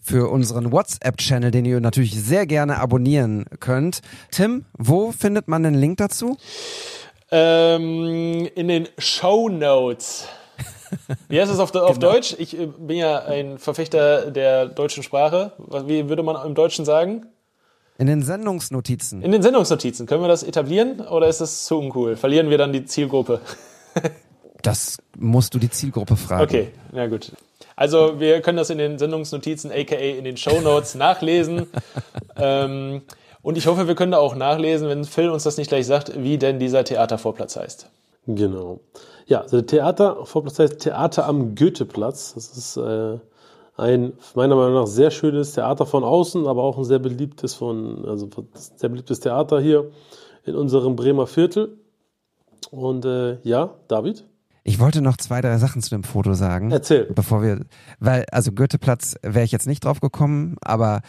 für 0.00 0.28
unseren 0.30 0.72
WhatsApp-Channel, 0.72 1.50
den 1.50 1.64
ihr 1.64 1.80
natürlich 1.80 2.20
sehr 2.20 2.46
gerne 2.46 2.78
abonnieren 2.78 3.44
könnt. 3.60 4.00
Tim, 4.30 4.64
wo 4.76 5.12
findet 5.12 5.48
man 5.48 5.62
den 5.62 5.74
Link 5.74 5.98
dazu? 5.98 6.36
Ähm, 7.30 8.48
in 8.54 8.68
den 8.68 8.88
Show 8.98 9.48
Notes. 9.48 10.26
Wie 11.28 11.40
heißt 11.40 11.52
es 11.52 11.58
auf, 11.60 11.74
auf 11.74 11.98
Genau. 11.98 12.12
Deutsch? 12.12 12.34
Ich 12.38 12.58
äh, 12.58 12.66
bin 12.66 12.96
ja 12.96 13.24
ein 13.24 13.58
Verfechter 13.58 14.30
der 14.30 14.66
deutschen 14.66 15.02
Sprache. 15.02 15.52
Wie 15.86 16.08
würde 16.08 16.22
man 16.22 16.44
im 16.44 16.54
Deutschen 16.54 16.84
sagen? 16.84 17.26
In 17.98 18.06
den 18.06 18.22
Sendungsnotizen. 18.22 19.22
In 19.22 19.30
den 19.30 19.42
Sendungsnotizen. 19.42 20.06
Können 20.06 20.22
wir 20.22 20.28
das 20.28 20.42
etablieren 20.42 21.00
oder 21.00 21.28
ist 21.28 21.40
das 21.40 21.66
zu 21.66 21.78
uncool? 21.78 22.16
Verlieren 22.16 22.50
wir 22.50 22.58
dann 22.58 22.72
die 22.72 22.84
Zielgruppe? 22.84 23.40
Das 24.62 24.98
musst 25.16 25.54
du 25.54 25.58
die 25.58 25.70
Zielgruppe 25.70 26.16
fragen. 26.16 26.42
Okay, 26.42 26.68
na 26.92 27.06
gut. 27.06 27.32
Also 27.80 28.20
wir 28.20 28.42
können 28.42 28.58
das 28.58 28.68
in 28.68 28.76
den 28.76 28.98
Sendungsnotizen, 28.98 29.72
aka 29.72 29.96
in 29.96 30.24
den 30.24 30.36
Shownotes 30.36 30.94
nachlesen. 30.96 31.66
ähm, 32.36 33.00
und 33.40 33.56
ich 33.56 33.66
hoffe, 33.66 33.88
wir 33.88 33.94
können 33.94 34.12
da 34.12 34.18
auch 34.18 34.34
nachlesen, 34.34 34.86
wenn 34.90 35.06
Phil 35.06 35.30
uns 35.30 35.44
das 35.44 35.56
nicht 35.56 35.68
gleich 35.68 35.86
sagt, 35.86 36.22
wie 36.22 36.36
denn 36.36 36.58
dieser 36.58 36.84
Theatervorplatz 36.84 37.56
heißt. 37.56 37.88
Genau. 38.26 38.80
Ja, 39.24 39.40
also 39.40 39.62
der 39.62 39.66
Theatervorplatz 39.66 40.58
heißt 40.58 40.80
Theater 40.80 41.26
am 41.26 41.54
Goetheplatz. 41.54 42.34
Das 42.34 42.54
ist 42.54 42.76
äh, 42.76 43.18
ein 43.78 44.12
meiner 44.34 44.56
Meinung 44.56 44.74
nach 44.74 44.86
sehr 44.86 45.10
schönes 45.10 45.54
Theater 45.54 45.86
von 45.86 46.04
außen, 46.04 46.46
aber 46.46 46.62
auch 46.62 46.76
ein 46.76 46.84
sehr 46.84 46.98
beliebtes 46.98 47.54
von, 47.54 48.04
also 48.06 48.28
sehr 48.52 48.90
beliebtes 48.90 49.20
Theater 49.20 49.58
hier 49.58 49.90
in 50.44 50.54
unserem 50.54 50.96
Bremer 50.96 51.26
Viertel. 51.26 51.78
Und 52.70 53.06
äh, 53.06 53.38
ja, 53.42 53.70
David, 53.88 54.26
Ich 54.62 54.78
wollte 54.78 55.00
noch 55.00 55.16
zwei, 55.16 55.40
drei 55.40 55.58
Sachen 55.58 55.82
zu 55.82 55.90
dem 55.90 56.04
Foto 56.04 56.34
sagen. 56.34 56.70
erzähl. 56.70 57.06
Bevor 57.14 57.42
wir, 57.42 57.60
weil, 57.98 58.24
also 58.30 58.52
Goetheplatz 58.52 59.16
wäre 59.22 59.44
ich 59.44 59.52
jetzt 59.52 59.66
nicht 59.66 59.84
drauf 59.84 60.00
gekommen, 60.00 60.56
aber 60.62 61.00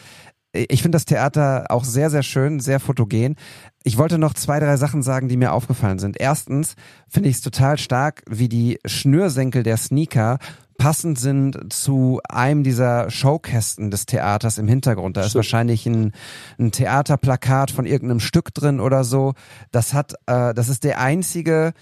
ich 0.54 0.82
finde 0.82 0.98
das 0.98 1.06
Theater 1.06 1.66
auch 1.70 1.86
sehr, 1.86 2.10
sehr 2.10 2.24
schön, 2.24 2.60
sehr 2.60 2.80
fotogen. 2.80 3.36
Ich 3.84 3.98
wollte 3.98 4.18
noch 4.18 4.34
zwei, 4.34 4.60
drei 4.60 4.76
Sachen 4.76 5.02
sagen, 5.02 5.30
die 5.30 5.38
mir 5.38 5.54
aufgefallen 5.54 6.00
sind. 6.00 6.20
Erstens 6.20 6.76
finde 7.08 7.30
ich 7.30 7.36
es 7.36 7.42
total 7.42 7.78
stark, 7.78 8.24
wie 8.30 8.50
die 8.50 8.80
Schnürsenkel 8.86 9.64
der 9.64 9.78
Sneaker 9.78 10.40
passend 10.78 11.20
sind 11.20 11.72
zu 11.72 12.20
einem 12.28 12.64
dieser 12.64 13.10
Showkästen 13.10 13.92
des 13.92 14.08
Theaters 14.08 14.58
im 14.58 14.68
Hintergrund. 14.68 15.16
Da 15.16 15.22
ist 15.22 15.30
Stimmt. 15.30 15.46
wahrscheinlich 15.46 15.86
ein, 15.86 16.12
ein 16.60 16.72
Theaterplakat 16.72 17.72
von 17.72 17.86
irgendeinem 17.86 18.20
Stück 18.20 18.54
drin 18.54 18.80
oder 18.80 19.04
so. 19.04 19.34
Das 19.72 19.94
hat, 19.94 20.16
äh, 20.26 20.54
das 20.54 20.70
ist 20.70 20.84
der 20.84 21.00
einzige 21.00 21.74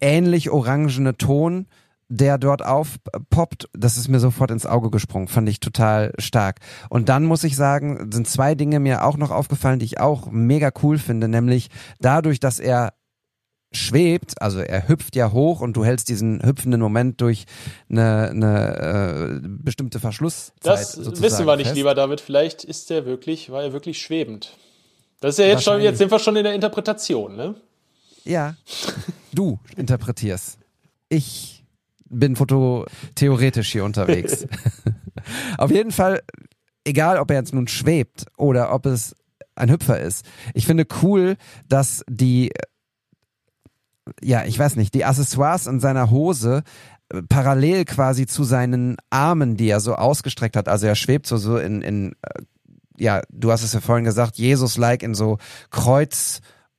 ähnlich 0.00 0.50
orangene 0.50 1.16
Ton, 1.16 1.66
der 2.08 2.38
dort 2.38 2.64
aufpoppt, 2.64 3.68
das 3.72 3.96
ist 3.96 4.08
mir 4.08 4.20
sofort 4.20 4.50
ins 4.50 4.66
Auge 4.66 4.90
gesprungen, 4.90 5.28
fand 5.28 5.48
ich 5.48 5.60
total 5.60 6.12
stark. 6.18 6.60
Und 6.90 7.08
dann 7.08 7.24
muss 7.24 7.44
ich 7.44 7.56
sagen, 7.56 8.10
sind 8.12 8.28
zwei 8.28 8.54
Dinge 8.54 8.78
mir 8.78 9.04
auch 9.04 9.16
noch 9.16 9.30
aufgefallen, 9.30 9.78
die 9.78 9.86
ich 9.86 10.00
auch 10.00 10.30
mega 10.30 10.70
cool 10.82 10.98
finde, 10.98 11.28
nämlich 11.28 11.68
dadurch, 12.00 12.40
dass 12.40 12.60
er 12.60 12.92
schwebt, 13.72 14.40
also 14.40 14.60
er 14.60 14.88
hüpft 14.88 15.16
ja 15.16 15.32
hoch 15.32 15.60
und 15.60 15.76
du 15.76 15.84
hältst 15.84 16.08
diesen 16.08 16.42
hüpfenden 16.44 16.80
Moment 16.80 17.20
durch 17.20 17.44
eine, 17.90 18.30
eine 18.30 19.40
äh, 19.42 19.48
bestimmte 19.48 19.98
Verschlusszeit 19.98 20.54
Das 20.62 21.20
wissen 21.20 21.46
wir 21.46 21.56
nicht, 21.56 21.66
fest. 21.66 21.76
lieber 21.76 21.94
David. 21.94 22.20
Vielleicht 22.20 22.64
ist 22.64 22.90
der 22.90 23.04
wirklich, 23.04 23.50
war 23.50 23.62
er 23.64 23.72
wirklich 23.72 24.00
schwebend. 24.00 24.56
Das 25.20 25.34
ist 25.34 25.38
ja 25.38 25.46
jetzt 25.46 25.64
schon, 25.64 25.80
jetzt 25.80 25.98
sind 25.98 26.10
wir 26.10 26.18
schon 26.18 26.36
in 26.36 26.44
der 26.44 26.54
Interpretation, 26.54 27.34
ne? 27.34 27.54
Ja, 28.24 28.56
du 29.32 29.60
interpretierst. 29.76 30.58
Ich 31.08 31.64
bin 32.08 32.36
fototheoretisch 32.36 33.72
hier 33.72 33.84
unterwegs. 33.84 34.46
Auf 35.58 35.70
jeden 35.70 35.92
Fall, 35.92 36.22
egal 36.84 37.18
ob 37.18 37.30
er 37.30 37.36
jetzt 37.36 37.54
nun 37.54 37.68
schwebt 37.68 38.26
oder 38.36 38.72
ob 38.72 38.86
es 38.86 39.14
ein 39.56 39.70
Hüpfer 39.70 40.00
ist. 40.00 40.26
Ich 40.54 40.66
finde 40.66 40.86
cool, 41.02 41.36
dass 41.68 42.04
die, 42.08 42.50
ja, 44.22 44.44
ich 44.44 44.58
weiß 44.58 44.76
nicht, 44.76 44.94
die 44.94 45.04
Accessoires 45.04 45.66
in 45.66 45.80
seiner 45.80 46.10
Hose 46.10 46.62
äh, 47.10 47.22
parallel 47.22 47.84
quasi 47.84 48.26
zu 48.26 48.44
seinen 48.44 48.96
Armen, 49.10 49.56
die 49.56 49.68
er 49.68 49.80
so 49.80 49.94
ausgestreckt 49.94 50.56
hat. 50.56 50.68
Also 50.68 50.86
er 50.86 50.96
schwebt 50.96 51.26
so, 51.26 51.36
so 51.36 51.56
in, 51.58 51.82
in 51.82 52.12
äh, 52.22 52.42
ja, 52.96 53.22
du 53.28 53.50
hast 53.50 53.62
es 53.62 53.72
ja 53.72 53.80
vorhin 53.80 54.04
gesagt, 54.04 54.36
Jesus-like 54.36 55.02
in 55.02 55.14
so 55.14 55.38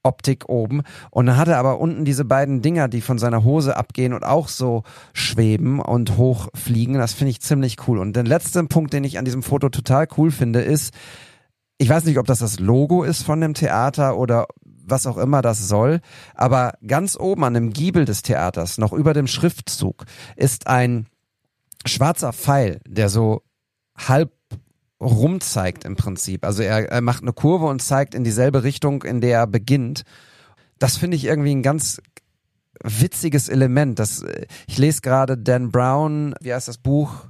Kreuzoptik 0.05 0.47
oben. 0.47 0.83
Und 1.09 1.25
dann 1.25 1.37
hat 1.37 1.47
er 1.47 1.57
aber 1.57 1.79
unten 1.79 2.05
diese 2.05 2.25
beiden 2.25 2.61
Dinger, 2.61 2.87
die 2.87 3.01
von 3.01 3.17
seiner 3.17 3.43
Hose 3.43 3.75
abgehen 3.75 4.13
und 4.13 4.23
auch 4.23 4.47
so 4.47 4.83
schweben 5.13 5.79
und 5.79 6.17
hochfliegen. 6.17 6.95
Das 6.95 7.13
finde 7.13 7.31
ich 7.31 7.41
ziemlich 7.41 7.77
cool. 7.87 7.99
Und 7.99 8.15
der 8.15 8.23
letzte 8.23 8.63
Punkt, 8.65 8.93
den 8.93 9.03
ich 9.03 9.17
an 9.17 9.25
diesem 9.25 9.43
Foto 9.43 9.69
total 9.69 10.07
cool 10.17 10.31
finde, 10.31 10.61
ist, 10.61 10.93
ich 11.77 11.89
weiß 11.89 12.05
nicht, 12.05 12.19
ob 12.19 12.27
das 12.27 12.39
das 12.39 12.59
Logo 12.59 13.03
ist 13.03 13.23
von 13.23 13.41
dem 13.41 13.53
Theater 13.53 14.17
oder 14.17 14.45
was 14.87 15.07
auch 15.07 15.17
immer 15.17 15.41
das 15.41 15.67
soll, 15.67 15.99
aber 16.35 16.73
ganz 16.85 17.17
oben 17.19 17.43
an 17.43 17.55
dem 17.55 17.73
Giebel 17.73 18.05
des 18.05 18.21
Theaters, 18.21 18.77
noch 18.77 18.93
über 18.93 19.15
dem 19.15 19.25
Schriftzug, 19.25 20.05
ist 20.35 20.67
ein 20.67 21.07
schwarzer 21.87 22.33
Pfeil, 22.33 22.81
der 22.87 23.09
so 23.09 23.41
halb 23.97 24.31
rum 24.99 25.41
zeigt 25.41 25.83
im 25.83 25.95
Prinzip. 25.95 26.45
Also 26.45 26.63
er, 26.63 26.89
er 26.89 27.01
macht 27.01 27.21
eine 27.21 27.33
Kurve 27.33 27.65
und 27.65 27.81
zeigt 27.81 28.15
in 28.15 28.23
dieselbe 28.23 28.63
Richtung, 28.63 29.03
in 29.03 29.21
der 29.21 29.39
er 29.39 29.47
beginnt. 29.47 30.03
Das 30.79 30.97
finde 30.97 31.17
ich 31.17 31.25
irgendwie 31.25 31.53
ein 31.53 31.63
ganz 31.63 32.01
witziges 32.83 33.49
Element. 33.49 33.99
Das, 33.99 34.23
äh, 34.23 34.45
ich 34.67 34.77
lese 34.77 35.01
gerade 35.01 35.37
Dan 35.37 35.71
Brown, 35.71 36.35
wie 36.41 36.53
heißt 36.53 36.67
das 36.67 36.77
Buch? 36.77 37.25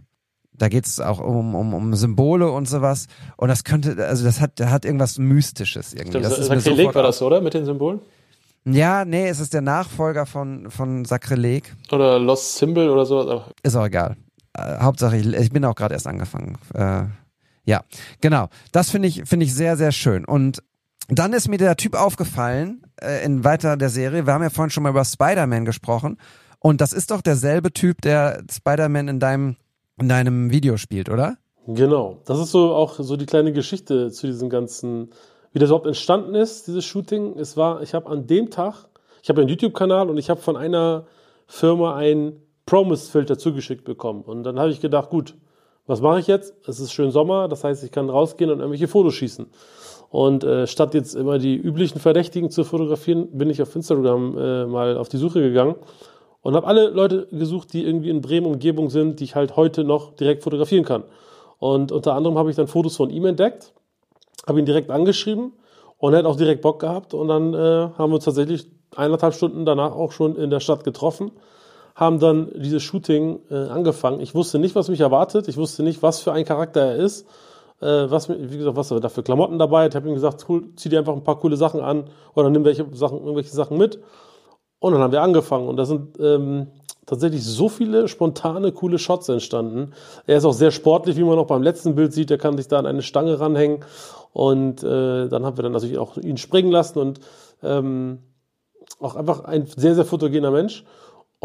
Da 0.58 0.70
geht 0.70 0.86
es 0.86 1.02
auch 1.02 1.20
um, 1.20 1.54
um, 1.54 1.74
um 1.74 1.94
Symbole 1.96 2.50
und 2.50 2.68
sowas. 2.68 3.08
Und 3.36 3.50
das 3.50 3.64
könnte, 3.64 4.06
also 4.08 4.24
das 4.24 4.40
hat, 4.40 4.60
hat 4.62 4.86
irgendwas 4.86 5.18
Mystisches 5.18 5.94
irgendwie. 5.94 6.22
Das 6.22 6.38
ist 6.40 6.48
Sakrileg 6.48 6.96
war 6.96 7.04
das, 7.04 7.22
oder? 7.22 7.42
Mit 7.42 7.54
den 7.54 7.66
Symbolen? 7.66 8.00
Ja, 8.64 9.06
nee, 9.06 9.28
es 9.28 9.40
ist 9.40 9.54
der 9.54 9.62
Nachfolger 9.62 10.26
von, 10.26 10.72
von 10.72 11.06
Sakrileg. 11.06 11.76
Oder 11.92 12.20
Lost 12.20 12.56
Symbol 12.56 12.90
oder 12.90 13.06
so. 13.06 13.20
Aber 13.20 13.52
Ist 13.62 13.76
auch 13.76 13.86
egal. 13.86 14.16
Äh, 14.58 14.80
Hauptsache, 14.80 15.18
ich, 15.18 15.28
ich 15.28 15.52
bin 15.52 15.66
auch 15.66 15.76
gerade 15.76 15.94
erst 15.94 16.08
angefangen. 16.08 16.58
Äh, 16.74 17.04
ja, 17.66 17.84
genau. 18.22 18.50
Das 18.72 18.92
finde 18.92 19.08
ich, 19.08 19.24
finde 19.26 19.46
ich 19.46 19.54
sehr, 19.54 19.76
sehr 19.78 19.92
schön. 19.92 20.26
Und 20.26 20.64
dann 21.08 21.34
ist 21.34 21.48
mir 21.48 21.58
der 21.58 21.76
Typ 21.76 21.96
aufgefallen, 21.96 22.84
äh, 23.02 23.24
in 23.26 23.44
weiter 23.44 23.78
der 23.78 23.90
Serie. 23.90 24.26
Wir 24.26 24.34
haben 24.34 24.44
ja 24.44 24.50
vorhin 24.50 24.70
schon 24.70 24.84
mal 24.84 24.90
über 24.90 25.06
Spider-Man 25.06 25.66
gesprochen. 25.66 26.18
Und 26.60 26.82
das 26.82 26.94
ist 26.94 27.12
doch 27.12 27.22
derselbe 27.22 27.72
Typ, 27.72 28.02
der 28.02 28.44
Spider-Man 28.52 29.08
in 29.08 29.20
deinem, 29.20 29.56
in 30.00 30.10
deinem 30.10 30.52
Video 30.52 30.78
spielt, 30.78 31.10
oder? 31.10 31.38
Genau. 31.68 32.22
Das 32.26 32.40
ist 32.40 32.52
so 32.52 32.74
auch 32.74 32.96
so 33.00 33.18
die 33.18 33.26
kleine 33.26 33.54
Geschichte 33.54 34.12
zu 34.12 34.28
diesem 34.28 34.50
ganzen, 34.50 35.10
wie 35.52 35.60
das 35.60 35.70
überhaupt 35.70 35.88
entstanden 35.88 36.36
ist, 36.36 36.68
dieses 36.68 36.86
Shooting. 36.86 37.38
Es 37.38 37.58
war, 37.58 37.82
ich 37.82 37.94
habe 37.94 38.10
an 38.10 38.28
dem 38.28 38.50
Tag, 38.50 38.88
ich 39.22 39.30
habe 39.30 39.42
einen 39.42 39.50
YouTube-Kanal 39.50 40.10
und 40.10 40.18
ich 40.18 40.30
habe 40.30 40.42
von 40.42 40.58
einer 40.58 41.06
Firma 41.48 41.96
einen 41.96 42.42
Promise-Filter 42.66 43.38
zugeschickt 43.38 43.84
bekommen. 43.84 44.22
Und 44.22 44.44
dann 44.44 44.60
habe 44.60 44.72
ich 44.72 44.82
gedacht, 44.82 45.10
gut, 45.10 45.36
was 45.88 46.02
mache 46.02 46.20
ich 46.20 46.28
jetzt? 46.28 46.54
Es 46.68 46.80
ist 46.80 46.92
schön 46.92 47.12
Sommer, 47.12 47.48
das 47.48 47.64
heißt, 47.64 47.84
ich 47.84 47.92
kann 47.92 48.10
rausgehen 48.10 48.50
und 48.50 48.60
irgendwelche 48.60 48.88
Fotos 48.88 49.14
schießen. 49.14 49.48
Und 50.10 50.44
äh, 50.44 50.66
statt 50.68 50.94
jetzt 50.94 51.16
immer 51.16 51.40
die 51.40 51.56
üblichen 51.56 52.00
Verdächtigen 52.00 52.50
zu 52.50 52.64
fotografieren, 52.64 53.38
bin 53.38 53.50
ich 53.50 53.62
auf 53.62 53.76
Instagram 53.76 54.38
äh, 54.38 54.66
mal 54.66 54.98
auf 54.98 55.10
die 55.10 55.18
Suche 55.18 55.42
gegangen 55.42 55.76
und 56.42 56.56
habe 56.56 56.68
alle 56.68 56.90
Leute 56.90 57.28
gesucht, 57.32 57.74
die 57.74 57.84
irgendwie 57.84 58.10
in 58.10 58.22
Bremen 58.22 58.46
Umgebung 58.46 58.90
sind, 58.90 59.20
die 59.20 59.24
ich 59.26 59.36
halt 59.36 59.56
heute 59.56 59.84
noch 59.84 60.16
direkt 60.16 60.44
fotografieren 60.44 60.86
kann. 60.86 61.04
Und 61.58 61.92
unter 61.92 62.14
anderem 62.14 62.38
habe 62.38 62.50
ich 62.50 62.56
dann 62.56 62.68
Fotos 62.68 62.96
von 62.96 63.10
ihm 63.10 63.26
entdeckt, 63.26 63.74
habe 64.48 64.60
ihn 64.60 64.66
direkt 64.66 64.92
angeschrieben 64.92 65.54
und 65.98 66.14
er 66.14 66.20
hat 66.20 66.26
auch 66.26 66.36
direkt 66.36 66.62
Bock 66.62 66.80
gehabt. 66.80 67.14
Und 67.14 67.28
dann 67.28 67.54
äh, 67.54 67.90
haben 67.98 68.12
wir 68.12 68.16
uns 68.16 68.26
tatsächlich 68.26 68.68
eineinhalb 68.96 69.34
Stunden 69.34 69.66
danach 69.66 69.94
auch 69.94 70.12
schon 70.12 70.36
in 70.36 70.50
der 70.50 70.60
Stadt 70.60 70.84
getroffen, 70.84 71.32
haben 71.96 72.20
dann 72.20 72.52
dieses 72.56 72.84
Shooting 72.84 73.40
äh, 73.50 73.56
angefangen. 73.56 74.20
Ich 74.20 74.36
wusste 74.36 74.60
nicht, 74.60 74.76
was 74.76 74.90
mich 74.90 75.00
erwartet. 75.00 75.48
Ich 75.48 75.58
wusste 75.58 75.82
nicht, 75.82 76.04
was 76.04 76.20
für 76.20 76.34
ein 76.34 76.46
Charakter 76.46 76.82
er 76.82 76.96
ist. 76.98 77.26
Äh, 77.82 78.10
was, 78.10 78.30
wie 78.30 78.58
gesagt, 78.58 78.76
was 78.76 78.92
er 78.92 79.00
da 79.00 79.10
für 79.10 79.24
Klamotten 79.24 79.58
dabei 79.58 79.86
hat. 79.86 79.94
Ich 79.94 79.96
habe 79.96 80.08
ihm 80.08 80.14
gesagt, 80.14 80.46
cool, 80.50 80.70
zieh 80.76 80.90
dir 80.90 81.00
einfach 81.00 81.14
ein 81.14 81.24
paar 81.24 81.40
coole 81.40 81.58
Sachen 81.58 81.82
an 81.82 82.06
oder 82.34 82.50
nimm 82.50 82.66
welche 82.66 82.86
Sachen, 82.94 83.20
irgendwelche 83.20 83.50
Sachen 83.50 83.78
mit. 83.78 84.00
Und 84.80 84.94
dann 84.94 85.02
haben 85.02 85.14
wir 85.14 85.22
angefangen 85.22 85.68
und 85.68 85.78
da 85.78 85.86
sind 85.86 86.20
ähm, 86.20 86.68
tatsächlich 87.06 87.44
so 87.44 87.70
viele 87.70 88.08
spontane, 88.08 88.72
coole 88.72 89.00
Shots 89.00 89.30
entstanden. 89.30 89.94
Er 90.28 90.38
ist 90.38 90.46
auch 90.46 90.54
sehr 90.54 90.72
sportlich, 90.72 91.18
wie 91.18 91.24
man 91.24 91.40
auch 91.40 91.48
beim 91.48 91.64
letzten 91.64 91.96
Bild 91.96 92.14
sieht. 92.14 92.30
Er 92.30 92.38
kann 92.38 92.58
sich 92.58 92.68
da 92.68 92.80
an 92.80 92.86
eine 92.86 93.02
Stange 93.02 93.40
ranhängen 93.40 93.84
und 94.34 94.84
äh, 94.84 95.28
dann 95.28 95.46
haben 95.46 95.58
wir 95.58 95.64
dann 95.64 95.72
natürlich 95.72 95.98
auch 95.98 96.18
ihn 96.18 96.38
springen 96.38 96.72
lassen 96.72 97.00
und 97.00 97.20
ähm, 97.64 98.20
auch 99.00 99.16
einfach 99.16 99.46
ein 99.46 99.66
sehr, 99.66 99.96
sehr 99.96 100.06
fotogener 100.06 100.52
Mensch. 100.52 100.84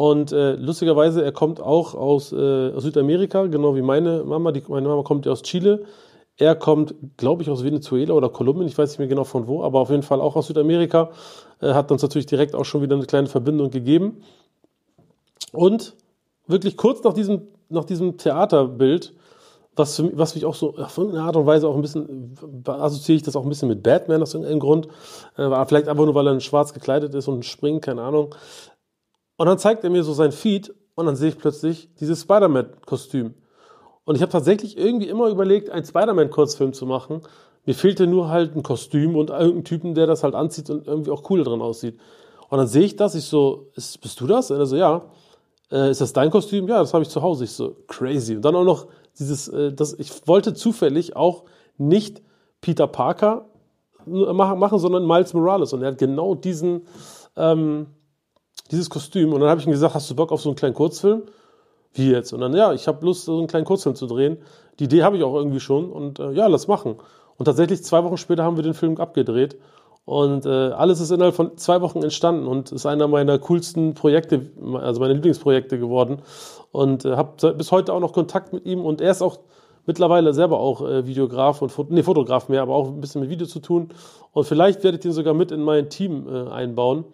Und 0.00 0.32
äh, 0.32 0.52
lustigerweise, 0.54 1.22
er 1.22 1.30
kommt 1.32 1.60
auch 1.60 1.94
aus, 1.94 2.32
äh, 2.32 2.80
Südamerika, 2.80 3.44
genau 3.48 3.76
wie 3.76 3.82
meine 3.82 4.24
Mama. 4.24 4.50
Die, 4.50 4.62
meine 4.66 4.88
Mama 4.88 5.02
kommt 5.02 5.26
ja 5.26 5.32
aus 5.32 5.42
Chile. 5.42 5.84
Er 6.38 6.54
kommt, 6.54 6.94
glaube 7.18 7.42
ich, 7.42 7.50
aus 7.50 7.62
Venezuela 7.64 8.14
oder 8.14 8.30
Kolumbien, 8.30 8.66
ich 8.66 8.78
weiß 8.78 8.88
nicht 8.88 8.98
mehr 8.98 9.08
genau 9.08 9.24
von 9.24 9.46
wo, 9.46 9.62
aber 9.62 9.78
auf 9.80 9.90
jeden 9.90 10.02
Fall 10.02 10.22
auch 10.22 10.36
aus 10.36 10.46
Südamerika. 10.46 11.10
Er 11.58 11.74
hat 11.74 11.92
uns 11.92 12.00
natürlich 12.00 12.24
direkt 12.24 12.54
auch 12.54 12.64
schon 12.64 12.80
wieder 12.80 12.96
eine 12.96 13.04
kleine 13.04 13.26
Verbindung 13.26 13.70
gegeben. 13.70 14.22
Und 15.52 15.96
wirklich 16.46 16.78
kurz 16.78 17.04
nach 17.04 17.12
diesem, 17.12 17.42
nach 17.68 17.84
diesem 17.84 18.16
Theaterbild, 18.16 19.12
was, 19.76 19.96
für, 19.96 20.04
mich- 20.04 20.16
was 20.16 20.34
mich 20.34 20.46
auch 20.46 20.54
so 20.54 20.76
auf 20.78 20.96
irgendeine 20.96 21.24
Art 21.26 21.36
und 21.36 21.44
Weise 21.44 21.68
auch 21.68 21.74
ein 21.74 21.82
bisschen, 21.82 22.34
assoziiere 22.66 23.16
ich 23.16 23.22
das 23.22 23.36
auch 23.36 23.42
ein 23.42 23.50
bisschen 23.50 23.68
mit 23.68 23.82
Batman 23.82 24.22
aus 24.22 24.32
irgendeinem 24.32 24.60
Grund. 24.60 24.88
Äh, 25.36 25.66
vielleicht 25.66 25.88
einfach 25.88 26.06
nur, 26.06 26.14
weil 26.14 26.26
er 26.26 26.32
in 26.32 26.40
schwarz 26.40 26.72
gekleidet 26.72 27.14
ist 27.14 27.28
und 27.28 27.44
springt, 27.44 27.82
keine 27.82 28.00
Ahnung. 28.00 28.34
Und 29.40 29.46
dann 29.46 29.56
zeigt 29.56 29.84
er 29.84 29.88
mir 29.88 30.04
so 30.04 30.12
sein 30.12 30.32
Feed 30.32 30.74
und 30.96 31.06
dann 31.06 31.16
sehe 31.16 31.30
ich 31.30 31.38
plötzlich 31.38 31.88
dieses 31.98 32.20
Spider-Man-Kostüm. 32.20 33.32
Und 34.04 34.14
ich 34.14 34.20
habe 34.20 34.30
tatsächlich 34.30 34.76
irgendwie 34.76 35.08
immer 35.08 35.30
überlegt, 35.30 35.70
einen 35.70 35.86
Spider-Man-Kurzfilm 35.86 36.74
zu 36.74 36.84
machen. 36.84 37.22
Mir 37.64 37.74
fehlte 37.74 38.06
nur 38.06 38.28
halt 38.28 38.54
ein 38.54 38.62
Kostüm 38.62 39.16
und 39.16 39.30
irgendein 39.30 39.64
Typen, 39.64 39.94
der 39.94 40.06
das 40.06 40.24
halt 40.24 40.34
anzieht 40.34 40.68
und 40.68 40.86
irgendwie 40.86 41.10
auch 41.10 41.30
cool 41.30 41.42
drin 41.42 41.62
aussieht. 41.62 41.98
Und 42.50 42.58
dann 42.58 42.66
sehe 42.66 42.82
ich 42.82 42.96
das, 42.96 43.14
ich 43.14 43.24
so, 43.24 43.68
ist, 43.76 44.02
bist 44.02 44.20
du 44.20 44.26
das? 44.26 44.50
Und 44.50 44.58
er 44.58 44.66
so, 44.66 44.76
ja. 44.76 45.06
Äh, 45.72 45.90
ist 45.90 46.02
das 46.02 46.12
dein 46.12 46.28
Kostüm? 46.28 46.68
Ja, 46.68 46.80
das 46.80 46.92
habe 46.92 47.02
ich 47.02 47.08
zu 47.08 47.22
Hause. 47.22 47.44
Ich 47.44 47.52
so, 47.52 47.76
crazy. 47.86 48.36
Und 48.36 48.44
dann 48.44 48.54
auch 48.54 48.64
noch 48.64 48.88
dieses, 49.18 49.48
äh, 49.48 49.72
das, 49.72 49.94
ich 49.94 50.28
wollte 50.28 50.52
zufällig 50.52 51.16
auch 51.16 51.44
nicht 51.78 52.20
Peter 52.60 52.86
Parker 52.86 53.46
machen, 54.04 54.58
machen, 54.58 54.78
sondern 54.78 55.06
Miles 55.06 55.32
Morales. 55.32 55.72
Und 55.72 55.80
er 55.80 55.92
hat 55.92 55.98
genau 55.98 56.34
diesen, 56.34 56.82
ähm, 57.38 57.86
dieses 58.70 58.90
Kostüm. 58.90 59.32
Und 59.32 59.40
dann 59.40 59.48
habe 59.48 59.60
ich 59.60 59.66
ihm 59.66 59.72
gesagt, 59.72 59.94
hast 59.94 60.10
du 60.10 60.14
Bock 60.14 60.32
auf 60.32 60.40
so 60.40 60.48
einen 60.48 60.56
kleinen 60.56 60.74
Kurzfilm? 60.74 61.22
Wie 61.92 62.10
jetzt? 62.10 62.32
Und 62.32 62.40
dann, 62.40 62.54
ja, 62.54 62.72
ich 62.72 62.86
habe 62.86 63.04
Lust, 63.04 63.24
so 63.24 63.38
einen 63.38 63.46
kleinen 63.46 63.64
Kurzfilm 63.64 63.96
zu 63.96 64.06
drehen. 64.06 64.38
Die 64.78 64.84
Idee 64.84 65.02
habe 65.02 65.16
ich 65.16 65.24
auch 65.24 65.34
irgendwie 65.34 65.60
schon. 65.60 65.90
Und 65.90 66.20
äh, 66.20 66.32
ja, 66.32 66.46
lass 66.46 66.68
machen. 66.68 66.96
Und 67.36 67.46
tatsächlich 67.46 67.82
zwei 67.84 68.04
Wochen 68.04 68.16
später 68.16 68.44
haben 68.44 68.56
wir 68.56 68.62
den 68.62 68.74
Film 68.74 68.96
abgedreht. 68.98 69.56
Und 70.04 70.46
äh, 70.46 70.48
alles 70.48 71.00
ist 71.00 71.10
innerhalb 71.10 71.34
von 71.34 71.56
zwei 71.56 71.80
Wochen 71.82 72.02
entstanden 72.02 72.46
und 72.46 72.72
ist 72.72 72.86
einer 72.86 73.06
meiner 73.06 73.38
coolsten 73.38 73.94
Projekte, 73.94 74.50
also 74.74 75.00
meine 75.00 75.14
Lieblingsprojekte 75.14 75.78
geworden. 75.78 76.22
Und 76.72 77.04
äh, 77.04 77.16
habe 77.16 77.54
bis 77.54 77.70
heute 77.70 77.92
auch 77.92 78.00
noch 78.00 78.12
Kontakt 78.12 78.52
mit 78.52 78.66
ihm. 78.66 78.84
Und 78.84 79.00
er 79.00 79.10
ist 79.10 79.22
auch 79.22 79.40
mittlerweile 79.86 80.32
selber 80.34 80.60
auch 80.60 80.82
äh, 80.82 81.06
Videograf 81.06 81.62
und 81.62 81.70
Fot 81.70 81.90
nee, 81.90 82.02
Fotograf 82.02 82.48
mehr, 82.48 82.62
aber 82.62 82.74
auch 82.74 82.88
ein 82.88 83.00
bisschen 83.00 83.20
mit 83.20 83.30
Video 83.30 83.46
zu 83.46 83.60
tun. 83.60 83.90
Und 84.32 84.44
vielleicht 84.44 84.84
werde 84.84 84.96
ich 84.96 85.02
den 85.02 85.12
sogar 85.12 85.34
mit 85.34 85.50
in 85.50 85.62
mein 85.62 85.90
Team 85.90 86.26
äh, 86.28 86.50
einbauen. 86.50 87.04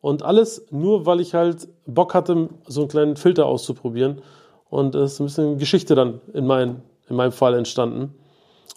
Und 0.00 0.22
alles 0.22 0.66
nur, 0.70 1.06
weil 1.06 1.20
ich 1.20 1.34
halt 1.34 1.68
Bock 1.86 2.14
hatte, 2.14 2.48
so 2.66 2.82
einen 2.82 2.88
kleinen 2.88 3.16
Filter 3.16 3.46
auszuprobieren. 3.46 4.22
Und 4.70 4.94
es 4.94 5.14
ist 5.14 5.20
ein 5.20 5.26
bisschen 5.26 5.58
Geschichte 5.58 5.94
dann 5.94 6.20
in, 6.32 6.46
mein, 6.46 6.82
in 7.08 7.16
meinem 7.16 7.32
Fall 7.32 7.54
entstanden. 7.54 8.14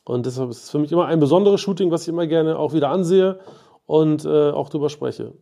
Und 0.03 0.25
deshalb 0.25 0.49
ist 0.49 0.63
es 0.63 0.69
für 0.71 0.79
mich 0.79 0.91
immer 0.91 1.05
ein 1.05 1.19
besonderes 1.19 1.61
Shooting, 1.61 1.91
was 1.91 2.03
ich 2.03 2.07
immer 2.07 2.27
gerne 2.27 2.57
auch 2.57 2.73
wieder 2.73 2.89
ansehe 2.89 3.39
und 3.85 4.25
äh, 4.25 4.49
auch 4.49 4.69
drüber 4.69 4.89
spreche. 4.89 5.33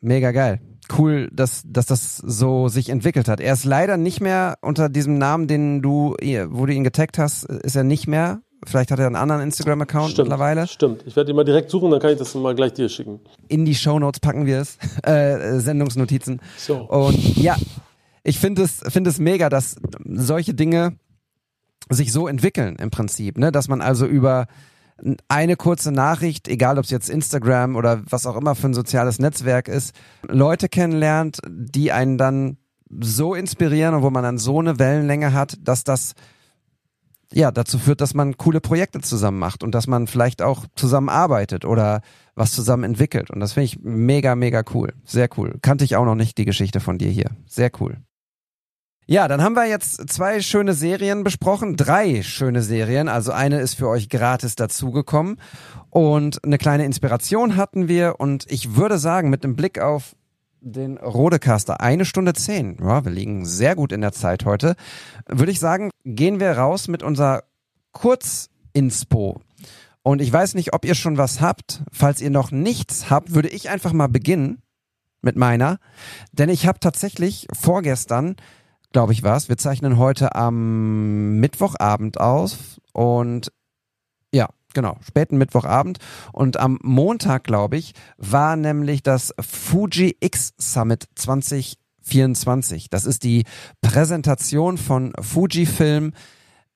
Mega 0.00 0.32
geil. 0.32 0.60
Cool, 0.98 1.30
dass, 1.32 1.62
dass 1.66 1.86
das 1.86 2.18
so 2.18 2.68
sich 2.68 2.90
entwickelt 2.90 3.26
hat. 3.26 3.40
Er 3.40 3.54
ist 3.54 3.64
leider 3.64 3.96
nicht 3.96 4.20
mehr 4.20 4.58
unter 4.60 4.90
diesem 4.90 5.16
Namen, 5.16 5.46
den 5.46 5.80
du, 5.80 6.14
wo 6.48 6.66
du 6.66 6.74
ihn 6.74 6.84
getaggt 6.84 7.16
hast, 7.16 7.44
ist 7.44 7.74
er 7.74 7.84
nicht 7.84 8.06
mehr. 8.06 8.42
Vielleicht 8.66 8.90
hat 8.90 8.98
er 8.98 9.06
einen 9.06 9.16
anderen 9.16 9.42
Instagram-Account 9.42 10.16
mittlerweile. 10.16 10.66
Stimmt. 10.66 11.04
Ich 11.06 11.16
werde 11.16 11.30
ihn 11.30 11.36
mal 11.36 11.44
direkt 11.44 11.70
suchen, 11.70 11.90
dann 11.90 12.00
kann 12.00 12.12
ich 12.12 12.18
das 12.18 12.34
mal 12.34 12.54
gleich 12.54 12.72
dir 12.72 12.88
schicken. 12.88 13.20
In 13.48 13.64
die 13.64 13.74
Shownotes 13.74 14.20
packen 14.20 14.46
wir 14.46 14.60
es. 14.60 14.78
Äh, 15.02 15.58
Sendungsnotizen. 15.58 16.40
So. 16.56 16.76
Und 16.76 17.36
ja, 17.36 17.56
ich 18.22 18.38
finde 18.38 18.62
es, 18.62 18.80
finde 18.88 19.10
es 19.10 19.18
mega, 19.18 19.50
dass 19.50 19.76
solche 20.04 20.54
Dinge 20.54 20.96
sich 21.90 22.10
so 22.10 22.26
entwickeln 22.26 22.76
im 22.76 22.90
Prinzip, 22.90 23.36
ne? 23.36 23.52
Dass 23.52 23.68
man 23.68 23.82
also 23.82 24.06
über 24.06 24.46
eine 25.28 25.56
kurze 25.56 25.92
Nachricht, 25.92 26.48
egal 26.48 26.78
ob 26.78 26.84
es 26.84 26.90
jetzt 26.90 27.10
Instagram 27.10 27.76
oder 27.76 28.02
was 28.08 28.26
auch 28.26 28.36
immer 28.36 28.54
für 28.54 28.68
ein 28.68 28.74
soziales 28.74 29.18
Netzwerk 29.18 29.68
ist, 29.68 29.94
Leute 30.26 30.68
kennenlernt, 30.68 31.38
die 31.48 31.92
einen 31.92 32.16
dann 32.16 32.56
so 33.00 33.34
inspirieren 33.34 33.94
und 33.94 34.02
wo 34.02 34.10
man 34.10 34.22
dann 34.22 34.38
so 34.38 34.60
eine 34.60 34.78
Wellenlänge 34.78 35.32
hat, 35.32 35.56
dass 35.62 35.84
das 35.84 36.14
ja 37.34 37.50
dazu 37.50 37.78
führt, 37.78 38.00
dass 38.00 38.14
man 38.14 38.36
coole 38.36 38.60
Projekte 38.60 39.00
zusammen 39.00 39.38
macht 39.38 39.62
und 39.62 39.74
dass 39.74 39.86
man 39.86 40.06
vielleicht 40.06 40.42
auch 40.42 40.64
zusammen 40.76 41.08
arbeitet 41.08 41.64
oder 41.64 42.00
was 42.34 42.52
zusammen 42.52 42.84
entwickelt. 42.84 43.30
Und 43.30 43.40
das 43.40 43.52
finde 43.52 43.66
ich 43.66 43.80
mega, 43.82 44.34
mega 44.34 44.62
cool. 44.72 44.92
Sehr 45.04 45.28
cool. 45.36 45.58
Kannte 45.62 45.84
ich 45.84 45.96
auch 45.96 46.04
noch 46.04 46.14
nicht 46.14 46.38
die 46.38 46.44
Geschichte 46.44 46.80
von 46.80 46.98
dir 46.98 47.10
hier. 47.10 47.30
Sehr 47.46 47.70
cool. 47.80 47.98
Ja, 49.06 49.28
dann 49.28 49.42
haben 49.42 49.54
wir 49.54 49.66
jetzt 49.66 50.08
zwei 50.08 50.40
schöne 50.40 50.72
Serien 50.72 51.24
besprochen, 51.24 51.76
drei 51.76 52.22
schöne 52.22 52.62
Serien. 52.62 53.08
Also 53.08 53.32
eine 53.32 53.60
ist 53.60 53.74
für 53.74 53.88
euch 53.88 54.08
gratis 54.08 54.56
dazugekommen 54.56 55.36
und 55.90 56.42
eine 56.42 56.56
kleine 56.56 56.86
Inspiration 56.86 57.56
hatten 57.56 57.86
wir. 57.86 58.18
Und 58.18 58.50
ich 58.50 58.76
würde 58.76 58.96
sagen, 58.96 59.28
mit 59.28 59.44
dem 59.44 59.56
Blick 59.56 59.78
auf 59.78 60.16
den 60.64 60.98
Rodecaster, 60.98 61.80
eine 61.80 62.04
Stunde 62.04 62.32
zehn, 62.32 62.76
ja, 62.80 63.04
wir 63.04 63.12
liegen 63.12 63.44
sehr 63.44 63.76
gut 63.76 63.92
in 63.92 64.00
der 64.00 64.12
Zeit 64.12 64.44
heute, 64.44 64.74
würde 65.28 65.52
ich 65.52 65.60
sagen, 65.60 65.90
gehen 66.04 66.40
wir 66.40 66.52
raus 66.52 66.88
mit 66.88 67.02
unserer 67.02 67.44
Kurzinspo. 67.92 69.40
Und 70.02 70.20
ich 70.20 70.32
weiß 70.32 70.54
nicht, 70.54 70.74
ob 70.74 70.84
ihr 70.84 70.94
schon 70.94 71.16
was 71.16 71.40
habt. 71.40 71.82
Falls 71.90 72.20
ihr 72.20 72.30
noch 72.30 72.50
nichts 72.50 73.08
habt, 73.08 73.34
würde 73.34 73.48
ich 73.48 73.70
einfach 73.70 73.92
mal 73.92 74.08
beginnen 74.08 74.60
mit 75.22 75.36
meiner. 75.36 75.78
Denn 76.32 76.50
ich 76.50 76.66
habe 76.66 76.78
tatsächlich 76.78 77.46
vorgestern 77.58 78.36
glaube 78.94 79.12
ich, 79.12 79.22
was. 79.22 79.50
Wir 79.50 79.58
zeichnen 79.58 79.98
heute 79.98 80.34
am 80.34 81.40
Mittwochabend 81.40 82.18
aus 82.18 82.80
und 82.92 83.52
ja, 84.32 84.48
genau, 84.74 84.98
späten 85.06 85.38
Mittwochabend. 85.38 85.98
Und 86.32 86.58
am 86.58 86.78
Montag, 86.82 87.44
glaube 87.44 87.76
ich, 87.76 87.94
war 88.18 88.56
nämlich 88.56 89.02
das 89.02 89.34
Fuji 89.40 90.16
X 90.20 90.52
Summit 90.58 91.06
2024. 91.14 92.90
Das 92.90 93.04
ist 93.04 93.24
die 93.24 93.44
Präsentation 93.80 94.76
von 94.76 95.12
Fujifilm 95.20 96.12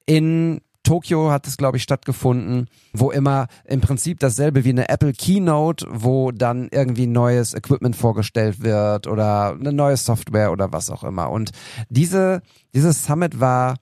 in 0.07 0.63
Tokio 0.89 1.31
hat 1.31 1.47
es, 1.47 1.59
glaube 1.59 1.77
ich, 1.77 1.83
stattgefunden, 1.83 2.67
wo 2.95 3.11
immer 3.11 3.49
im 3.65 3.83
Prinzip 3.83 4.21
dasselbe 4.21 4.65
wie 4.65 4.71
eine 4.71 4.89
Apple 4.89 5.13
Keynote, 5.13 5.87
wo 5.91 6.33
dann 6.33 6.69
irgendwie 6.71 7.07
neues 7.07 7.53
Equipment 7.53 7.95
vorgestellt 7.95 8.63
wird 8.63 9.07
oder 9.07 9.53
eine 9.53 9.75
neue 9.75 9.99
Software 9.99 10.51
oder 10.51 10.73
was 10.73 10.89
auch 10.89 11.05
immer. 11.05 11.31
Und 11.31 11.51
diese, 11.91 12.41
dieses 12.75 13.05
Summit 13.05 13.39
war, 13.39 13.77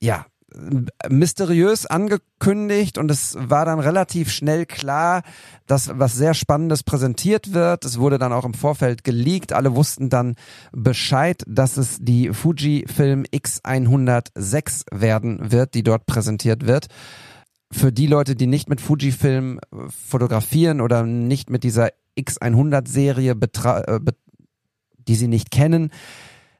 ja, 0.00 0.24
mysteriös 1.08 1.86
angekündigt 1.86 2.98
und 2.98 3.10
es 3.10 3.36
war 3.38 3.64
dann 3.64 3.80
relativ 3.80 4.30
schnell 4.30 4.66
klar, 4.66 5.22
dass 5.66 5.90
was 5.98 6.14
sehr 6.14 6.34
Spannendes 6.34 6.82
präsentiert 6.82 7.52
wird. 7.52 7.84
Es 7.84 7.98
wurde 7.98 8.18
dann 8.18 8.32
auch 8.32 8.44
im 8.44 8.54
Vorfeld 8.54 9.04
geleakt. 9.04 9.52
Alle 9.52 9.74
wussten 9.74 10.10
dann 10.10 10.36
Bescheid, 10.72 11.42
dass 11.46 11.76
es 11.76 11.98
die 12.00 12.32
Fujifilm 12.32 13.24
X106 13.24 14.84
werden 14.92 15.50
wird, 15.50 15.74
die 15.74 15.82
dort 15.82 16.06
präsentiert 16.06 16.66
wird. 16.66 16.86
Für 17.72 17.92
die 17.92 18.06
Leute, 18.06 18.36
die 18.36 18.46
nicht 18.46 18.68
mit 18.68 18.80
Fujifilm 18.80 19.58
fotografieren 19.88 20.80
oder 20.80 21.02
nicht 21.02 21.50
mit 21.50 21.64
dieser 21.64 21.90
X100 22.16 22.88
Serie, 22.88 23.34
die 24.96 25.14
sie 25.14 25.28
nicht 25.28 25.50
kennen, 25.50 25.90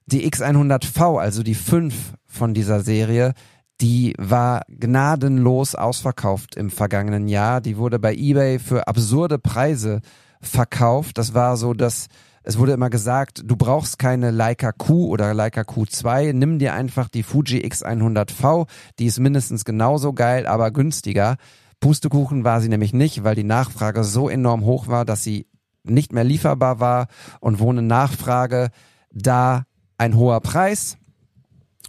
die 0.06 0.28
X100V, 0.30 1.18
also 1.18 1.42
die 1.42 1.54
5 1.54 1.94
von 2.26 2.52
dieser 2.52 2.80
Serie, 2.80 3.34
die 3.80 4.14
war 4.18 4.62
gnadenlos 4.68 5.74
ausverkauft 5.74 6.56
im 6.56 6.70
vergangenen 6.70 7.28
Jahr. 7.28 7.60
Die 7.60 7.76
wurde 7.76 7.98
bei 7.98 8.14
eBay 8.14 8.58
für 8.58 8.86
absurde 8.86 9.38
Preise 9.38 10.00
verkauft. 10.40 11.18
Das 11.18 11.34
war 11.34 11.56
so, 11.56 11.74
dass 11.74 12.08
es 12.46 12.58
wurde 12.58 12.72
immer 12.72 12.90
gesagt, 12.90 13.42
du 13.46 13.56
brauchst 13.56 13.98
keine 13.98 14.30
Leica 14.30 14.70
Q 14.72 15.08
oder 15.08 15.32
Leica 15.32 15.62
Q2, 15.62 16.34
nimm 16.34 16.58
dir 16.58 16.74
einfach 16.74 17.08
die 17.08 17.22
Fuji 17.22 17.64
X100V, 17.66 18.68
die 18.98 19.06
ist 19.06 19.18
mindestens 19.18 19.64
genauso 19.64 20.12
geil, 20.12 20.46
aber 20.46 20.70
günstiger. 20.70 21.36
Pustekuchen 21.80 22.44
war 22.44 22.60
sie 22.60 22.68
nämlich 22.68 22.92
nicht, 22.92 23.24
weil 23.24 23.34
die 23.34 23.44
Nachfrage 23.44 24.04
so 24.04 24.28
enorm 24.28 24.66
hoch 24.66 24.88
war, 24.88 25.06
dass 25.06 25.24
sie 25.24 25.46
nicht 25.84 26.12
mehr 26.12 26.24
lieferbar 26.24 26.80
war 26.80 27.06
und 27.40 27.60
wo 27.60 27.70
eine 27.70 27.82
Nachfrage, 27.82 28.68
da 29.10 29.64
ein 29.96 30.14
hoher 30.14 30.40
Preis. 30.40 30.98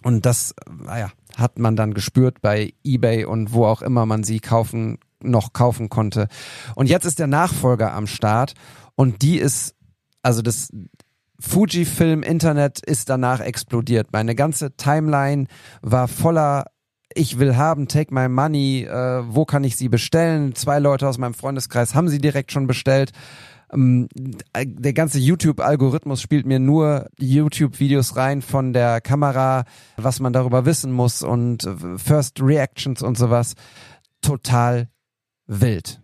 Und 0.04 0.26
das, 0.26 0.54
naja, 0.70 1.10
hat 1.38 1.60
man 1.60 1.76
dann 1.76 1.94
gespürt 1.94 2.42
bei 2.42 2.74
eBay 2.84 3.26
und 3.26 3.54
wo 3.54 3.66
auch 3.66 3.82
immer 3.82 4.06
man 4.06 4.24
sie 4.24 4.40
kaufen, 4.40 5.00
noch 5.22 5.54
kaufen 5.54 5.90
konnte. 5.90 6.28
Und 6.76 6.90
jetzt 6.90 7.06
ist 7.06 7.20
der 7.20 7.28
Nachfolger 7.28 7.94
am 7.94 8.08
Start 8.08 8.54
und 8.96 9.22
die 9.22 9.38
ist, 9.38 9.76
also 10.22 10.42
das 10.42 10.70
Fujifilm 11.40 12.24
Internet 12.24 12.80
ist 12.80 13.10
danach 13.10 13.42
explodiert. 13.42 14.08
Meine 14.14 14.36
ganze 14.36 14.76
Timeline 14.78 15.48
war 15.82 16.08
voller 16.08 16.66
ich 17.14 17.40
will 17.40 17.56
haben, 17.56 17.88
take 17.88 18.14
my 18.14 18.28
money, 18.28 18.84
äh, 18.84 19.24
wo 19.28 19.46
kann 19.46 19.64
ich 19.64 19.78
sie 19.78 19.90
bestellen? 19.90 20.54
Zwei 20.56 20.80
Leute 20.80 21.08
aus 21.08 21.18
meinem 21.18 21.34
Freundeskreis 21.34 21.96
haben 21.96 22.10
sie 22.10 22.18
direkt 22.18 22.52
schon 22.52 22.68
bestellt. 22.68 23.12
Ähm, 23.76 24.08
der 24.56 24.94
ganze 24.94 25.20
YouTube-Algorithmus 25.20 26.22
spielt 26.22 26.46
mir 26.46 26.60
nur 26.60 27.08
YouTube-Videos 27.20 28.16
rein 28.16 28.42
von 28.42 28.74
der 28.74 29.02
Kamera, 29.02 29.66
was 29.98 30.20
man 30.20 30.34
darüber 30.34 30.66
wissen 30.66 30.92
muss 30.92 31.22
und 31.22 31.66
äh, 31.66 31.98
First 31.98 32.42
Reactions 32.42 33.02
und 33.02 33.18
sowas. 33.18 33.54
Total 34.22 34.88
wild. 35.48 36.02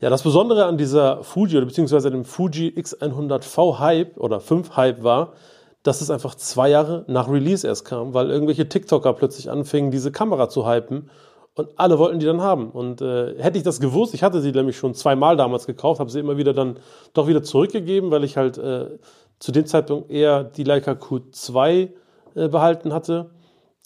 Ja, 0.00 0.08
das 0.08 0.22
Besondere 0.22 0.64
an 0.64 0.78
dieser 0.78 1.22
Fuji 1.22 1.58
oder 1.58 1.66
beziehungsweise 1.66 2.10
dem 2.10 2.24
Fuji 2.24 2.68
X100V 2.70 3.78
Hype 3.78 4.16
oder 4.16 4.40
5 4.40 4.76
Hype 4.76 5.02
war, 5.02 5.34
dass 5.82 6.00
es 6.00 6.10
einfach 6.10 6.34
zwei 6.34 6.70
Jahre 6.70 7.04
nach 7.06 7.28
Release 7.28 7.66
erst 7.66 7.84
kam, 7.84 8.14
weil 8.14 8.30
irgendwelche 8.30 8.68
TikToker 8.68 9.12
plötzlich 9.12 9.50
anfingen, 9.50 9.90
diese 9.90 10.10
Kamera 10.10 10.48
zu 10.48 10.66
hypen 10.66 11.10
und 11.54 11.68
alle 11.76 11.98
wollten 11.98 12.18
die 12.20 12.26
dann 12.26 12.40
haben. 12.40 12.70
Und 12.70 13.02
äh, 13.02 13.40
hätte 13.42 13.58
ich 13.58 13.64
das 13.64 13.80
gewusst, 13.80 14.14
ich 14.14 14.22
hatte 14.22 14.40
sie 14.40 14.52
nämlich 14.52 14.76
schon 14.76 14.94
zweimal 14.94 15.36
damals 15.36 15.66
gekauft, 15.66 16.00
habe 16.00 16.10
sie 16.10 16.20
immer 16.20 16.36
wieder 16.36 16.52
dann 16.52 16.78
doch 17.12 17.26
wieder 17.26 17.42
zurückgegeben, 17.42 18.10
weil 18.10 18.24
ich 18.24 18.36
halt 18.36 18.58
äh, 18.58 18.98
zu 19.38 19.52
dem 19.52 19.66
Zeitpunkt 19.66 20.10
eher 20.10 20.44
die 20.44 20.64
Leica 20.64 20.92
Q2 20.92 21.90
äh, 22.34 22.48
behalten 22.48 22.92
hatte. 22.92 23.30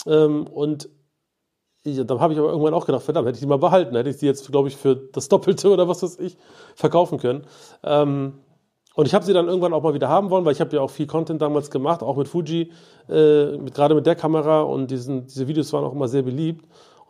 Ähm, 0.06 0.46
und 0.46 0.88
ja, 1.84 2.04
dann 2.04 2.20
habe 2.20 2.32
ich 2.32 2.38
aber 2.38 2.48
irgendwann 2.48 2.74
auch 2.74 2.86
gedacht, 2.86 3.02
verdammt, 3.02 3.28
hätte 3.28 3.36
ich 3.36 3.42
die 3.42 3.46
mal 3.46 3.58
behalten, 3.58 3.94
hätte 3.94 4.10
ich 4.10 4.16
die 4.16 4.26
jetzt, 4.26 4.50
glaube 4.50 4.68
ich, 4.68 4.76
für 4.76 4.96
das 4.96 5.28
Doppelte 5.28 5.70
oder 5.72 5.88
was 5.88 6.02
weiß 6.02 6.18
ich 6.18 6.36
verkaufen 6.74 7.18
können. 7.18 7.42
Ähm, 7.82 8.34
und 8.94 9.06
ich 9.06 9.14
habe 9.14 9.24
sie 9.24 9.32
dann 9.32 9.48
irgendwann 9.48 9.72
auch 9.72 9.82
mal 9.82 9.92
wieder 9.94 10.08
haben 10.08 10.30
wollen, 10.30 10.44
weil 10.44 10.52
ich 10.52 10.60
habe 10.60 10.76
ja 10.76 10.80
auch 10.80 10.90
viel 10.90 11.06
Content 11.06 11.42
damals 11.42 11.70
gemacht, 11.70 12.02
auch 12.02 12.16
mit 12.16 12.28
Fuji, 12.28 12.70
äh, 13.08 13.58
gerade 13.74 13.94
mit 13.94 14.06
der 14.06 14.14
Kamera 14.14 14.62
und 14.62 14.90
diesen, 14.90 15.26
diese 15.26 15.48
Videos 15.48 15.72
waren 15.72 15.84
auch 15.84 15.92
immer 15.92 16.06
sehr 16.06 16.22
beliebt. 16.22 16.64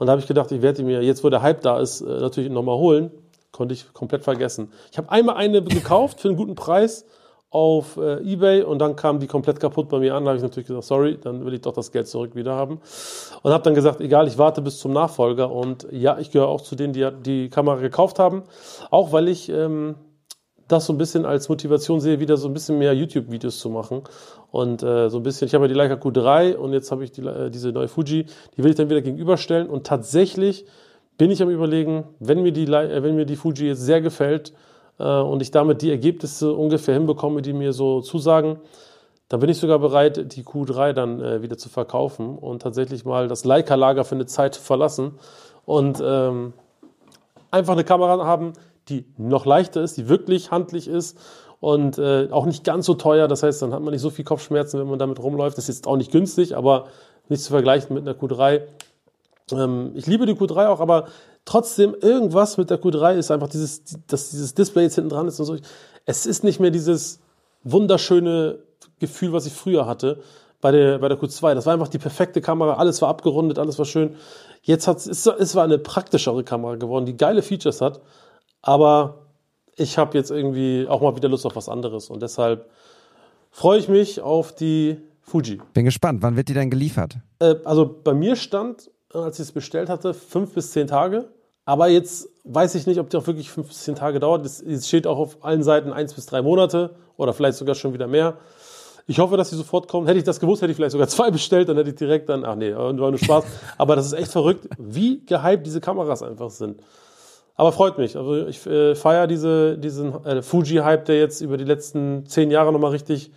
Und 0.04 0.08
da 0.08 0.12
habe 0.12 0.20
ich 0.20 0.28
gedacht, 0.28 0.52
ich 0.52 0.60
werde 0.60 0.76
die 0.76 0.84
mir, 0.84 1.02
jetzt 1.02 1.24
wo 1.24 1.30
der 1.30 1.40
Hype 1.40 1.62
da 1.62 1.80
ist, 1.80 2.02
äh, 2.02 2.04
natürlich 2.04 2.50
nochmal 2.50 2.76
holen. 2.76 3.10
Konnte 3.52 3.72
ich 3.72 3.90
komplett 3.94 4.22
vergessen. 4.22 4.70
Ich 4.92 4.98
habe 4.98 5.10
einmal 5.10 5.36
eine 5.36 5.62
gekauft 5.62 6.20
für 6.20 6.28
einen 6.28 6.36
guten 6.36 6.54
Preis 6.54 7.06
auf 7.48 7.96
äh, 7.96 8.20
Ebay 8.20 8.64
und 8.64 8.80
dann 8.80 8.96
kam 8.96 9.18
die 9.18 9.26
komplett 9.26 9.60
kaputt 9.60 9.88
bei 9.88 10.00
mir 10.00 10.14
an. 10.14 10.26
Da 10.26 10.32
habe 10.32 10.36
ich 10.36 10.42
natürlich 10.42 10.66
gesagt, 10.66 10.84
sorry, 10.84 11.16
dann 11.18 11.46
will 11.46 11.54
ich 11.54 11.62
doch 11.62 11.72
das 11.72 11.90
Geld 11.90 12.06
zurück 12.06 12.34
wieder 12.34 12.54
haben. 12.54 12.82
Und 13.42 13.50
habe 13.50 13.64
dann 13.64 13.74
gesagt, 13.74 14.02
egal, 14.02 14.28
ich 14.28 14.36
warte 14.36 14.60
bis 14.60 14.78
zum 14.78 14.92
Nachfolger. 14.92 15.50
Und 15.50 15.88
ja, 15.90 16.18
ich 16.18 16.30
gehöre 16.30 16.48
auch 16.48 16.60
zu 16.60 16.76
denen, 16.76 16.92
die 16.92 17.08
die 17.24 17.48
Kamera 17.48 17.76
gekauft 17.76 18.18
haben. 18.18 18.42
Auch 18.90 19.10
weil 19.10 19.26
ich 19.26 19.48
ähm, 19.48 19.94
das 20.68 20.86
so 20.86 20.92
ein 20.92 20.98
bisschen 20.98 21.26
als 21.26 21.48
Motivation 21.48 22.00
sehe, 22.00 22.20
wieder 22.20 22.36
so 22.36 22.48
ein 22.48 22.54
bisschen 22.54 22.78
mehr 22.78 22.94
YouTube-Videos 22.94 23.58
zu 23.58 23.68
machen. 23.68 24.02
Und 24.50 24.82
äh, 24.82 25.10
so 25.10 25.18
ein 25.18 25.22
bisschen, 25.22 25.46
ich 25.46 25.54
habe 25.54 25.64
ja 25.64 25.68
die 25.68 25.74
Leica 25.74 25.94
Q3 25.94 26.54
und 26.54 26.72
jetzt 26.72 26.90
habe 26.90 27.04
ich 27.04 27.12
die, 27.12 27.22
äh, 27.22 27.50
diese 27.50 27.72
neue 27.72 27.88
Fuji, 27.88 28.26
die 28.56 28.64
will 28.64 28.70
ich 28.70 28.76
dann 28.76 28.88
wieder 28.88 29.02
gegenüberstellen. 29.02 29.68
Und 29.68 29.86
tatsächlich 29.86 30.64
bin 31.18 31.30
ich 31.30 31.42
am 31.42 31.50
überlegen, 31.50 32.04
wenn 32.18 32.42
mir 32.42 32.52
die, 32.52 32.64
äh, 32.64 33.02
wenn 33.02 33.16
mir 33.16 33.26
die 33.26 33.36
Fuji 33.36 33.66
jetzt 33.66 33.82
sehr 33.82 34.00
gefällt, 34.00 34.52
äh, 34.98 35.04
und 35.04 35.42
ich 35.42 35.50
damit 35.50 35.82
die 35.82 35.90
Ergebnisse 35.90 36.52
ungefähr 36.52 36.94
hinbekomme, 36.94 37.42
die 37.42 37.52
mir 37.52 37.72
so 37.72 38.00
zusagen, 38.00 38.58
dann 39.28 39.40
bin 39.40 39.48
ich 39.48 39.58
sogar 39.58 39.78
bereit, 39.78 40.34
die 40.34 40.44
Q3 40.44 40.92
dann 40.92 41.20
äh, 41.20 41.42
wieder 41.42 41.56
zu 41.56 41.68
verkaufen 41.68 42.36
und 42.38 42.62
tatsächlich 42.62 43.04
mal 43.04 43.26
das 43.26 43.44
Leica-Lager 43.44 44.04
für 44.04 44.14
eine 44.14 44.26
Zeit 44.26 44.54
verlassen 44.54 45.18
und 45.64 46.02
ähm, 46.04 46.52
einfach 47.50 47.72
eine 47.72 47.84
Kamera 47.84 48.24
haben, 48.24 48.52
die 48.88 49.06
noch 49.16 49.46
leichter 49.46 49.82
ist, 49.82 49.96
die 49.96 50.08
wirklich 50.08 50.50
handlich 50.50 50.88
ist 50.88 51.18
und 51.60 51.98
äh, 51.98 52.28
auch 52.30 52.46
nicht 52.46 52.64
ganz 52.64 52.86
so 52.86 52.94
teuer. 52.94 53.28
Das 53.28 53.42
heißt, 53.42 53.62
dann 53.62 53.72
hat 53.72 53.82
man 53.82 53.92
nicht 53.92 54.02
so 54.02 54.10
viel 54.10 54.24
Kopfschmerzen, 54.24 54.78
wenn 54.78 54.88
man 54.88 54.98
damit 54.98 55.18
rumläuft. 55.18 55.56
Das 55.56 55.68
ist 55.68 55.76
jetzt 55.76 55.86
auch 55.86 55.96
nicht 55.96 56.12
günstig, 56.12 56.56
aber 56.56 56.88
nicht 57.28 57.42
zu 57.42 57.50
vergleichen 57.50 57.94
mit 57.94 58.06
einer 58.06 58.18
Q3. 58.18 58.62
Ähm, 59.52 59.92
ich 59.94 60.06
liebe 60.06 60.26
die 60.26 60.34
Q3 60.34 60.66
auch, 60.68 60.80
aber 60.80 61.06
trotzdem 61.44 61.94
irgendwas 62.00 62.58
mit 62.58 62.70
der 62.70 62.80
Q3 62.80 63.14
ist 63.14 63.30
einfach 63.30 63.48
dieses, 63.48 63.82
dass 64.06 64.30
dieses 64.30 64.54
Display 64.54 64.84
jetzt 64.84 64.96
hinten 64.96 65.10
dran 65.10 65.28
ist 65.28 65.40
und 65.40 65.46
so. 65.46 65.56
Es 66.06 66.26
ist 66.26 66.44
nicht 66.44 66.60
mehr 66.60 66.70
dieses 66.70 67.20
wunderschöne 67.62 68.58
Gefühl, 68.98 69.32
was 69.32 69.46
ich 69.46 69.52
früher 69.52 69.86
hatte 69.86 70.20
bei 70.60 70.70
der, 70.70 70.98
bei 70.98 71.08
der 71.08 71.18
Q2. 71.18 71.54
Das 71.54 71.66
war 71.66 71.72
einfach 71.72 71.88
die 71.88 71.98
perfekte 71.98 72.40
Kamera, 72.40 72.74
alles 72.74 73.02
war 73.02 73.08
abgerundet, 73.08 73.58
alles 73.58 73.78
war 73.78 73.86
schön. 73.86 74.16
Jetzt 74.62 74.86
hat 74.86 74.98
es, 74.98 75.26
es 75.26 75.54
war 75.54 75.64
eine 75.64 75.78
praktischere 75.78 76.44
Kamera 76.44 76.76
geworden, 76.76 77.06
die 77.06 77.16
geile 77.16 77.42
Features 77.42 77.80
hat, 77.80 78.00
aber 78.64 79.26
ich 79.76 79.98
habe 79.98 80.16
jetzt 80.16 80.30
irgendwie 80.30 80.86
auch 80.88 81.00
mal 81.00 81.16
wieder 81.16 81.28
Lust 81.28 81.46
auf 81.46 81.56
was 81.56 81.68
anderes 81.68 82.10
und 82.10 82.22
deshalb 82.22 82.70
freue 83.50 83.78
ich 83.78 83.88
mich 83.88 84.20
auf 84.20 84.54
die 84.54 85.00
Fuji. 85.20 85.60
Bin 85.72 85.84
gespannt, 85.84 86.22
wann 86.22 86.36
wird 86.36 86.48
die 86.48 86.54
denn 86.54 86.70
geliefert? 86.70 87.16
Äh, 87.38 87.56
also 87.64 88.00
bei 88.02 88.14
mir 88.14 88.36
stand 88.36 88.90
als 89.14 89.38
ich 89.38 89.44
es 89.44 89.52
bestellt 89.52 89.88
hatte, 89.88 90.14
fünf 90.14 90.54
bis 90.54 90.72
zehn 90.72 90.86
Tage. 90.86 91.28
Aber 91.64 91.88
jetzt 91.88 92.28
weiß 92.44 92.74
ich 92.74 92.86
nicht, 92.86 92.98
ob 92.98 93.08
die 93.10 93.16
auch 93.16 93.26
wirklich 93.26 93.50
fünf 93.50 93.68
bis 93.68 93.84
zehn 93.84 93.94
Tage 93.94 94.20
dauert. 94.20 94.44
Es 94.44 94.88
steht 94.88 95.06
auch 95.06 95.18
auf 95.18 95.44
allen 95.44 95.62
Seiten 95.62 95.92
eins 95.92 96.12
bis 96.12 96.26
drei 96.26 96.42
Monate 96.42 96.96
oder 97.16 97.32
vielleicht 97.32 97.56
sogar 97.56 97.74
schon 97.74 97.94
wieder 97.94 98.06
mehr. 98.06 98.36
Ich 99.06 99.18
hoffe, 99.18 99.36
dass 99.36 99.50
sie 99.50 99.56
sofort 99.56 99.88
kommen. 99.88 100.06
Hätte 100.06 100.18
ich 100.18 100.24
das 100.24 100.40
gewusst, 100.40 100.62
hätte 100.62 100.72
ich 100.72 100.76
vielleicht 100.76 100.92
sogar 100.92 101.08
zwei 101.08 101.30
bestellt, 101.30 101.68
dann 101.68 101.76
hätte 101.76 101.90
ich 101.90 101.96
direkt 101.96 102.28
dann, 102.28 102.44
ach 102.44 102.56
nee, 102.56 102.74
war 102.74 102.92
nur 102.92 103.18
Spaß. 103.18 103.44
Aber 103.78 103.96
das 103.96 104.06
ist 104.06 104.14
echt 104.14 104.32
verrückt, 104.32 104.68
wie 104.78 105.24
gehypt 105.24 105.66
diese 105.66 105.80
Kameras 105.80 106.22
einfach 106.22 106.50
sind. 106.50 106.82
Aber 107.56 107.72
freut 107.72 107.98
mich. 107.98 108.16
Also 108.16 108.46
ich 108.46 108.66
äh, 108.66 108.94
feiere 108.94 109.26
diese, 109.26 109.78
diesen 109.78 110.24
äh, 110.24 110.42
Fuji-Hype, 110.42 111.04
der 111.04 111.18
jetzt 111.18 111.40
über 111.40 111.56
die 111.56 111.64
letzten 111.64 112.26
zehn 112.26 112.50
Jahre 112.50 112.72
nochmal 112.72 112.90
richtig 112.90 113.30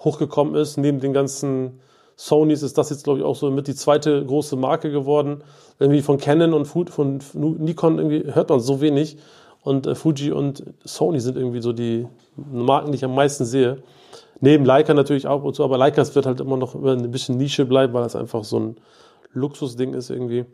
hochgekommen 0.00 0.54
ist, 0.54 0.76
neben 0.76 1.00
den 1.00 1.12
ganzen 1.12 1.80
Sonys 2.16 2.62
ist 2.62 2.76
das 2.76 2.90
jetzt, 2.90 3.04
glaube 3.04 3.20
ich, 3.20 3.24
auch 3.24 3.36
so 3.36 3.50
mit 3.50 3.66
die 3.66 3.74
zweite 3.74 4.24
große 4.24 4.56
Marke 4.56 4.90
geworden. 4.90 5.42
Irgendwie 5.78 6.02
von 6.02 6.18
Canon 6.18 6.52
und 6.52 6.66
von 6.66 7.20
Nikon 7.34 7.98
irgendwie 7.98 8.34
hört 8.34 8.50
man 8.50 8.60
so 8.60 8.80
wenig. 8.80 9.16
Und 9.62 9.86
äh, 9.86 9.94
Fuji 9.94 10.32
und 10.32 10.64
Sony 10.84 11.20
sind 11.20 11.36
irgendwie 11.36 11.62
so 11.62 11.72
die 11.72 12.08
Marken, 12.36 12.92
die 12.92 12.96
ich 12.96 13.04
am 13.04 13.14
meisten 13.14 13.44
sehe. 13.44 13.82
Neben 14.40 14.64
Leica 14.64 14.94
natürlich 14.94 15.26
auch 15.26 15.44
und 15.44 15.54
so, 15.54 15.64
aber 15.64 15.78
Leica 15.78 16.02
wird 16.14 16.26
halt 16.26 16.40
immer 16.40 16.56
noch 16.56 16.74
ein 16.74 17.10
bisschen 17.10 17.36
Nische 17.36 17.66
bleiben, 17.66 17.92
weil 17.92 18.02
das 18.02 18.16
einfach 18.16 18.42
so 18.42 18.58
ein 18.58 18.76
Luxusding 19.32 19.94
ist 19.94 20.10
irgendwie. 20.10 20.46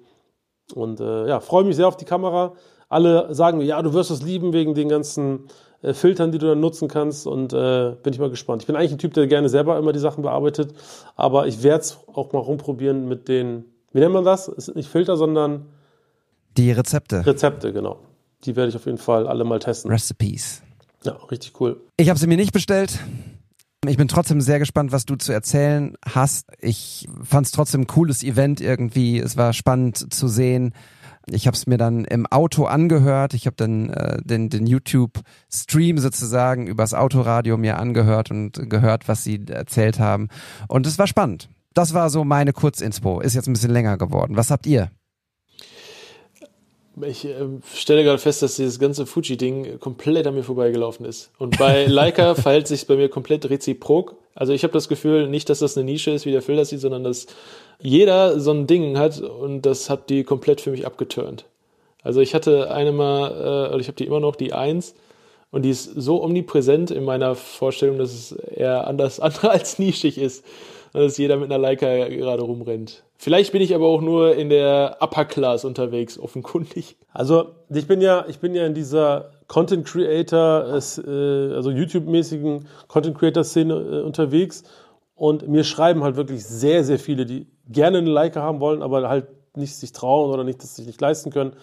Und 0.75 1.01
äh, 1.01 1.29
ja, 1.29 1.41
freue 1.41 1.65
mich 1.65 1.77
sehr 1.77 1.89
auf 1.89 1.97
die 1.97 2.05
Kamera. 2.05 2.53
Alle 2.89 3.35
sagen 3.35 3.59
mir, 3.59 3.65
ja, 3.65 3.83
du 3.83 3.93
wirst 3.93 4.11
es 4.11 4.23
lieben 4.23 4.53
wegen 4.53 4.75
den 4.75 4.89
ganzen 4.89 5.47
äh, 5.83 5.93
Filtern, 5.93 6.33
die 6.33 6.39
du 6.39 6.47
dann 6.47 6.61
nutzen 6.61 6.89
kannst. 6.89 7.27
Und 7.27 7.53
äh, 7.53 7.97
bin 8.03 8.13
ich 8.13 8.19
mal 8.19 8.31
gespannt. 8.31 8.63
Ich 8.63 8.67
bin 8.67 8.77
eigentlich 8.77 8.93
ein 8.93 8.99
Typ, 8.99 9.15
der 9.15 9.27
gerne 9.27 9.49
selber 9.49 9.79
immer 9.79 9.93
die 9.93 9.99
Sachen 9.99 10.23
bearbeitet, 10.23 10.75
aber 11.17 11.47
ich 11.47 11.63
werde 11.63 11.81
es 11.81 11.99
auch 12.13 12.33
mal 12.33 12.41
rumprobieren 12.41 13.09
mit 13.09 13.29
den, 13.29 13.65
wie 13.93 14.01
nennt 14.01 14.13
man 14.13 14.25
das? 14.25 14.49
Es 14.49 14.67
sind 14.67 14.77
nicht 14.77 14.89
Filter, 14.89 15.17
sondern 15.17 15.67
die 16.57 16.73
Rezepte. 16.73 17.27
Rezepte, 17.27 17.73
genau. 17.73 17.99
Die 18.45 18.57
werde 18.57 18.71
ich 18.71 18.77
auf 18.77 18.87
jeden 18.87 18.99
Fall 18.99 19.27
alle 19.27 19.45
mal 19.45 19.59
testen. 19.59 19.91
Recipes. 19.91 20.63
Ja, 21.05 21.13
richtig 21.31 21.61
cool. 21.61 21.81
Ich 21.97 22.09
habe 22.09 22.19
sie 22.19 22.27
mir 22.27 22.37
nicht 22.37 22.53
bestellt. 22.53 22.99
Ich 23.87 23.97
bin 23.97 24.09
trotzdem 24.09 24.41
sehr 24.41 24.59
gespannt, 24.59 24.91
was 24.91 25.05
du 25.05 25.17
zu 25.17 25.33
erzählen 25.33 25.95
hast. 26.05 26.49
Ich 26.61 27.07
fand 27.23 27.47
es 27.47 27.53
trotzdem 27.53 27.83
ein 27.83 27.87
cooles 27.87 28.23
Event 28.23 28.61
irgendwie. 28.61 29.19
Es 29.19 29.37
war 29.37 29.53
spannend 29.53 30.13
zu 30.13 30.29
sehen, 30.29 30.73
ich 31.31 31.47
habe 31.47 31.57
es 31.57 31.66
mir 31.66 31.77
dann 31.77 32.05
im 32.05 32.27
Auto 32.27 32.65
angehört. 32.65 33.35
Ich 33.35 33.47
habe 33.47 33.57
dann 33.57 33.90
äh, 33.90 34.19
den, 34.23 34.48
den 34.48 34.66
YouTube-Stream 34.66 35.98
sozusagen 35.98 36.66
übers 36.69 36.94
Autoradio 36.94 37.57
mir 37.57 37.78
angehört 37.78 38.31
und 38.31 38.70
gehört, 38.70 39.09
was 39.09 39.24
sie 39.24 39.44
erzählt 39.48 39.98
haben. 39.98 40.28
Und 40.69 40.86
es 40.86 40.98
war 40.98 41.07
spannend. 41.07 41.48
Das 41.74 41.94
war 41.94 42.11
so 42.11 42.24
meine 42.24 42.53
Kurzinspo. 42.53 43.20
Ist 43.20 43.35
jetzt 43.35 43.48
ein 43.48 43.53
bisschen 43.55 43.73
länger 43.73 43.98
geworden. 43.98 44.36
Was 44.36 44.51
habt 44.51 44.66
ihr? 44.66 44.90
Ich 47.03 47.27
äh, 47.27 47.35
stelle 47.74 48.05
gerade 48.05 48.19
fest, 48.19 48.43
dass 48.43 48.57
dieses 48.57 48.78
ganze 48.78 49.05
Fuji-Ding 49.05 49.81
komplett 49.81 50.27
an 50.27 50.35
mir 50.35 50.44
vorbeigelaufen 50.44 51.05
ist. 51.05 51.31
Und 51.39 51.59
bei 51.59 51.86
Leica 51.89 52.35
verhält 52.36 52.69
sich 52.69 52.86
bei 52.86 52.97
mir 52.97 53.09
komplett 53.09 53.51
reziprok. 53.51 54.16
Also 54.35 54.53
ich 54.53 54.62
habe 54.62 54.73
das 54.73 54.89
Gefühl, 54.89 55.28
nicht, 55.28 55.51
dass 55.51 55.59
das 55.59 55.77
eine 55.77 55.85
Nische 55.85 56.12
ist, 56.12 56.24
wie 56.24 56.32
der 56.32 56.40
Phil 56.40 56.57
das 56.57 56.70
sieht, 56.70 56.81
sondern 56.81 57.05
dass 57.05 57.27
jeder 57.78 58.40
so 58.40 58.53
ein 58.53 58.66
Ding 58.66 58.98
hat 58.98 59.20
und 59.20 59.62
das 59.62 59.90
hat 59.90 60.11
die 60.11 60.24
komplett 60.24 60.61
für 60.61 60.70
mich 60.70 60.86
abgeturnt. 60.86 61.44
Also 62.03 62.20
ich 62.20 62.35
hatte 62.35 62.70
eine 62.70 62.93
mal, 62.93 63.73
äh, 63.73 63.81
ich 63.81 63.89
habe 63.89 63.97
die 63.97 64.07
immer 64.07 64.20
noch, 64.20 64.36
die 64.36 64.53
1 64.53 64.94
und 65.51 65.62
die 65.62 65.70
ist 65.70 65.85
so 65.85 66.23
omnipräsent 66.23 66.90
in 66.90 67.05
meiner 67.05 67.35
Vorstellung, 67.35 67.98
dass 67.98 68.12
es 68.12 68.32
eher 68.32 68.86
anders 68.86 69.20
andere 69.20 69.51
als 69.51 69.78
nischig 69.78 70.19
ist 70.19 70.44
dass 71.03 71.19
jeder 71.19 71.36
mit 71.36 71.51
einer 71.51 71.61
Leica 71.61 72.09
gerade 72.09 72.43
rumrennt. 72.43 73.03
Vielleicht 73.19 73.53
bin 73.53 73.62
ich 73.62 73.74
aber 73.74 73.86
auch 73.86 74.01
nur 74.01 74.35
in 74.35 74.48
der 74.48 74.98
Upper 75.01 75.24
Class 75.24 75.65
unterwegs, 75.65 76.19
offenkundig. 76.19 76.97
Also 77.12 77.51
ich 77.69 77.86
bin 77.86 78.01
ja, 78.01 78.24
ich 78.28 78.39
bin 78.39 78.55
ja 78.55 78.66
in 78.66 78.74
dieser 78.74 79.31
Content 79.48 79.86
Creator, 79.86 80.65
äh, 80.65 81.55
also 81.55 81.70
YouTube-mäßigen 81.70 82.66
Content 82.89 83.19
Creator 83.19 83.44
Szene 83.44 83.74
äh, 83.74 84.03
unterwegs 84.03 84.65
und 85.17 85.49
mir 85.49 85.65
schreiben 85.65 86.05
halt 86.05 86.17
wirklich 86.17 86.45
sehr, 86.45 86.85
sehr 86.85 86.99
viele, 86.99 87.27
die 87.27 87.49
gerne 87.69 87.99
eine 87.99 88.11
Leica 88.11 88.43
haben 88.43 88.61
wollen, 88.61 88.83
aber 88.83 89.09
halt 89.09 89.27
nicht 89.57 89.75
sich 89.75 89.93
trauen 89.93 90.31
oder 90.31 90.45
nicht, 90.45 90.63
das 90.63 90.77
sich 90.77 90.87
nicht 90.87 91.01
leisten 91.01 91.31
können. 91.31 91.55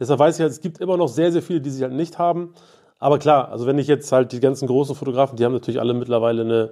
Deshalb 0.00 0.18
weiß 0.18 0.36
ich 0.36 0.40
halt, 0.40 0.50
es 0.50 0.60
gibt 0.60 0.80
immer 0.80 0.96
noch 0.96 1.08
sehr, 1.08 1.30
sehr 1.30 1.42
viele, 1.42 1.60
die 1.60 1.70
sie 1.70 1.82
halt 1.84 1.92
nicht 1.92 2.18
haben. 2.18 2.54
Aber 2.98 3.18
klar, 3.18 3.50
also 3.50 3.66
wenn 3.66 3.78
ich 3.78 3.86
jetzt 3.86 4.10
halt 4.10 4.32
die 4.32 4.40
ganzen 4.40 4.66
großen 4.66 4.96
Fotografen, 4.96 5.36
die 5.36 5.44
haben 5.44 5.52
natürlich 5.52 5.78
alle 5.78 5.92
mittlerweile 5.92 6.42
eine, 6.42 6.70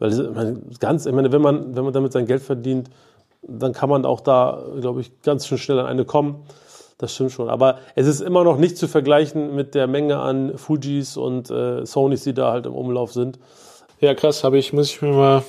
weil 0.00 0.60
ganz, 0.80 1.06
ich 1.06 1.12
meine, 1.12 1.30
wenn 1.32 1.40
man, 1.40 1.76
wenn 1.76 1.84
man 1.84 1.92
damit 1.92 2.12
sein 2.12 2.26
Geld 2.26 2.42
verdient, 2.42 2.90
dann 3.42 3.72
kann 3.72 3.88
man 3.88 4.04
auch 4.04 4.20
da, 4.20 4.64
glaube 4.80 5.00
ich, 5.00 5.22
ganz 5.22 5.46
schön 5.46 5.58
schnell 5.58 5.78
an 5.78 5.86
eine 5.86 6.04
kommen. 6.04 6.42
Das 6.98 7.14
stimmt 7.14 7.30
schon. 7.30 7.48
Aber 7.48 7.78
es 7.94 8.06
ist 8.06 8.22
immer 8.22 8.42
noch 8.42 8.56
nicht 8.56 8.76
zu 8.76 8.88
vergleichen 8.88 9.54
mit 9.54 9.74
der 9.74 9.86
Menge 9.86 10.18
an 10.18 10.58
Fujis 10.58 11.16
und 11.16 11.50
äh, 11.50 11.86
Sonys, 11.86 12.24
die 12.24 12.34
da 12.34 12.50
halt 12.50 12.66
im 12.66 12.74
Umlauf 12.74 13.12
sind. 13.12 13.38
Ja, 14.00 14.14
krass, 14.14 14.42
habe 14.42 14.58
ich, 14.58 14.72
muss 14.72 14.90
ich 14.90 15.00
mir 15.02 15.12
mal 15.12 15.42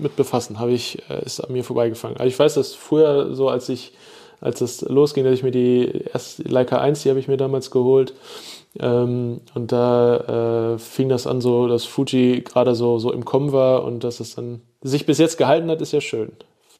mit 0.00 0.16
befassen, 0.16 0.58
habe 0.58 0.72
ich, 0.72 0.98
äh, 1.08 1.24
ist 1.24 1.40
an 1.40 1.52
mir 1.52 1.64
vorbeigefangen. 1.64 2.16
Also 2.16 2.28
ich 2.28 2.38
weiß, 2.38 2.54
dass 2.54 2.74
früher 2.74 3.34
so, 3.34 3.48
als 3.48 3.68
ich, 3.68 3.92
als 4.40 4.60
es 4.60 4.82
losging, 4.82 5.24
dass 5.24 5.34
ich 5.34 5.42
mir 5.42 5.50
die 5.50 6.04
erste 6.12 6.42
Leica 6.42 6.78
1, 6.78 7.02
die 7.02 7.10
habe 7.10 7.20
ich 7.20 7.28
mir 7.28 7.36
damals 7.36 7.70
geholt. 7.70 8.14
Ähm, 8.80 9.40
und 9.54 9.72
da 9.72 10.74
äh, 10.74 10.78
fing 10.78 11.08
das 11.08 11.26
an, 11.26 11.40
so 11.40 11.68
dass 11.68 11.84
Fuji 11.84 12.42
gerade 12.42 12.74
so, 12.74 12.98
so 12.98 13.12
im 13.12 13.24
Kommen 13.24 13.52
war 13.52 13.84
und 13.84 14.04
dass 14.04 14.20
es 14.20 14.34
dann 14.34 14.62
sich 14.82 15.06
bis 15.06 15.18
jetzt 15.18 15.38
gehalten 15.38 15.70
hat, 15.70 15.80
ist 15.80 15.92
ja 15.92 16.00
schön 16.00 16.32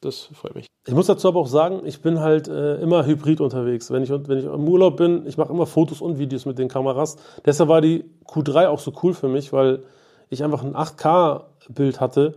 das 0.02 0.28
freut 0.35 0.55
mich. 0.55 0.66
Ich 0.86 0.94
muss 0.94 1.06
dazu 1.06 1.28
aber 1.28 1.40
auch 1.40 1.47
sagen, 1.47 1.82
ich 1.85 2.02
bin 2.02 2.20
halt 2.20 2.48
äh, 2.48 2.77
immer 2.77 3.06
hybrid 3.06 3.40
unterwegs. 3.40 3.90
Wenn 3.90 4.02
ich, 4.02 4.10
wenn 4.10 4.39
ich 4.39 4.44
im 4.44 4.69
Urlaub 4.69 4.97
bin, 4.97 5.27
ich 5.27 5.39
mache 5.39 5.52
immer 5.52 5.66
Fotos 5.66 6.01
und 6.01 6.19
Videos 6.19 6.44
mit 6.44 6.59
den 6.59 6.69
Kameras. 6.69 7.16
Deshalb 7.47 7.69
war 7.69 7.81
die 7.81 8.05
Q3 8.27 8.66
auch 8.66 8.81
so 8.81 8.93
cool 9.02 9.14
für 9.14 9.28
mich, 9.28 9.52
weil 9.52 9.85
ich 10.28 10.43
einfach 10.43 10.64
ein 10.64 10.74
8K-Bild 10.74 12.01
hatte 12.01 12.35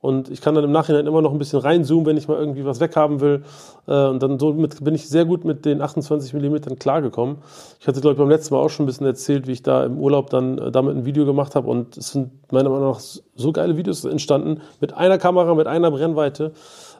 und 0.00 0.30
ich 0.30 0.40
kann 0.40 0.54
dann 0.54 0.62
im 0.62 0.70
Nachhinein 0.70 1.06
immer 1.06 1.22
noch 1.22 1.32
ein 1.32 1.38
bisschen 1.38 1.58
reinzoomen, 1.58 2.06
wenn 2.06 2.16
ich 2.16 2.28
mal 2.28 2.38
irgendwie 2.38 2.64
was 2.64 2.78
weghaben 2.78 3.20
will. 3.20 3.42
Äh, 3.88 4.06
und 4.06 4.22
dann 4.22 4.38
somit 4.38 4.82
bin 4.84 4.94
ich 4.94 5.08
sehr 5.08 5.24
gut 5.24 5.44
mit 5.44 5.64
den 5.64 5.82
28 5.82 6.32
mm 6.34 6.76
klargekommen. 6.78 7.38
Ich 7.80 7.88
hatte, 7.88 8.00
glaube 8.00 8.12
ich, 8.12 8.18
beim 8.18 8.28
letzten 8.28 8.54
Mal 8.54 8.60
auch 8.60 8.68
schon 8.68 8.84
ein 8.84 8.86
bisschen 8.86 9.06
erzählt, 9.06 9.48
wie 9.48 9.52
ich 9.52 9.62
da 9.64 9.84
im 9.84 9.98
Urlaub 9.98 10.30
dann 10.30 10.58
äh, 10.58 10.70
damit 10.70 10.96
ein 10.96 11.04
Video 11.04 11.26
gemacht 11.26 11.56
habe. 11.56 11.68
Und 11.68 11.96
es 11.96 12.12
sind 12.12 12.30
meiner 12.52 12.70
Meinung 12.70 12.92
nach 12.92 13.00
so 13.00 13.52
geile 13.52 13.76
Videos 13.76 14.04
entstanden. 14.04 14.60
Mit 14.80 14.94
einer 14.94 15.18
Kamera, 15.18 15.54
mit 15.56 15.66
einer 15.66 15.90
Brennweite. 15.90 16.52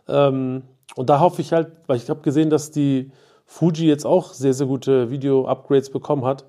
Ähm, 0.09 0.63
und 0.97 1.09
da 1.09 1.21
hoffe 1.21 1.41
ich 1.41 1.53
halt, 1.53 1.69
weil 1.87 1.99
ich 1.99 2.11
habe 2.11 2.23
gesehen, 2.23 2.51
dass 2.51 2.73
die 2.73 3.13
Fuji 3.47 3.87
jetzt 3.87 4.07
auch 4.07 4.33
sehr, 4.33 4.55
sehr 4.55 4.67
gute 4.67 5.11
Video-Upgrades 5.11 5.91
bekommen 5.91 6.25
hat. 6.25 6.47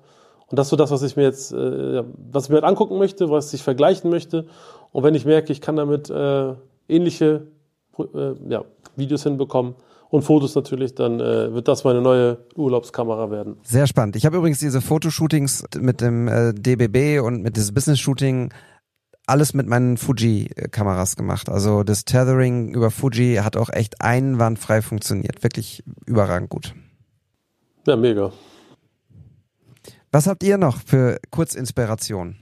Und 0.50 0.58
das 0.58 0.66
ist 0.66 0.70
so 0.70 0.76
das, 0.76 0.90
was 0.90 1.02
ich 1.02 1.16
mir 1.16 1.22
jetzt, 1.22 1.52
äh, 1.52 2.02
was 2.32 2.44
ich 2.44 2.50
mir 2.50 2.56
halt 2.56 2.64
angucken 2.64 2.98
möchte, 2.98 3.30
was 3.30 3.52
ich 3.54 3.62
vergleichen 3.62 4.10
möchte. 4.10 4.46
Und 4.92 5.04
wenn 5.04 5.14
ich 5.14 5.24
merke, 5.24 5.52
ich 5.52 5.60
kann 5.60 5.76
damit 5.76 6.10
äh, 6.10 6.54
ähnliche 6.88 7.46
äh, 7.98 8.32
ja, 8.48 8.64
Videos 8.96 9.22
hinbekommen 9.22 9.74
und 10.10 10.22
Fotos 10.22 10.54
natürlich, 10.54 10.94
dann 10.94 11.20
äh, 11.20 11.54
wird 11.54 11.68
das 11.68 11.84
meine 11.84 12.00
neue 12.00 12.38
Urlaubskamera 12.56 13.30
werden. 13.30 13.58
Sehr 13.62 13.86
spannend. 13.86 14.16
Ich 14.16 14.26
habe 14.26 14.36
übrigens 14.36 14.58
diese 14.58 14.80
Fotoshootings 14.80 15.64
mit 15.78 16.00
dem 16.00 16.26
äh, 16.26 16.52
DBB 16.52 17.20
und 17.24 17.42
mit 17.42 17.56
diesem 17.56 17.74
Business-Shooting 17.74 18.52
alles 19.26 19.54
mit 19.54 19.68
meinen 19.68 19.96
Fuji-Kameras 19.96 21.14
gemacht. 21.14 21.48
Also 21.48 21.84
das 21.84 22.04
Tethering 22.04 22.74
über 22.74 22.90
Fuji 22.90 23.36
hat 23.36 23.56
auch 23.56 23.68
echt 23.70 24.00
einwandfrei 24.00 24.82
funktioniert. 24.82 25.44
Wirklich 25.44 25.84
überragend 26.06 26.50
gut. 26.50 26.74
Ja, 27.86 27.94
mega. 27.94 28.32
Was 30.10 30.26
habt 30.26 30.42
ihr 30.42 30.58
noch 30.58 30.78
für 30.78 31.20
Kurzinspiration? 31.30 32.36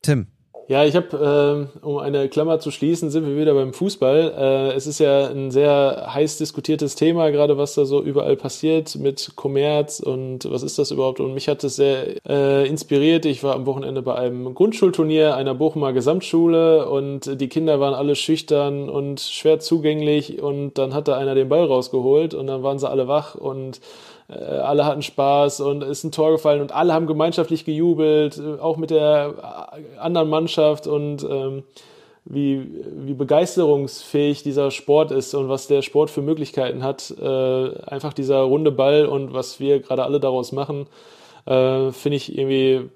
Tim. 0.00 0.28
Ja, 0.68 0.84
ich 0.84 0.96
habe, 0.96 1.70
äh, 1.80 1.86
um 1.86 1.98
eine 1.98 2.28
Klammer 2.28 2.58
zu 2.58 2.72
schließen, 2.72 3.08
sind 3.08 3.24
wir 3.24 3.36
wieder 3.36 3.54
beim 3.54 3.72
Fußball. 3.72 4.34
Äh, 4.36 4.74
es 4.74 4.88
ist 4.88 4.98
ja 4.98 5.28
ein 5.28 5.52
sehr 5.52 6.08
heiß 6.12 6.38
diskutiertes 6.38 6.96
Thema, 6.96 7.30
gerade 7.30 7.56
was 7.56 7.74
da 7.76 7.84
so 7.84 8.02
überall 8.02 8.36
passiert 8.36 8.96
mit 8.96 9.36
Kommerz 9.36 10.00
und 10.00 10.50
was 10.50 10.64
ist 10.64 10.76
das 10.80 10.90
überhaupt. 10.90 11.20
Und 11.20 11.34
mich 11.34 11.48
hat 11.48 11.62
es 11.62 11.76
sehr 11.76 12.16
äh, 12.28 12.66
inspiriert. 12.68 13.26
Ich 13.26 13.44
war 13.44 13.54
am 13.54 13.64
Wochenende 13.64 14.02
bei 14.02 14.16
einem 14.16 14.54
Grundschulturnier 14.54 15.36
einer 15.36 15.54
Bochumer 15.54 15.92
Gesamtschule 15.92 16.90
und 16.90 17.40
die 17.40 17.48
Kinder 17.48 17.78
waren 17.78 17.94
alle 17.94 18.16
schüchtern 18.16 18.88
und 18.88 19.20
schwer 19.20 19.60
zugänglich 19.60 20.42
und 20.42 20.78
dann 20.78 20.94
hat 20.94 21.06
da 21.06 21.16
einer 21.16 21.36
den 21.36 21.48
Ball 21.48 21.64
rausgeholt 21.64 22.34
und 22.34 22.48
dann 22.48 22.64
waren 22.64 22.80
sie 22.80 22.90
alle 22.90 23.06
wach 23.06 23.36
und 23.36 23.80
alle 24.34 24.84
hatten 24.84 25.02
Spaß 25.02 25.60
und 25.60 25.82
ist 25.82 26.02
ein 26.04 26.12
Tor 26.12 26.32
gefallen 26.32 26.60
und 26.60 26.72
alle 26.72 26.92
haben 26.92 27.06
gemeinschaftlich 27.06 27.64
gejubelt, 27.64 28.38
äh, 28.38 28.60
auch 28.60 28.76
mit 28.76 28.90
der 28.90 29.34
äh, 29.72 29.98
anderen 29.98 30.28
Mannschaft 30.28 30.86
und 30.86 31.22
ähm, 31.22 31.62
wie, 32.24 32.68
wie 33.04 33.14
begeisterungsfähig 33.14 34.42
dieser 34.42 34.72
Sport 34.72 35.12
ist 35.12 35.34
und 35.34 35.48
was 35.48 35.68
der 35.68 35.82
Sport 35.82 36.10
für 36.10 36.22
Möglichkeiten 36.22 36.82
hat. 36.82 37.14
Äh, 37.20 37.78
einfach 37.86 38.12
dieser 38.12 38.38
runde 38.38 38.72
Ball 38.72 39.06
und 39.06 39.32
was 39.32 39.60
wir 39.60 39.78
gerade 39.78 40.02
alle 40.02 40.18
daraus 40.18 40.50
machen, 40.50 40.88
äh, 41.46 41.92
finde 41.92 42.16
ich 42.16 42.36
irgendwie, 42.36 42.90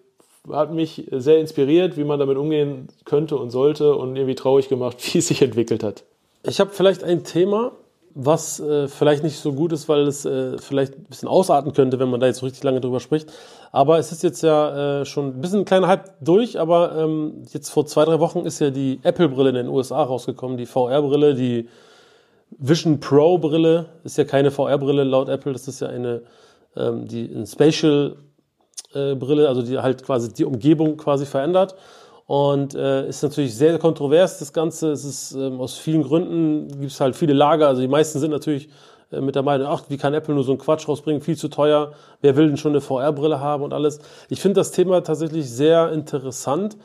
hat 0.50 0.72
mich 0.72 1.06
sehr 1.12 1.38
inspiriert, 1.38 1.96
wie 1.96 2.02
man 2.02 2.18
damit 2.18 2.38
umgehen 2.38 2.88
könnte 3.04 3.36
und 3.36 3.50
sollte 3.50 3.94
und 3.94 4.16
irgendwie 4.16 4.34
traurig 4.34 4.68
gemacht, 4.68 4.96
wie 5.14 5.18
es 5.18 5.28
sich 5.28 5.42
entwickelt 5.42 5.84
hat. 5.84 6.02
Ich 6.42 6.58
habe 6.58 6.70
vielleicht 6.72 7.04
ein 7.04 7.22
Thema, 7.22 7.70
was 8.14 8.60
äh, 8.60 8.88
vielleicht 8.88 9.22
nicht 9.22 9.38
so 9.38 9.52
gut 9.52 9.72
ist, 9.72 9.88
weil 9.88 10.06
es 10.06 10.24
äh, 10.24 10.58
vielleicht 10.58 10.96
ein 10.96 11.04
bisschen 11.04 11.28
ausarten 11.28 11.72
könnte, 11.72 11.98
wenn 11.98 12.10
man 12.10 12.20
da 12.20 12.26
jetzt 12.26 12.42
richtig 12.42 12.62
lange 12.62 12.80
drüber 12.80 13.00
spricht. 13.00 13.32
Aber 13.72 13.98
es 13.98 14.10
ist 14.10 14.22
jetzt 14.22 14.42
ja 14.42 15.00
äh, 15.00 15.04
schon 15.04 15.28
ein 15.28 15.40
bisschen 15.40 15.60
ein 15.60 15.64
kleiner 15.64 15.86
Hype 15.86 16.10
durch, 16.20 16.58
aber 16.58 16.96
ähm, 16.96 17.44
jetzt 17.52 17.70
vor 17.70 17.86
zwei, 17.86 18.04
drei 18.04 18.18
Wochen 18.18 18.40
ist 18.40 18.58
ja 18.58 18.70
die 18.70 19.00
Apple-Brille 19.02 19.50
in 19.50 19.54
den 19.54 19.68
USA 19.68 20.02
rausgekommen, 20.02 20.56
die 20.56 20.66
VR-Brille, 20.66 21.34
die 21.34 21.68
Vision 22.58 22.98
Pro-Brille, 22.98 23.86
ist 24.02 24.18
ja 24.18 24.24
keine 24.24 24.50
VR-Brille 24.50 25.04
laut 25.04 25.28
Apple, 25.28 25.52
das 25.52 25.68
ist 25.68 25.80
ja 25.80 25.88
eine, 25.88 26.22
ähm, 26.76 27.06
die 27.06 27.30
eine 27.32 27.46
Spatial-Brille, 27.46 29.44
äh, 29.44 29.46
also 29.46 29.62
die 29.62 29.78
halt 29.78 30.02
quasi 30.02 30.32
die 30.32 30.44
Umgebung 30.44 30.96
quasi 30.96 31.26
verändert. 31.26 31.76
Und 32.30 32.76
äh, 32.76 33.08
ist 33.08 33.24
natürlich 33.24 33.56
sehr 33.56 33.76
kontrovers, 33.80 34.38
das 34.38 34.52
Ganze. 34.52 34.92
Es 34.92 35.04
ist 35.04 35.32
ähm, 35.32 35.60
aus 35.60 35.76
vielen 35.76 36.04
Gründen, 36.04 36.68
gibt 36.68 36.92
es 36.92 37.00
halt 37.00 37.16
viele 37.16 37.32
Lager. 37.32 37.66
Also 37.66 37.80
die 37.80 37.88
meisten 37.88 38.20
sind 38.20 38.30
natürlich 38.30 38.68
äh, 39.10 39.20
mit 39.20 39.34
der 39.34 39.42
Meinung, 39.42 39.66
ach, 39.66 39.82
wie 39.88 39.96
kann 39.96 40.14
Apple 40.14 40.36
nur 40.36 40.44
so 40.44 40.52
einen 40.52 40.60
Quatsch 40.60 40.86
rausbringen, 40.86 41.22
viel 41.22 41.36
zu 41.36 41.48
teuer. 41.48 41.90
Wer 42.20 42.36
will 42.36 42.46
denn 42.46 42.56
schon 42.56 42.70
eine 42.70 42.80
VR-Brille 42.80 43.40
haben 43.40 43.64
und 43.64 43.72
alles? 43.72 43.98
Ich 44.28 44.40
finde 44.40 44.60
das 44.60 44.70
Thema 44.70 45.02
tatsächlich 45.02 45.50
sehr 45.50 45.90
interessant, 45.90 46.76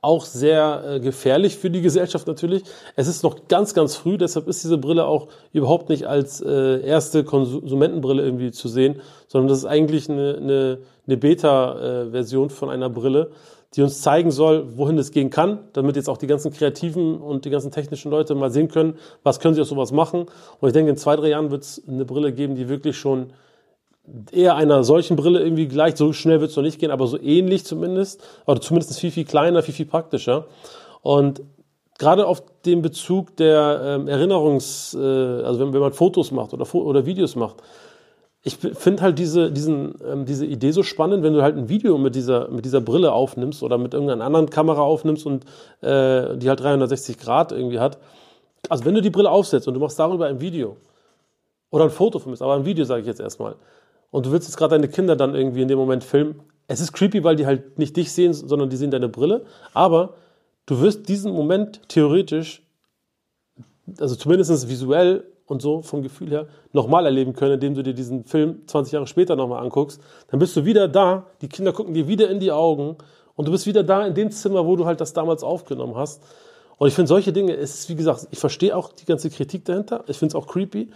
auch 0.00 0.24
sehr 0.24 0.82
äh, 0.84 0.98
gefährlich 0.98 1.56
für 1.56 1.70
die 1.70 1.82
Gesellschaft 1.82 2.26
natürlich. 2.26 2.64
Es 2.96 3.06
ist 3.06 3.22
noch 3.22 3.46
ganz, 3.46 3.74
ganz 3.74 3.94
früh, 3.94 4.18
deshalb 4.18 4.48
ist 4.48 4.64
diese 4.64 4.76
Brille 4.76 5.04
auch 5.04 5.28
überhaupt 5.52 5.88
nicht 5.88 6.08
als 6.08 6.40
äh, 6.40 6.80
erste 6.80 7.22
Konsumentenbrille 7.22 8.24
irgendwie 8.24 8.50
zu 8.50 8.66
sehen, 8.66 9.00
sondern 9.28 9.50
das 9.50 9.58
ist 9.58 9.66
eigentlich 9.66 10.10
eine, 10.10 10.36
eine, 10.36 10.78
eine 11.06 11.16
Beta-Version 11.16 12.48
äh, 12.48 12.50
von 12.50 12.70
einer 12.70 12.90
Brille 12.90 13.30
die 13.76 13.82
uns 13.82 14.02
zeigen 14.02 14.30
soll, 14.30 14.76
wohin 14.76 14.98
es 14.98 15.12
gehen 15.12 15.30
kann, 15.30 15.60
damit 15.72 15.96
jetzt 15.96 16.08
auch 16.08 16.16
die 16.16 16.26
ganzen 16.26 16.52
Kreativen 16.52 17.18
und 17.18 17.44
die 17.44 17.50
ganzen 17.50 17.70
technischen 17.70 18.10
Leute 18.10 18.34
mal 18.34 18.50
sehen 18.50 18.68
können, 18.68 18.94
was 19.22 19.38
können 19.38 19.54
sie 19.54 19.60
aus 19.60 19.68
sowas 19.68 19.92
machen. 19.92 20.26
Und 20.58 20.68
ich 20.68 20.72
denke, 20.72 20.90
in 20.90 20.96
zwei, 20.96 21.14
drei 21.14 21.28
Jahren 21.28 21.50
wird 21.50 21.62
es 21.62 21.82
eine 21.86 22.04
Brille 22.04 22.32
geben, 22.32 22.56
die 22.56 22.68
wirklich 22.68 22.98
schon 22.98 23.32
eher 24.32 24.56
einer 24.56 24.82
solchen 24.82 25.16
Brille 25.16 25.40
irgendwie 25.40 25.68
gleich, 25.68 25.96
so 25.96 26.12
schnell 26.12 26.40
wird 26.40 26.50
es 26.50 26.56
noch 26.56 26.64
nicht 26.64 26.80
gehen, 26.80 26.90
aber 26.90 27.06
so 27.06 27.20
ähnlich 27.20 27.64
zumindest, 27.64 28.22
oder 28.46 28.60
zumindest 28.60 28.98
viel, 28.98 29.12
viel 29.12 29.24
kleiner, 29.24 29.62
viel, 29.62 29.74
viel 29.74 29.86
praktischer. 29.86 30.46
Und 31.02 31.42
gerade 31.98 32.26
auf 32.26 32.42
den 32.64 32.82
Bezug 32.82 33.36
der 33.36 33.80
ähm, 33.84 34.08
Erinnerungs, 34.08 34.94
äh, 34.94 34.98
also 34.98 35.60
wenn, 35.60 35.72
wenn 35.72 35.80
man 35.80 35.92
Fotos 35.92 36.32
macht 36.32 36.52
oder, 36.52 36.74
oder 36.74 37.06
Videos 37.06 37.36
macht, 37.36 37.62
ich 38.42 38.56
finde 38.56 39.02
halt 39.02 39.18
diese, 39.18 39.52
diesen, 39.52 39.94
ähm, 40.06 40.24
diese 40.24 40.46
Idee 40.46 40.70
so 40.70 40.82
spannend, 40.82 41.22
wenn 41.22 41.34
du 41.34 41.42
halt 41.42 41.56
ein 41.56 41.68
Video 41.68 41.98
mit 41.98 42.14
dieser, 42.14 42.48
mit 42.48 42.64
dieser 42.64 42.80
Brille 42.80 43.12
aufnimmst 43.12 43.62
oder 43.62 43.76
mit 43.76 43.92
irgendeiner 43.92 44.24
anderen 44.24 44.48
Kamera 44.48 44.80
aufnimmst 44.80 45.26
und 45.26 45.44
äh, 45.82 46.38
die 46.38 46.48
halt 46.48 46.60
360 46.60 47.18
Grad 47.18 47.52
irgendwie 47.52 47.80
hat. 47.80 47.98
Also 48.70 48.84
wenn 48.86 48.94
du 48.94 49.02
die 49.02 49.10
Brille 49.10 49.30
aufsetzt 49.30 49.68
und 49.68 49.74
du 49.74 49.80
machst 49.80 49.98
darüber 49.98 50.26
ein 50.26 50.40
Video 50.40 50.76
oder 51.70 51.84
ein 51.84 51.90
Foto 51.90 52.18
von 52.18 52.32
mir, 52.32 52.40
aber 52.40 52.54
ein 52.54 52.64
Video 52.64 52.84
sage 52.84 53.02
ich 53.02 53.06
jetzt 53.06 53.20
erstmal, 53.20 53.56
und 54.10 54.26
du 54.26 54.32
willst 54.32 54.48
jetzt 54.48 54.56
gerade 54.56 54.74
deine 54.74 54.88
Kinder 54.88 55.16
dann 55.16 55.34
irgendwie 55.34 55.62
in 55.62 55.68
dem 55.68 55.78
Moment 55.78 56.02
filmen, 56.02 56.40
es 56.66 56.80
ist 56.80 56.92
creepy, 56.92 57.22
weil 57.24 57.36
die 57.36 57.46
halt 57.46 57.78
nicht 57.78 57.96
dich 57.96 58.12
sehen, 58.12 58.32
sondern 58.32 58.70
die 58.70 58.76
sehen 58.76 58.90
deine 58.90 59.08
Brille, 59.08 59.44
aber 59.74 60.14
du 60.66 60.80
wirst 60.80 61.08
diesen 61.08 61.32
Moment 61.32 61.80
theoretisch, 61.88 62.62
also 63.98 64.14
zumindest 64.16 64.68
visuell 64.68 65.24
und 65.50 65.60
so 65.60 65.82
vom 65.82 66.02
Gefühl 66.02 66.30
her 66.30 66.46
nochmal 66.72 67.04
erleben 67.06 67.32
können, 67.32 67.54
indem 67.54 67.74
du 67.74 67.82
dir 67.82 67.92
diesen 67.92 68.24
Film 68.24 68.62
20 68.66 68.92
Jahre 68.92 69.06
später 69.06 69.34
nochmal 69.34 69.62
anguckst, 69.62 70.00
dann 70.30 70.38
bist 70.38 70.56
du 70.56 70.64
wieder 70.64 70.86
da, 70.86 71.26
die 71.42 71.48
Kinder 71.48 71.72
gucken 71.72 71.92
dir 71.92 72.06
wieder 72.06 72.30
in 72.30 72.38
die 72.38 72.52
Augen 72.52 72.96
und 73.34 73.48
du 73.48 73.52
bist 73.52 73.66
wieder 73.66 73.82
da 73.82 74.06
in 74.06 74.14
dem 74.14 74.30
Zimmer, 74.30 74.64
wo 74.66 74.76
du 74.76 74.86
halt 74.86 75.00
das 75.00 75.12
damals 75.12 75.42
aufgenommen 75.42 75.96
hast. 75.96 76.22
Und 76.78 76.88
ich 76.88 76.94
finde 76.94 77.08
solche 77.08 77.32
Dinge, 77.32 77.54
es 77.56 77.80
ist 77.80 77.88
wie 77.88 77.96
gesagt, 77.96 78.28
ich 78.30 78.38
verstehe 78.38 78.76
auch 78.76 78.92
die 78.92 79.04
ganze 79.04 79.28
Kritik 79.28 79.64
dahinter, 79.64 80.04
ich 80.06 80.16
finde 80.16 80.36
es 80.36 80.42
auch 80.42 80.46
creepy, 80.46 80.88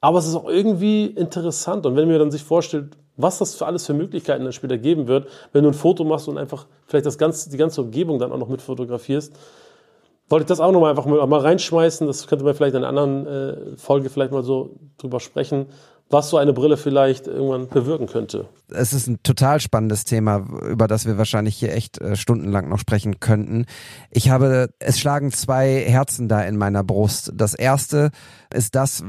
aber 0.00 0.18
es 0.18 0.26
ist 0.26 0.34
auch 0.34 0.48
irgendwie 0.48 1.06
interessant. 1.06 1.86
Und 1.86 1.94
wenn 1.94 2.08
mir 2.08 2.18
dann 2.18 2.30
sich 2.30 2.42
vorstellt, 2.42 2.96
was 3.16 3.38
das 3.38 3.54
für 3.54 3.66
alles 3.66 3.86
für 3.86 3.94
Möglichkeiten 3.94 4.42
dann 4.42 4.52
später 4.52 4.78
geben 4.78 5.06
wird, 5.06 5.28
wenn 5.52 5.62
du 5.62 5.70
ein 5.70 5.74
Foto 5.74 6.04
machst 6.04 6.26
und 6.26 6.36
einfach 6.36 6.66
vielleicht 6.86 7.06
das 7.06 7.16
ganze, 7.16 7.48
die 7.50 7.58
ganze 7.58 7.82
Umgebung 7.82 8.18
dann 8.18 8.32
auch 8.32 8.38
noch 8.38 8.48
mit 8.48 8.60
fotografierst, 8.60 9.34
wollte 10.30 10.44
ich 10.44 10.48
das 10.48 10.60
auch 10.60 10.72
nochmal 10.72 10.90
einfach 10.90 11.06
mal, 11.06 11.40
reinschmeißen. 11.40 12.06
Das 12.06 12.26
könnte 12.26 12.44
man 12.44 12.54
vielleicht 12.54 12.74
in 12.74 12.84
einer 12.84 12.88
anderen 12.88 13.26
äh, 13.26 13.76
Folge 13.76 14.08
vielleicht 14.08 14.32
mal 14.32 14.44
so 14.44 14.76
drüber 14.96 15.20
sprechen, 15.20 15.66
was 16.08 16.30
so 16.30 16.36
eine 16.38 16.52
Brille 16.52 16.76
vielleicht 16.76 17.26
irgendwann 17.26 17.68
bewirken 17.68 18.06
könnte. 18.06 18.46
Es 18.68 18.92
ist 18.92 19.08
ein 19.08 19.22
total 19.22 19.60
spannendes 19.60 20.04
Thema, 20.04 20.46
über 20.68 20.86
das 20.86 21.04
wir 21.04 21.18
wahrscheinlich 21.18 21.56
hier 21.56 21.72
echt 21.74 22.00
äh, 22.00 22.16
stundenlang 22.16 22.68
noch 22.68 22.78
sprechen 22.78 23.18
könnten. 23.18 23.66
Ich 24.10 24.30
habe, 24.30 24.70
es 24.78 25.00
schlagen 25.00 25.32
zwei 25.32 25.84
Herzen 25.86 26.28
da 26.28 26.42
in 26.42 26.56
meiner 26.56 26.84
Brust. 26.84 27.32
Das 27.34 27.54
erste 27.54 28.10
ist 28.52 28.76
das, 28.76 29.04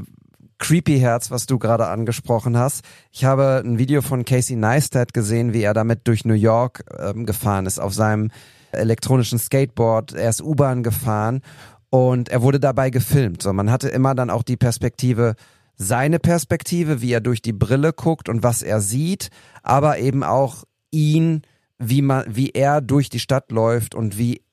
Creepy 0.57 0.99
Herz, 0.99 1.31
was 1.31 1.47
du 1.47 1.57
gerade 1.57 1.87
angesprochen 1.87 2.55
hast. 2.55 2.83
Ich 3.11 3.25
habe 3.25 3.63
ein 3.65 3.79
Video 3.79 4.03
von 4.03 4.25
Casey 4.25 4.55
Neistat 4.55 5.11
gesehen, 5.11 5.53
wie 5.53 5.63
er 5.63 5.73
damit 5.73 6.07
durch 6.07 6.23
New 6.23 6.35
York 6.35 6.83
ähm, 6.99 7.25
gefahren 7.25 7.65
ist 7.65 7.79
auf 7.79 7.95
seinem 7.95 8.29
elektronischen 8.73 9.39
Skateboard. 9.39 10.13
Er 10.13 10.29
ist 10.29 10.41
U-Bahn 10.41 10.83
gefahren 10.83 11.41
und 11.89 12.29
er 12.29 12.41
wurde 12.41 12.59
dabei 12.59 12.89
gefilmt. 12.89 13.41
So, 13.41 13.53
man 13.53 13.71
hatte 13.71 13.89
immer 13.89 14.15
dann 14.15 14.29
auch 14.29 14.43
die 14.43 14.57
Perspektive, 14.57 15.35
seine 15.75 16.19
Perspektive, 16.19 17.01
wie 17.01 17.11
er 17.11 17.21
durch 17.21 17.41
die 17.41 17.53
Brille 17.53 17.93
guckt 17.93 18.29
und 18.29 18.43
was 18.43 18.61
er 18.61 18.81
sieht, 18.81 19.29
aber 19.63 19.99
eben 19.99 20.23
auch 20.23 20.63
ihn, 20.91 21.41
wie 21.79 22.01
man, 22.01 22.23
wie 22.27 22.51
er 22.51 22.81
durch 22.81 23.09
die 23.09 23.19
Stadt 23.19 23.51
läuft 23.51 23.95
und 23.95 24.17
wie 24.17 24.43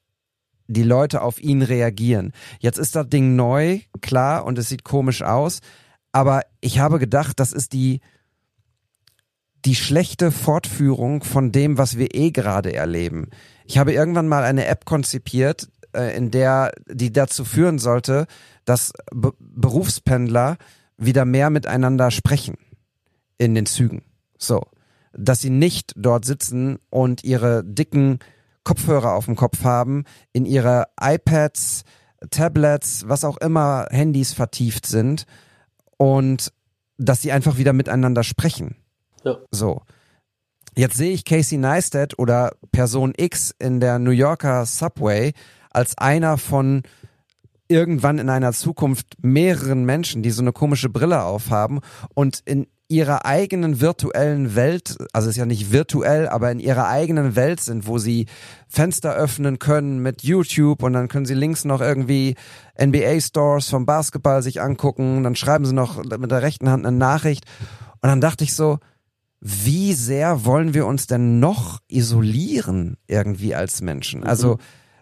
die 0.67 0.83
Leute 0.83 1.23
auf 1.23 1.41
ihn 1.41 1.63
reagieren. 1.63 2.33
Jetzt 2.61 2.79
ist 2.79 2.97
das 2.97 3.09
Ding 3.09 3.37
neu, 3.37 3.81
klar, 4.01 4.45
und 4.45 4.59
es 4.59 4.69
sieht 4.69 4.85
komisch 4.85 5.23
aus, 5.23 5.61
aber 6.13 6.43
ich 6.61 6.79
habe 6.79 6.99
gedacht, 6.99 7.41
das 7.41 7.53
ist 7.53 7.73
die, 7.73 8.01
die 9.65 9.75
schlechte 9.75 10.31
Fortführung 10.31 11.23
von 11.25 11.53
dem, 11.53 11.79
was 11.79 11.99
wir 11.99 12.15
eh 12.15 12.31
gerade 12.31 12.75
erleben. 12.75 13.31
Ich 13.65 13.79
habe 13.79 13.93
irgendwann 13.93 14.29
mal 14.29 14.45
eine 14.45 14.67
App 14.67 14.85
konzipiert, 14.85 15.69
äh, 15.95 16.17
in 16.17 16.31
der, 16.31 16.73
die 16.91 17.13
dazu 17.13 17.45
führen 17.45 17.79
sollte, 17.79 18.27
dass 18.65 18.93
Be 19.13 19.33
Berufspendler 19.39 20.57
wieder 20.97 21.25
mehr 21.25 21.51
miteinander 21.51 22.11
sprechen 22.11 22.57
in 23.39 23.55
den 23.55 23.67
Zügen. 23.67 24.03
So. 24.39 24.63
Dass 25.13 25.41
sie 25.41 25.51
nicht 25.51 25.93
dort 25.97 26.25
sitzen 26.25 26.79
und 26.91 27.25
ihre 27.25 27.65
dicken 27.65 28.19
Kopfhörer 28.65 29.15
auf 29.15 29.25
dem 29.25 29.37
Kopf 29.37 29.65
haben, 29.65 30.05
in 30.33 30.45
ihre 30.45 30.87
iPads, 31.01 31.85
Tablets, 32.31 33.05
was 33.09 33.25
auch 33.25 33.39
immer, 33.39 33.87
Handys 33.91 34.33
vertieft 34.33 34.87
sind 34.87 35.25
und 35.97 36.53
dass 36.99 37.23
sie 37.23 37.33
einfach 37.33 37.57
wieder 37.57 37.73
miteinander 37.73 38.25
sprechen. 38.25 38.77
Ja. 39.25 39.39
So. 39.51 39.83
Jetzt 40.77 40.97
sehe 40.97 41.13
ich 41.13 41.25
Casey 41.25 41.59
Neistat 41.59 42.19
oder 42.19 42.53
Person 42.71 43.13
X 43.17 43.53
in 43.59 43.81
der 43.81 43.99
New 43.99 44.13
Yorker 44.13 44.65
Subway 44.65 45.33
als 45.71 45.99
einer 45.99 46.39
von 46.39 46.83
irgendwann 47.69 48.19
in 48.19 48.31
einer 48.31 48.53
Zukunft 48.53 49.17
mehreren 49.23 49.85
Menschen, 49.85 50.23
die 50.23 50.31
so 50.31 50.43
eine 50.43 50.53
komische 50.53 50.89
Brille 50.89 51.23
aufhaben 51.23 51.81
und 52.15 52.43
in 52.45 52.67
ihrer 52.89 53.27
eigenen 53.27 53.83
virtuellen 53.83 54.57
Welt, 54.57 54.97
also 55.13 55.29
ist 55.29 55.37
ja 55.37 55.45
nicht 55.45 55.73
virtuell, 55.73 56.27
aber 56.27 56.51
in 56.51 56.59
ihrer 56.59 56.89
eigenen 56.89 57.37
Welt 57.37 57.61
sind, 57.61 57.87
wo 57.87 57.99
sie 57.99 58.27
Fenster 58.67 59.15
öffnen 59.15 59.59
können 59.59 59.99
mit 59.99 60.23
YouTube 60.23 60.83
und 60.83 60.95
dann 60.95 61.09
können 61.09 61.27
sie 61.27 61.35
links 61.35 61.67
noch 61.67 61.83
irgendwie 61.83 62.35
NBA 62.83 63.21
Stores 63.21 63.69
vom 63.69 63.85
Basketball 63.85 64.43
sich 64.43 64.63
angucken, 64.63 65.23
dann 65.23 65.37
schreiben 65.37 65.67
sie 65.67 65.75
noch 65.75 66.03
mit 66.03 66.31
der 66.31 66.43
rechten 66.43 66.71
Hand 66.71 66.87
eine 66.87 66.97
Nachricht 66.97 67.45
und 68.01 68.09
dann 68.09 68.23
dachte 68.23 68.45
ich 68.45 68.55
so, 68.55 68.79
wie 69.41 69.93
sehr 69.93 70.45
wollen 70.45 70.75
wir 70.75 70.87
uns 70.87 71.07
denn 71.07 71.39
noch 71.39 71.81
isolieren 71.89 72.97
irgendwie 73.07 73.55
als 73.55 73.81
Menschen? 73.81 74.25
Also 74.25 74.55
mhm. 74.55 74.59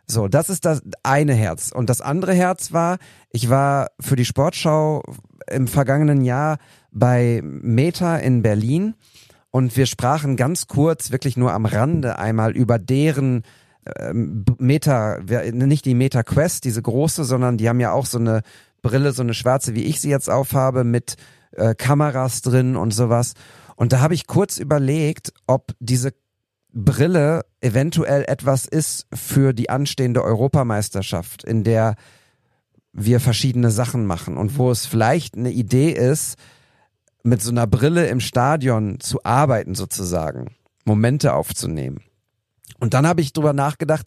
so, 0.06 0.28
das 0.28 0.50
ist 0.50 0.64
das 0.64 0.82
eine 1.02 1.34
Herz. 1.34 1.72
Und 1.72 1.88
das 1.88 2.00
andere 2.00 2.34
Herz 2.34 2.72
war, 2.72 2.98
ich 3.30 3.48
war 3.48 3.88
für 4.00 4.16
die 4.16 4.24
Sportschau 4.24 5.02
im 5.50 5.68
vergangenen 5.68 6.22
Jahr 6.22 6.58
bei 6.90 7.40
Meta 7.42 8.16
in 8.16 8.42
Berlin 8.42 8.94
und 9.50 9.74
wir 9.76 9.86
sprachen 9.86 10.36
ganz 10.36 10.66
kurz, 10.66 11.12
wirklich 11.12 11.36
nur 11.38 11.52
am 11.52 11.64
Rande 11.64 12.18
einmal 12.18 12.54
über 12.54 12.78
deren 12.78 13.42
ähm, 13.98 14.44
Meta, 14.58 15.18
nicht 15.52 15.86
die 15.86 15.94
Meta 15.94 16.22
Quest, 16.22 16.64
diese 16.64 16.82
große, 16.82 17.24
sondern 17.24 17.56
die 17.56 17.68
haben 17.68 17.80
ja 17.80 17.92
auch 17.92 18.04
so 18.04 18.18
eine 18.18 18.42
Brille, 18.82 19.12
so 19.12 19.22
eine 19.22 19.32
schwarze, 19.32 19.74
wie 19.74 19.84
ich 19.84 20.00
sie 20.00 20.10
jetzt 20.10 20.28
aufhabe, 20.28 20.84
mit 20.84 21.16
äh, 21.52 21.74
Kameras 21.74 22.42
drin 22.42 22.76
und 22.76 22.92
sowas. 22.92 23.32
Und 23.76 23.92
da 23.92 24.00
habe 24.00 24.14
ich 24.14 24.26
kurz 24.26 24.58
überlegt, 24.58 25.32
ob 25.46 25.72
diese 25.78 26.12
Brille 26.72 27.44
eventuell 27.60 28.24
etwas 28.26 28.66
ist 28.66 29.06
für 29.14 29.52
die 29.52 29.70
anstehende 29.70 30.22
Europameisterschaft, 30.22 31.44
in 31.44 31.64
der 31.64 31.94
wir 32.92 33.20
verschiedene 33.20 33.70
Sachen 33.70 34.06
machen 34.06 34.36
und 34.36 34.58
wo 34.58 34.70
es 34.70 34.86
vielleicht 34.86 35.36
eine 35.36 35.50
Idee 35.50 35.90
ist, 35.90 36.36
mit 37.22 37.42
so 37.42 37.50
einer 37.50 37.66
Brille 37.66 38.06
im 38.06 38.20
Stadion 38.20 39.00
zu 39.00 39.24
arbeiten 39.24 39.74
sozusagen, 39.74 40.54
Momente 40.84 41.34
aufzunehmen. 41.34 42.00
Und 42.78 42.94
dann 42.94 43.06
habe 43.06 43.20
ich 43.20 43.32
drüber 43.32 43.52
nachgedacht, 43.52 44.06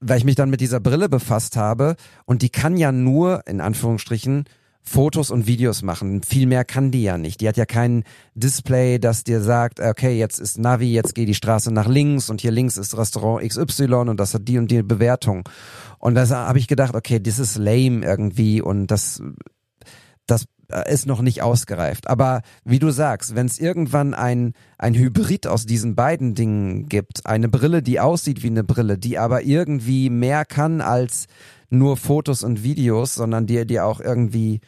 weil 0.00 0.18
ich 0.18 0.24
mich 0.24 0.36
dann 0.36 0.50
mit 0.50 0.60
dieser 0.60 0.80
Brille 0.80 1.08
befasst 1.08 1.56
habe 1.56 1.96
und 2.24 2.42
die 2.42 2.48
kann 2.48 2.76
ja 2.76 2.90
nur, 2.92 3.46
in 3.46 3.60
Anführungsstrichen, 3.60 4.44
Fotos 4.82 5.30
und 5.30 5.46
Videos 5.46 5.82
machen. 5.82 6.22
Viel 6.22 6.46
mehr 6.46 6.64
kann 6.64 6.90
die 6.90 7.02
ja 7.02 7.18
nicht. 7.18 7.40
Die 7.40 7.48
hat 7.48 7.56
ja 7.56 7.66
kein 7.66 8.04
Display, 8.34 8.98
das 8.98 9.24
dir 9.24 9.40
sagt, 9.40 9.78
okay, 9.80 10.18
jetzt 10.18 10.38
ist 10.38 10.58
Navi, 10.58 10.92
jetzt 10.92 11.14
geht 11.14 11.28
die 11.28 11.34
Straße 11.34 11.72
nach 11.72 11.86
links 11.86 12.30
und 12.30 12.40
hier 12.40 12.50
links 12.50 12.76
ist 12.76 12.96
Restaurant 12.96 13.46
XY 13.46 13.94
und 13.94 14.18
das 14.18 14.34
hat 14.34 14.48
die 14.48 14.58
und 14.58 14.70
die 14.70 14.82
Bewertung. 14.82 15.48
Und 15.98 16.14
da 16.14 16.28
habe 16.28 16.58
ich 16.58 16.66
gedacht, 16.66 16.94
okay, 16.94 17.20
das 17.20 17.38
ist 17.38 17.56
lame 17.56 18.04
irgendwie 18.04 18.62
und 18.62 18.88
das, 18.88 19.22
das 20.26 20.46
ist 20.86 21.06
noch 21.06 21.20
nicht 21.20 21.42
ausgereift. 21.42 22.08
Aber 22.08 22.42
wie 22.64 22.78
du 22.78 22.90
sagst, 22.90 23.34
wenn 23.34 23.46
es 23.46 23.58
irgendwann 23.58 24.14
ein, 24.14 24.54
ein 24.78 24.94
Hybrid 24.94 25.46
aus 25.46 25.66
diesen 25.66 25.94
beiden 25.94 26.34
Dingen 26.34 26.88
gibt, 26.88 27.26
eine 27.26 27.48
Brille, 27.48 27.82
die 27.82 28.00
aussieht 28.00 28.42
wie 28.42 28.48
eine 28.48 28.64
Brille, 28.64 28.96
die 28.96 29.18
aber 29.18 29.42
irgendwie 29.42 30.10
mehr 30.10 30.44
kann 30.44 30.80
als 30.80 31.26
nur 31.70 31.96
Fotos 31.96 32.44
und 32.44 32.62
Videos, 32.62 33.14
sondern 33.14 33.46
die 33.46 33.66
dir 33.66 33.86
auch 33.86 34.00
irgendwie 34.00 34.60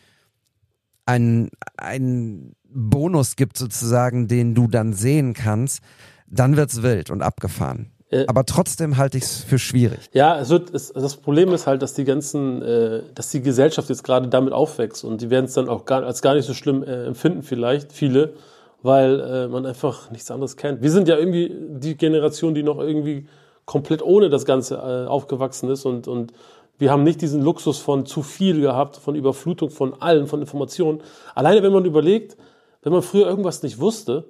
einen, 1.05 1.51
einen 1.77 2.55
Bonus 2.65 3.37
gibt 3.37 3.57
sozusagen, 3.57 4.29
den 4.29 4.55
du 4.55 4.69
dann 4.69 4.93
sehen 4.93 5.35
kannst, 5.35 5.83
dann 6.27 6.57
wird's 6.57 6.83
wild 6.83 7.11
und 7.11 7.23
abgefahren. 7.23 7.93
Äh, 8.11 8.27
aber 8.27 8.45
trotzdem 8.45 8.97
halte 8.97 9.19
ich 9.19 9.24
es 9.24 9.43
für 9.43 9.59
schwierig. 9.59 9.99
Ja, 10.12 10.39
es 10.39 10.51
wird, 10.51 10.73
es, 10.74 10.93
das 10.93 11.16
Problem 11.16 11.53
ist 11.53 11.66
halt, 11.66 11.83
dass 11.83 11.95
die 11.95 12.05
ganzen, 12.05 12.62
äh, 12.62 13.03
dass 13.15 13.31
die 13.31 13.43
Gesellschaft 13.43 13.89
jetzt 13.89 14.05
gerade 14.05 14.29
damit 14.29 14.53
aufwächst 14.53 15.05
und 15.05 15.20
die 15.20 15.31
werden 15.31 15.47
es 15.47 15.55
dann 15.55 15.69
auch 15.69 15.85
gar, 15.85 16.05
als 16.05 16.23
gar 16.23 16.35
nicht 16.35 16.47
so 16.47 16.55
schlimm 16.55 16.83
äh, 16.83 17.07
empfinden, 17.07 17.43
vielleicht, 17.43 17.93
viele, 17.93 18.35
weil 18.83 19.20
äh, 19.20 19.49
man 19.49 19.66
einfach 19.66 20.11
nichts 20.11 20.31
anderes 20.31 20.57
kennt. 20.57 20.83
Wir 20.83 20.91
sind 20.91 21.09
ja 21.09 21.16
irgendwie 21.16 21.55
die 21.79 21.97
Generation, 21.97 22.55
die 22.55 22.62
noch 22.62 22.79
irgendwie 22.79 23.27
komplett 23.65 24.03
ohne 24.03 24.29
das 24.29 24.45
Ganze 24.45 24.74
äh, 24.77 25.09
aufgewachsen 25.09 25.70
ist 25.70 25.87
und, 25.87 26.09
und 26.09 26.33
wir 26.78 26.90
haben 26.90 27.05
nicht 27.05 27.20
diesen 27.20 27.43
Luxus 27.43 27.78
von 27.78 28.07
zu 28.07 28.23
viel 28.23 28.61
gehabt, 28.61 28.97
von 28.97 29.15
Überflutung 29.15 29.70
von 29.70 30.01
allen, 30.01 30.27
von 30.27 30.40
Informationen. 30.40 31.03
Alleine 31.35 31.62
wenn 31.62 31.73
man 31.73 31.85
überlegt, 31.85 32.36
wenn 32.82 32.93
man 32.93 33.03
früher 33.03 33.27
irgendwas 33.27 33.62
nicht 33.62 33.78
wusste, 33.78 34.28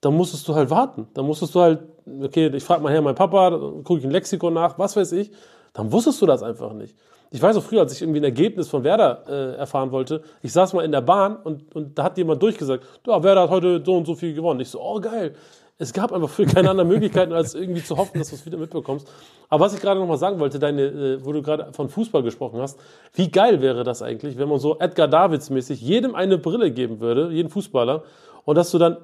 dann 0.00 0.14
musstest 0.14 0.48
du 0.48 0.54
halt 0.54 0.70
warten. 0.70 1.08
Dann 1.14 1.26
musstest 1.26 1.54
du 1.54 1.60
halt, 1.60 1.80
okay, 2.22 2.50
ich 2.54 2.64
frage 2.64 2.82
mal 2.82 2.92
her 2.92 3.02
meinen 3.02 3.14
Papa, 3.14 3.50
gucke 3.84 3.98
ich 3.98 4.04
ein 4.04 4.10
Lexikon 4.10 4.54
nach, 4.54 4.78
was 4.78 4.96
weiß 4.96 5.12
ich. 5.12 5.30
Dann 5.72 5.92
wusstest 5.92 6.20
du 6.20 6.26
das 6.26 6.42
einfach 6.42 6.72
nicht. 6.72 6.96
Ich 7.30 7.40
weiß 7.40 7.56
auch 7.56 7.62
früher, 7.62 7.80
als 7.80 7.94
ich 7.94 8.02
irgendwie 8.02 8.20
ein 8.20 8.24
Ergebnis 8.24 8.68
von 8.68 8.84
Werder 8.84 9.24
äh, 9.26 9.56
erfahren 9.56 9.90
wollte, 9.90 10.22
ich 10.42 10.52
saß 10.52 10.74
mal 10.74 10.84
in 10.84 10.92
der 10.92 11.00
Bahn 11.00 11.36
und, 11.36 11.74
und 11.74 11.98
da 11.98 12.04
hat 12.04 12.18
jemand 12.18 12.42
durchgesagt, 12.42 12.84
ja, 13.06 13.22
Werder 13.22 13.42
hat 13.42 13.50
heute 13.50 13.82
so 13.84 13.96
und 13.96 14.06
so 14.06 14.14
viel 14.14 14.34
gewonnen. 14.34 14.60
Ich 14.60 14.68
so, 14.68 14.82
oh 14.82 15.00
geil. 15.00 15.34
Es 15.78 15.92
gab 15.92 16.12
einfach 16.12 16.28
für 16.28 16.46
keine 16.46 16.70
anderen 16.70 16.88
Möglichkeiten, 16.88 17.32
als 17.32 17.54
irgendwie 17.54 17.82
zu 17.82 17.96
hoffen, 17.96 18.18
dass 18.18 18.30
du 18.30 18.36
es 18.36 18.46
wieder 18.46 18.58
mitbekommst. 18.58 19.08
Aber 19.48 19.64
was 19.64 19.74
ich 19.74 19.80
gerade 19.80 19.98
nochmal 19.98 20.18
sagen 20.18 20.38
wollte, 20.38 20.58
deine, 20.58 20.82
äh, 20.82 21.24
wo 21.24 21.32
du 21.32 21.42
gerade 21.42 21.72
von 21.72 21.88
Fußball 21.88 22.22
gesprochen 22.22 22.60
hast, 22.60 22.78
wie 23.14 23.30
geil 23.30 23.60
wäre 23.62 23.82
das 23.82 24.02
eigentlich, 24.02 24.38
wenn 24.38 24.48
man 24.48 24.58
so 24.58 24.78
Edgar 24.78 25.08
Davids 25.08 25.50
mäßig 25.50 25.80
jedem 25.80 26.14
eine 26.14 26.38
Brille 26.38 26.70
geben 26.70 27.00
würde, 27.00 27.30
jedem 27.32 27.50
Fußballer, 27.50 28.04
und 28.44 28.56
dass 28.56 28.70
du 28.70 28.78
dann 28.78 28.98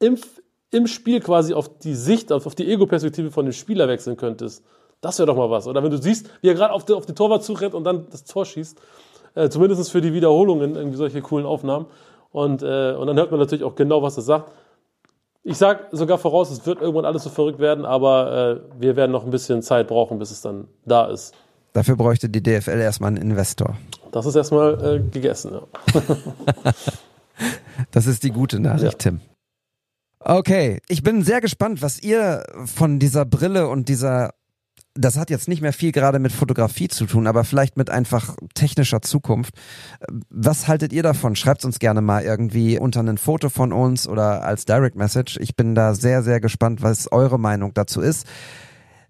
im, 0.00 0.18
im 0.70 0.86
Spiel 0.86 1.20
quasi 1.20 1.54
auf 1.54 1.78
die 1.78 1.94
Sicht, 1.94 2.32
auf, 2.32 2.54
die 2.54 2.70
Ego-Perspektive 2.70 3.30
von 3.30 3.46
dem 3.46 3.52
Spieler 3.52 3.88
wechseln 3.88 4.16
könntest. 4.16 4.64
Das 5.00 5.18
wäre 5.18 5.26
doch 5.26 5.36
mal 5.36 5.50
was. 5.50 5.66
Oder 5.66 5.82
wenn 5.82 5.90
du 5.90 5.98
siehst, 5.98 6.30
wie 6.42 6.48
er 6.48 6.54
gerade 6.54 6.72
auf, 6.72 6.90
auf 6.90 7.06
Torwart 7.06 7.44
zurennt 7.44 7.74
und 7.74 7.84
dann 7.84 8.06
das 8.10 8.24
Tor 8.24 8.44
schießt, 8.44 8.80
äh, 9.34 9.48
zumindest 9.48 9.90
für 9.90 10.00
die 10.00 10.12
Wiederholungen, 10.12 10.74
irgendwie 10.74 10.96
solche 10.96 11.22
coolen 11.22 11.46
Aufnahmen. 11.46 11.86
Und, 12.30 12.62
äh, 12.62 12.94
und 12.94 13.06
dann 13.06 13.16
hört 13.16 13.30
man 13.30 13.40
natürlich 13.40 13.64
auch 13.64 13.74
genau, 13.74 14.02
was 14.02 14.16
er 14.16 14.22
sagt. 14.22 14.52
Ich 15.48 15.56
sage 15.56 15.84
sogar 15.92 16.18
voraus, 16.18 16.50
es 16.50 16.66
wird 16.66 16.82
irgendwann 16.82 17.06
alles 17.06 17.22
so 17.22 17.30
verrückt 17.30 17.58
werden, 17.58 17.86
aber 17.86 18.60
äh, 18.76 18.80
wir 18.82 18.96
werden 18.96 19.12
noch 19.12 19.24
ein 19.24 19.30
bisschen 19.30 19.62
Zeit 19.62 19.88
brauchen, 19.88 20.18
bis 20.18 20.30
es 20.30 20.42
dann 20.42 20.68
da 20.84 21.06
ist. 21.06 21.34
Dafür 21.72 21.96
bräuchte 21.96 22.28
die 22.28 22.42
DFL 22.42 22.78
erstmal 22.78 23.08
einen 23.08 23.16
Investor. 23.16 23.78
Das 24.12 24.26
ist 24.26 24.34
erstmal 24.34 24.74
äh, 24.84 25.00
gegessen, 25.00 25.52
ja. 25.54 26.02
das 27.90 28.06
ist 28.06 28.24
die 28.24 28.30
gute 28.30 28.60
Nachricht, 28.60 29.04
ja. 29.04 29.10
Tim. 29.10 29.20
Okay, 30.20 30.82
ich 30.86 31.02
bin 31.02 31.22
sehr 31.22 31.40
gespannt, 31.40 31.80
was 31.80 31.98
ihr 31.98 32.44
von 32.66 32.98
dieser 32.98 33.24
Brille 33.24 33.68
und 33.68 33.88
dieser 33.88 34.34
das 34.98 35.16
hat 35.16 35.30
jetzt 35.30 35.48
nicht 35.48 35.62
mehr 35.62 35.72
viel 35.72 35.92
gerade 35.92 36.18
mit 36.18 36.32
Fotografie 36.32 36.88
zu 36.88 37.06
tun, 37.06 37.28
aber 37.28 37.44
vielleicht 37.44 37.76
mit 37.76 37.88
einfach 37.88 38.34
technischer 38.54 39.00
Zukunft. 39.00 39.54
Was 40.28 40.66
haltet 40.66 40.92
ihr 40.92 41.04
davon? 41.04 41.36
Schreibt 41.36 41.64
uns 41.64 41.78
gerne 41.78 42.00
mal 42.00 42.24
irgendwie 42.24 42.78
unter 42.78 43.00
ein 43.00 43.18
Foto 43.18 43.48
von 43.48 43.72
uns 43.72 44.08
oder 44.08 44.44
als 44.44 44.64
Direct 44.64 44.96
Message. 44.96 45.38
Ich 45.40 45.54
bin 45.54 45.76
da 45.76 45.94
sehr, 45.94 46.22
sehr 46.22 46.40
gespannt, 46.40 46.82
was 46.82 47.10
eure 47.12 47.38
Meinung 47.38 47.72
dazu 47.74 48.00
ist. 48.00 48.26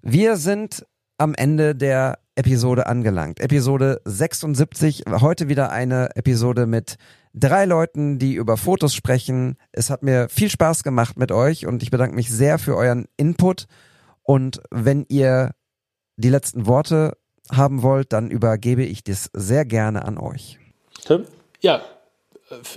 Wir 0.03 0.37
sind 0.37 0.87
am 1.17 1.35
Ende 1.35 1.75
der 1.75 2.19
Episode 2.37 2.87
angelangt. 2.87 3.41
Episode 3.41 4.01
76. 4.05 5.05
Heute 5.11 5.49
wieder 5.49 5.73
eine 5.73 6.15
Episode 6.17 6.67
mit 6.67 6.97
drei 7.33 7.65
Leuten, 7.65 8.19
die 8.19 8.35
über 8.35 8.59
Fotos 8.59 8.95
sprechen. 8.95 9.57
Es 9.73 9.89
hat 9.89 10.03
mir 10.03 10.29
viel 10.29 10.51
Spaß 10.51 10.83
gemacht 10.83 11.19
mit 11.19 11.33
euch 11.33 11.67
und 11.67 11.83
ich 11.83 11.91
bedanke 11.91 12.15
mich 12.15 12.31
sehr 12.31 12.59
für 12.59 12.77
euren 12.77 13.07
Input. 13.17 13.67
Und 14.23 14.61
wenn 14.71 15.07
ihr 15.09 15.53
die 16.19 16.31
letzten 16.31 16.67
Worte 16.67 17.17
haben 17.51 17.83
wollt, 17.83 18.13
dann 18.13 18.31
übergebe 18.31 18.85
ich 18.85 19.03
das 19.03 19.31
sehr 19.33 19.65
gerne 19.65 20.05
an 20.05 20.19
euch. 20.19 20.59
Tim? 21.07 21.25
Ja, 21.61 21.83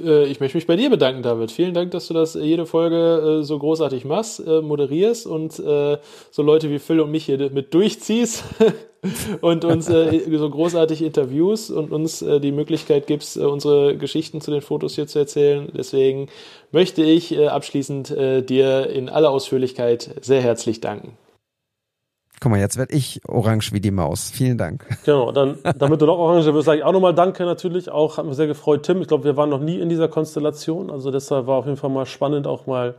äh, 0.04 0.26
ich 0.26 0.40
möchte 0.40 0.58
mich 0.58 0.68
bei 0.68 0.76
dir 0.76 0.90
bedanken, 0.90 1.24
David. 1.24 1.52
Vielen 1.52 1.74
Dank, 1.74 1.92
dass 1.92 2.08
du 2.08 2.14
das 2.14 2.34
jede 2.34 2.66
Folge 2.66 3.40
äh, 3.40 3.44
so 3.44 3.58
großartig 3.58 4.06
machst, 4.06 4.46
äh, 4.46 4.62
moderierst 4.62 5.26
und 5.26 5.54
so 5.54 6.44
Leute 6.44 6.70
wie 6.70 6.80
Phil 6.80 7.00
und 7.00 7.12
mich 7.12 7.26
hier 7.26 7.50
mit 7.52 7.74
durchziehst 7.74 8.44
und 9.42 9.66
uns 9.66 9.86
so 9.86 10.50
großartig 10.50 11.02
interviews 11.02 11.70
und 11.70 11.92
uns 11.92 12.20
die 12.20 12.52
Möglichkeit 12.52 13.08
gibst, 13.08 13.38
unsere 13.38 13.98
Geschichten 13.98 14.42
zu 14.42 14.52
den 14.52 14.62
Fotos 14.62 14.96
hier 14.96 15.08
zu 15.08 15.20
erzählen. 15.20 15.72
Deswegen 15.76 16.28
möchte 16.72 17.04
ich 17.04 17.38
abschließend 17.38 18.10
dir 18.10 18.90
in 18.90 19.10
aller 19.10 19.30
Ausführlichkeit 19.30 20.16
sehr 20.22 20.42
herzlich 20.42 20.82
danken. 20.82 21.18
Guck 22.44 22.50
mal, 22.50 22.60
jetzt 22.60 22.76
werde 22.76 22.96
ich 22.96 23.22
orange 23.28 23.72
wie 23.72 23.80
die 23.80 23.92
Maus. 23.92 24.32
Vielen 24.32 24.58
Dank. 24.58 24.88
Genau, 25.06 25.32
dann, 25.32 25.60
damit 25.78 26.02
du 26.02 26.08
noch 26.08 26.18
orange 26.18 26.52
wirst, 26.56 26.66
sage 26.66 26.80
ich 26.80 26.84
auch 26.84 26.92
nochmal 26.92 27.14
Danke 27.14 27.46
natürlich. 27.46 27.92
Auch 27.92 28.18
hat 28.18 28.26
mich 28.26 28.36
sehr 28.36 28.48
gefreut, 28.48 28.82
Tim. 28.82 29.00
Ich 29.00 29.08
glaube, 29.08 29.26
wir 29.26 29.38
waren 29.38 29.52
noch 29.52 29.60
nie 29.60 29.78
in 29.78 29.90
dieser 29.90 30.08
Konstellation. 30.08 30.90
Also 30.90 31.12
deshalb 31.12 31.46
war 31.46 31.58
auf 31.58 31.66
jeden 31.66 31.78
Fall 31.78 31.92
mal 31.92 32.08
spannend, 32.08 32.48
auch 32.48 32.66
mal 32.66 32.96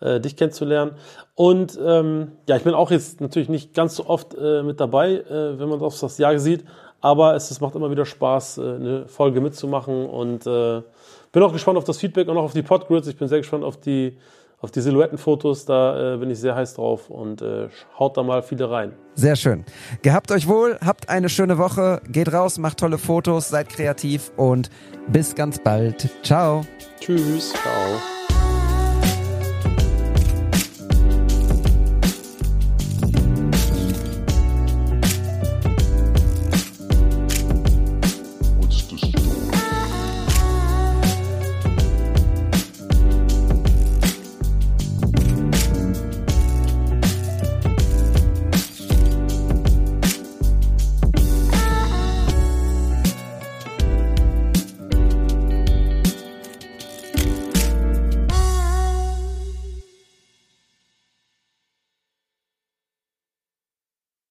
äh, 0.00 0.20
dich 0.20 0.36
kennenzulernen. 0.36 0.92
Und 1.34 1.78
ähm, 1.82 2.32
ja, 2.46 2.56
ich 2.56 2.64
bin 2.64 2.74
auch 2.74 2.90
jetzt 2.90 3.22
natürlich 3.22 3.48
nicht 3.48 3.72
ganz 3.72 3.96
so 3.96 4.04
oft 4.04 4.34
äh, 4.34 4.62
mit 4.62 4.78
dabei, 4.78 5.12
äh, 5.14 5.58
wenn 5.58 5.70
man 5.70 5.80
auf 5.80 5.98
das 5.98 6.18
Jahr 6.18 6.38
sieht. 6.38 6.62
Aber 7.00 7.34
es, 7.34 7.50
es 7.50 7.62
macht 7.62 7.74
immer 7.74 7.90
wieder 7.90 8.04
Spaß, 8.04 8.58
äh, 8.58 8.60
eine 8.60 9.08
Folge 9.08 9.40
mitzumachen. 9.40 10.04
Und 10.04 10.46
äh, 10.46 10.82
bin 11.32 11.42
auch 11.42 11.52
gespannt 11.54 11.78
auf 11.78 11.84
das 11.84 11.96
Feedback 11.96 12.28
und 12.28 12.36
auch 12.36 12.44
auf 12.44 12.52
die 12.52 12.62
Podgrids. 12.62 13.08
Ich 13.08 13.16
bin 13.16 13.26
sehr 13.26 13.38
gespannt 13.38 13.64
auf 13.64 13.78
die 13.78 14.18
auf 14.62 14.70
die 14.70 14.80
Silhouettenfotos, 14.80 15.66
da 15.66 16.14
äh, 16.14 16.16
bin 16.16 16.30
ich 16.30 16.38
sehr 16.38 16.54
heiß 16.54 16.74
drauf 16.74 17.10
und 17.10 17.42
äh, 17.42 17.68
haut 17.98 18.16
da 18.16 18.22
mal 18.22 18.42
viele 18.42 18.70
rein. 18.70 18.92
Sehr 19.14 19.36
schön. 19.36 19.64
Gehabt 20.02 20.30
euch 20.30 20.48
wohl, 20.48 20.78
habt 20.84 21.08
eine 21.08 21.28
schöne 21.28 21.58
Woche, 21.58 22.00
geht 22.08 22.32
raus, 22.32 22.58
macht 22.58 22.78
tolle 22.78 22.96
Fotos, 22.96 23.50
seid 23.50 23.68
kreativ 23.68 24.32
und 24.36 24.70
bis 25.08 25.34
ganz 25.34 25.58
bald. 25.58 26.08
Ciao. 26.22 26.62
Tschüss. 27.00 27.52
Ciao. 27.52 28.21